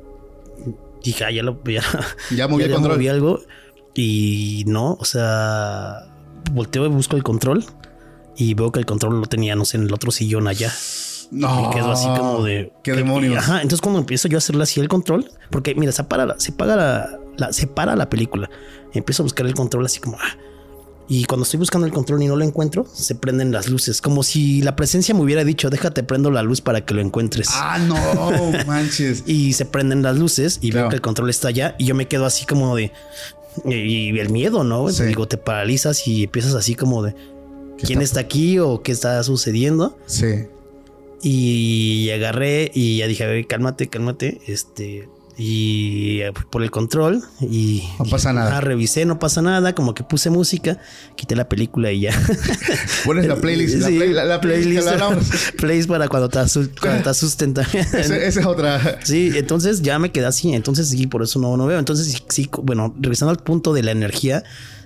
dije, 1.03 1.23
ah, 1.23 1.31
ya 1.31 1.43
lo 1.43 1.63
ya, 1.63 1.83
Ya 2.35 2.47
moví 2.47 2.63
el 2.63 2.69
ya 2.71 2.75
control. 2.75 2.95
moví 2.97 3.07
algo. 3.07 3.39
Y 3.93 4.63
no, 4.67 4.97
o 4.99 5.05
sea, 5.05 6.07
volteo 6.51 6.85
y 6.85 6.89
busco 6.89 7.15
el 7.15 7.23
control 7.23 7.63
y 8.35 8.53
veo 8.55 8.71
que 8.71 8.79
el 8.79 8.85
control 8.85 9.19
lo 9.19 9.25
tenía, 9.27 9.55
no 9.55 9.65
sé, 9.65 9.77
en 9.77 9.83
el 9.83 9.93
otro 9.93 10.09
sillón 10.11 10.47
allá. 10.47 10.71
No. 11.31 11.69
Y 11.69 11.75
quedo 11.75 11.91
así 11.91 12.07
como 12.07 12.43
de. 12.43 12.71
¿Qué 12.83 12.91
que- 12.91 12.97
demonios? 12.97 13.37
Ajá. 13.37 13.57
Entonces, 13.57 13.81
cuando 13.81 13.99
empiezo 13.99 14.27
yo 14.29 14.37
a 14.37 14.39
hacerle 14.39 14.63
así 14.63 14.79
el 14.79 14.87
control, 14.87 15.29
porque 15.51 15.75
mira, 15.75 15.91
se 15.91 16.03
para 16.03 16.25
la, 16.25 16.39
se 16.39 16.51
paga 16.51 16.75
la, 16.75 17.19
la- 17.37 17.53
se 17.53 17.67
para 17.67 17.95
la 17.95 18.09
película. 18.09 18.49
Empiezo 18.93 19.21
a 19.21 19.25
buscar 19.25 19.45
el 19.45 19.53
control 19.53 19.85
así 19.85 19.99
como. 19.99 20.17
ah, 20.19 20.37
Y 21.11 21.25
cuando 21.25 21.43
estoy 21.43 21.57
buscando 21.57 21.87
el 21.87 21.91
control 21.93 22.21
y 22.21 22.27
no 22.27 22.35
lo 22.35 22.45
encuentro, 22.45 22.85
se 22.93 23.15
prenden 23.15 23.51
las 23.51 23.67
luces. 23.67 23.99
Como 23.99 24.21
si 24.21 24.61
la 24.61 24.75
presencia 24.75 25.15
me 25.15 25.21
hubiera 25.21 25.43
dicho, 25.43 25.71
déjate 25.71 26.03
prendo 26.03 26.29
la 26.29 26.43
luz 26.43 26.61
para 26.61 26.85
que 26.85 26.93
lo 26.93 27.01
encuentres. 27.01 27.49
Ah, 27.51 27.79
no, 27.79 27.95
manches. 28.67 29.23
y 29.25 29.53
se 29.53 29.65
prenden 29.65 30.03
las 30.03 30.17
luces 30.17 30.59
y 30.61 30.69
Claro. 30.69 30.85
veo 30.85 30.89
que 30.91 30.95
el 30.97 31.01
control 31.01 31.31
está 31.31 31.47
allá 31.47 31.75
y 31.79 31.85
yo 31.85 31.95
me 31.95 32.07
quedo 32.07 32.25
así 32.27 32.45
como 32.45 32.75
de... 32.75 32.91
Y 33.65 34.17
el 34.19 34.29
miedo, 34.29 34.63
¿no? 34.63 34.87
Sí. 34.89 35.03
Digo, 35.05 35.27
te 35.27 35.37
paralizas 35.37 36.07
y 36.07 36.25
empiezas 36.25 36.53
así 36.53 36.75
como 36.75 37.01
de... 37.01 37.15
¿Qué 37.79 37.87
¿Quién 37.87 38.01
está 38.03 38.19
aquí 38.19 38.59
o 38.59 38.83
qué 38.83 38.91
está 38.91 39.21
sucediendo? 39.23 39.97
Sí. 40.05 40.45
Y 41.21 42.09
agarré 42.11 42.71
y 42.73 42.97
ya 42.97 43.07
dije, 43.07 43.23
a 43.23 43.27
ver, 43.27 43.47
cálmate, 43.47 43.87
cálmate. 43.89 44.41
Este, 44.47 45.09
y 45.41 46.19
eh, 46.19 46.33
por 46.49 46.61
el 46.63 46.69
control 46.69 47.23
y 47.39 47.87
No 47.97 48.03
pasa 48.05 48.33
nada. 48.33 48.57
ah, 48.57 48.61
revisé, 48.61 49.05
no 49.05 49.19
pasa 49.19 49.41
nada. 49.41 49.73
Como 49.73 49.93
que 49.95 50.03
puse 50.03 50.29
música, 50.29 50.79
quité 51.15 51.33
la 51.37 51.47
película 51.47 51.93
y 51.93 52.01
ya. 52.01 52.11
Pones 53.05 53.25
la 53.25 53.37
playlist, 53.37 53.75
la, 53.77 53.87
play- 53.87 54.11
la- 54.13 54.25
la 54.25 54.41
playlist 54.41 54.89
playlist 55.57 55.87
para 55.87 56.09
cuando 56.09 56.27
te, 56.27 56.39
cuando 56.81 57.03
te 57.03 57.09
asusten 57.09 57.53
también. 57.53 57.85
Esa, 57.85 58.17
esa 58.17 58.39
es 58.41 58.45
otra. 58.45 58.99
Sí, 59.05 59.31
entonces 59.33 59.81
ya 59.81 59.97
me 59.97 60.11
quedé 60.11 60.25
así. 60.25 60.53
Entonces 60.53 60.89
sí, 60.89 61.07
por 61.07 61.23
eso 61.23 61.39
no, 61.39 61.55
no 61.55 61.65
veo. 61.67 61.79
Entonces 61.79 62.07
sí, 62.11 62.17
sí, 62.27 62.49
bueno, 62.61 62.93
regresando 62.99 63.31
al 63.31 63.37
punto 63.41 63.71
de 63.73 63.81
la 63.83 63.91
energía, 63.91 64.43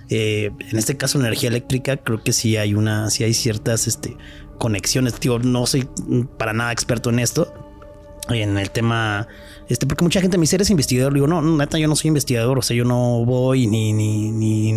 eh, 0.08 0.52
en 0.70 0.78
este 0.78 0.96
caso 0.96 1.18
energía 1.18 1.48
eléctrica, 1.48 1.96
creo 1.96 2.22
que 2.22 2.32
sí 2.32 2.56
hay 2.56 2.74
una, 2.74 3.10
sí 3.10 3.24
hay 3.24 3.34
ciertas 3.34 3.88
este, 3.88 4.16
conexiones. 4.58 5.14
Tío, 5.14 5.40
no 5.40 5.66
soy 5.66 5.88
para 6.38 6.52
nada 6.52 6.70
experto 6.70 7.10
en 7.10 7.18
esto. 7.18 7.52
En 8.30 8.56
el 8.56 8.70
tema, 8.70 9.28
este, 9.68 9.86
porque 9.86 10.04
mucha 10.04 10.20
gente 10.20 10.36
me 10.38 10.42
dice, 10.42 10.56
eres 10.56 10.70
investigador. 10.70 11.14
Digo, 11.14 11.26
no, 11.26 11.40
neta, 11.42 11.78
yo 11.78 11.88
no 11.88 11.96
soy 11.96 12.08
investigador. 12.08 12.58
O 12.58 12.62
sea, 12.62 12.76
yo 12.76 12.84
no 12.84 13.24
voy 13.24 13.66
ni, 13.66 13.92
ni, 13.92 14.30
ni, 14.30 14.72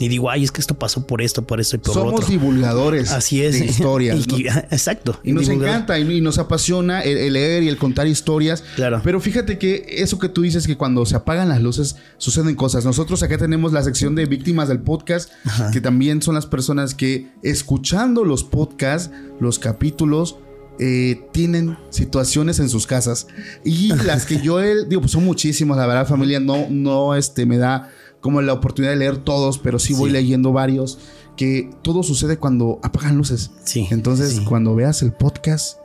ni 0.00 0.08
digo, 0.08 0.28
ay, 0.28 0.42
es 0.42 0.50
que 0.50 0.60
esto 0.60 0.74
pasó 0.74 1.06
por 1.06 1.22
esto, 1.22 1.42
por 1.42 1.60
esto 1.60 1.76
y 1.76 1.78
por 1.78 1.94
Somos 1.94 2.14
otro. 2.14 2.26
divulgadores 2.26 3.12
Así 3.12 3.42
es. 3.42 3.58
de 3.60 3.66
historias. 3.66 4.26
Y- 4.36 4.42
¿no? 4.44 4.50
exacto. 4.70 5.18
Y 5.22 5.32
nos 5.32 5.48
encanta 5.48 5.98
y, 5.98 6.10
y 6.16 6.20
nos 6.20 6.38
apasiona 6.38 7.00
el, 7.02 7.16
el 7.16 7.32
leer 7.34 7.62
y 7.62 7.68
el 7.68 7.76
contar 7.76 8.06
historias. 8.08 8.64
Claro. 8.74 9.00
Pero 9.04 9.20
fíjate 9.20 9.56
que 9.58 9.84
eso 9.88 10.18
que 10.18 10.28
tú 10.28 10.42
dices 10.42 10.66
que 10.66 10.76
cuando 10.76 11.06
se 11.06 11.14
apagan 11.16 11.48
las 11.48 11.62
luces 11.62 11.96
suceden 12.18 12.56
cosas. 12.56 12.84
Nosotros 12.84 13.22
acá 13.22 13.38
tenemos 13.38 13.72
la 13.72 13.82
sección 13.84 14.14
de 14.16 14.26
víctimas 14.26 14.68
del 14.68 14.80
podcast, 14.80 15.30
que 15.72 15.80
también 15.80 16.22
son 16.22 16.34
las 16.34 16.46
personas 16.46 16.94
que 16.94 17.28
escuchando 17.42 18.24
los 18.24 18.42
podcasts, 18.44 19.10
los 19.40 19.58
capítulos, 19.60 20.36
eh, 20.78 21.26
tienen 21.32 21.76
situaciones 21.90 22.58
en 22.60 22.68
sus 22.68 22.86
casas. 22.86 23.26
Y 23.64 23.88
las 24.04 24.26
que 24.26 24.40
yo 24.40 24.60
he, 24.60 24.84
digo, 24.86 25.00
pues 25.02 25.12
son 25.12 25.24
muchísimas, 25.24 25.76
la 25.76 25.86
verdad, 25.86 26.06
familia, 26.06 26.40
no, 26.40 26.66
no 26.70 27.14
este, 27.14 27.46
me 27.46 27.58
da 27.58 27.90
como 28.20 28.40
la 28.42 28.52
oportunidad 28.54 28.92
de 28.92 28.98
leer 28.98 29.18
todos, 29.18 29.58
pero 29.58 29.78
sí 29.78 29.92
voy 29.94 30.10
Sí. 30.10 30.14
leyendo 30.14 30.52
varios. 30.52 30.98
Que 31.36 31.68
todo 31.82 32.02
sucede 32.02 32.36
cuando 32.38 32.78
apagan 32.82 33.16
luces. 33.16 33.50
Sí. 33.64 33.88
Entonces, 33.90 34.34
sí. 34.34 34.44
cuando 34.44 34.74
veas 34.74 35.02
el 35.02 35.12
podcast, 35.12 35.78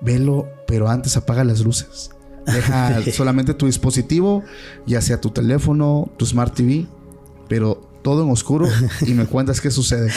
velo, 0.00 0.48
pero 0.66 0.88
antes 0.88 1.16
apaga 1.16 1.44
las 1.44 1.60
luces. 1.60 2.10
Deja 2.46 3.02
solamente 3.12 3.52
tu 3.54 3.66
dispositivo, 3.66 4.42
ya 4.86 5.00
sea 5.02 5.20
tu 5.20 5.30
teléfono, 5.30 6.10
tu 6.16 6.24
Smart 6.24 6.54
TV, 6.54 6.86
pero 7.48 7.87
todo 8.02 8.24
en 8.24 8.30
oscuro 8.30 8.66
y 9.06 9.12
me 9.14 9.26
cuentas 9.26 9.60
qué 9.60 9.70
sucede. 9.70 10.10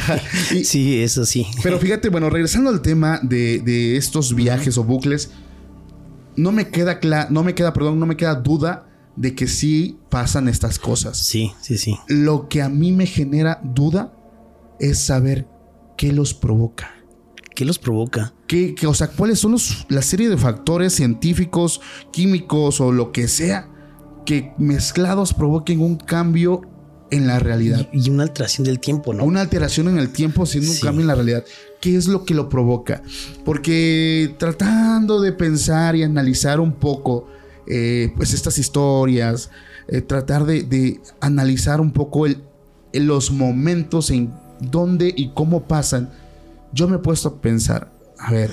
Y- 0.54 0.64
Sí, 0.64 1.00
eso 1.02 1.24
sí. 1.26 1.46
pero 1.62 1.78
fíjate, 1.78 2.08
bueno, 2.08 2.30
regresando 2.30 2.70
al 2.70 2.82
tema 2.82 3.20
de, 3.22 3.60
de 3.60 3.96
estos 3.96 4.34
viajes 4.34 4.78
o 4.78 4.84
bucles, 4.84 5.30
no 6.36 6.52
me 6.52 6.68
queda 6.68 7.00
cla- 7.00 7.28
no 7.30 7.42
me 7.42 7.54
queda, 7.54 7.72
perdón, 7.72 7.98
no 7.98 8.06
me 8.06 8.16
queda 8.16 8.34
duda 8.34 8.88
de 9.16 9.34
que 9.34 9.46
sí 9.48 9.98
pasan 10.10 10.48
estas 10.48 10.78
cosas. 10.78 11.16
Sí, 11.18 11.52
sí, 11.60 11.78
sí. 11.78 11.96
Lo 12.08 12.48
que 12.48 12.60
a 12.62 12.68
mí 12.68 12.92
me 12.92 13.06
genera 13.06 13.60
duda 13.64 14.12
es 14.78 14.98
saber 14.98 15.46
qué 15.96 16.12
los 16.12 16.34
provoca. 16.34 16.90
¿Qué 17.54 17.64
los 17.64 17.78
provoca? 17.78 18.34
¿Qué, 18.46 18.74
qué- 18.74 18.86
o 18.86 18.92
sea, 18.92 19.08
cuáles 19.08 19.38
son 19.38 19.52
los- 19.52 19.86
la 19.88 20.02
serie 20.02 20.28
de 20.28 20.36
factores 20.36 20.92
científicos, 20.92 21.80
químicos 22.12 22.80
o 22.82 22.92
lo 22.92 23.12
que 23.12 23.28
sea 23.28 23.70
que 24.26 24.52
mezclados 24.58 25.32
provoquen 25.32 25.80
un 25.80 25.96
cambio 25.96 26.60
en 27.10 27.26
la 27.26 27.38
realidad? 27.38 27.88
Y 27.92 28.10
una 28.10 28.24
alteración 28.24 28.64
del 28.64 28.80
tiempo, 28.80 29.14
¿no? 29.14 29.24
Una 29.24 29.40
alteración 29.40 29.88
en 29.88 29.98
el 29.98 30.10
tiempo 30.10 30.46
siendo 30.46 30.70
un 30.70 30.78
cambio 30.78 31.02
en 31.02 31.08
la 31.08 31.14
realidad. 31.14 31.44
¿Qué 31.80 31.96
es 31.96 32.06
lo 32.08 32.24
que 32.24 32.34
lo 32.34 32.48
provoca? 32.48 33.02
Porque 33.44 34.34
tratando 34.38 35.20
de 35.20 35.32
pensar 35.32 35.96
y 35.96 36.02
analizar 36.02 36.60
un 36.60 36.72
poco 36.72 37.28
eh, 37.66 38.12
pues 38.16 38.32
estas 38.32 38.58
historias, 38.58 39.50
eh, 39.88 40.00
tratar 40.00 40.44
de, 40.44 40.62
de 40.62 41.00
analizar 41.20 41.80
un 41.80 41.92
poco 41.92 42.26
el, 42.26 42.42
los 42.92 43.30
momentos 43.30 44.10
en 44.10 44.32
dónde 44.60 45.12
y 45.14 45.32
cómo 45.32 45.66
pasan, 45.66 46.10
yo 46.72 46.88
me 46.88 46.96
he 46.96 47.00
puesto 47.00 47.28
a 47.28 47.40
pensar, 47.40 47.92
a 48.18 48.32
ver, 48.32 48.50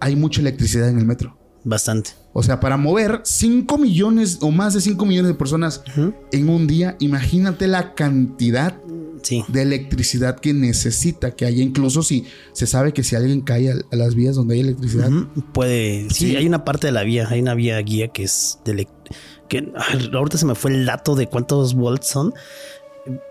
hay 0.00 0.16
mucha 0.16 0.40
electricidad 0.40 0.88
en 0.88 0.98
el 0.98 1.06
metro. 1.06 1.36
Bastante. 1.64 2.19
O 2.32 2.42
sea, 2.42 2.60
para 2.60 2.76
mover 2.76 3.20
5 3.24 3.76
millones 3.78 4.38
o 4.40 4.50
más 4.50 4.74
de 4.74 4.80
5 4.80 5.04
millones 5.04 5.28
de 5.32 5.34
personas 5.34 5.82
en 6.30 6.48
un 6.48 6.66
día, 6.66 6.96
imagínate 7.00 7.66
la 7.66 7.94
cantidad 7.94 8.76
Sí. 9.22 9.44
de 9.48 9.60
electricidad 9.62 10.38
que 10.40 10.54
necesita 10.54 11.32
que 11.32 11.44
haya, 11.44 11.62
incluso 11.62 12.02
si 12.02 12.24
se 12.52 12.66
sabe 12.66 12.94
que 12.94 13.02
si 13.02 13.16
alguien 13.16 13.42
cae 13.42 13.70
a, 13.70 13.74
a 13.92 13.96
las 13.96 14.14
vías 14.14 14.34
donde 14.34 14.54
hay 14.54 14.60
electricidad. 14.60 15.10
Puede. 15.52 16.08
Sí, 16.08 16.30
Sí. 16.30 16.36
hay 16.36 16.46
una 16.46 16.64
parte 16.64 16.86
de 16.86 16.92
la 16.92 17.02
vía, 17.02 17.28
hay 17.28 17.40
una 17.42 17.54
vía 17.54 17.78
guía 17.80 18.08
que 18.08 18.22
es 18.22 18.58
de. 18.64 18.88
que 19.48 19.70
ahorita 20.14 20.38
se 20.38 20.46
me 20.46 20.54
fue 20.54 20.70
el 20.70 20.86
dato 20.86 21.16
de 21.16 21.26
cuántos 21.26 21.74
volts 21.74 22.06
son, 22.06 22.32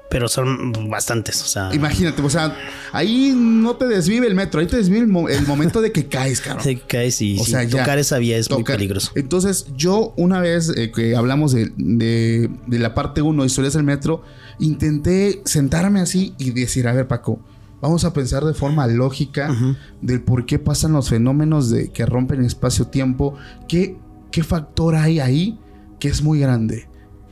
pero 0.09 0.27
son 0.27 0.89
bastantes. 0.89 1.41
O 1.43 1.45
sea, 1.45 1.69
imagínate, 1.73 2.21
o 2.21 2.29
sea, 2.29 2.55
ahí 2.91 3.33
no 3.35 3.75
te 3.75 3.85
desvive 3.87 4.25
el 4.27 4.33
metro, 4.35 4.59
ahí 4.59 4.67
te 4.67 4.77
desvive 4.77 5.01
el, 5.01 5.07
mo- 5.07 5.29
el 5.29 5.45
momento 5.45 5.81
de 5.81 5.91
que 5.91 6.07
caes, 6.07 6.41
cabrón. 6.41 6.63
te 6.63 6.79
caes 6.79 7.21
y 7.21 7.37
O 7.39 7.45
sea, 7.45 7.67
tocar 7.69 7.99
esa 7.99 8.17
vía 8.17 8.37
es 8.37 8.49
muy 8.49 8.63
peligroso. 8.63 9.11
Entonces, 9.15 9.67
yo 9.77 10.13
una 10.17 10.39
vez 10.41 10.69
eh, 10.75 10.91
que 10.91 11.15
hablamos 11.15 11.51
de, 11.51 11.71
de- 11.77 12.49
de 12.67 12.79
la 12.79 12.93
parte 12.95 13.21
1 13.21 13.43
de 13.43 13.47
historias 13.47 13.73
del 13.73 13.83
metro, 13.83 14.23
intenté 14.59 15.41
sentarme 15.45 15.99
así 16.01 16.33
y 16.37 16.51
decir, 16.51 16.87
a 16.87 16.93
ver, 16.93 17.07
Paco, 17.07 17.39
vamos 17.81 18.03
a 18.03 18.11
pensar 18.13 18.43
de 18.45 18.53
forma 18.53 18.87
lógica 18.87 19.55
del 20.01 20.21
por 20.21 20.45
qué 20.45 20.59
pasan 20.59 20.91
los 20.93 21.09
fenómenos 21.09 21.69
de 21.69 21.89
que 21.91 22.05
rompen 22.05 22.43
espacio-tiempo, 22.43 23.35
qué, 23.67 23.95
qué 24.31 24.43
factor 24.43 24.95
hay 24.95 25.19
ahí 25.19 25.59
que 25.99 26.07
es 26.09 26.21
muy 26.23 26.39
grande. 26.39 26.89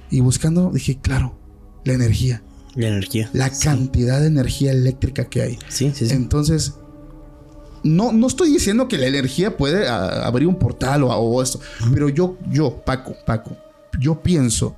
Y 0.09 0.21
buscando, 0.21 0.71
dije, 0.73 0.99
claro, 1.01 1.37
la 1.87 1.93
energía, 1.93 2.41
La 2.75 2.87
energía. 2.89 3.29
la 3.33 3.49
Sí. 3.53 3.63
cantidad 3.63 4.19
de 4.21 4.27
energía 4.27 4.71
eléctrica 4.71 5.25
que 5.25 5.41
hay. 5.41 5.59
Sí, 5.69 5.91
sí, 5.95 6.07
sí. 6.07 6.13
Entonces, 6.13 6.73
no, 7.83 8.11
no 8.11 8.27
estoy 8.27 8.51
diciendo 8.51 8.87
que 8.87 8.97
la 8.97 9.07
energía 9.07 9.55
puede 9.57 9.87
a- 9.87 10.25
abrir 10.27 10.47
un 10.47 10.55
portal 10.59 11.03
o, 11.03 11.09
o 11.13 11.41
esto, 11.41 11.59
pero 11.93 12.09
yo, 12.09 12.37
yo, 12.51 12.81
Paco, 12.85 13.15
Paco, 13.25 13.55
yo 13.99 14.21
pienso 14.21 14.75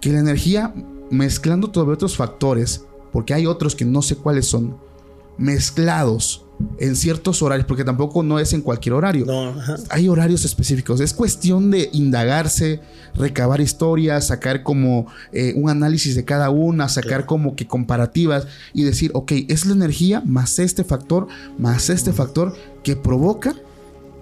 que 0.00 0.12
la 0.12 0.20
energía, 0.20 0.72
mezclando 1.10 1.70
todavía 1.70 1.94
otros 1.94 2.16
factores, 2.16 2.82
porque 3.12 3.32
hay 3.34 3.46
otros 3.46 3.74
que 3.74 3.84
no 3.84 4.02
sé 4.02 4.16
cuáles 4.16 4.46
son, 4.46 4.76
mezclados 5.38 6.42
en 6.78 6.96
ciertos 6.96 7.42
horarios, 7.42 7.66
porque 7.66 7.84
tampoco 7.84 8.22
no 8.22 8.38
es 8.38 8.54
en 8.54 8.62
cualquier 8.62 8.94
horario. 8.94 9.26
No. 9.26 9.54
Hay 9.90 10.08
horarios 10.08 10.44
específicos. 10.46 11.00
Es 11.00 11.12
cuestión 11.12 11.70
de 11.70 11.90
indagarse, 11.92 12.80
recabar 13.14 13.60
historias, 13.60 14.28
sacar 14.28 14.62
como 14.62 15.06
eh, 15.32 15.52
un 15.56 15.68
análisis 15.68 16.14
de 16.14 16.24
cada 16.24 16.48
una, 16.48 16.88
sacar 16.88 17.08
Claro. 17.10 17.26
como 17.26 17.56
que 17.56 17.66
comparativas 17.66 18.46
y 18.72 18.84
decir, 18.84 19.10
ok, 19.12 19.32
es 19.48 19.66
la 19.66 19.74
energía 19.74 20.22
más 20.24 20.58
este 20.58 20.82
factor, 20.82 21.26
más 21.58 21.90
este 21.90 22.12
factor 22.14 22.54
que 22.82 22.96
provoca 22.96 23.54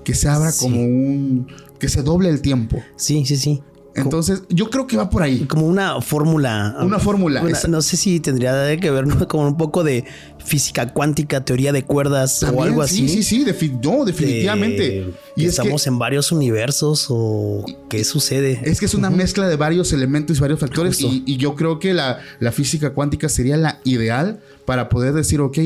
que 0.02 0.14
se 0.14 0.28
abra 0.28 0.50
Sí. 0.50 0.64
como 0.64 0.80
un... 0.82 1.46
que 1.78 1.88
se 1.88 2.02
doble 2.02 2.28
el 2.30 2.40
tiempo. 2.42 2.82
Sí, 2.96 3.24
sí, 3.26 3.36
sí. 3.36 3.62
Entonces, 3.96 4.42
yo 4.48 4.70
creo 4.70 4.86
que 4.86 4.96
va 4.96 5.08
por 5.08 5.22
ahí. 5.22 5.40
como 5.46 5.66
una 5.66 6.00
fórmula. 6.00 6.76
Una 6.80 6.98
fórmula, 6.98 7.42
Una- 7.42 7.60
no 7.68 7.82
sé 7.82 7.96
si 7.96 8.20
tendría 8.20 8.76
que 8.78 8.90
ver 8.90 9.06
¿no? 9.06 9.28
como 9.28 9.46
un 9.46 9.56
poco 9.56 9.84
de 9.84 10.04
física 10.44 10.92
cuántica, 10.92 11.44
teoría 11.44 11.72
de 11.72 11.84
cuerdas 11.84 12.42
o 12.42 12.62
algo 12.62 12.82
así. 12.82 13.08
Sí, 13.08 13.22
sí, 13.22 13.44
sí, 13.44 13.72
no, 13.82 14.04
definitivamente. 14.04 15.06
Y 15.36 15.44
es 15.46 15.54
que, 15.54 15.62
estamos 15.62 15.86
en 15.86 15.98
varios 15.98 16.32
universos 16.32 17.06
o 17.08 17.64
qué 17.88 18.04
sucede. 18.04 18.60
es 18.64 18.80
que 18.80 18.86
es 18.86 18.94
una 18.94 19.10
mezcla 19.10 19.48
de 19.48 19.56
varios 19.56 19.92
elementos 19.92 20.36
y 20.36 20.40
varios 20.40 20.60
factores. 20.60 21.00
Y 21.00 21.36
yo 21.36 21.54
creo 21.54 21.78
que 21.78 21.94
la, 21.94 22.20
la 22.40 22.52
física 22.52 22.90
cuántica 22.90 23.28
sería 23.28 23.56
la 23.56 23.80
ideal 23.84 24.40
para 24.64 24.88
poder 24.88 25.14
decir, 25.14 25.40
ok, 25.40 25.58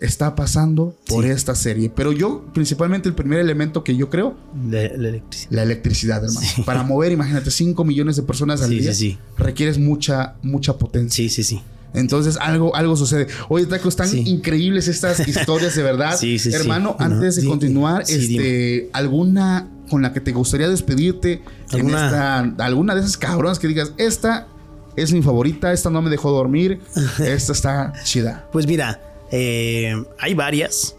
está 0.00 0.34
pasando 0.34 0.94
por 1.08 1.24
Sí. 1.24 1.30
esta 1.30 1.54
serie. 1.54 1.90
Pero 1.94 2.12
yo, 2.12 2.44
principalmente, 2.52 3.08
el 3.08 3.14
primer 3.14 3.38
elemento 3.38 3.82
que 3.82 3.96
yo 3.96 4.10
creo, 4.10 4.36
La, 4.68 4.82
la 4.82 5.08
electricidad. 5.08 5.50
la 5.52 5.62
electricidad, 5.62 6.24
hermano. 6.24 6.40
Sí. 6.46 6.62
Para 6.62 6.82
mover, 6.82 7.12
imagínate, 7.12 7.50
5 7.50 7.84
millones 7.84 8.16
de 8.16 8.22
personas 8.22 8.60
al 8.62 8.68
Sí, 8.70 8.78
día, 8.80 8.92
sí, 8.92 9.10
sí. 9.12 9.18
requieres 9.38 9.78
mucha, 9.78 10.34
mucha 10.42 10.76
potencia. 10.76 11.16
Sí, 11.16 11.28
sí, 11.30 11.42
sí. 11.42 11.62
Entonces 11.94 12.36
algo, 12.38 12.76
algo 12.76 12.94
sucede. 12.94 13.26
Oye, 13.48 13.64
Taco, 13.64 13.88
están 13.88 14.08
Sí. 14.08 14.22
increíbles 14.26 14.86
estas 14.86 15.18
historias 15.28 15.74
de 15.74 15.82
verdad. 15.82 16.18
Sí, 16.18 16.38
sí, 16.38 16.50
sí. 16.50 16.56
Hermano, 16.56 16.94
antes 16.98 17.36
de 17.36 17.44
continuar, 17.44 18.02
este, 18.06 18.90
alguna 18.92 19.70
con 19.88 20.02
la 20.02 20.12
que 20.12 20.20
te 20.20 20.32
gustaría 20.32 20.68
despedirte, 20.68 21.42
en 21.72 21.76
¿Alguna? 21.80 22.06
esta- 22.06 22.64
alguna 22.66 22.94
de 22.94 23.00
esas 23.00 23.16
cabronas 23.16 23.58
que 23.58 23.68
digas, 23.68 23.92
esta 23.96 24.48
es 24.96 25.12
mi 25.12 25.22
favorita, 25.22 25.72
esta 25.72 25.88
no 25.88 26.02
me 26.02 26.10
dejó 26.10 26.32
dormir, 26.32 26.80
esta 27.24 27.52
está 27.52 27.92
chida. 28.04 28.46
Pues 28.52 28.66
mira, 28.66 29.00
eh, 29.30 29.94
hay 30.18 30.34
varias. 30.34 30.96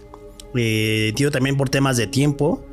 Eh, 0.55 1.13
tío, 1.15 1.31
también 1.31 1.57
por 1.57 1.69
temas 1.69 1.97
de 1.97 2.07
tiempo. 2.07 2.63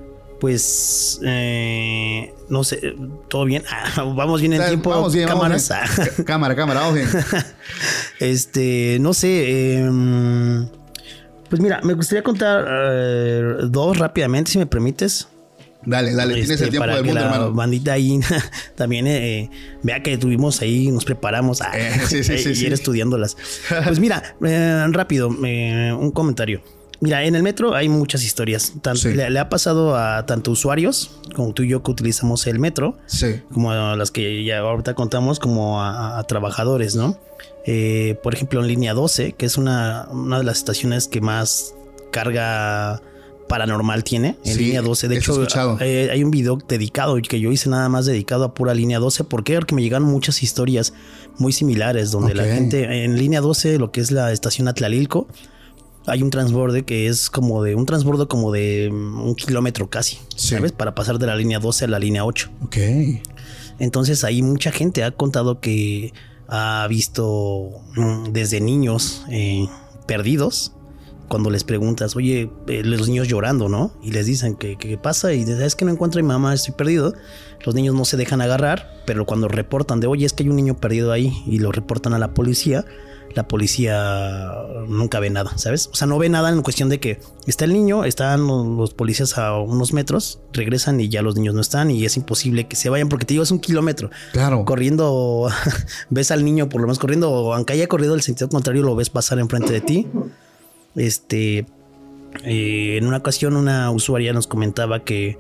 Pues 0.41 1.21
eh, 1.25 2.35
no 2.49 2.65
sé, 2.65 2.95
todo 3.29 3.45
bien. 3.45 3.63
Ah, 3.71 4.03
vamos 4.03 4.41
bien 4.41 4.55
en 4.55 4.67
tiempo. 4.67 4.91
Vamos 4.91 5.15
bien, 5.15 5.29
cámaras. 5.29 5.69
vamos 5.69 5.97
bien. 5.97 6.11
cámara, 6.27 6.57
cámara, 6.57 6.81
vamos 6.81 6.95
bien. 6.97 7.09
este, 8.21 8.99
no 9.01 9.15
sé. 9.15 9.79
em, 9.79 10.69
pues 11.49 11.61
mira, 11.63 11.81
me 11.83 11.95
gustaría 11.95 12.23
contar 12.23 12.67
eh, 12.69 13.57
dos 13.69 13.99
rápidamente, 13.99 14.51
si 14.51 14.59
me 14.59 14.67
permites. 14.67 15.29
Dale, 15.87 16.15
dale, 16.15 16.35
tienes 16.35 16.51
Este, 16.51 16.65
el 16.65 16.71
tiempo 16.71 16.83
para 16.87 16.97
del 16.97 17.03
que 17.05 17.09
mundo, 17.11 17.21
la 17.25 17.35
hermano. 17.35 17.53
bandita 17.55 17.93
ahí 17.93 18.21
también 18.77 19.07
eh, 19.07 19.51
vea 19.83 20.03
que 20.03 20.17
tuvimos 20.19 20.61
ahí, 20.61 20.91
nos 20.91 21.05
preparamos 21.05 21.61
ah, 21.63 21.71
Eh, 21.75 21.93
sí, 22.07 22.25
sí, 22.25 22.39
sí, 22.39 22.51
y 22.51 22.55
sí. 22.55 22.67
ir 22.67 22.73
estudiándolas. 22.73 23.37
Pues 23.85 23.99
mira, 24.01 24.37
eh, 24.45 24.85
rápido, 24.91 25.31
eh, 25.45 25.95
un 25.99 26.11
comentario. 26.11 26.63
Mira, 27.01 27.23
en 27.25 27.35
el 27.35 27.43
metro 27.43 27.75
hay 27.75 27.89
muchas 27.91 28.25
historias. 28.25 28.73
Sí. 28.95 29.13
le, 29.13 29.29
le 29.29 29.39
ha 29.39 29.49
pasado 29.51 29.95
a 29.97 30.25
tanto 30.25 30.53
usuarios 30.53 31.21
como 31.35 31.53
tú 31.53 31.63
y 31.65 31.69
yo 31.69 31.83
que 31.83 31.91
utilizamos 31.91 32.47
el 32.47 32.59
metro, 32.59 32.97
Sí. 33.07 33.43
como 33.53 33.73
a 33.73 33.95
las 33.97 34.11
que 34.11 34.43
ya 34.45 34.61
ahorita 34.61 34.95
contamos, 34.95 35.39
como 35.39 35.83
a, 35.83 36.19
a 36.19 36.23
trabajadores, 36.25 36.95
¿no? 36.95 37.19
Eh, 37.67 38.19
por 38.23 38.33
ejemplo, 38.35 38.61
en 38.61 38.69
línea 38.69 38.95
12, 38.95 39.33
que 39.33 39.45
es 39.45 39.59
una, 39.59 40.07
una 40.11 40.39
de 40.39 40.45
las 40.45 40.59
estaciones 40.59 41.09
que 41.09 41.21
más 41.21 41.75
carga 42.11 43.03
paranormal 43.55 44.03
tiene, 44.03 44.37
en 44.45 44.55
Sí, 44.57 44.65
línea 44.65 44.83
12. 44.83 45.07
De 45.07 45.17
hecho, 45.19 45.47
eh, 45.81 46.09
hay 46.11 46.25
un 46.25 46.33
video 46.33 46.59
dedicado 46.69 47.17
que 47.23 47.39
yo 47.39 47.53
hice 47.53 47.71
nada 47.71 47.89
más 47.89 48.05
dedicado 48.05 48.43
a 48.43 48.53
pura 48.53 48.75
línea 48.75 48.99
12. 48.99 49.23
¿Por 49.23 49.45
qué? 49.45 49.55
Porque 49.55 49.77
me 49.77 49.83
llegaron 49.83 50.09
muchas 50.09 50.43
historias 50.43 50.93
muy 51.39 51.53
similares 51.53 52.11
donde 52.11 52.35
la 52.35 52.43
gente 52.45 53.05
en 53.05 53.17
línea 53.17 53.41
12, 53.41 53.79
lo 53.79 53.93
que 53.93 54.01
es 54.01 54.11
la 54.11 54.33
estación 54.33 54.67
Atlalilco, 54.67 55.29
hay 56.07 56.21
un 56.23 56.31
transborde 56.31 56.83
que 56.85 57.07
es 57.07 57.31
como 57.31 57.63
de 57.63 57.77
un 57.77 57.87
transbordo 57.87 58.27
como 58.27 58.51
de 58.51 58.91
mm, 58.93 59.21
un 59.23 59.35
kilómetro 59.37 59.89
casi, 59.89 60.19
Sí. 60.35 60.57
¿sabes? 60.57 60.73
Para 60.73 60.97
pasar 60.97 61.21
de 61.21 61.27
la 61.27 61.37
línea 61.37 61.61
12 61.61 61.85
a 61.85 61.89
la 61.89 62.01
línea 62.01 62.25
8. 62.25 62.51
Ok. 62.65 62.77
Entonces 63.79 64.25
ahí 64.25 64.43
mucha 64.43 64.73
gente 64.73 65.05
ha 65.05 65.13
contado 65.13 65.61
que 65.61 66.13
ha 66.49 66.87
visto 66.89 67.71
mm, 67.95 68.33
desde 68.33 68.61
niños 68.61 69.25
eh, 69.31 69.67
perdidos. 70.07 70.73
Cuando 71.29 71.51
les 71.51 71.65
preguntas, 71.65 72.17
oye, 72.17 72.51
eh, 72.69 72.83
los 72.85 73.09
niños 73.09 73.29
llorando, 73.29 73.69
¿no? 73.69 73.93
Y 74.03 74.13
les 74.13 74.27
dicen 74.27 74.57
que 74.57 74.77
qué 74.77 74.99
pasa 74.99 75.33
y 75.33 75.41
dices, 75.45 75.61
es 75.61 75.77
que 75.77 75.85
no 75.85 75.93
encuentro 75.93 76.21
a 76.21 76.23
mi 76.23 76.29
mamá, 76.29 76.55
estoy 76.55 76.75
perdido. 76.75 77.15
Los 77.65 77.75
niños 77.75 77.95
no 77.95 78.05
se 78.05 78.17
dejan 78.17 78.41
agarrar, 78.41 79.03
pero 79.07 79.25
cuando 79.25 79.49
reportan 79.49 80.01
de, 80.01 80.07
oye, 80.07 80.27
es 80.27 80.33
que 80.33 80.43
hay 80.43 80.49
un 80.49 80.57
niño 80.57 80.77
perdido 80.77 81.13
ahí 81.13 81.33
y 81.47 81.59
lo 81.59 81.73
reportan 81.73 82.13
a 82.15 82.19
la 82.19 82.35
policía, 82.35 82.85
la 83.35 83.49
policía 83.49 84.53
nunca 84.87 85.19
ve 85.19 85.31
nada, 85.31 85.57
¿sabes? 85.57 85.89
O 85.93 85.95
sea, 85.95 86.07
no 86.07 86.19
ve 86.19 86.29
nada 86.29 86.51
en 86.51 86.63
cuestión 86.63 86.89
de 86.89 87.01
que 87.01 87.21
está 87.47 87.65
el 87.65 87.73
niño, 87.73 88.05
están 88.05 88.47
los 88.47 88.65
los 88.67 88.95
policías 88.95 89.39
a 89.39 89.59
unos 89.59 89.93
metros, 89.93 90.41
regresan 90.53 91.01
y 91.01 91.09
ya 91.09 91.23
los 91.23 91.37
niños 91.37 91.55
no 91.55 91.61
están 91.61 91.91
y 91.91 92.05
es 92.05 92.17
imposible 92.17 92.69
que 92.69 92.77
se 92.77 92.91
vayan 92.91 93.09
porque 93.09 93.25
te 93.25 93.35
digo, 93.35 93.43
es 93.43 93.51
un 93.51 93.59
kilómetro. 93.59 94.11
Claro. 94.33 94.65
Corriendo, 94.65 95.49
ves 96.11 96.31
al 96.31 96.45
niño 96.45 96.69
por 96.69 96.81
lo 96.81 96.87
menos 96.87 96.99
corriendo, 96.99 97.31
o 97.31 97.55
aunque 97.55 97.73
haya 97.73 97.87
corrido 97.87 98.15
el 98.15 98.23
sentido 98.23 98.49
contrario, 98.49 98.83
lo 98.83 98.95
ves 98.95 99.11
pasar 99.11 99.39
enfrente 99.39 99.73
de 99.73 99.81
ti. 99.81 100.07
Este, 100.97 101.67
eh, 102.45 102.97
en 102.99 103.07
una 103.07 103.19
ocasión 103.19 103.57
una 103.57 103.91
usuaria 103.91 104.33
nos 104.33 104.47
comentaba 104.47 105.05
que 105.05 105.37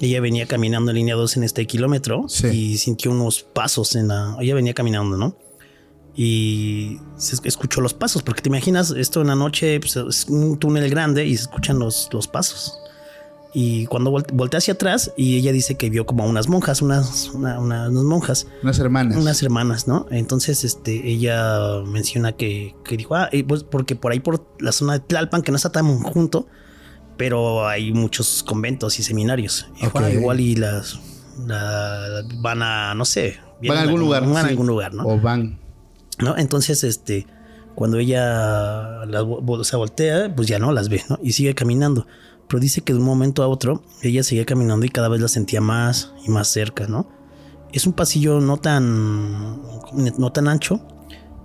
ella 0.00 0.20
venía 0.20 0.46
caminando 0.46 0.90
en 0.90 0.96
línea 0.96 1.14
2 1.14 1.36
en 1.36 1.44
este 1.44 1.66
kilómetro 1.66 2.24
Sí. 2.28 2.46
y 2.48 2.78
sintió 2.78 3.10
unos 3.12 3.42
pasos 3.42 3.94
en 3.96 4.08
la... 4.08 4.36
Ella 4.40 4.54
venía 4.54 4.74
caminando, 4.74 5.16
¿no? 5.16 5.36
Y 6.16 6.98
se 7.16 7.34
es- 7.36 7.42
escuchó 7.44 7.80
los 7.80 7.94
pasos, 7.94 8.22
porque 8.22 8.40
te 8.42 8.48
imaginas 8.48 8.90
esto 8.92 9.20
en 9.20 9.28
la 9.28 9.34
noche, 9.34 9.80
pues, 9.80 9.96
es 9.96 10.26
un 10.28 10.58
túnel 10.58 10.88
grande 10.90 11.26
y 11.26 11.36
se 11.36 11.42
escuchan 11.42 11.78
los, 11.78 12.08
los 12.12 12.28
pasos. 12.28 12.78
Y 13.56 13.86
cuando 13.86 14.10
volte- 14.10 14.32
voltea 14.34 14.58
hacia 14.58 14.74
atrás 14.74 15.12
y 15.16 15.36
ella 15.38 15.52
dice 15.52 15.76
que 15.76 15.88
vio 15.88 16.06
como 16.06 16.24
a 16.24 16.26
unas 16.26 16.48
monjas, 16.48 16.82
unas, 16.82 17.30
una- 17.30 17.60
una- 17.60 17.88
unas 17.88 18.02
monjas, 18.02 18.46
Unas 18.64 18.78
hermanas. 18.80 19.16
unas 19.16 19.40
hermanas, 19.44 19.86
¿no? 19.86 20.06
Entonces, 20.10 20.64
este, 20.64 21.08
ella 21.08 21.80
menciona 21.86 22.32
que, 22.32 22.74
que 22.84 22.96
dijo, 22.96 23.14
ah, 23.14 23.30
pues 23.46 23.62
porque 23.62 23.94
por 23.94 24.10
ahí 24.10 24.18
por 24.20 24.44
la 24.58 24.72
zona 24.72 24.94
de 24.94 25.00
Tlalpan, 25.00 25.42
que 25.42 25.52
no 25.52 25.56
está 25.56 25.70
tan 25.70 26.00
junto, 26.00 26.48
pero 27.16 27.68
hay 27.68 27.92
muchos 27.92 28.42
conventos 28.42 28.98
y 28.98 29.04
seminarios. 29.04 29.68
Y 29.76 29.82
dijo, 29.84 29.98
Ok. 29.98 30.04
"Ah, 30.04 30.10
igual 30.10 30.40
y 30.40 30.56
las, 30.56 30.98
la- 31.46 32.22
van 32.40 32.60
a, 32.62 32.94
no 32.94 33.04
sé, 33.04 33.38
Van 33.66 33.78
a 33.78 33.82
algún 33.82 34.00
lugar. 34.00 34.22
Van 34.26 34.36
a 34.44 34.48
algún 34.48 34.66
lugar, 34.66 34.92
¿no? 34.94 35.04
O 35.06 35.18
van. 35.20 35.58
¿no? 36.18 36.36
Entonces, 36.36 36.84
este, 36.84 37.26
cuando 37.76 37.98
ella 37.98 39.04
las 39.06 39.24
se 39.66 39.76
voltea, 39.76 40.34
pues 40.34 40.48
ya 40.48 40.58
no 40.58 40.70
las 40.72 40.88
ve, 40.88 41.02
¿no? 41.08 41.18
Y 41.22 41.32
sigue 41.32 41.54
caminando. 41.54 42.06
Pero 42.48 42.60
dice 42.60 42.82
que 42.82 42.92
de 42.92 42.98
un 42.98 43.04
momento 43.04 43.42
a 43.42 43.48
otro 43.48 43.82
ella 44.02 44.22
seguía 44.22 44.44
caminando 44.44 44.86
y 44.86 44.90
cada 44.90 45.08
vez 45.08 45.20
la 45.20 45.28
sentía 45.28 45.60
más 45.60 46.12
y 46.24 46.30
más 46.30 46.48
cerca, 46.48 46.86
¿no? 46.86 47.08
Es 47.72 47.86
un 47.86 47.92
pasillo 47.92 48.40
no 48.40 48.58
tan, 48.58 49.60
no 50.18 50.32
tan 50.32 50.48
ancho. 50.48 50.80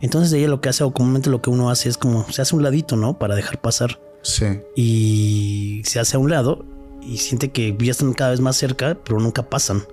Entonces 0.01 0.31
ella 0.33 0.47
lo 0.47 0.61
que 0.61 0.69
hace, 0.69 0.83
o 0.83 0.91
comúnmente 0.91 1.29
lo 1.29 1.41
que 1.41 1.49
uno 1.49 1.69
hace 1.69 1.89
es 1.89 1.97
como 1.97 2.29
se 2.31 2.41
hace 2.41 2.55
a 2.55 2.57
un 2.57 2.63
ladito, 2.63 2.95
¿no? 2.95 3.17
Para 3.17 3.35
dejar 3.35 3.59
pasar. 3.59 3.99
Sí. 4.21 4.45
Y 4.75 5.81
se 5.85 5.99
hace 5.99 6.17
a 6.17 6.19
un 6.19 6.29
lado 6.29 6.65
y 7.01 7.17
siente 7.17 7.51
que 7.51 7.75
ya 7.79 7.91
están 7.91 8.13
cada 8.13 8.31
vez 8.31 8.39
más 8.39 8.57
cerca, 8.57 8.97
pero 9.03 9.19
nunca 9.19 9.49
pasan. 9.49 9.83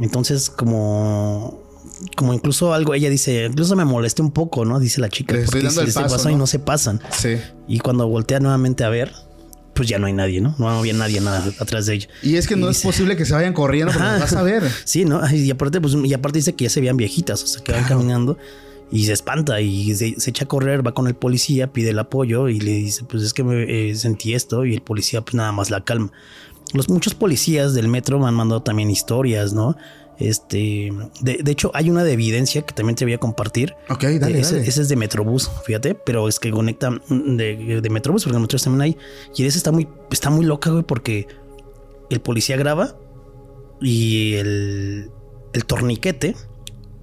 Entonces, 0.00 0.50
como, 0.50 1.62
como 2.16 2.32
incluso 2.32 2.72
algo, 2.72 2.94
ella 2.94 3.10
dice, 3.10 3.46
incluso 3.46 3.76
me 3.76 3.84
molesté 3.84 4.22
un 4.22 4.30
poco, 4.30 4.64
¿no? 4.64 4.80
Dice 4.80 5.00
la 5.00 5.08
chica, 5.08 5.36
porque 5.44 5.70
se, 5.70 5.92
paso, 5.92 6.02
pasó 6.02 6.30
y 6.30 6.32
¿no? 6.32 6.40
no 6.40 6.46
se 6.46 6.58
pasan. 6.58 7.00
Sí. 7.10 7.36
Y 7.68 7.80
cuando 7.80 8.08
voltea 8.08 8.40
nuevamente 8.40 8.84
a 8.84 8.88
ver, 8.88 9.12
pues 9.80 9.88
ya 9.88 9.98
no 9.98 10.06
hay 10.08 10.12
nadie, 10.12 10.42
¿no? 10.42 10.54
No 10.58 10.68
había 10.68 10.92
nadie 10.92 11.22
nada 11.22 11.42
atrás 11.58 11.86
de 11.86 11.94
ella. 11.94 12.08
Y 12.22 12.36
es 12.36 12.46
que 12.46 12.54
no 12.54 12.66
Y 12.66 12.70
es 12.70 12.76
dice- 12.76 12.86
posible 12.88 13.16
que 13.16 13.24
se 13.24 13.32
vayan 13.32 13.54
corriendo 13.54 13.90
porque 13.94 14.06
vas 14.06 14.34
a 14.34 14.42
ver. 14.42 14.62
Sí, 14.84 15.06
¿no? 15.06 15.22
Y 15.34 15.50
aparte, 15.50 15.80
pues, 15.80 15.94
y 16.04 16.12
aparte 16.12 16.38
dice 16.40 16.52
que 16.54 16.64
ya 16.64 16.70
se 16.70 16.80
veían 16.80 16.98
viejitas, 16.98 17.42
o 17.42 17.46
sea, 17.46 17.64
que 17.64 17.72
van 17.72 17.84
caminando 17.84 18.36
y 18.92 19.06
se 19.06 19.14
espanta 19.14 19.58
y 19.62 19.94
se, 19.94 20.20
se 20.20 20.28
echa 20.30 20.44
a 20.44 20.48
correr, 20.48 20.86
va 20.86 20.92
con 20.92 21.06
el 21.06 21.14
policía, 21.14 21.72
pide 21.72 21.90
el 21.90 21.98
apoyo 21.98 22.50
y 22.50 22.60
le 22.60 22.72
dice, 22.72 23.04
pues 23.04 23.22
es 23.22 23.32
que 23.32 23.42
me 23.42 23.90
eh, 23.90 23.94
sentí 23.94 24.34
esto 24.34 24.66
y 24.66 24.74
el 24.74 24.82
policía 24.82 25.22
pues 25.22 25.34
nada 25.34 25.50
más 25.52 25.70
la 25.70 25.82
calma. 25.82 26.12
Los 26.74 26.88
muchos 26.90 27.14
policías 27.14 27.72
del 27.72 27.88
metro 27.88 28.18
me 28.18 28.28
han 28.28 28.34
mandado 28.34 28.62
también 28.62 28.90
historias, 28.90 29.52
¿no? 29.54 29.76
Este, 30.20 30.92
de, 31.22 31.38
de 31.42 31.50
hecho, 31.50 31.70
hay 31.74 31.88
una 31.90 32.04
de 32.04 32.12
evidencia 32.12 32.62
que 32.62 32.74
también 32.74 32.94
te 32.94 33.04
voy 33.04 33.14
a 33.14 33.18
compartir. 33.18 33.74
Ok, 33.88 34.02
dale, 34.04 34.40
ese, 34.40 34.56
dale. 34.56 34.68
ese 34.68 34.82
es 34.82 34.88
de 34.88 34.96
Metrobús, 34.96 35.50
fíjate, 35.64 35.94
pero 35.94 36.28
es 36.28 36.38
que 36.38 36.50
conecta 36.50 36.90
mm, 36.90 37.36
de, 37.36 37.80
de 37.80 37.90
Metrobús, 37.90 38.24
porque 38.24 38.36
en 38.36 38.42
Metrobús 38.42 38.62
también 38.62 38.82
hay. 38.82 38.96
Y 39.34 39.44
ese 39.46 39.56
está 39.58 39.72
muy, 39.72 39.88
está 40.10 40.28
muy 40.30 40.44
loca, 40.44 40.70
güey, 40.70 40.84
porque 40.84 41.26
el 42.10 42.20
policía 42.20 42.56
graba 42.56 42.94
y 43.80 44.34
el, 44.34 45.10
el 45.54 45.64
torniquete 45.64 46.36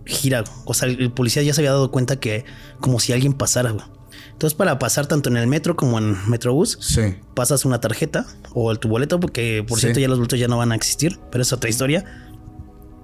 gira. 0.06 0.44
O 0.66 0.74
sea, 0.74 0.88
el, 0.88 1.02
el 1.02 1.12
policía 1.12 1.42
ya 1.42 1.54
se 1.54 1.62
había 1.62 1.72
dado 1.72 1.92
cuenta 1.92 2.20
que 2.20 2.46
como 2.80 3.00
si 3.00 3.14
alguien 3.14 3.34
pasara, 3.34 3.72
güey. 3.72 3.86
Entonces, 4.32 4.56
para 4.56 4.78
pasar 4.78 5.08
tanto 5.08 5.30
en 5.30 5.38
el 5.38 5.48
metro 5.48 5.76
como 5.76 5.98
en 5.98 6.16
Metrobús, 6.30 6.78
Sí. 6.80 7.16
pasas 7.34 7.66
una 7.66 7.80
tarjeta 7.82 8.28
o 8.54 8.76
tu 8.76 8.88
boleto, 8.88 9.20
porque 9.20 9.66
por 9.68 9.80
Sí. 9.80 9.86
cierto 9.86 10.00
ya 10.00 10.08
los 10.08 10.20
boletos 10.20 10.38
ya 10.40 10.48
no 10.48 10.58
van 10.60 10.72
a 10.72 10.76
existir, 10.76 11.20
pero 11.32 11.42
es 11.42 11.52
otra 11.54 11.70
historia. 11.72 12.06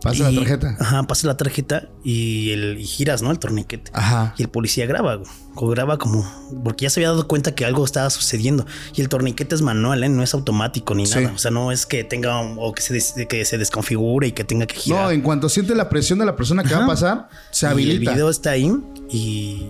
Pasa 0.03 0.29
Y- 0.29 0.35
la 0.35 0.41
tarjeta. 0.41 0.75
Ajá, 0.79 1.03
pasas 1.03 1.23
la 1.23 1.37
tarjeta 1.37 1.87
y, 2.03 2.51
el, 2.51 2.77
y 2.79 2.83
giras, 2.85 3.21
¿no? 3.21 3.31
El 3.31 3.39
torniquete. 3.39 3.89
Ajá. 3.93 4.35
Y 4.37 4.43
el 4.43 4.49
policía 4.49 4.85
graba, 4.85 5.15
güey. 5.15 5.29
O 5.55 5.67
graba 5.69 5.97
como. 5.97 6.29
Porque 6.63 6.83
ya 6.83 6.89
se 6.89 6.99
había 6.99 7.09
dado 7.09 7.27
cuenta 7.27 7.55
que 7.55 7.63
algo 7.65 7.85
estaba 7.85 8.09
sucediendo. 8.09 8.65
Y 8.95 9.01
el 9.01 9.07
torniquete 9.09 9.55
es 9.55 9.61
manual, 9.61 10.03
¿eh? 10.03 10.09
No 10.09 10.21
es 10.21 10.33
automático 10.33 10.93
ni 10.93 11.05
Sí. 11.05 11.15
nada. 11.19 11.31
O 11.33 11.37
sea, 11.37 11.51
no 11.51 11.71
es 11.71 11.85
que 11.85 12.03
tenga. 12.03 12.39
O 12.41 12.73
que 12.73 12.81
se, 12.81 12.93
des- 12.93 13.13
que 13.29 13.45
se 13.45 13.57
desconfigure 13.57 14.27
y 14.27 14.31
que 14.33 14.43
tenga 14.43 14.65
que 14.67 14.75
girar. 14.75 15.05
No, 15.05 15.11
en 15.11 15.21
cuanto 15.21 15.47
siente 15.47 15.73
la 15.73 15.87
presión 15.89 16.19
de 16.19 16.25
la 16.25 16.35
persona 16.35 16.63
que 16.63 16.73
va 16.75 16.83
a 16.83 16.87
pasar, 16.87 17.29
se 17.51 17.65
Y 17.65 17.67
el 17.67 17.71
habilita. 17.73 18.11
video 18.11 18.29
está 18.29 18.51
ahí 18.51 18.71
y, 19.09 19.69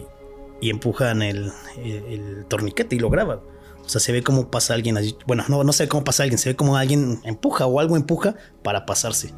y 0.61 0.69
empujan 0.71 1.21
el, 1.21 1.51
el- 1.83 2.05
el 2.09 2.45
torniquete 2.47 2.95
y 2.95 2.99
lo 2.99 3.09
graba. 3.09 3.41
O 3.85 3.89
sea, 3.89 3.99
se 3.99 4.11
ve 4.13 4.23
cómo 4.23 4.49
pasa 4.49 4.73
alguien 4.73 4.97
allí. 4.97 5.15
Bueno, 5.27 5.43
no, 5.49 5.63
no 5.63 5.73
se 5.73 5.83
ve 5.83 5.89
cómo 5.89 6.03
pasa 6.05 6.23
alguien, 6.23 6.39
se 6.39 6.49
ve 6.49 6.55
como 6.55 6.77
alguien 6.77 7.19
empuja 7.25 7.65
o 7.65 7.79
algo 7.81 7.97
empuja 7.97 8.33
para 8.63 8.85
pasarse. 8.85 9.33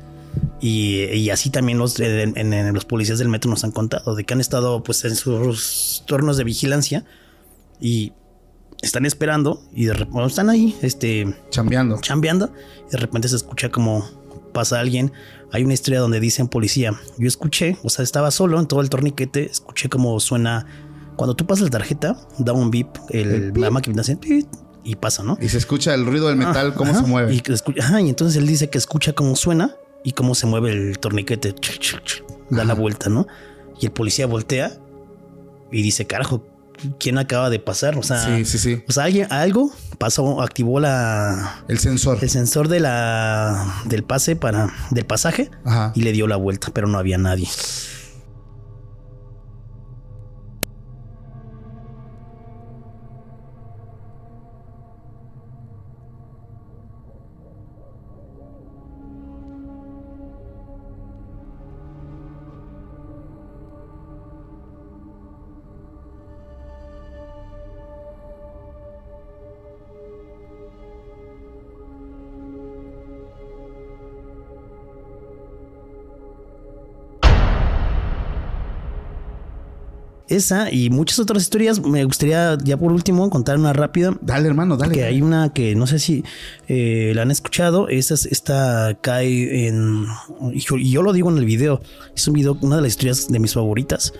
Y, 0.61 1.03
y 1.13 1.29
así 1.29 1.49
también 1.49 1.77
los, 1.77 1.99
en, 1.99 2.37
en- 2.37 2.73
los 2.73 2.85
policías 2.85 3.19
del 3.19 3.29
metro 3.29 3.49
nos 3.51 3.63
han 3.63 3.71
contado 3.71 4.15
de 4.15 4.23
que 4.23 4.33
han 4.33 4.41
estado 4.41 4.81
pues 4.83 5.03
en 5.05 5.15
sus 5.15 6.03
turnos 6.07 6.37
de 6.37 6.43
vigilancia 6.43 7.05
y 7.79 8.13
están 8.81 9.05
esperando 9.05 9.61
y 9.73 9.85
de 9.85 9.93
repente 9.93 10.25
están 10.25 10.49
ahí, 10.49 10.75
este, 10.81 11.35
Chambeando. 11.49 11.99
chambeando 12.01 12.51
y 12.87 12.91
de 12.91 12.97
repente 12.97 13.27
se 13.27 13.35
escucha 13.35 13.69
como 13.69 14.05
pasa 14.53 14.79
alguien. 14.79 15.11
Hay 15.51 15.63
una 15.63 15.73
historia 15.73 15.99
donde 15.99 16.19
dicen 16.19 16.47
policía. 16.47 16.93
Yo 17.17 17.27
escuché, 17.27 17.77
o 17.83 17.89
sea, 17.89 18.03
estaba 18.03 18.31
solo 18.31 18.59
en 18.59 18.67
todo 18.67 18.81
el 18.81 18.89
torniquete, 18.89 19.45
escuché 19.45 19.89
como 19.89 20.19
suena. 20.19 20.65
Cuando 21.17 21.35
tú 21.35 21.45
pasas 21.45 21.65
la 21.65 21.69
tarjeta, 21.69 22.17
da 22.39 22.51
un 22.53 22.71
beep, 22.71 22.87
el, 23.09 23.27
El 23.31 23.41
beep. 23.51 23.57
la 23.57 23.71
máquina 23.71 24.01
hace 24.01 24.17
y 24.83 24.95
pasa, 24.95 25.23
¿no? 25.23 25.37
Y 25.41 25.47
se 25.49 25.57
escucha 25.57 25.93
el 25.93 26.05
ruido 26.05 26.27
del 26.27 26.35
metal, 26.37 26.73
cómo 26.73 26.91
Ajá, 26.91 27.01
se 27.01 27.07
mueve. 27.07 27.33
Y, 27.33 27.41
ajá, 27.79 28.01
y 28.01 28.09
entonces 28.09 28.37
él 28.37 28.45
dice 28.47 28.69
que 28.69 28.77
escucha 28.77 29.13
cómo 29.13 29.35
suena 29.35 29.75
y 30.05 30.13
cómo 30.13 30.35
se 30.35 30.47
mueve 30.47 30.71
el 30.71 30.99
torniquete. 30.99 31.53
Da 32.49 32.63
la 32.63 32.73
vuelta, 32.75 33.09
¿no? 33.09 33.27
y 33.81 33.87
el 33.87 33.91
policía 33.91 34.25
voltea 34.25 34.71
y 35.69 35.81
dice, 35.81 36.07
carajo, 36.07 36.45
¿quién 36.97 37.17
acaba 37.17 37.49
de 37.49 37.59
pasar? 37.59 37.97
O 37.97 38.03
sea, 38.03 38.23
Sí, 38.37 38.45
sí, 38.45 38.57
sí. 38.57 38.83
o 38.87 38.91
sea, 38.93 39.03
alguien, 39.03 39.27
algo 39.33 39.69
pasó, 39.97 40.41
activó 40.41 40.79
la, 40.79 41.63
El 41.67 41.79
sensor. 41.79 42.19
el 42.21 42.29
sensor 42.29 42.69
de 42.69 42.79
la, 42.79 43.81
del 43.85 44.03
pase 44.05 44.37
para, 44.37 44.73
del 44.91 45.05
pasaje 45.05 45.51
Ajá. 45.65 45.91
y 45.93 46.03
le 46.03 46.13
dio 46.13 46.27
la 46.27 46.37
vuelta, 46.37 46.69
pero 46.73 46.87
no 46.87 46.97
había 46.97 47.17
nadie. 47.17 47.49
Esa 80.27 80.71
y 80.71 80.89
muchas 80.89 81.19
otras 81.19 81.43
historias. 81.43 81.79
Me 81.85 82.03
gustaría, 82.03 82.57
ya 82.63 82.77
por 82.77 82.91
último, 82.91 83.29
contar 83.29 83.57
una 83.57 83.73
rápida. 83.73 84.17
Dale, 84.21 84.47
hermano, 84.47 84.75
dale. 84.75 84.93
Que 84.93 85.03
hay 85.03 85.21
una 85.21 85.53
que 85.53 85.75
no 85.75 85.85
sé 85.85 85.99
si 85.99 86.23
eh, 86.67 87.11
la 87.15 87.21
han 87.21 87.31
escuchado. 87.31 87.89
Esta, 87.89 88.15
es- 88.15 88.25
esta 88.25 88.97
cae 89.01 89.67
en. 89.67 90.05
Y 90.51 90.59
yo, 90.61 90.77
y 90.77 90.89
yo 90.89 91.03
lo 91.03 91.13
digo 91.13 91.29
en 91.29 91.37
el 91.37 91.45
video. 91.45 91.79
Es 92.15 92.27
un 92.27 92.33
video, 92.33 92.57
una 92.61 92.77
de 92.77 92.81
las 92.81 92.89
historias 92.93 93.27
de 93.31 93.39
mis 93.39 93.53
favoritas. 93.53 94.13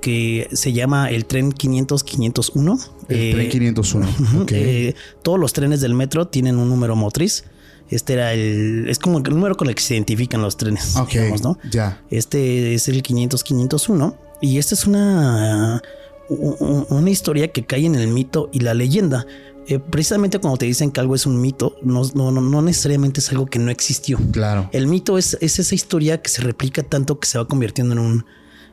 Que 0.00 0.48
se 0.52 0.72
llama 0.72 1.10
El 1.10 1.24
tren 1.24 1.52
500-501. 1.52 2.78
El 3.08 3.16
Eh, 3.16 3.32
tren 3.34 3.48
501. 3.50 4.06
Ujú, 4.20 4.42
Ok. 4.42 4.52
eh, 4.52 4.94
todos 5.22 5.38
los 5.38 5.52
trenes 5.52 5.80
del 5.80 5.94
metro 5.94 6.26
tienen 6.28 6.56
un 6.58 6.68
número 6.68 6.96
motriz. 6.96 7.44
Este 7.90 8.14
era 8.14 8.32
el. 8.32 8.86
Es 8.88 8.98
como 8.98 9.18
el 9.18 9.24
número 9.24 9.56
con 9.56 9.68
el 9.68 9.74
que 9.74 9.82
se 9.82 9.94
identifican 9.94 10.40
los 10.42 10.56
trenes. 10.56 10.96
ok. 10.96 11.10
digamos, 11.10 11.42
¿no? 11.42 11.58
Ya. 11.70 12.00
Este 12.10 12.74
es 12.74 12.88
el 12.88 13.02
500-501. 13.02 14.14
Y 14.44 14.58
esta 14.58 14.74
es 14.74 14.86
una, 14.86 15.82
una 16.28 17.10
historia 17.10 17.48
que 17.48 17.64
cae 17.64 17.86
en 17.86 17.94
el 17.94 18.08
mito 18.08 18.50
y 18.52 18.60
la 18.60 18.74
leyenda. 18.74 19.26
Eh, 19.66 19.78
precisamente 19.78 20.38
cuando 20.38 20.58
te 20.58 20.66
dicen 20.66 20.90
que 20.90 21.00
algo 21.00 21.14
es 21.14 21.24
un 21.24 21.40
mito, 21.40 21.76
no, 21.82 22.02
no, 22.14 22.30
no, 22.30 22.60
necesariamente 22.62 23.20
es 23.20 23.30
algo 23.30 23.46
que 23.46 23.58
no 23.58 23.70
existió. 23.70 24.18
Claro. 24.32 24.68
El 24.72 24.86
mito 24.86 25.16
es, 25.16 25.38
es 25.40 25.58
esa 25.58 25.74
historia 25.74 26.20
que 26.20 26.28
se 26.28 26.42
replica 26.42 26.82
tanto 26.82 27.18
que 27.18 27.26
se 27.26 27.38
va 27.38 27.48
convirtiendo 27.48 27.94
en 27.94 28.00
un, 28.00 28.26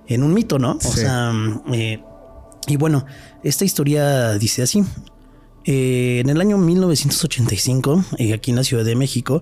en 0.07 0.23
un 0.23 0.33
mito, 0.33 0.59
¿no? 0.59 0.71
O 0.73 0.81
Sí. 0.81 0.99
sea, 0.99 1.31
eh, 1.71 2.03
y 2.67 2.75
bueno, 2.75 3.05
esta 3.43 3.63
historia 3.63 4.33
dice 4.33 4.63
así. 4.63 4.83
Eh, 5.63 6.19
en 6.19 6.29
el 6.29 6.41
año 6.41 6.57
1985, 6.57 8.03
eh, 8.17 8.33
aquí 8.33 8.51
en 8.51 8.57
la 8.57 8.65
Ciudad 8.65 8.83
de 8.83 8.95
México, 8.97 9.41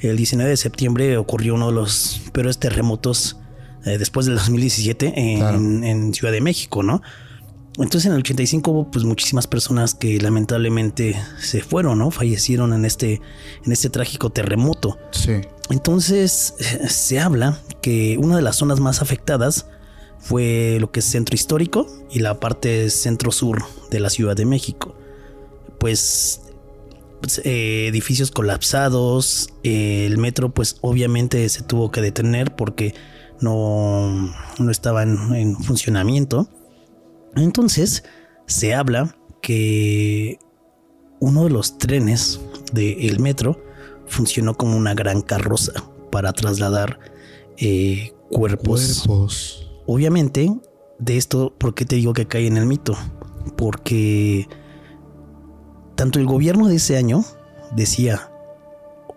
el 0.00 0.18
19 0.18 0.50
de 0.50 0.56
septiembre 0.58 1.16
ocurrió 1.16 1.54
uno 1.54 1.68
de 1.68 1.72
los 1.72 2.20
peores 2.32 2.58
terremotos 2.58 3.38
eh, 3.84 3.98
después 3.98 4.26
del 4.26 4.36
2017 4.36 5.12
en, 5.16 5.38
Claro. 5.38 5.58
en 5.58 6.14
Ciudad 6.14 6.32
de 6.32 6.40
México, 6.40 6.82
¿no? 6.82 7.02
Entonces 7.78 8.06
en 8.06 8.12
el 8.12 8.18
85 8.18 8.70
hubo 8.70 8.90
pues 8.90 9.04
muchísimas 9.04 9.46
personas 9.46 9.94
que 9.94 10.20
lamentablemente 10.20 11.16
se 11.40 11.62
fueron, 11.62 11.98
¿no? 11.98 12.10
Fallecieron 12.10 12.72
en 12.72 12.84
este, 12.84 13.20
en 13.64 13.72
este 13.72 13.88
trágico 13.90 14.30
terremoto. 14.30 14.98
Sí. 15.12 15.40
Entonces 15.70 16.54
se 16.88 17.20
habla 17.20 17.58
que 17.80 18.18
una 18.18 18.36
de 18.36 18.42
las 18.42 18.56
zonas 18.56 18.80
más 18.80 19.02
afectadas 19.02 19.66
fue 20.18 20.76
lo 20.80 20.90
que 20.90 21.00
es 21.00 21.06
centro 21.06 21.34
histórico 21.34 21.86
y 22.10 22.18
la 22.18 22.38
parte 22.40 22.90
centro-sur 22.90 23.62
de 23.90 24.00
la 24.00 24.10
Ciudad 24.10 24.36
de 24.36 24.44
México. 24.44 24.94
Pues, 25.78 26.42
pues, 27.22 27.40
eh, 27.44 27.86
edificios 27.88 28.30
colapsados, 28.30 29.48
eh, 29.62 30.04
el 30.06 30.18
metro 30.18 30.50
pues 30.50 30.76
obviamente 30.82 31.48
se 31.48 31.62
tuvo 31.62 31.90
que 31.90 32.02
detener 32.02 32.54
porque 32.54 32.94
no, 33.40 34.32
no 34.58 34.70
estaba 34.70 35.02
en, 35.02 35.34
en 35.34 35.56
funcionamiento. 35.56 36.48
Entonces 37.36 38.04
se 38.46 38.74
habla 38.74 39.16
que 39.40 40.38
uno 41.20 41.44
de 41.44 41.50
los 41.50 41.78
trenes 41.78 42.40
del 42.72 43.20
metro 43.20 43.62
funcionó 44.06 44.54
como 44.54 44.76
una 44.76 44.94
gran 44.94 45.22
carroza 45.22 45.72
para 46.10 46.32
trasladar 46.32 46.98
eh, 47.58 48.12
cuerpos. 48.30 49.04
Cuerpos. 49.06 49.70
Obviamente, 49.86 50.52
de 50.98 51.16
esto, 51.16 51.54
¿por 51.56 51.74
qué 51.74 51.84
te 51.84 51.96
digo 51.96 52.12
que 52.12 52.26
cae 52.26 52.46
en 52.46 52.56
el 52.56 52.66
mito? 52.66 52.96
Porque 53.56 54.48
tanto 55.94 56.18
el 56.18 56.26
gobierno 56.26 56.68
de 56.68 56.76
ese 56.76 56.96
año 56.96 57.24
decía, 57.76 58.30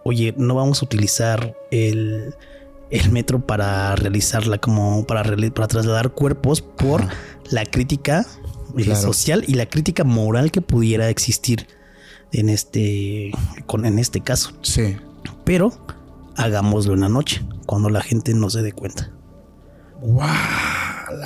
oye, 0.03 0.33
no 0.37 0.55
vamos 0.55 0.81
a 0.81 0.85
utilizar 0.85 1.55
el, 1.71 2.35
el 2.93 3.11
metro 3.11 3.45
para 3.45 3.95
realizarla 3.95 4.57
como 4.59 5.05
para, 5.05 5.23
reali- 5.23 5.51
para 5.53 5.67
trasladar 5.67 6.11
cuerpos 6.13 6.61
por 6.61 7.01
Ajá. 7.03 7.13
la 7.49 7.65
crítica 7.65 8.25
eh, 8.77 8.83
Claro. 8.83 9.01
social 9.01 9.43
y 9.47 9.53
la 9.55 9.65
crítica 9.67 10.03
moral 10.03 10.51
que 10.51 10.61
pudiera 10.61 11.09
existir 11.09 11.67
en 12.31 12.49
este, 12.49 13.31
con, 13.67 13.85
en 13.85 13.99
este 13.99 14.21
caso. 14.21 14.51
Sí. 14.61 14.97
Pero 15.43 15.71
hagámoslo 16.35 16.93
en 16.95 17.01
la 17.01 17.09
noche, 17.09 17.45
cuando 17.67 17.89
la 17.89 18.01
gente 18.01 18.33
no 18.33 18.49
se 18.49 18.61
dé 18.63 18.71
cuenta. 18.71 19.11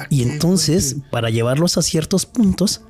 Y 0.10 0.24
entonces, 0.24 0.98
para 1.12 1.30
llevarlos 1.30 1.78
a 1.78 1.82
ciertos 1.82 2.26
puntos, 2.26 2.82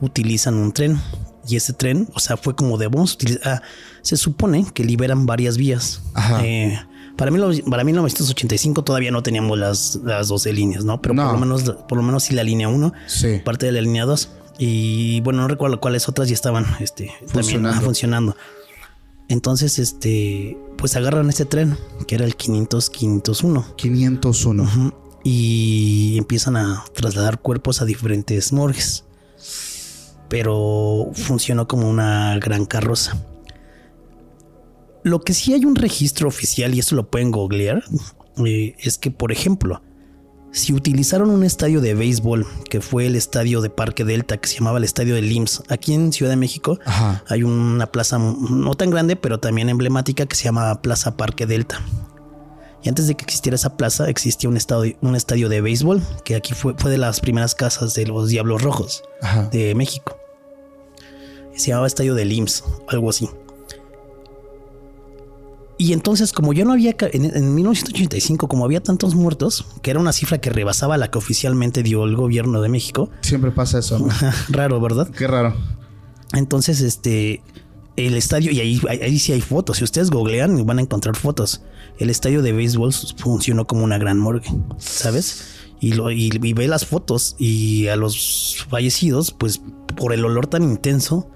utilizan 0.00 0.54
un 0.54 0.72
tren. 0.72 1.00
Y 1.46 1.56
ese 1.56 1.72
tren, 1.74 2.08
o 2.14 2.20
sea, 2.20 2.36
fue 2.36 2.54
como 2.56 2.78
de 2.78 2.86
vamos 2.86 3.12
a 3.12 3.14
utilizar. 3.16 3.40
ah, 3.52 3.62
se 4.02 4.16
supone 4.16 4.64
que 4.72 4.84
liberan 4.84 5.26
varias 5.26 5.56
vías. 5.58 6.00
Ajá. 6.14 6.44
Eh, 6.44 6.78
para, 7.16 7.30
mí, 7.30 7.38
para 7.62 7.84
1985 7.84 8.82
todavía 8.84 9.10
no 9.10 9.22
teníamos 9.22 9.58
las, 9.58 9.96
las 10.04 10.28
12 10.28 10.52
líneas, 10.52 10.84
¿no? 10.84 11.00
Pero 11.02 11.14
No. 11.14 11.24
por 11.24 11.32
lo 11.34 11.38
menos, 11.40 11.62
por 11.88 11.96
lo 11.98 12.02
menos 12.02 12.24
sí 12.24 12.34
la 12.34 12.42
línea 12.42 12.68
1, 12.68 12.92
Sí. 13.06 13.40
parte 13.44 13.66
de 13.66 13.72
la 13.72 13.80
línea 13.80 14.04
2. 14.04 14.28
Y 14.58 15.20
bueno, 15.22 15.42
no 15.42 15.48
recuerdo 15.48 15.80
cuáles 15.80 16.08
otras 16.08 16.28
ya 16.28 16.34
estaban 16.34 16.64
este, 16.80 17.06
también 17.06 17.30
Funcionando. 17.32 17.78
ah, 17.78 17.80
funcionando. 17.80 18.36
Entonces, 19.28 19.78
este, 19.78 20.56
pues 20.76 20.96
agarran 20.96 21.28
este 21.30 21.44
tren, 21.46 21.76
que 22.06 22.14
era 22.14 22.24
el 22.24 22.36
500-501. 22.36 23.64
501. 23.76 24.62
Ujú. 24.62 24.92
Y 25.24 26.16
empiezan 26.18 26.56
a 26.56 26.84
trasladar 26.94 27.40
cuerpos 27.40 27.80
a 27.80 27.84
diferentes 27.86 28.52
morgues. 28.52 29.04
Pero 30.28 31.10
funcionó 31.14 31.68
como 31.68 31.88
una 31.88 32.38
gran 32.38 32.66
carroza. 32.66 33.16
Lo 35.04 35.20
que 35.20 35.34
sí 35.34 35.54
hay 35.54 35.64
un 35.64 35.76
registro 35.76 36.26
oficial, 36.26 36.74
y 36.74 36.80
esto 36.80 36.96
lo 36.96 37.08
pueden 37.08 37.30
googlear, 37.30 37.84
eh, 38.44 38.74
es 38.78 38.98
que, 38.98 39.10
por 39.10 39.30
ejemplo, 39.30 39.80
si 40.50 40.72
utilizaron 40.72 41.30
un 41.30 41.44
estadio 41.44 41.80
de 41.80 41.94
béisbol, 41.94 42.46
que 42.70 42.80
fue 42.80 43.06
el 43.06 43.16
estadio 43.16 43.60
de 43.60 43.70
Parque 43.70 44.04
Delta, 44.04 44.38
que 44.38 44.48
se 44.48 44.56
llamaba 44.56 44.78
el 44.78 44.84
estadio 44.84 45.14
del 45.14 45.30
IMSS, 45.30 45.64
aquí 45.68 45.94
en 45.94 46.12
Ciudad 46.12 46.30
de 46.30 46.36
México, 46.36 46.78
Ajá. 46.86 47.22
hay 47.28 47.42
una 47.42 47.86
plaza 47.86 48.18
no 48.18 48.74
tan 48.76 48.90
grande, 48.90 49.16
pero 49.16 49.40
también 49.40 49.68
emblemática 49.68 50.26
que 50.26 50.36
se 50.36 50.44
llama 50.44 50.80
Plaza 50.80 51.16
Parque 51.16 51.46
Delta. 51.46 51.82
Y 52.84 52.88
antes 52.88 53.06
de 53.06 53.14
que 53.14 53.24
existiera 53.24 53.56
esa 53.56 53.76
plaza, 53.76 54.08
existía 54.08 54.48
un 54.48 54.56
estadio, 54.56 54.96
un 55.00 55.16
estadio 55.16 55.48
de 55.48 55.60
béisbol, 55.60 56.02
que 56.24 56.36
aquí 56.36 56.54
fue, 56.54 56.74
fue 56.78 56.90
de 56.90 56.98
las 56.98 57.20
primeras 57.20 57.54
casas 57.54 57.94
de 57.94 58.06
los 58.06 58.28
Diablos 58.28 58.62
Rojos 58.62 59.02
Ajá. 59.22 59.48
de 59.50 59.74
México. 59.74 60.16
Se 61.56 61.68
llamaba 61.68 61.86
Estadio 61.86 62.14
del 62.14 62.32
IMSS, 62.32 62.64
algo 62.88 63.10
así. 63.10 63.28
Y 65.76 65.92
entonces, 65.92 66.32
como 66.32 66.52
ya 66.52 66.64
no 66.64 66.72
había, 66.72 66.94
en, 67.12 67.24
en 67.24 67.54
1985, 67.54 68.46
como 68.48 68.64
había 68.64 68.82
tantos 68.82 69.14
muertos, 69.14 69.66
que 69.82 69.90
era 69.90 69.98
una 69.98 70.12
cifra 70.12 70.38
que 70.38 70.50
rebasaba 70.50 70.96
la 70.98 71.10
que 71.10 71.18
oficialmente 71.18 71.82
dio 71.82 72.04
el 72.04 72.14
gobierno 72.14 72.60
de 72.62 72.68
México, 72.68 73.10
Siempre 73.22 73.50
pasa 73.50 73.80
eso. 73.80 73.98
¿no? 73.98 74.08
raro, 74.50 74.80
¿verdad? 74.80 75.08
Qué 75.08 75.26
raro. 75.26 75.56
Entonces, 76.32 76.80
este, 76.80 77.42
el 77.96 78.14
estadio, 78.14 78.52
y 78.52 78.60
ahí, 78.60 78.80
ahí, 78.88 79.00
ahí 79.00 79.18
sí 79.18 79.32
hay 79.32 79.40
fotos. 79.40 79.78
Si 79.78 79.84
ustedes 79.84 80.10
googlean, 80.10 80.64
van 80.64 80.78
a 80.78 80.82
encontrar 80.82 81.16
fotos. 81.16 81.62
El 81.98 82.10
estadio 82.10 82.42
de 82.42 82.52
béisbol 82.52 82.92
funcionó 83.16 83.66
como 83.66 83.84
una 83.84 83.98
gran 83.98 84.18
morgue, 84.18 84.48
¿sabes? 84.78 85.44
Y, 85.80 85.92
lo, 85.92 86.10
y, 86.10 86.30
y 86.40 86.52
ve 86.52 86.68
las 86.68 86.86
fotos 86.86 87.36
y 87.38 87.88
a 87.88 87.96
los 87.96 88.64
fallecidos, 88.68 89.32
pues 89.32 89.60
por 89.96 90.12
el 90.12 90.24
olor 90.24 90.46
tan 90.46 90.62
intenso, 90.62 91.28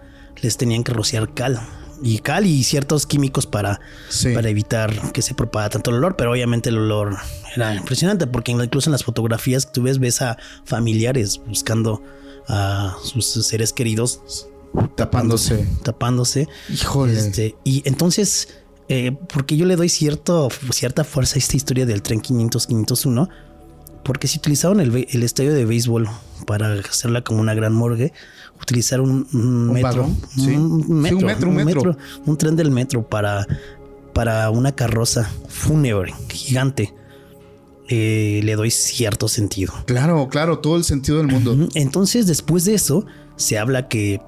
les 0.42 0.56
tenían 0.56 0.84
que 0.84 0.92
rociar 0.92 1.34
cal. 1.34 1.60
Y 2.02 2.18
cal 2.18 2.46
y 2.46 2.62
ciertos 2.64 3.06
químicos 3.06 3.46
para, 3.46 3.80
Sí. 4.08 4.32
para 4.34 4.48
evitar 4.48 5.12
que 5.12 5.22
se 5.22 5.34
propaga 5.34 5.68
tanto 5.70 5.90
el 5.90 5.96
olor, 5.96 6.16
pero 6.16 6.30
obviamente 6.32 6.68
el 6.68 6.78
olor 6.78 7.16
era 7.56 7.74
impresionante 7.74 8.26
porque 8.26 8.52
incluso 8.52 8.88
en 8.90 8.92
las 8.92 9.04
fotografías 9.04 9.66
que 9.66 9.72
tú 9.72 9.82
ves, 9.82 9.98
ves 9.98 10.22
a 10.22 10.36
familiares 10.64 11.40
buscando 11.46 12.02
a 12.48 12.96
sus 13.02 13.26
seres 13.46 13.72
queridos 13.72 14.20
Tapándose. 14.96 15.66
tapándose. 15.82 16.48
Híjole. 16.72 17.18
Este, 17.18 17.56
y 17.64 17.82
entonces, 17.86 18.48
eh, 18.88 19.16
porque 19.32 19.56
yo 19.56 19.66
le 19.66 19.76
doy 19.76 19.88
cierto, 19.88 20.48
cierta 20.70 21.04
fuerza 21.04 21.36
a 21.36 21.38
esta 21.38 21.56
historia 21.56 21.84
del 21.86 22.02
tren 22.02 22.20
500-501, 22.22 23.28
Porque 24.04 24.28
si 24.28 24.38
utilizaron 24.38 24.80
el, 24.80 25.06
el 25.10 25.22
estadio 25.22 25.52
de 25.52 25.64
béisbol 25.66 26.08
para 26.46 26.72
hacerla 26.74 27.22
como 27.22 27.40
una 27.40 27.52
gran 27.54 27.74
morgue, 27.74 28.12
utilizaron 28.60 29.10
un, 29.10 29.26
un 29.40 29.72
metro, 29.72 29.90
vagón? 30.02 30.16
Sí. 30.36 30.56
un, 30.56 30.82
Sí, 30.82 31.14
un 31.14 31.24
metro, 31.24 31.48
un 31.48 31.54
metro. 31.56 31.96
un 32.26 32.36
tren 32.36 32.56
del 32.56 32.70
metro 32.70 33.06
para, 33.08 33.46
para 34.14 34.50
una 34.50 34.72
carroza 34.72 35.30
fúnebre 35.48 36.14
gigante. 36.28 36.94
eh, 37.90 38.40
le 38.44 38.54
doy 38.54 38.70
cierto 38.70 39.28
sentido. 39.28 39.72
Claro, 39.86 40.28
claro, 40.28 40.58
todo 40.58 40.76
el 40.76 40.84
sentido 40.84 41.16
del 41.18 41.26
mundo. 41.28 41.56
Entonces, 41.74 42.26
después 42.26 42.66
de 42.66 42.74
eso, 42.74 43.06
se 43.36 43.56
habla 43.58 43.88
que, 43.88 44.20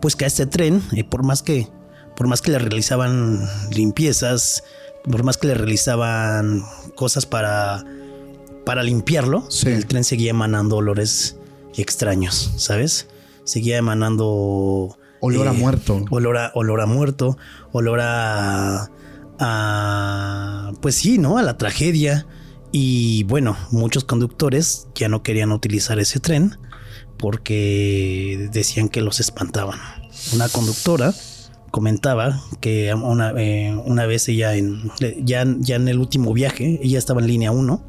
pues 0.00 0.14
que 0.14 0.24
a 0.24 0.28
este 0.28 0.46
tren, 0.46 0.80
eh, 0.92 1.02
por 1.02 1.24
más 1.24 1.42
que, 1.42 1.66
por 2.16 2.28
más 2.28 2.42
que 2.42 2.52
le 2.52 2.60
realizaban 2.60 3.40
limpiezas, 3.72 4.62
por 5.02 5.24
más 5.24 5.36
que 5.36 5.48
le 5.48 5.54
realizaban 5.54 6.62
cosas 6.94 7.26
para, 7.26 7.84
para 8.64 8.84
limpiarlo, 8.84 9.46
Sí. 9.50 9.68
el 9.68 9.86
tren 9.86 10.04
seguía 10.04 10.30
emanando 10.30 10.76
olores 10.76 11.36
extraños, 11.76 12.52
¿sabes? 12.56 13.08
Seguía 13.46 13.78
emanando 13.78 14.98
Olor 15.20 15.48
a 15.48 15.52
muerto. 15.52 16.04
olor 16.10 16.36
a, 16.36 16.52
olor 16.54 16.80
a 16.82 16.86
muerto, 16.86 17.38
olor 17.72 18.00
a, 18.02 18.90
a, 19.38 20.72
pues 20.82 20.96
sí, 20.96 21.16
¿no? 21.16 21.38
A 21.38 21.42
la 21.42 21.56
tragedia. 21.56 22.26
Y 22.72 23.24
bueno, 23.24 23.56
muchos 23.70 24.04
conductores 24.04 24.88
ya 24.94 25.08
no 25.08 25.22
querían 25.22 25.52
utilizar 25.52 25.98
ese 25.98 26.20
tren 26.20 26.58
porque 27.16 28.50
decían 28.52 28.88
que 28.90 29.00
los 29.00 29.20
espantaban. 29.20 29.78
Una 30.34 30.48
conductora 30.48 31.14
comentaba 31.70 32.42
que 32.60 32.92
una, 32.94 33.30
eh, 33.36 33.74
una 33.84 34.06
vez 34.06 34.28
ella 34.28 34.54
en, 34.54 34.90
ya, 35.22 35.44
ya 35.58 35.76
en 35.76 35.88
el 35.88 35.98
último 35.98 36.32
viaje, 36.32 36.80
ella 36.82 36.98
estaba 36.98 37.20
en 37.20 37.26
línea 37.26 37.50
1 37.50 37.84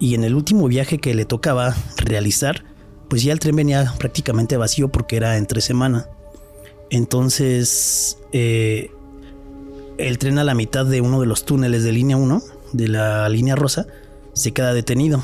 y 0.00 0.14
en 0.14 0.24
el 0.24 0.34
último 0.34 0.68
viaje 0.68 0.98
que 0.98 1.14
le 1.14 1.24
tocaba 1.24 1.74
realizar, 1.96 2.64
pues 3.08 3.22
ya 3.22 3.32
el 3.32 3.38
tren 3.40 3.56
venía 3.56 3.94
prácticamente 3.98 4.56
vacío 4.56 4.88
porque 4.88 5.16
era 5.16 5.36
entre 5.36 5.60
semana. 5.60 6.08
Entonces, 6.90 8.18
eh, 8.32 8.90
el 9.98 10.18
tren 10.18 10.38
a 10.38 10.44
la 10.44 10.54
mitad 10.54 10.84
de 10.86 11.00
uno 11.00 11.20
de 11.20 11.26
los 11.26 11.44
túneles 11.44 11.84
de 11.84 11.92
línea 11.92 12.16
1, 12.16 12.42
de 12.72 12.88
la 12.88 13.28
línea 13.28 13.56
rosa, 13.56 13.86
se 14.32 14.52
queda 14.52 14.72
detenido. 14.74 15.22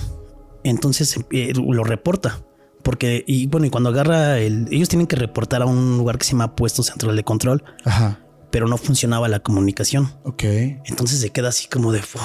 Entonces 0.62 1.16
eh, 1.30 1.52
lo 1.54 1.84
reporta. 1.84 2.40
Porque, 2.82 3.24
y 3.26 3.46
bueno, 3.46 3.66
y 3.66 3.70
cuando 3.70 3.88
agarra 3.90 4.38
el. 4.38 4.66
Ellos 4.70 4.88
tienen 4.90 5.06
que 5.06 5.16
reportar 5.16 5.62
a 5.62 5.66
un 5.66 5.96
lugar 5.96 6.18
que 6.18 6.24
se 6.26 6.32
llama 6.32 6.54
Puesto 6.54 6.82
Central 6.82 7.16
de 7.16 7.24
Control, 7.24 7.64
Ajá. 7.84 8.20
pero 8.50 8.68
no 8.68 8.76
funcionaba 8.76 9.26
la 9.28 9.40
comunicación. 9.40 10.12
Ok. 10.24 10.42
Entonces 10.84 11.18
se 11.20 11.30
queda 11.30 11.48
así 11.48 11.66
como 11.66 11.92
de. 11.92 12.00
"Uf, 12.00 12.22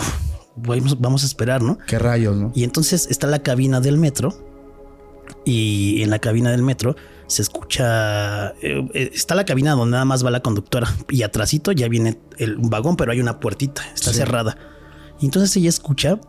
vamos, 0.57 0.99
vamos 0.99 1.23
a 1.23 1.27
esperar, 1.27 1.61
¿no? 1.61 1.77
Qué 1.88 1.98
rayos, 1.98 2.36
¿no? 2.36 2.52
Y 2.56 2.65
entonces 2.65 3.07
está 3.10 3.26
la 3.27 3.40
cabina 3.40 3.80
del 3.80 3.98
metro. 3.98 4.49
Y 5.45 6.01
en 6.03 6.10
la 6.10 6.19
cabina 6.19 6.51
del 6.51 6.61
metro 6.64 6.95
se 7.27 7.41
escucha. 7.41 8.49
eh, 8.61 8.88
eh, 8.93 9.11
está 9.14 9.35
la 9.35 9.45
cabina 9.45 9.72
donde 9.73 9.91
nada 9.93 10.06
más 10.06 10.26
va 10.26 10.31
la 10.31 10.41
conductora. 10.41 10.88
Y 11.10 11.23
atrásito 11.23 11.72
ya 11.72 11.88
viene 11.88 12.19
el 12.38 12.57
un 12.57 12.69
vagón, 12.69 12.95
pero 12.95 13.11
hay 13.11 13.19
una 13.19 13.39
puertita. 13.39 13.81
Está 13.93 14.11
Sí. 14.11 14.18
cerrada. 14.18 14.57
Y 15.19 15.26
entonces 15.26 15.56
ella 15.57 15.69
escucha. 15.69 16.19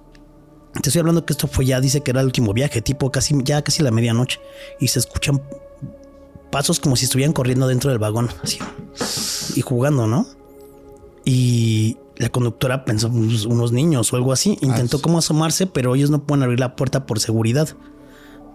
Te 0.83 0.89
estoy 0.89 1.01
hablando 1.01 1.25
que 1.27 1.33
esto 1.33 1.49
fue 1.49 1.67
ya, 1.67 1.81
dice 1.81 2.01
que 2.03 2.13
era 2.13 2.21
el 2.21 2.27
último 2.27 2.53
viaje, 2.53 2.81
tipo 2.81 3.11
casi, 3.11 3.35
ya 3.43 3.63
casi 3.63 3.83
la 3.83 3.91
medianoche. 3.91 4.39
Y 4.79 4.89
se 4.89 5.01
escuchan 5.01 5.43
pasos 6.53 6.79
como 6.81 6.97
si 6.97 7.05
estuvieran 7.07 7.33
corriendo 7.33 7.67
dentro 7.67 7.91
del 7.91 7.99
vagón. 7.99 8.29
Así. 8.43 8.59
Y 9.57 9.63
jugando, 9.63 10.07
¿no? 10.07 10.27
Y 11.25 11.97
la 12.17 12.29
conductora 12.29 12.85
pensó 12.85 13.11
pues, 13.11 13.45
unos 13.47 13.73
niños 13.73 14.13
o 14.13 14.17
algo 14.17 14.33
así. 14.33 14.59
Intentó 14.61 15.01
como 15.03 15.19
asomarse, 15.19 15.67
pero 15.67 15.95
ellos 15.95 16.11
no 16.11 16.23
pueden 16.25 16.43
abrir 16.45 16.61
la 16.61 16.77
puerta 16.77 17.07
por 17.07 17.19
seguridad. 17.21 17.69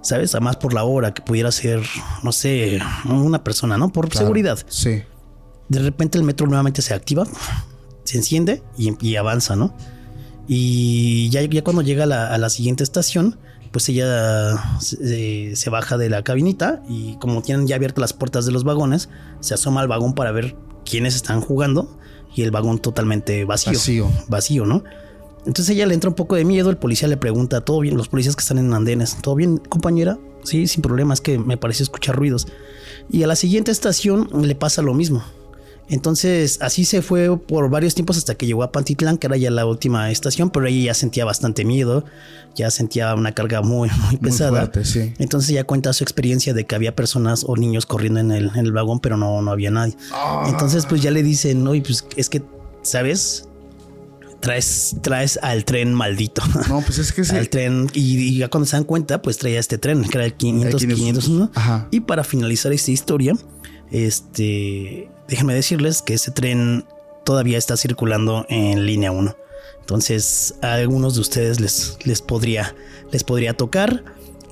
¿Sabes? 0.06 0.36
Además 0.36 0.58
por 0.58 0.74
la 0.74 0.84
hora 0.84 1.14
que 1.16 1.22
pudiera 1.24 1.52
ser, 1.52 1.82
no 2.22 2.32
sé, 2.32 2.80
una 3.06 3.44
persona, 3.44 3.76
¿no? 3.78 3.90
Por 3.92 4.08
Claro. 4.08 4.26
seguridad. 4.28 4.60
Sí. 4.68 5.02
De 5.68 5.80
repente 5.80 6.18
el 6.20 6.24
metro 6.24 6.46
nuevamente 6.46 6.82
se 6.84 6.94
activa, 6.94 7.26
se 8.04 8.18
enciende 8.18 8.62
y, 8.78 8.96
y 9.04 9.16
avanza, 9.16 9.56
¿no? 9.56 9.74
Y 10.48 11.30
ya, 11.32 11.42
ya 11.42 11.64
cuando 11.64 11.82
llega 11.82 12.04
a 12.04 12.08
la, 12.08 12.28
a 12.34 12.38
la 12.38 12.50
siguiente 12.50 12.84
estación, 12.84 13.40
pues 13.72 13.90
ella 13.90 14.56
se, 14.80 15.56
se 15.56 15.70
baja 15.72 15.98
de 15.98 16.10
la 16.10 16.24
cabinita 16.24 16.84
y 16.88 17.16
como 17.18 17.42
tienen 17.42 17.66
ya 17.68 17.76
abiertas 17.78 18.00
las 18.02 18.14
puertas 18.14 18.46
de 18.46 18.52
los 18.52 18.64
vagones, 18.64 19.10
se 19.40 19.56
asoma 19.56 19.82
al 19.82 19.88
vagón 19.88 20.14
para 20.14 20.32
ver 20.32 20.56
quiénes 20.86 21.16
están 21.16 21.42
jugando 21.42 21.98
y 22.36 22.44
el 22.44 22.52
vagón 22.52 22.78
totalmente 22.80 23.44
vacío. 23.44 23.74
Vacío. 23.74 24.12
Vacío, 24.28 24.66
¿no? 24.68 24.84
Entonces 25.46 25.70
ella 25.70 25.86
le 25.86 25.94
entra 25.94 26.10
un 26.10 26.16
poco 26.16 26.36
de 26.36 26.44
miedo, 26.46 26.70
el 26.70 26.78
policía 26.78 27.08
le 27.08 27.18
pregunta, 27.18 27.62
¿todo 27.62 27.80
bien? 27.80 27.98
Los 27.98 28.08
policías 28.08 28.36
que 28.36 28.42
están 28.42 28.58
en 28.58 28.74
andenes, 28.74 29.18
¿todo 29.22 29.36
bien, 29.36 29.58
compañera? 29.58 30.18
Sí, 30.44 30.68
sin 30.68 30.82
problema, 30.82 31.14
es 31.14 31.22
que 31.22 31.38
me 31.38 31.58
pareció 31.58 31.84
escuchar 31.84 32.16
ruidos. 32.16 32.48
Y 33.10 33.24
a 33.24 33.28
la 33.28 33.36
siguiente 33.36 33.72
estación 33.72 34.28
le 34.42 34.56
pasa 34.56 34.82
lo 34.82 34.94
mismo. 34.94 35.24
Entonces 35.88 36.58
así 36.62 36.84
se 36.84 37.04
fue 37.04 37.38
por 37.38 37.70
varios 37.70 37.94
tiempos 37.94 38.18
hasta 38.18 38.34
que 38.34 38.48
llegó 38.48 38.64
a 38.64 38.72
Pantitlán, 38.72 39.20
que 39.20 39.28
era 39.28 39.38
ya 39.38 39.52
la 39.52 39.68
última 39.68 40.10
estación, 40.10 40.50
pero 40.50 40.66
ella 40.66 40.86
ya 40.88 40.94
sentía 40.96 41.26
bastante 41.26 41.64
miedo, 41.64 42.06
ya 42.56 42.72
sentía 42.72 43.14
una 43.14 43.34
carga 43.34 43.62
muy, 43.62 43.90
muy 43.90 44.08
Muy 44.14 44.18
pesada. 44.18 44.50
fuerte, 44.62 44.84
sí. 44.84 45.14
Entonces 45.20 45.52
ya 45.52 45.64
cuenta 45.64 45.94
su 45.94 46.04
experiencia 46.04 46.56
de 46.56 46.66
que 46.66 46.74
había 46.74 46.96
personas 46.96 47.46
o 47.48 47.56
niños 47.56 47.86
corriendo 47.86 48.20
en 48.20 48.32
el, 48.32 48.50
en 48.56 48.66
el 48.66 48.72
vagón, 48.72 49.00
pero 49.00 49.16
no, 49.16 49.44
no 49.44 49.52
había 49.52 49.70
nadie. 49.70 49.96
Ah. 50.12 50.46
Entonces 50.50 50.88
pues 50.88 51.04
ya 51.04 51.12
le 51.12 51.22
dicen, 51.22 51.64
no, 51.64 51.76
y 51.76 51.82
pues 51.82 52.04
es 52.16 52.30
que, 52.30 52.42
¿sabes? 52.82 53.48
Traes, 54.46 54.96
traes 55.02 55.40
al 55.42 55.66
tren 55.66 55.92
maldito. 55.94 56.42
No, 56.70 56.82
pues 56.82 57.00
es 57.00 57.12
que 57.12 57.24
sí. 57.26 57.36
al 57.36 57.50
tren 57.50 57.90
y, 57.94 58.18
y 58.18 58.38
ya 58.38 58.48
cuando 58.48 58.66
se 58.68 58.76
dan 58.78 58.84
cuenta 58.86 59.22
pues 59.22 59.38
traía 59.40 59.60
este 59.60 59.78
tren 59.80 60.04
que 60.04 60.18
era 60.18 60.26
el 60.26 60.34
500 60.36 60.82
El 60.84 60.88
500. 60.90 61.24
501 61.26 61.52
Ajá. 61.56 61.88
y 61.92 62.00
para 62.02 62.24
finalizar 62.24 62.72
esta 62.72 62.92
historia 62.92 63.34
este 63.92 65.10
déjenme 65.28 65.54
decirles 65.56 66.02
que 66.02 66.14
ese 66.14 66.32
tren 66.32 66.86
todavía 67.24 67.58
está 67.58 67.76
circulando 67.78 68.46
en 68.50 68.86
línea 68.86 69.12
1 69.12 69.36
entonces 69.80 70.56
a 70.62 70.74
algunos 70.74 71.16
de 71.16 71.22
ustedes 71.22 71.60
les, 71.60 71.98
les 72.06 72.22
podría 72.22 72.76
les 73.12 73.24
podría 73.24 73.54
tocar 73.56 74.04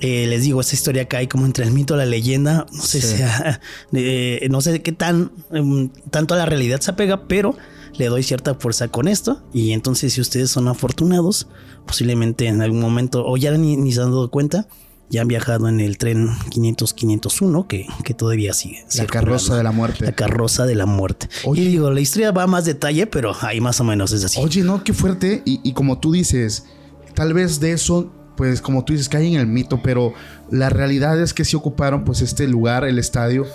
Eh, 0.02 0.28
les 0.28 0.42
digo, 0.44 0.60
esta 0.60 0.76
historia 0.76 1.08
cae 1.08 1.30
como 1.30 1.46
entre 1.46 1.64
el 1.64 1.72
mito 1.72 1.94
y 1.94 1.98
la 1.98 2.06
leyenda. 2.06 2.66
No 2.74 2.82
sé 2.84 3.00
Sí. 3.00 3.16
si 3.18 3.24
a- 3.24 3.62
eh, 3.94 4.48
no 4.50 4.60
sé 4.60 4.82
qué 4.82 4.92
tan 4.92 5.32
em, 5.54 5.90
tanto 6.12 6.34
a 6.34 6.38
la 6.38 6.46
realidad 6.46 6.82
se 6.82 6.92
apega, 6.92 7.26
pero 7.26 7.56
le 7.96 8.08
doy 8.08 8.24
cierta 8.24 8.56
fuerza 8.56 8.88
con 8.88 9.08
esto. 9.08 9.42
Y 9.54 9.72
entonces, 9.72 10.14
si 10.14 10.22
ustedes 10.22 10.52
son 10.52 10.68
afortunados, 10.68 11.48
posiblemente 11.86 12.48
en 12.48 12.62
algún 12.62 12.80
momento, 12.80 13.26
o 13.26 13.38
ya 13.38 13.52
ni, 13.52 13.78
ni 13.78 13.92
se 13.92 14.02
han 14.02 14.12
dado 14.12 14.30
cuenta, 14.30 14.68
ya 15.10 15.22
han 15.22 15.28
viajado 15.28 15.68
en 15.68 15.80
el 15.80 15.98
tren 15.98 16.30
500-501, 16.50 17.68
que, 17.68 17.88
que 18.04 18.14
todavía 18.14 18.54
sigue. 18.54 18.84
La 18.96 19.06
carroza 19.06 19.56
de 19.56 19.64
la 19.64 19.72
muerte. 19.72 20.06
La 20.06 20.14
carroza 20.14 20.66
de 20.66 20.76
la 20.76 20.86
muerte. 20.86 21.30
Oye. 21.46 21.62
Y 21.62 21.68
digo, 21.68 21.92
la 21.92 22.00
historia 22.00 22.32
va 22.32 22.44
a 22.44 22.48
más 22.48 22.66
detalle, 22.66 23.06
pero 23.06 23.36
ahí 23.42 23.62
más 23.62 23.80
o 23.80 23.84
menos 23.84 24.12
es 24.12 24.24
así. 24.24 24.40
Oye, 24.40 24.64
no, 24.64 24.84
qué 24.84 24.94
fuerte. 24.94 25.44
Y, 25.46 25.60
y 25.64 25.74
como 25.74 26.00
tú 26.00 26.14
dices, 26.14 26.66
tal 27.14 27.34
vez 27.34 27.60
de 27.60 27.74
eso, 27.74 28.12
pues 28.36 28.62
como 28.62 28.84
tú 28.86 28.94
dices, 28.94 29.10
cae 29.10 29.28
en 29.28 29.40
el 29.40 29.48
mito, 29.48 29.82
pero 29.84 30.14
la 30.50 30.70
realidad 30.70 31.22
es 31.22 31.34
que 31.34 31.46
sí 31.46 31.56
ocuparon 31.56 32.04
pues 32.04 32.22
este 32.22 32.48
lugar, 32.48 32.84
el 32.84 32.98
estadio, 32.98 33.46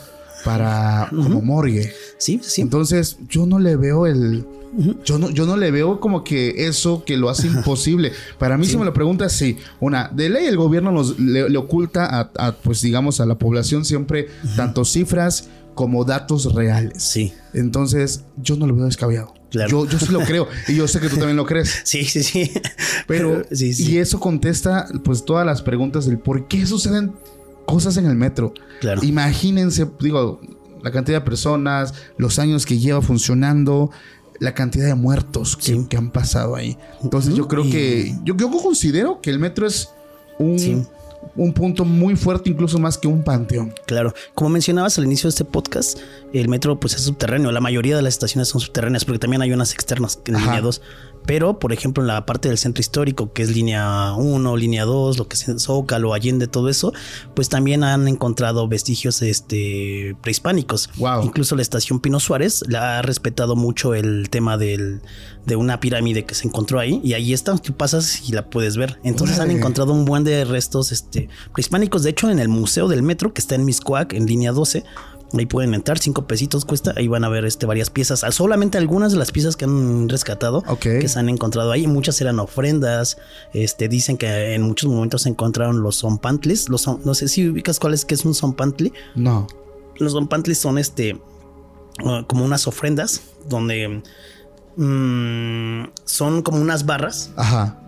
para 0.44 1.09
como 1.10 1.40
morgue. 1.40 1.93
Sí, 2.19 2.40
sí. 2.43 2.62
Entonces, 2.62 3.19
yo 3.28 3.47
no 3.47 3.59
le 3.59 3.77
veo 3.77 4.06
el. 4.06 4.47
Yo 5.02 5.19
no, 5.19 5.31
yo 5.31 5.47
no 5.47 5.56
le 5.56 5.70
veo 5.70 5.98
como 5.98 6.23
que 6.23 6.66
eso 6.66 7.02
que 7.05 7.16
lo 7.16 7.31
hace 7.31 7.47
imposible. 7.48 8.12
Para 8.39 8.59
mí, 8.59 8.66
si 8.66 8.77
me 8.77 8.85
lo 8.85 8.93
preguntas, 8.93 9.32
sí. 9.32 9.56
Una, 9.81 10.09
de 10.09 10.28
ley 10.28 10.47
el 10.47 10.56
gobierno 10.56 10.93
nos, 10.93 11.19
le, 11.19 11.48
le 11.48 11.59
oculta 11.59 12.06
a, 12.06 12.31
a, 12.36 12.52
pues 12.52 12.82
digamos, 12.82 13.20
a 13.20 13.27
la 13.27 13.39
población 13.39 13.85
siempre 13.85 14.28
tanto 14.56 14.85
cifras 14.85 15.48
como 15.74 16.05
datos 16.05 16.52
reales. 16.55 17.02
Sí. 17.02 17.32
Entonces, 17.55 18.24
yo 18.36 18.56
no 18.56 18.66
lo 18.66 18.74
veo 18.74 18.85
descabellado. 18.85 19.32
Claro. 19.51 19.70
Yo, 19.70 19.86
yo 19.86 19.98
sí 19.98 20.12
lo 20.12 20.20
creo. 20.20 20.48
Y 20.66 20.74
yo 20.74 20.89
sé 20.89 21.01
que 21.01 21.09
tú 21.09 21.16
también 21.19 21.36
lo 21.36 21.47
crees. 21.47 21.82
Sí, 21.85 22.05
sí, 22.05 22.23
sí. 22.23 22.51
Pero, 23.06 23.44
sí, 23.51 23.73
sí. 23.73 23.93
y 23.93 23.98
eso 23.98 24.20
contesta, 24.20 24.89
pues, 25.05 25.24
todas 25.24 25.47
las 25.47 25.62
preguntas 25.62 26.06
del 26.06 26.19
por 26.19 26.48
qué 26.48 26.66
suceden 26.66 27.12
cosas 27.69 27.99
en 27.99 28.07
el 28.07 28.15
metro. 28.16 28.55
Claro. 28.81 29.05
Imagínense, 29.05 29.86
digo, 30.01 30.40
la 30.82 30.90
cantidad 30.90 31.19
de 31.19 31.24
personas, 31.24 31.93
los 32.16 32.39
años 32.39 32.65
que 32.65 32.78
lleva 32.78 33.03
funcionando, 33.03 33.90
la 34.40 34.55
cantidad 34.55 34.86
de 34.86 34.95
muertos 34.95 35.55
que, 35.57 35.62
Sí. 35.74 35.86
que 35.90 35.97
han 35.99 36.11
pasado 36.11 36.57
ahí. 36.57 36.78
Entonces, 37.03 37.35
yo 37.35 37.47
creo 37.47 37.65
que, 37.65 38.15
yo, 38.24 38.35
yo 38.36 38.51
considero 38.51 39.20
que 39.20 39.28
el 39.31 39.39
metro 39.39 39.66
es 39.66 39.90
un, 40.39 40.59
Sí. 40.59 40.82
un 41.36 41.53
punto 41.53 41.85
muy 41.85 42.16
fuerte, 42.16 42.49
incluso 42.49 42.78
más 42.78 42.97
que 42.97 43.07
un 43.09 43.23
panteón. 43.23 43.74
Claro, 43.86 44.15
como 44.35 44.51
mencionabas 44.51 44.97
al 44.99 45.05
inicio 45.05 45.27
de 45.28 45.31
este 45.31 45.45
podcast, 45.45 45.99
el 46.32 46.49
metro 46.49 46.78
pues 46.81 46.95
es 46.95 47.03
subterráneo, 47.03 47.53
la 47.53 47.61
mayoría 47.61 47.97
de 47.97 48.03
las 48.03 48.15
estaciones 48.15 48.49
son 48.49 48.61
subterráneas 48.61 49.05
porque 49.05 49.19
también 49.19 49.43
hay 49.43 49.53
unas 49.53 49.74
externas 49.74 50.20
en 50.27 50.36
Ajá. 50.36 50.45
línea 50.47 50.61
2, 50.62 50.81
Pero, 51.29 51.59
por 51.59 51.75
ejemplo, 51.75 52.03
en 52.03 52.07
la 52.07 52.25
parte 52.25 52.49
del 52.49 52.57
centro 52.57 52.81
histórico, 52.81 53.35
que 53.35 53.43
es 53.43 53.55
línea 53.55 54.15
1, 54.15 54.57
línea 54.57 54.87
2, 54.87 55.19
lo 55.19 55.29
que 55.29 55.35
es 55.35 55.45
Zócalo, 55.59 56.15
Allende, 56.15 56.47
todo 56.47 56.71
eso, 56.71 56.95
pues 57.35 57.51
también 57.51 57.85
han 57.85 58.09
encontrado 58.09 58.67
vestigios 58.67 59.21
este, 59.21 60.17
prehispánicos. 60.23 60.89
Wow. 60.97 61.23
Incluso 61.23 61.55
la 61.55 61.61
estación 61.61 62.01
Pino 62.01 62.19
Suárez 62.19 62.65
la 62.67 62.99
ha 62.99 63.03
respetado 63.03 63.57
mucho 63.57 63.93
el 63.93 64.31
tema 64.31 64.57
del, 64.57 65.03
de 65.45 65.57
una 65.57 65.81
pirámide 65.81 66.25
que 66.25 66.35
se 66.35 66.47
encontró 66.47 66.81
ahí. 66.81 66.99
Y 67.05 67.13
ahí 67.13 67.35
está, 67.35 67.55
tú 67.59 67.75
pasas 67.75 68.27
y 68.27 68.33
la 68.33 68.49
puedes 68.49 68.79
ver. 68.79 68.99
Entonces 69.05 69.39
han 69.39 69.51
encontrado 69.51 69.93
un 69.93 70.07
buen 70.07 70.25
de 70.25 70.47
restos 70.47 70.93
este, 70.93 71.29
prehispánicos. 71.53 72.05
De 72.05 72.09
hecho, 72.09 72.31
en 72.31 72.39
el 72.39 72.49
Museo 72.49 72.89
del 72.89 73.03
Metro, 73.03 73.35
que 73.35 73.43
está 73.43 73.55
en 73.55 73.67
Miscoac, 73.67 74.15
en 74.15 74.25
línea 74.25 74.53
12, 74.53 74.83
Ahí 75.37 75.45
pueden 75.45 75.75
entrar, 75.75 75.99
cinco 75.99 76.27
pesitos 76.27 76.65
cuesta. 76.65 76.95
Ahí 76.97 77.07
van 77.07 77.23
a 77.25 77.29
ver 77.29 77.45
este, 77.45 77.67
varias 77.67 77.91
piezas. 77.91 78.25
Ah, 78.25 78.33
solamente 78.33 78.79
algunas 78.79 79.13
de 79.13 79.19
las 79.19 79.31
piezas 79.31 79.57
que 79.57 79.67
han 79.67 80.09
rescatado, 80.09 80.65
que 80.81 81.07
se 81.07 81.19
han 81.19 81.29
encontrado 81.29 81.71
ahí. 81.71 81.87
Muchas 81.87 82.21
eran 82.21 82.39
ofrendas. 82.39 83.19
Este, 83.53 83.89
dicen 83.89 84.17
que 84.17 84.55
en 84.55 84.63
muchos 84.63 84.91
momentos 84.91 85.23
se 85.23 85.29
encontraron 85.29 85.83
los 85.83 85.99
zompantlis. 85.99 86.71
Los, 86.71 86.87
no 86.87 87.15
sé 87.15 87.29
si 87.29 87.49
ubicas 87.49 87.79
cuál 87.79 87.93
es 87.93 88.05
que 88.07 88.15
es 88.15 88.25
un 88.25 88.35
zompantli. 88.35 88.93
No. 89.15 89.47
Los 89.97 90.13
zompantlis 90.13 90.59
son 90.59 90.79
este, 90.79 91.15
uh, 91.15 92.25
como 92.27 92.45
unas 92.45 92.67
ofrendas 92.67 93.21
donde 93.47 94.03
mm, 94.77 95.91
son 96.05 96.43
como 96.43 96.59
unas 96.59 96.87
barras. 96.87 97.33
Ajá. 97.37 97.79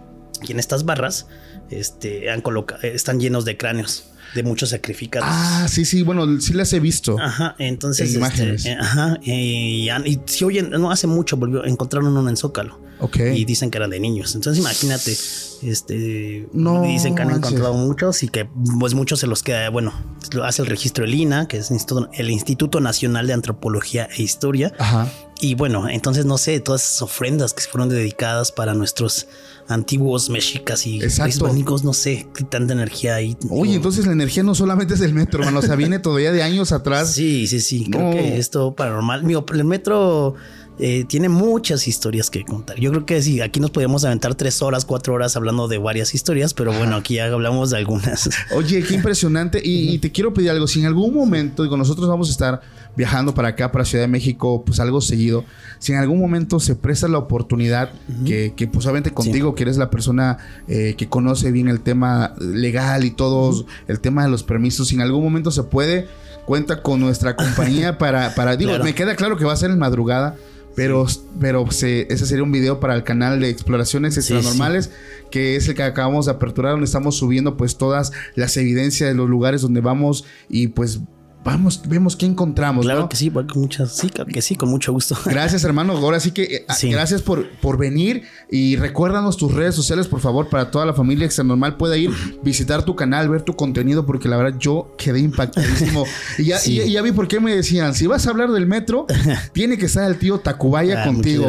Y 0.43 0.53
en 0.53 0.59
estas 0.59 0.85
barras 0.85 1.27
este, 1.71 2.31
han 2.31 2.43
colocado, 2.43 2.83
están 2.83 3.19
llenos 3.19 3.47
de 3.47 3.57
cráneos 3.57 4.10
de 4.35 4.43
muchos 4.43 4.71
sacrificados. 4.71 5.29
Ah, 5.31 5.67
sí, 5.69 5.85
sí, 5.85 6.03
bueno, 6.03 6.41
sí 6.41 6.53
las 6.53 6.73
he 6.73 6.81
visto. 6.81 7.19
Ajá, 7.19 7.55
entonces. 7.59 8.11
En 8.11 8.17
imágenes. 8.17 8.67
Este, 8.67 8.73
ajá, 8.73 9.19
y, 9.23 9.89
y, 10.05 10.21
si 10.27 10.45
oye, 10.45 10.63
no 10.63 10.91
hace 10.91 11.07
mucho 11.07 11.37
volvió, 11.37 11.65
encontraron 11.65 12.17
uno 12.17 12.29
en 12.29 12.37
Zócalo. 12.37 12.90
Y 13.35 13.45
dicen 13.45 13.71
que 13.71 13.79
eran 13.79 13.91
de 13.91 14.01
niños. 14.01 14.35
Entonces 14.35 14.61
imagínate, 14.61 15.17
este. 15.63 16.49
No 16.53 16.83
dicen 16.83 17.15
que 17.15 17.23
han 17.23 17.29
manches. 17.29 17.53
encontrado 17.53 17.75
muchos 17.75 18.23
y 18.23 18.29
que 18.29 18.49
pues 18.79 18.95
muchos 18.95 19.21
se 19.21 19.27
los 19.27 19.43
queda, 19.43 19.69
bueno, 19.71 19.93
lo 20.33 20.45
hace 20.45 20.63
el 20.63 20.69
registro 20.69 21.05
del 21.05 21.15
INA, 21.15 21.49
que 21.49 21.59
es 21.59 21.71
el 21.71 21.75
Instituto, 21.77 22.11
el 22.13 22.31
Instituto 22.31 22.81
Nacional 22.81 23.27
de 23.27 23.33
Antropología 23.33 24.09
e 24.17 24.23
Historia. 24.23 24.73
Ajá. 24.79 25.09
Y 25.43 25.55
bueno, 25.55 25.89
entonces 25.89 26.27
no 26.27 26.37
sé, 26.37 26.61
todas 26.61 26.83
esas 26.85 27.03
ofrendas 27.03 27.55
que 27.55 27.63
fueron 27.63 27.89
dedicadas 27.89 28.53
para 28.53 28.75
nuestros 28.75 29.27
antiguos 29.69 30.29
mexicas 30.29 30.87
y 30.87 30.97
Exacto. 30.97 31.23
prehispánicos, 31.23 31.85
no 31.85 31.95
sé 31.95 32.27
qué 32.35 32.45
tanta 32.45 32.73
energía 32.75 33.15
hay. 33.15 33.37
Oye, 33.51 33.75
entonces 33.77 34.05
la 34.07 34.13
energía 34.13 34.43
no 34.43 34.55
solamente 34.55 34.95
es 34.95 35.01
del 35.01 35.15
metro, 35.15 35.41
hermano. 35.41 35.61
O 35.61 35.63
sea, 35.63 35.77
viene 35.77 35.99
todavía 35.99 36.33
de 36.33 36.43
años 36.43 36.73
atrás. 36.73 37.13
Sí, 37.13 37.47
sí, 37.47 37.61
sí. 37.61 37.87
Creo 37.91 38.09
No. 38.09 38.11
que 38.11 38.37
esto 38.39 38.75
paranormal. 38.75 39.23
Mío, 39.25 39.47
el 39.55 39.65
metro 39.65 40.35
eh, 40.81 41.05
tiene 41.07 41.29
muchas 41.29 41.87
historias 41.87 42.31
que 42.31 42.45
contar. 42.45 42.79
Yo 42.81 42.91
creo 42.91 43.05
que 43.07 43.21
sí, 43.23 43.41
aquí 43.41 43.61
nos 43.61 43.71
podríamos 43.71 44.05
aventar 44.05 44.35
tres 44.35 44.63
horas, 44.63 44.85
cuatro 44.85 45.15
horas 45.15 45.37
hablando 45.37 45.69
de 45.69 45.79
varias 45.79 46.15
historias, 46.15 46.55
pero 46.55 46.73
bueno, 46.73 46.97
aquí 46.97 47.15
ya 47.17 47.27
hablamos 47.27 47.71
de 47.71 47.77
algunas. 47.79 48.31
Oye, 48.55 48.83
qué 48.83 48.95
impresionante. 48.95 49.61
Y, 49.63 49.91
y 49.95 49.99
te 49.99 50.11
quiero 50.11 50.33
pedir 50.33 50.51
algo. 50.51 50.67
Si 50.67 50.81
en 50.81 50.87
algún 50.87 51.15
momento, 51.15 51.63
digo, 51.63 51.77
nosotros 51.77 52.09
vamos 52.09 52.29
a 52.29 52.33
estar 52.33 52.61
viajando 52.97 53.35
para 53.35 53.49
acá, 53.49 53.71
para 53.71 53.85
Ciudad 53.85 54.05
de 54.05 54.09
México, 54.09 54.65
pues 54.65 54.81
algo 54.81 55.01
seguido. 55.01 55.45
Si 55.79 55.93
en 55.93 55.99
algún 55.99 56.19
momento 56.19 56.59
se 56.61 56.75
presta 56.75 57.09
la 57.09 57.19
oportunidad, 57.19 57.93
que, 58.27 58.55
que 58.57 58.67
pues 58.67 58.85
obviamente 58.87 59.13
contigo, 59.13 59.55
que 59.55 59.63
eres 59.63 59.77
la 59.77 59.91
persona 59.91 60.39
eh, 60.67 60.95
que 60.99 61.09
conoce 61.09 61.53
bien 61.53 61.69
el 61.69 61.81
tema 61.81 62.35
legal 62.39 63.05
y 63.05 63.11
todo, 63.11 63.65
el 63.87 64.01
tema 64.01 64.25
de 64.25 64.31
los 64.31 64.43
permisos, 64.43 64.89
si 64.89 64.95
en 64.97 65.03
algún 65.03 65.23
momento 65.23 65.51
se 65.51 65.63
puede, 65.63 66.09
cuenta 66.47 66.83
con 66.83 67.01
nuestra 67.01 67.37
compañía 67.37 67.97
para, 67.99 68.35
para 68.35 68.57
digo, 68.57 68.71
Claro. 68.71 68.85
me 68.85 68.95
queda 68.95 69.15
claro 69.15 69.37
que 69.37 69.45
va 69.45 69.53
a 69.53 69.57
ser 69.57 69.71
en 69.71 69.79
madrugada. 69.79 70.37
Pero, 70.77 71.07
pero 71.41 71.71
se- 71.71 72.07
ese 72.13 72.27
sería 72.27 72.45
un 72.45 72.53
video 72.53 72.81
para 72.81 72.95
el 72.95 73.03
canal 73.05 73.41
de 73.41 73.49
exploraciones 73.51 74.15
Sí, 74.15 74.21
extranormales, 74.21 74.91
que 75.31 75.57
es 75.57 75.69
el 75.69 75.75
que 75.75 75.83
acabamos 75.83 76.27
de 76.27 76.33
aperturar, 76.33 76.73
donde 76.73 76.87
estamos 76.87 77.17
subiendo 77.17 77.57
pues 77.57 77.77
todas 77.77 78.13
las 78.37 78.57
evidencias 78.57 79.11
de 79.11 79.15
los 79.15 79.29
lugares 79.29 79.63
donde 79.63 79.81
vamos 79.81 80.25
y 80.49 80.69
pues 80.69 81.01
vamos, 81.45 81.81
vemos 81.87 82.17
qué 82.17 82.27
encontramos. 82.27 82.85
claro 82.85 83.01
¿no? 83.03 83.09
que 83.09 83.17
sí, 83.17 83.31
con 83.31 83.47
muchas, 83.55 83.97
sí, 83.97 84.09
claro 84.09 84.31
que 84.33 84.43
sí, 84.43 84.57
con 84.57 84.69
mucho 84.69 84.93
gusto. 84.93 85.17
Gracias, 85.25 85.65
hermano. 85.65 85.97
Ahora 85.97 86.21
sí 86.21 86.31
que 86.33 86.43
eh, 86.43 86.67
Sí. 86.77 86.91
gracias 86.91 87.23
por, 87.23 87.49
por 87.61 87.79
venir 87.79 88.23
y 88.51 88.77
recuérdanos 88.77 89.37
tus 89.37 89.53
redes 89.55 89.75
sociales, 89.75 90.07
por 90.09 90.21
favor, 90.21 90.49
para 90.49 90.71
toda 90.71 90.85
la 90.87 90.95
familia 90.95 91.25
extranormal 91.27 91.77
pueda 91.77 91.97
ir, 91.97 92.11
visitar 92.43 92.85
tu 92.85 92.95
canal, 92.97 93.29
ver 93.29 93.43
tu 93.43 93.55
contenido, 93.55 94.07
porque 94.07 94.29
la 94.29 94.37
verdad 94.37 94.59
yo 94.59 94.95
quedé 94.99 95.21
impactadísimo. 95.21 96.05
y, 96.39 96.45
ya, 96.45 96.59
Sí. 96.59 96.81
y- 96.81 96.93
ya 96.93 97.03
vi 97.03 97.13
por 97.13 97.29
qué 97.29 97.41
me 97.41 97.55
decían, 97.55 97.95
si 97.95 98.07
vas 98.07 98.27
a 98.27 98.31
hablar 98.31 98.51
del 98.51 98.67
metro, 98.67 99.07
tiene 99.53 99.79
que 99.79 99.87
estar 99.87 100.09
el 100.11 100.19
tío 100.19 100.41
Tacubaya 100.41 101.03
Ah, 101.03 101.07
contigo. 101.07 101.49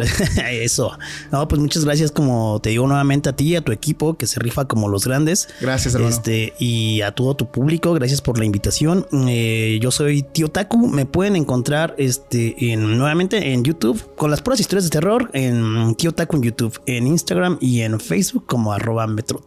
Eso. 0.50 0.92
No, 1.32 1.48
pues 1.48 1.60
muchas 1.62 1.84
gracias, 1.86 2.12
como 2.12 2.60
te 2.62 2.70
digo 2.70 2.88
nuevamente 2.88 3.30
a 3.30 3.36
ti 3.36 3.50
y 3.50 3.56
a 3.56 3.62
tu 3.62 3.72
equipo 3.72 4.16
que 4.18 4.28
se 4.28 4.40
rifa 4.40 4.66
como 4.66 4.88
los 4.90 5.06
grandes. 5.06 5.50
Gracias, 5.60 5.96
hermano. 5.96 6.14
Este, 6.16 6.54
y 6.60 7.02
a 7.02 7.12
todo 7.14 7.36
tu 7.36 7.52
público, 7.52 7.94
gracias 7.94 8.22
por 8.22 8.38
la 8.40 8.46
invitación. 8.46 9.06
Eh, 9.28 9.80
yo 9.82 9.92
soy 9.92 10.24
Tío 10.24 10.48
Taku. 10.48 10.88
Me 10.88 11.06
pueden 11.06 11.36
encontrar 11.36 11.96
este, 11.98 12.72
en, 12.72 12.98
nuevamente 12.98 13.52
en 13.52 13.64
YouTube 13.64 14.16
con 14.16 14.32
las 14.32 14.42
puras 14.42 14.60
historias 14.60 14.86
de 14.86 14.92
terror 14.92 15.30
en 15.34 15.96
Tío 15.96 16.14
Taku 16.14 16.38
en 16.38 16.44
YouTube, 16.44 16.80
en 16.86 17.08
Instagram 17.08 17.58
y 17.60 17.82
en 17.82 18.00
Facebook 18.00 18.46
como 18.46 18.72
arroba 18.72 19.08
Metro. 19.08 19.44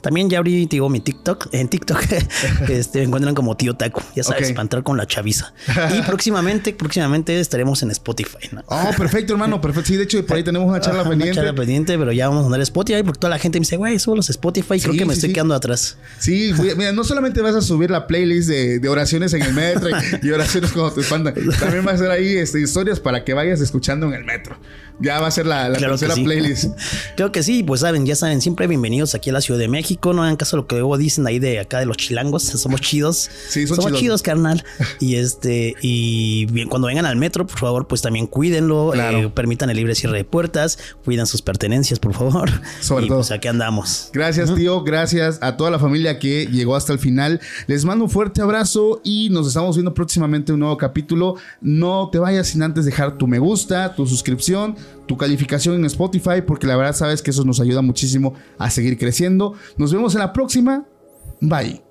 También 0.00 0.30
ya 0.30 0.38
abrí 0.38 0.66
digo, 0.66 0.88
mi 0.88 1.00
TikTok. 1.00 1.48
En 1.52 1.68
TikTok 1.68 2.00
este, 2.68 3.00
me 3.00 3.04
encuentran 3.06 3.34
como 3.34 3.56
Tío 3.56 3.74
Taku. 3.74 4.00
Ya 4.14 4.22
sabes, 4.22 4.48
Ok. 4.48 4.54
para 4.54 4.62
entrar 4.62 4.82
con 4.82 4.96
la 4.96 5.06
chaviza. 5.06 5.52
Y 5.96 6.02
próximamente, 6.02 6.72
próximamente 6.72 7.38
estaremos 7.40 7.82
en 7.82 7.90
Spotify. 7.90 8.48
¿no? 8.52 8.62
Oh, 8.66 8.90
perfecto, 8.96 9.32
hermano, 9.32 9.60
perfecto. 9.60 9.88
Sí, 9.88 9.96
de 9.96 10.04
hecho, 10.04 10.24
por 10.24 10.36
ahí 10.36 10.44
tenemos 10.44 10.68
una 10.68 10.80
charla 10.80 11.02
pendiente. 11.02 11.32
Una 11.32 11.34
charla 11.34 11.54
pendiente, 11.54 11.98
pero 11.98 12.12
ya 12.12 12.28
vamos 12.28 12.44
a 12.44 12.46
andar 12.46 12.60
Spotify 12.60 13.02
porque 13.02 13.18
toda 13.18 13.30
la 13.30 13.38
gente 13.38 13.58
me 13.58 13.62
dice, 13.62 13.76
güey, 13.76 13.98
subo 13.98 14.16
los 14.16 14.30
Spotify. 14.30 14.80
Creo 14.80 14.94
que 14.94 15.04
me 15.04 15.14
sí, 15.14 15.18
estoy 15.18 15.30
sí. 15.30 15.34
quedando 15.34 15.54
atrás. 15.54 15.98
Sí, 16.18 16.52
mira, 16.76 16.92
no 16.92 17.02
solamente 17.02 17.40
vas 17.42 17.56
a 17.56 17.62
subir 17.62 17.90
la 17.90 18.06
playlist 18.06 18.48
de, 18.48 18.78
de 18.78 18.88
oraciones 18.88 19.32
en 19.32 19.39
el 19.42 19.54
metro 19.54 19.90
y, 19.90 20.26
y 20.26 20.30
oraciones 20.30 20.72
cuando 20.72 20.92
te 20.92 21.00
espantan, 21.00 21.34
también 21.58 21.86
va 21.86 21.92
a 21.92 21.98
ser 21.98 22.10
ahí 22.10 22.36
este, 22.36 22.60
historias 22.60 23.00
para 23.00 23.24
que 23.24 23.34
vayas 23.34 23.60
escuchando 23.60 24.06
en 24.06 24.14
el 24.14 24.24
metro. 24.24 24.56
Ya 25.02 25.18
va 25.18 25.28
a 25.28 25.30
ser 25.30 25.46
la, 25.46 25.68
la 25.70 25.78
Claro 25.78 25.94
que 25.94 26.00
tercera 26.00 26.14
sí. 26.14 26.24
playlist. 26.24 26.78
Creo 27.16 27.32
que 27.32 27.42
sí, 27.42 27.62
pues 27.62 27.80
saben, 27.80 28.04
ya 28.04 28.14
saben, 28.16 28.40
siempre 28.42 28.66
bienvenidos 28.66 29.14
aquí 29.14 29.30
a 29.30 29.32
la 29.32 29.40
Ciudad 29.40 29.58
de 29.58 29.66
México. 29.68 30.12
No 30.12 30.22
hagan 30.22 30.36
caso 30.36 30.56
a 30.56 30.58
lo 30.58 30.66
que 30.66 30.76
luego 30.76 30.98
dicen 30.98 31.26
ahí 31.26 31.38
de 31.38 31.58
acá 31.58 31.78
de 31.78 31.86
los 31.86 31.96
chilangos. 31.96 32.42
Somos 32.44 32.82
chidos. 32.82 33.30
Sí, 33.48 33.66
son 33.66 33.76
Somos 33.76 33.86
chidos. 33.92 34.00
chidos, 34.00 34.22
carnal. 34.22 34.62
Y 34.98 35.14
este, 35.16 35.74
y 35.80 36.44
bien, 36.46 36.68
cuando 36.68 36.88
vengan 36.88 37.06
al 37.06 37.16
metro, 37.16 37.46
por 37.46 37.58
favor, 37.58 37.86
pues 37.88 38.02
también 38.02 38.26
cuídenlo. 38.26 38.90
Claro. 38.92 39.18
eh, 39.18 39.28
permitan 39.30 39.70
el 39.70 39.76
libre 39.78 39.94
cierre 39.94 40.18
de 40.18 40.24
puertas. 40.24 40.78
Cuidan 41.04 41.26
sus 41.26 41.40
pertenencias, 41.40 41.98
por 41.98 42.12
favor. 42.12 42.50
Sobre 42.80 43.06
y 43.06 43.08
todo. 43.08 43.18
pues 43.18 43.30
aquí 43.30 43.48
andamos. 43.48 44.10
Gracias, 44.12 44.54
tío. 44.54 44.82
Gracias 44.84 45.38
a 45.40 45.56
toda 45.56 45.70
la 45.70 45.78
familia 45.78 46.18
que 46.18 46.46
llegó 46.46 46.76
hasta 46.76 46.92
el 46.92 46.98
final. 46.98 47.40
Les 47.66 47.86
mando 47.86 48.04
un 48.04 48.10
fuerte 48.10 48.42
abrazo 48.42 49.00
y 49.02 49.30
nos 49.30 49.46
estamos 49.48 49.76
viendo 49.76 49.94
próximamente 49.94 50.52
un 50.52 50.60
nuevo 50.60 50.76
capítulo. 50.76 51.36
No 51.62 52.10
te 52.12 52.18
vayas 52.18 52.48
sin 52.48 52.62
antes 52.62 52.84
dejar 52.84 53.16
tu 53.16 53.26
me 53.26 53.38
gusta, 53.38 53.94
tu 53.94 54.06
suscripción, 54.06 54.76
tu 55.06 55.16
calificación 55.16 55.74
en 55.76 55.84
Spotify, 55.86 56.42
porque 56.46 56.66
la 56.66 56.76
verdad 56.76 56.94
sabes 56.94 57.22
que 57.22 57.30
eso 57.30 57.44
nos 57.44 57.60
ayuda 57.60 57.82
muchísimo 57.82 58.34
a 58.58 58.70
seguir 58.70 58.98
creciendo. 58.98 59.54
Nos 59.76 59.92
vemos 59.92 60.14
en 60.14 60.20
la 60.20 60.32
próxima. 60.32 60.86
Bye. 61.40 61.89